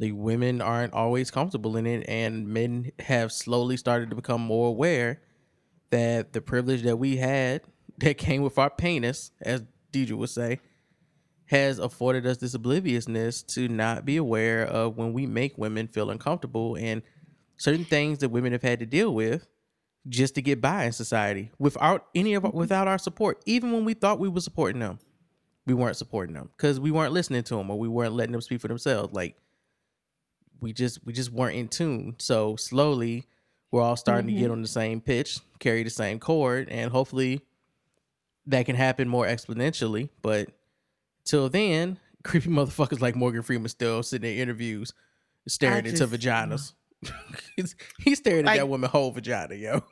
the 0.00 0.12
women 0.12 0.62
aren't 0.62 0.94
always 0.94 1.30
comfortable 1.30 1.76
in 1.76 1.86
it, 1.86 2.08
and 2.08 2.48
men 2.48 2.90
have 3.00 3.30
slowly 3.30 3.76
started 3.76 4.08
to 4.08 4.16
become 4.16 4.40
more 4.40 4.68
aware 4.68 5.20
that 5.90 6.32
the 6.32 6.40
privilege 6.40 6.82
that 6.82 6.96
we 6.96 7.18
had 7.18 7.60
that 7.98 8.16
came 8.16 8.42
with 8.42 8.58
our 8.58 8.70
penis, 8.70 9.30
as 9.42 9.62
Deidre 9.92 10.12
would 10.12 10.30
say, 10.30 10.58
has 11.46 11.78
afforded 11.78 12.26
us 12.26 12.38
this 12.38 12.54
obliviousness 12.54 13.42
to 13.42 13.68
not 13.68 14.06
be 14.06 14.16
aware 14.16 14.64
of 14.64 14.96
when 14.96 15.12
we 15.12 15.26
make 15.26 15.58
women 15.58 15.86
feel 15.86 16.10
uncomfortable 16.10 16.76
and 16.76 17.02
certain 17.58 17.84
things 17.84 18.18
that 18.18 18.30
women 18.30 18.52
have 18.52 18.62
had 18.62 18.78
to 18.78 18.86
deal 18.86 19.12
with 19.12 19.48
just 20.08 20.34
to 20.36 20.40
get 20.40 20.62
by 20.62 20.84
in 20.84 20.92
society 20.92 21.50
without 21.58 22.06
any 22.14 22.32
of 22.32 22.44
without 22.54 22.88
our 22.88 22.98
support. 22.98 23.42
Even 23.44 23.70
when 23.72 23.84
we 23.84 23.92
thought 23.92 24.18
we 24.18 24.30
were 24.30 24.40
supporting 24.40 24.80
them, 24.80 24.98
we 25.66 25.74
weren't 25.74 25.96
supporting 25.96 26.34
them 26.34 26.48
because 26.56 26.80
we 26.80 26.90
weren't 26.90 27.12
listening 27.12 27.42
to 27.42 27.56
them 27.56 27.68
or 27.70 27.78
we 27.78 27.88
weren't 27.88 28.14
letting 28.14 28.32
them 28.32 28.40
speak 28.40 28.62
for 28.62 28.68
themselves. 28.68 29.12
Like 29.12 29.36
we 30.60 30.72
just 30.72 31.04
we 31.04 31.12
just 31.12 31.30
weren't 31.32 31.56
in 31.56 31.68
tune. 31.68 32.16
So 32.18 32.56
slowly, 32.56 33.26
we're 33.70 33.82
all 33.82 33.96
starting 33.96 34.26
to 34.28 34.32
get 34.32 34.48
Mhm. 34.48 34.52
on 34.52 34.62
the 34.62 34.68
same 34.68 35.00
pitch, 35.00 35.38
carry 35.58 35.82
the 35.82 35.90
same 35.90 36.18
chord, 36.18 36.68
and 36.68 36.90
hopefully 36.90 37.40
that 38.46 38.66
can 38.66 38.76
happen 38.76 39.08
more 39.08 39.26
exponentially. 39.26 40.08
But 40.22 40.50
till 41.24 41.48
then, 41.48 41.98
creepy 42.24 42.50
motherfuckers 42.50 43.00
like 43.00 43.16
Morgan 43.16 43.42
Freeman 43.42 43.68
still 43.68 44.02
sitting 44.02 44.32
in 44.32 44.38
interviews 44.38 44.92
staring 45.48 45.86
into 45.86 46.06
vaginas. 46.06 46.72
He's- 47.56 47.74
he 47.98 48.14
stared 48.14 48.40
at 48.40 48.46
Like- 48.46 48.58
that 48.60 48.68
woman 48.68 48.90
whole 48.90 49.10
vagina, 49.10 49.54
yo. 49.54 49.82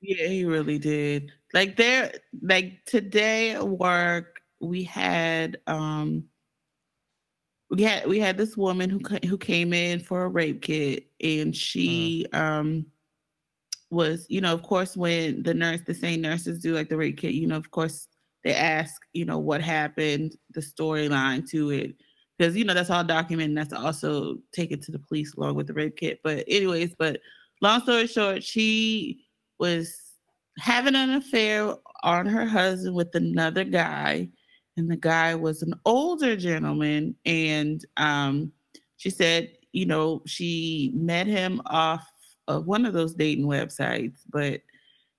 Yeah, 0.00 0.26
he 0.28 0.44
really 0.44 0.78
did. 0.78 1.32
Like 1.54 1.76
there, 1.76 2.12
like 2.42 2.84
today 2.84 3.50
at 3.52 3.66
work, 3.66 4.42
we 4.60 4.84
had 4.84 5.58
um, 5.66 6.24
we 7.70 7.82
had 7.82 8.06
we 8.06 8.18
had 8.18 8.36
this 8.38 8.56
woman 8.56 8.90
who 8.90 9.00
who 9.26 9.36
came 9.38 9.72
in 9.72 10.00
for 10.00 10.24
a 10.24 10.28
rape 10.28 10.62
kit, 10.62 11.08
and 11.22 11.54
she 11.54 12.26
um 12.32 12.86
was, 13.90 14.26
you 14.28 14.40
know, 14.40 14.52
of 14.52 14.62
course, 14.62 14.96
when 14.96 15.42
the 15.42 15.54
nurse, 15.54 15.80
the 15.86 15.94
same 15.94 16.20
nurses 16.20 16.60
do 16.60 16.74
like 16.74 16.88
the 16.88 16.96
rape 16.96 17.18
kit, 17.18 17.32
you 17.32 17.46
know, 17.46 17.56
of 17.56 17.70
course, 17.70 18.08
they 18.44 18.54
ask, 18.54 19.00
you 19.14 19.24
know, 19.24 19.38
what 19.38 19.62
happened, 19.62 20.36
the 20.52 20.60
storyline 20.60 21.48
to 21.50 21.70
it, 21.70 21.96
because 22.36 22.56
you 22.56 22.64
know 22.64 22.74
that's 22.74 22.90
all 22.90 23.04
documented. 23.04 23.56
That's 23.56 23.72
also 23.72 24.38
taken 24.52 24.80
to 24.82 24.92
the 24.92 24.98
police 24.98 25.34
along 25.34 25.56
with 25.56 25.66
the 25.66 25.74
rape 25.74 25.96
kit. 25.96 26.20
But 26.22 26.44
anyways, 26.48 26.94
but 26.98 27.20
long 27.60 27.80
story 27.82 28.06
short, 28.06 28.44
she 28.44 29.24
was 29.58 29.92
having 30.58 30.94
an 30.94 31.10
affair 31.10 31.74
on 32.02 32.26
her 32.26 32.46
husband 32.46 32.94
with 32.94 33.14
another 33.14 33.64
guy, 33.64 34.28
and 34.78 34.90
the 34.90 34.96
guy 34.96 35.34
was 35.34 35.62
an 35.62 35.74
older 35.84 36.36
gentleman. 36.36 37.14
And 37.26 37.84
um, 37.96 38.52
she 38.96 39.10
said, 39.10 39.50
you 39.72 39.86
know, 39.86 40.22
she 40.24 40.92
met 40.94 41.26
him 41.26 41.60
off 41.66 42.10
of 42.46 42.66
one 42.66 42.86
of 42.86 42.94
those 42.94 43.14
dating 43.14 43.46
websites, 43.46 44.20
but 44.30 44.62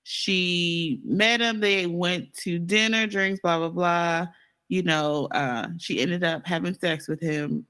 she 0.04 1.02
met 1.04 1.42
him. 1.42 1.60
They 1.60 1.86
went 1.86 2.34
to 2.38 2.58
dinner, 2.58 3.06
drinks, 3.06 3.42
blah 3.42 3.60
blah 3.60 3.70
blah. 3.70 4.28
You 4.70 4.84
know, 4.84 5.28
uh, 5.32 5.68
she 5.78 6.00
ended 6.00 6.24
up 6.24 6.48
having 6.48 6.74
sex 6.74 7.08
with 7.08 7.20
him, 7.20 7.66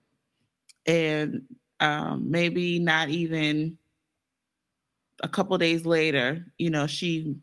and 0.85 1.43
um, 1.79 2.29
maybe 2.29 2.79
not 2.79 3.09
even 3.09 3.77
a 5.21 5.27
couple 5.27 5.57
days 5.57 5.85
later, 5.85 6.45
you 6.57 6.69
know, 6.69 6.87
she 6.87 7.35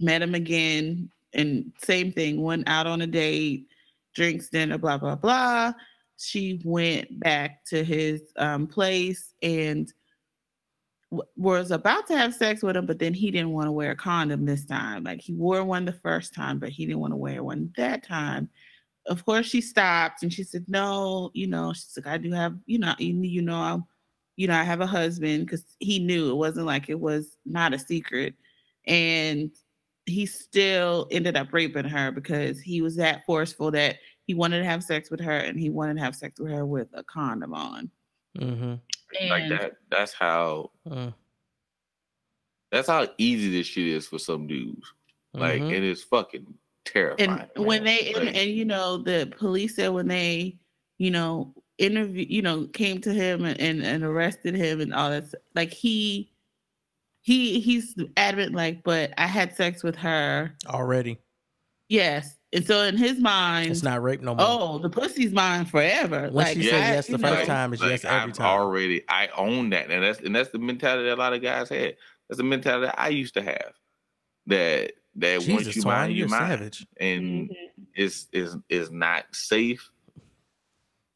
met 0.00 0.22
him 0.22 0.34
again, 0.34 1.10
and 1.32 1.72
same 1.82 2.12
thing. 2.12 2.42
Went 2.42 2.68
out 2.68 2.86
on 2.88 3.02
a 3.02 3.06
date, 3.06 3.68
drinks, 4.14 4.48
dinner, 4.48 4.78
blah 4.78 4.98
blah 4.98 5.16
blah. 5.16 5.72
She 6.16 6.60
went 6.64 7.20
back 7.20 7.64
to 7.66 7.84
his 7.84 8.22
um, 8.36 8.66
place 8.66 9.34
and 9.42 9.92
was 11.36 11.70
about 11.70 12.06
to 12.08 12.16
have 12.16 12.34
sex 12.34 12.62
with 12.62 12.76
him, 12.76 12.86
but 12.86 12.98
then 12.98 13.14
he 13.14 13.30
didn't 13.30 13.52
want 13.52 13.66
to 13.66 13.72
wear 13.72 13.92
a 13.92 13.96
condom 13.96 14.44
this 14.44 14.64
time. 14.64 15.04
Like 15.04 15.20
he 15.20 15.32
wore 15.32 15.64
one 15.64 15.84
the 15.84 15.92
first 15.92 16.34
time, 16.34 16.58
but 16.58 16.70
he 16.70 16.86
didn't 16.86 17.00
want 17.00 17.12
to 17.12 17.16
wear 17.16 17.42
one 17.42 17.72
that 17.76 18.02
time. 18.04 18.48
Of 19.06 19.24
course, 19.26 19.46
she 19.46 19.60
stopped 19.60 20.22
and 20.22 20.32
she 20.32 20.42
said, 20.44 20.64
"No, 20.68 21.30
you 21.34 21.46
know." 21.46 21.72
She's 21.72 21.96
like, 21.96 22.06
"I 22.06 22.18
do 22.18 22.32
have, 22.32 22.56
you 22.66 22.78
know, 22.78 22.94
you, 22.98 23.14
you 23.22 23.42
know, 23.42 23.56
I'm, 23.56 23.84
you 24.36 24.48
know, 24.48 24.54
I 24.58 24.64
have 24.64 24.80
a 24.80 24.86
husband," 24.86 25.46
because 25.46 25.64
he 25.78 25.98
knew 25.98 26.30
it 26.30 26.36
wasn't 26.36 26.66
like 26.66 26.88
it 26.88 26.98
was 27.00 27.36
not 27.44 27.74
a 27.74 27.78
secret, 27.78 28.34
and 28.86 29.50
he 30.06 30.26
still 30.26 31.08
ended 31.10 31.36
up 31.36 31.52
raping 31.52 31.84
her 31.88 32.10
because 32.12 32.60
he 32.60 32.82
was 32.82 32.96
that 32.96 33.24
forceful 33.26 33.70
that 33.70 33.96
he 34.26 34.34
wanted 34.34 34.58
to 34.58 34.64
have 34.64 34.82
sex 34.84 35.10
with 35.10 35.20
her 35.20 35.38
and 35.38 35.58
he 35.58 35.70
wanted 35.70 35.94
to 35.94 36.00
have 36.00 36.14
sex 36.16 36.38
with 36.38 36.50
her 36.52 36.64
with 36.66 36.88
a 36.94 37.02
condom 37.04 37.54
on. 37.54 37.90
Mm-hmm. 38.38 38.74
like 39.30 39.48
that. 39.48 39.72
That's 39.90 40.12
how. 40.12 40.70
That's 42.72 42.88
how 42.88 43.06
easy 43.18 43.50
this 43.50 43.66
shit 43.68 43.86
is 43.86 44.06
for 44.08 44.18
some 44.18 44.46
dudes. 44.46 44.92
Like 45.32 45.62
Mhm. 45.62 45.72
it 45.72 45.82
is 45.84 46.02
fucking 46.02 46.52
terrifying. 46.84 47.30
and 47.56 47.66
when 47.66 47.84
they 47.84 48.12
and, 48.14 48.28
and 48.36 48.50
you 48.50 48.64
know 48.64 48.98
the 48.98 49.32
police 49.38 49.76
said 49.76 49.88
when 49.88 50.06
they 50.08 50.58
you 50.98 51.10
know 51.10 51.54
interview 51.78 52.26
you 52.28 52.42
know 52.42 52.66
came 52.68 53.00
to 53.00 53.12
him 53.12 53.44
and, 53.44 53.58
and, 53.60 53.82
and 53.82 54.04
arrested 54.04 54.54
him 54.54 54.80
and 54.80 54.92
all 54.92 55.10
that 55.10 55.24
like 55.54 55.72
he 55.72 56.30
he 57.24 57.58
he's 57.58 57.96
adamant 58.18 58.54
like 58.54 58.82
but 58.84 59.12
i 59.18 59.26
had 59.26 59.56
sex 59.56 59.82
with 59.82 59.96
her 59.96 60.54
Already. 60.68 61.18
yes 61.88 62.36
and 62.52 62.64
so 62.64 62.82
in 62.82 62.96
his 62.96 63.18
mind 63.18 63.70
It's 63.70 63.82
not 63.82 64.02
rape 64.02 64.20
no 64.20 64.34
more. 64.34 64.46
oh 64.46 64.78
the 64.78 64.90
pussy's 64.90 65.32
mine 65.32 65.64
forever 65.64 66.22
Once 66.30 66.34
like 66.34 66.56
you 66.58 66.64
say 66.64 66.76
I- 66.76 66.92
yes 66.92 67.06
the 67.08 67.18
first 67.18 67.40
know, 67.48 67.54
time, 67.54 67.72
it's 67.72 67.82
Like, 67.82 67.90
yes 67.90 68.04
every 68.04 68.30
I've 68.30 68.32
time. 68.34 68.46
already 68.46 69.02
I 69.08 69.28
own 69.36 69.70
that, 69.70 69.90
and 69.90 70.04
that's 70.04 70.20
and 70.20 70.36
that's 70.36 70.50
the 70.50 70.58
mentality 70.58 71.08
that 71.08 71.14
a 71.14 71.20
lot 71.20 71.32
of 71.32 71.42
guys 71.42 71.68
had. 71.70 71.96
That's 72.28 72.36
the 72.38 72.44
mentality 72.44 72.86
that 72.86 73.00
I 73.00 73.08
used 73.08 73.34
to 73.34 73.42
have. 73.42 73.72
That 74.46 74.92
that 75.16 75.38
once 75.38 75.46
Jesus, 75.46 75.76
you 75.76 75.82
Twine, 75.82 75.96
mind, 76.00 76.12
you 76.16 76.26
mind, 76.28 76.48
savage. 76.50 76.86
and 77.00 77.22
mm-hmm. 77.50 77.82
it's 77.94 78.28
is 78.32 78.56
is 78.68 78.90
not 78.90 79.24
safe. 79.32 79.90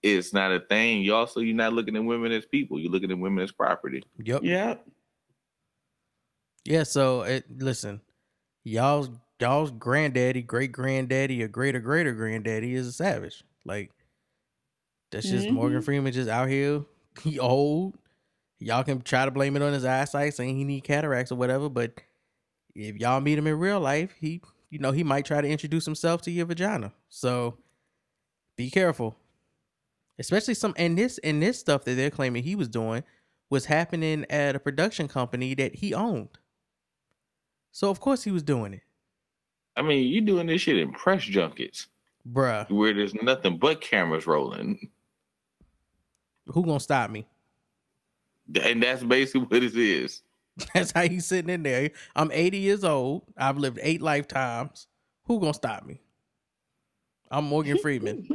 It's 0.02 0.32
not 0.32 0.52
a 0.52 0.60
thing. 0.60 1.02
You 1.02 1.14
also 1.14 1.40
you're 1.40 1.54
not 1.56 1.72
looking 1.72 1.96
at 1.96 2.04
women 2.04 2.32
as 2.32 2.46
people. 2.46 2.78
You're 2.80 2.90
looking 2.92 3.10
at 3.10 3.18
women 3.18 3.44
as 3.44 3.52
property. 3.52 4.02
Yep. 4.22 4.42
Yep. 4.42 4.86
Yeah, 6.68 6.82
so 6.82 7.22
it 7.22 7.44
listen, 7.50 8.00
y'all's 8.64 9.10
y'all's 9.40 9.70
granddaddy, 9.70 10.42
great 10.42 10.70
granddaddy, 10.72 11.42
or 11.42 11.48
greater 11.48 11.80
greater 11.80 12.12
granddaddy 12.12 12.74
is 12.74 12.86
a 12.86 12.92
savage. 12.92 13.42
Like 13.64 13.90
that's 15.10 15.28
just 15.28 15.48
Morgan 15.50 15.80
Mhm. 15.80 15.84
Freeman 15.84 16.12
just 16.12 16.28
out 16.28 16.48
here. 16.48 16.84
He 17.22 17.38
old. 17.40 17.98
Y'all 18.60 18.84
can 18.84 19.00
try 19.00 19.24
to 19.24 19.30
blame 19.32 19.56
it 19.56 19.62
on 19.62 19.72
his 19.72 19.84
eyesight, 19.84 20.34
saying 20.34 20.56
he 20.56 20.64
need 20.64 20.84
cataracts 20.84 21.32
or 21.32 21.36
whatever. 21.36 21.68
But 21.68 22.00
if 22.76 22.96
y'all 22.96 23.20
meet 23.20 23.38
him 23.38 23.46
in 23.48 23.58
real 23.58 23.80
life, 23.80 24.14
he 24.20 24.40
you 24.70 24.78
know 24.78 24.92
he 24.92 25.02
might 25.02 25.24
try 25.24 25.40
to 25.40 25.48
introduce 25.48 25.84
himself 25.84 26.22
to 26.22 26.30
your 26.30 26.46
vagina. 26.46 26.92
So 27.08 27.58
be 28.56 28.70
careful. 28.70 29.16
Especially 30.18 30.54
some 30.54 30.74
and 30.76 30.98
this 30.98 31.18
and 31.18 31.42
this 31.42 31.58
stuff 31.58 31.84
that 31.84 31.94
they're 31.94 32.10
claiming 32.10 32.42
he 32.44 32.54
was 32.54 32.68
doing 32.68 33.02
was 33.50 33.64
happening 33.64 34.26
at 34.30 34.54
a 34.54 34.60
production 34.60 35.08
company 35.08 35.54
that 35.54 35.76
he 35.76 35.94
owned. 35.94 36.28
So 37.72 37.90
of 37.90 38.00
course 38.00 38.22
he 38.24 38.30
was 38.30 38.42
doing 38.42 38.74
it. 38.74 38.82
I 39.76 39.82
mean, 39.82 40.08
you 40.08 40.20
doing 40.20 40.46
this 40.48 40.62
shit 40.62 40.78
in 40.78 40.92
press 40.92 41.22
junkets, 41.22 41.86
Bruh. 42.30 42.68
where 42.70 42.92
there's 42.92 43.14
nothing 43.14 43.58
but 43.58 43.80
cameras 43.80 44.26
rolling, 44.26 44.90
Who 46.46 46.64
gonna 46.64 46.80
stop 46.80 47.10
me? 47.10 47.26
and 48.62 48.82
that's 48.82 49.02
basically 49.04 49.42
what 49.42 49.62
it 49.62 49.76
is. 49.76 50.22
That's 50.74 50.90
how 50.90 51.02
he's 51.02 51.24
sitting 51.26 51.50
in 51.50 51.62
there. 51.62 51.90
I'm 52.16 52.32
80 52.32 52.58
years 52.58 52.82
old. 52.82 53.22
I've 53.36 53.58
lived 53.58 53.78
eight 53.80 54.02
lifetimes. 54.02 54.88
Who 55.26 55.38
gonna 55.38 55.54
stop 55.54 55.86
me? 55.86 56.00
I'm 57.30 57.44
Morgan 57.44 57.78
Freeman. 57.82 58.26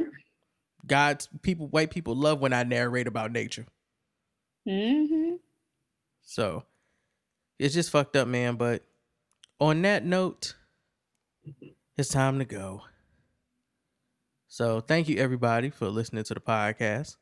God's 0.86 1.28
people, 1.42 1.66
white 1.66 1.90
people 1.90 2.14
love 2.14 2.40
when 2.40 2.54
I 2.54 2.62
narrate 2.62 3.06
about 3.08 3.30
nature. 3.32 3.66
Mm-hmm. 4.66 5.34
So 6.22 6.64
it's 7.58 7.74
just 7.74 7.90
fucked 7.90 8.16
up, 8.16 8.26
man. 8.26 8.54
But 8.56 8.84
on 9.64 9.80
that 9.80 10.04
note, 10.04 10.56
it's 11.96 12.10
time 12.10 12.38
to 12.38 12.44
go. 12.44 12.82
So 14.46 14.80
thank 14.80 15.08
you 15.08 15.16
everybody 15.16 15.70
for 15.70 15.88
listening 15.88 16.22
to 16.24 16.34
the 16.34 16.40
podcast. 16.40 17.16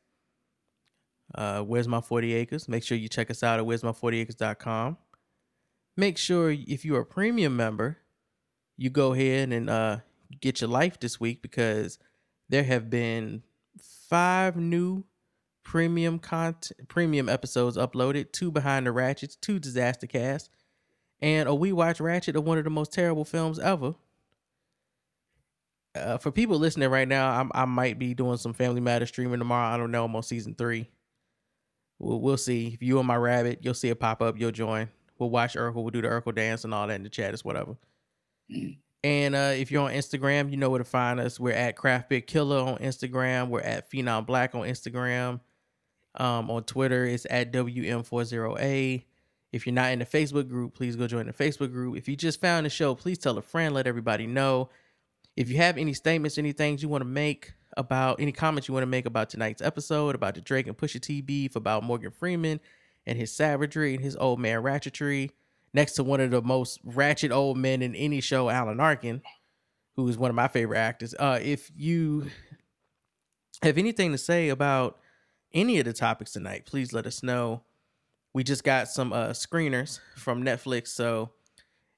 Uh, 1.33 1.61
Where's 1.61 1.87
My 1.87 2.01
40 2.01 2.33
Acres? 2.33 2.67
Make 2.67 2.83
sure 2.83 2.97
you 2.97 3.07
check 3.07 3.31
us 3.31 3.43
out 3.43 3.59
at 3.59 3.65
where's 3.65 3.81
my 3.81 3.91
40acres.com. 3.91 4.97
Make 5.95 6.17
sure 6.17 6.51
if 6.51 6.83
you're 6.83 6.99
a 6.99 7.05
premium 7.05 7.55
member, 7.55 7.99
you 8.75 8.89
go 8.89 9.13
ahead 9.13 9.53
and 9.53 9.69
uh, 9.69 9.99
get 10.41 10.59
your 10.59 10.69
life 10.69 10.99
this 10.99 11.21
week 11.21 11.41
because 11.41 11.97
there 12.49 12.63
have 12.63 12.89
been 12.89 13.43
five 14.09 14.57
new 14.57 15.05
premium 15.63 16.19
content 16.19 16.89
premium 16.89 17.29
episodes 17.29 17.77
uploaded 17.77 18.33
two 18.33 18.51
behind 18.51 18.85
the 18.85 18.91
ratchets 18.91 19.37
two 19.37 19.59
disaster 19.59 20.05
cast 20.05 20.49
and 21.23 21.47
a 21.47 21.55
we 21.55 21.71
watch 21.71 21.99
ratchet 21.99 22.35
of 22.35 22.43
one 22.43 22.57
of 22.57 22.65
the 22.65 22.69
most 22.69 22.93
terrible 22.93 23.25
films 23.25 23.57
ever 23.57 23.95
uh, 25.95 26.17
for 26.17 26.31
people 26.31 26.59
listening 26.59 26.89
right 26.89 27.07
now 27.07 27.31
I'm, 27.39 27.51
i 27.55 27.65
might 27.65 27.97
be 27.97 28.13
doing 28.13 28.37
some 28.37 28.53
family 28.53 28.81
matter 28.81 29.05
streaming 29.05 29.39
tomorrow 29.39 29.73
i 29.73 29.77
don't 29.77 29.89
know 29.89 30.05
i'm 30.05 30.15
on 30.15 30.21
season 30.21 30.53
three 30.53 30.89
we'll, 31.97 32.19
we'll 32.19 32.37
see 32.37 32.67
if 32.67 32.83
you 32.83 32.99
and 32.99 33.07
my 33.07 33.15
rabbit 33.15 33.59
you'll 33.61 33.73
see 33.73 33.89
it 33.89 33.99
pop 33.99 34.21
up 34.21 34.37
you'll 34.37 34.51
join 34.51 34.89
we'll 35.17 35.29
watch 35.29 35.55
urkel 35.55 35.75
we'll 35.75 35.89
do 35.89 36.01
the 36.01 36.07
urkel 36.07 36.35
dance 36.35 36.65
and 36.65 36.73
all 36.73 36.85
that 36.85 36.95
in 36.95 37.03
the 37.03 37.09
chat 37.09 37.33
it's 37.33 37.45
whatever 37.45 37.77
and 39.03 39.35
uh, 39.35 39.51
if 39.53 39.69
you're 39.69 39.83
on 39.83 39.91
Instagram, 39.91 40.49
you 40.49 40.55
know 40.55 40.69
where 40.69 40.79
to 40.79 40.85
find 40.85 41.19
us. 41.19 41.37
We're 41.37 41.51
at 41.51 41.75
Craft 41.75 42.07
Beer 42.07 42.21
Killer 42.21 42.57
on 42.57 42.77
Instagram. 42.77 43.49
We're 43.49 43.59
at 43.59 43.91
Phenom 43.91 44.25
Blak 44.25 44.55
on 44.55 44.61
Instagram. 44.61 45.41
Um, 46.15 46.49
on 46.49 46.63
Twitter, 46.63 47.05
it's 47.05 47.27
at 47.29 47.51
WM40A. 47.51 49.03
If 49.53 49.67
you're 49.67 49.73
not 49.73 49.91
in 49.91 49.99
the 49.99 50.05
Facebook 50.05 50.49
group, 50.49 50.73
please 50.73 50.95
go 50.95 51.05
join 51.05 51.27
the 51.27 51.33
Facebook 51.33 51.71
group. 51.71 51.95
If 51.95 52.09
you 52.09 52.15
just 52.15 52.41
found 52.41 52.65
the 52.65 52.71
show, 52.71 52.95
please 52.95 53.19
tell 53.19 53.37
a 53.37 53.41
friend, 53.41 53.75
let 53.75 53.85
everybody 53.85 54.25
know. 54.25 54.69
If 55.37 55.47
you 55.49 55.57
have 55.57 55.77
any 55.77 55.93
statements, 55.93 56.39
any 56.39 56.53
things 56.53 56.81
you 56.81 56.89
want 56.89 57.03
to 57.03 57.07
make 57.07 57.53
about, 57.77 58.19
any 58.19 58.31
comments 58.31 58.67
you 58.67 58.73
want 58.73 58.81
to 58.81 58.87
make 58.87 59.05
about 59.05 59.29
tonight's 59.29 59.61
episode, 59.61 60.15
about 60.15 60.33
the 60.33 60.41
Drake 60.41 60.65
and 60.65 60.75
Pusha 60.75 60.99
T 60.99 61.21
beef, 61.21 61.55
about 61.55 61.83
Morgan 61.83 62.11
Freeman 62.11 62.59
and 63.05 63.17
his 63.17 63.31
savagery 63.31 63.93
and 63.93 64.03
his 64.03 64.15
old 64.15 64.39
man 64.39 64.63
ratchetry, 64.63 65.29
next 65.71 65.93
to 65.93 66.03
one 66.03 66.19
of 66.19 66.31
the 66.31 66.41
most 66.41 66.79
ratchet 66.83 67.31
old 67.31 67.57
men 67.57 67.83
in 67.83 67.93
any 67.93 68.21
show, 68.21 68.49
Alan 68.49 68.79
Arkin, 68.79 69.21
who 69.95 70.07
is 70.07 70.17
one 70.17 70.31
of 70.31 70.35
my 70.35 70.47
favorite 70.47 70.79
actors. 70.79 71.13
Uh, 71.19 71.39
if 71.41 71.71
you 71.75 72.27
have 73.61 73.77
anything 73.77 74.11
to 74.11 74.17
say 74.17 74.49
about 74.49 74.99
any 75.53 75.77
of 75.77 75.85
the 75.85 75.93
topics 75.93 76.31
tonight, 76.31 76.65
please 76.65 76.91
let 76.91 77.05
us 77.05 77.21
know. 77.21 77.61
We 78.33 78.43
just 78.43 78.63
got 78.63 78.87
some 78.87 79.13
uh, 79.13 79.29
screeners 79.29 79.99
from 80.15 80.43
Netflix, 80.43 80.87
so 80.87 81.31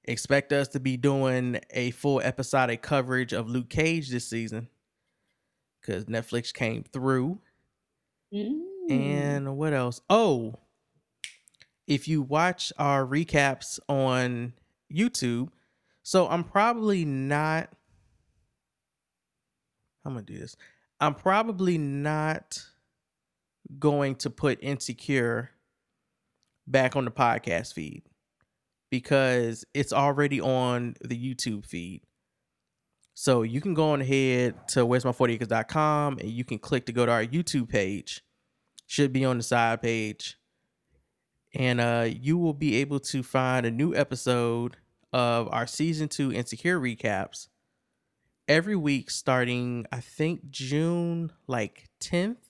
expect 0.03 0.52
us 0.52 0.68
to 0.70 0.80
be 0.80 0.98
doing 0.98 1.60
a 1.72 1.91
full 1.91 2.20
episodic 2.20 2.82
coverage 2.82 3.34
of 3.34 3.49
Luke 3.49 3.70
Cage 3.70 4.10
this 4.10 4.28
season 4.28 4.68
because 5.82 6.06
Netflix 6.06 6.53
came 6.53 6.84
through. 6.84 7.40
And 8.90 9.57
what 9.57 9.74
else? 9.74 10.02
Oh, 10.10 10.56
if 11.88 12.07
you 12.07 12.22
watch 12.22 12.74
our 12.78 13.06
recaps 13.06 13.80
on 13.88 14.53
YouTube, 14.94 15.49
so 16.03 16.28
I'm 16.28 16.44
probably 16.44 17.06
not. 17.06 17.70
I'm 20.03 20.14
gonna 20.14 20.26
do 20.26 20.38
this. 20.38 20.56
I'm 20.99 21.16
probably 21.16 21.78
not 21.78 22.62
going 23.80 24.16
to 24.18 24.30
put 24.30 24.60
Insecure 24.62 25.49
back 26.68 26.96
on 26.96 27.06
the 27.06 27.12
podcast 27.12 27.74
feed 27.74 28.04
because 28.90 29.66
it's 29.74 29.94
already 29.94 30.40
on 30.40 30.96
the 31.02 31.18
YouTube 31.18 31.66
feed. 31.66 32.02
So 33.14 33.44
you 33.44 33.62
can 33.62 33.74
go 33.74 33.92
on 33.92 34.02
ahead 34.02 34.68
to 34.70 34.86
where's 34.86 35.06
my 35.06 35.12
40acres.com 35.12 36.20
and 36.20 36.30
you 36.30 36.44
can 36.44 36.60
click 36.60 36.86
to 36.88 36.92
go 36.92 37.06
to 37.06 37.12
our 37.12 37.26
YouTube 37.26 37.70
page. 37.70 38.22
Should 38.88 39.14
be 39.14 39.26
on 39.26 39.38
the 39.38 39.44
side 39.44 39.82
page. 39.82 40.38
And 41.54 41.80
uh 41.80 42.08
you 42.10 42.38
will 42.38 42.54
be 42.54 42.76
able 42.76 43.00
to 43.00 43.24
find 43.24 43.66
a 43.66 43.72
new 43.72 43.96
episode 43.96 44.78
of 45.14 45.48
our 45.52 45.66
season 45.66 46.10
2 46.10 46.34
insecure 46.34 46.80
recaps 46.80 47.48
every 48.48 48.76
week 48.76 49.10
starting 49.10 49.86
I 49.92 50.02
think 50.02 50.50
June 50.50 51.32
like 51.48 51.90
10th 52.02 52.45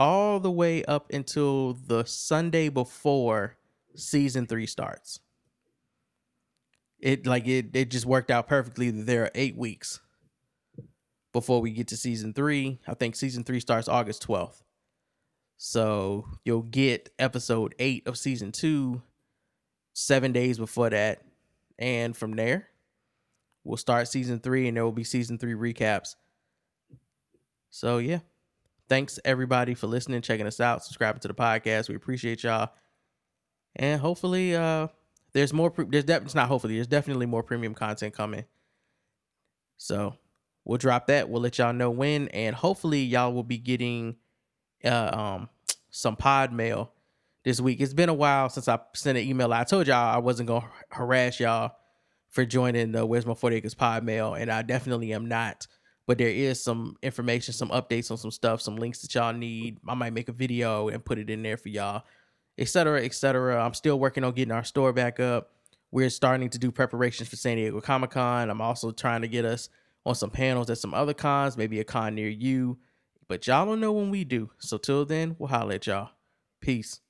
all 0.00 0.40
the 0.40 0.50
way 0.50 0.84
up 0.86 1.12
until 1.12 1.74
the 1.74 2.04
Sunday 2.04 2.68
before 2.68 3.56
season 3.94 4.46
3 4.46 4.66
starts 4.66 5.20
it 6.98 7.26
like 7.26 7.46
it 7.46 7.74
it 7.74 7.90
just 7.90 8.06
worked 8.06 8.30
out 8.30 8.46
perfectly 8.46 8.90
there 8.90 9.24
are 9.24 9.30
eight 9.34 9.56
weeks 9.56 10.00
before 11.32 11.60
we 11.60 11.70
get 11.70 11.88
to 11.88 11.96
season 11.96 12.32
three. 12.32 12.78
I 12.86 12.94
think 12.94 13.14
season 13.14 13.44
three 13.44 13.60
starts 13.60 13.88
August 13.88 14.26
12th. 14.26 14.62
So 15.56 16.26
you'll 16.44 16.62
get 16.62 17.10
episode 17.18 17.74
eight 17.78 18.06
of 18.06 18.18
season 18.18 18.52
two 18.52 19.02
seven 19.92 20.32
days 20.32 20.58
before 20.58 20.90
that. 20.90 21.22
And 21.78 22.16
from 22.16 22.32
there, 22.32 22.68
we'll 23.64 23.76
start 23.76 24.08
season 24.08 24.40
three 24.40 24.68
and 24.68 24.76
there 24.76 24.84
will 24.84 24.92
be 24.92 25.04
season 25.04 25.38
three 25.38 25.54
recaps. 25.54 26.16
So 27.70 27.98
yeah. 27.98 28.20
Thanks 28.90 29.20
everybody 29.24 29.74
for 29.74 29.86
listening, 29.86 30.20
checking 30.20 30.48
us 30.48 30.60
out, 30.60 30.84
subscribing 30.84 31.20
to 31.20 31.28
the 31.28 31.34
podcast. 31.34 31.88
We 31.88 31.94
appreciate 31.94 32.42
y'all. 32.42 32.70
And 33.76 34.00
hopefully 34.00 34.56
uh 34.56 34.88
there's 35.32 35.52
more. 35.52 35.70
Pre- 35.70 35.86
there's 35.88 36.02
def- 36.02 36.24
it's 36.24 36.34
not 36.34 36.48
hopefully. 36.48 36.74
There's 36.74 36.88
definitely 36.88 37.26
more 37.26 37.44
premium 37.44 37.72
content 37.72 38.14
coming. 38.14 38.46
So 39.76 40.16
we'll 40.64 40.78
drop 40.78 41.06
that. 41.06 41.28
We'll 41.28 41.40
let 41.40 41.58
y'all 41.58 41.72
know 41.72 41.90
when, 41.90 42.26
and 42.28 42.56
hopefully 42.56 43.02
y'all 43.02 43.32
will 43.32 43.44
be 43.44 43.58
getting 43.58 44.16
uh, 44.84 45.10
um 45.12 45.48
some 45.90 46.16
pod 46.16 46.52
mail 46.52 46.92
this 47.44 47.60
week. 47.60 47.80
It's 47.80 47.94
been 47.94 48.08
a 48.08 48.14
while 48.14 48.48
since 48.48 48.66
I 48.66 48.80
sent 48.96 49.16
an 49.16 49.24
email. 49.24 49.52
I 49.52 49.62
told 49.62 49.86
y'all 49.86 50.12
I 50.12 50.18
wasn't 50.18 50.48
gonna 50.48 50.68
harass 50.90 51.38
y'all 51.38 51.76
for 52.28 52.44
joining 52.44 52.90
the 52.90 53.06
Where's 53.06 53.24
My 53.24 53.34
40 53.34 53.54
Acres 53.54 53.74
pod 53.74 54.02
mail, 54.02 54.34
and 54.34 54.50
I 54.50 54.62
definitely 54.62 55.12
am 55.12 55.28
not. 55.28 55.68
But 56.10 56.18
there 56.18 56.28
is 56.28 56.60
some 56.60 56.96
information, 57.04 57.54
some 57.54 57.68
updates 57.68 58.10
on 58.10 58.16
some 58.16 58.32
stuff, 58.32 58.60
some 58.60 58.74
links 58.74 59.00
that 59.02 59.14
y'all 59.14 59.32
need. 59.32 59.78
I 59.86 59.94
might 59.94 60.12
make 60.12 60.28
a 60.28 60.32
video 60.32 60.88
and 60.88 61.04
put 61.04 61.18
it 61.18 61.30
in 61.30 61.40
there 61.44 61.56
for 61.56 61.68
y'all 61.68 62.02
etc., 62.58 63.02
etc. 63.04 63.64
I'm 63.64 63.74
still 63.74 63.98
working 63.98 64.22
on 64.22 64.32
getting 64.32 64.52
our 64.52 64.64
store 64.64 64.92
back 64.92 65.18
up. 65.18 65.50
We're 65.90 66.10
starting 66.10 66.50
to 66.50 66.58
do 66.58 66.70
preparations 66.70 67.28
for 67.28 67.36
San 67.36 67.56
Diego 67.56 67.80
Comic 67.80 68.10
Con. 68.10 68.50
I'm 68.50 68.60
also 68.60 68.92
trying 68.92 69.22
to 69.22 69.28
get 69.28 69.44
us 69.44 69.68
on 70.06 70.14
some 70.14 70.30
panels 70.30 70.70
at 70.70 70.78
some 70.78 70.94
other 70.94 71.14
cons, 71.14 71.56
maybe 71.56 71.80
a 71.80 71.84
con 71.84 72.14
near 72.14 72.28
you. 72.28 72.78
But 73.28 73.46
y'all 73.46 73.66
don't 73.66 73.80
know 73.80 73.92
when 73.92 74.10
we 74.10 74.24
do. 74.24 74.50
So 74.58 74.78
till 74.78 75.04
then, 75.04 75.36
we'll 75.38 75.48
holler 75.48 75.74
at 75.74 75.86
y'all. 75.86 76.10
Peace. 76.60 77.00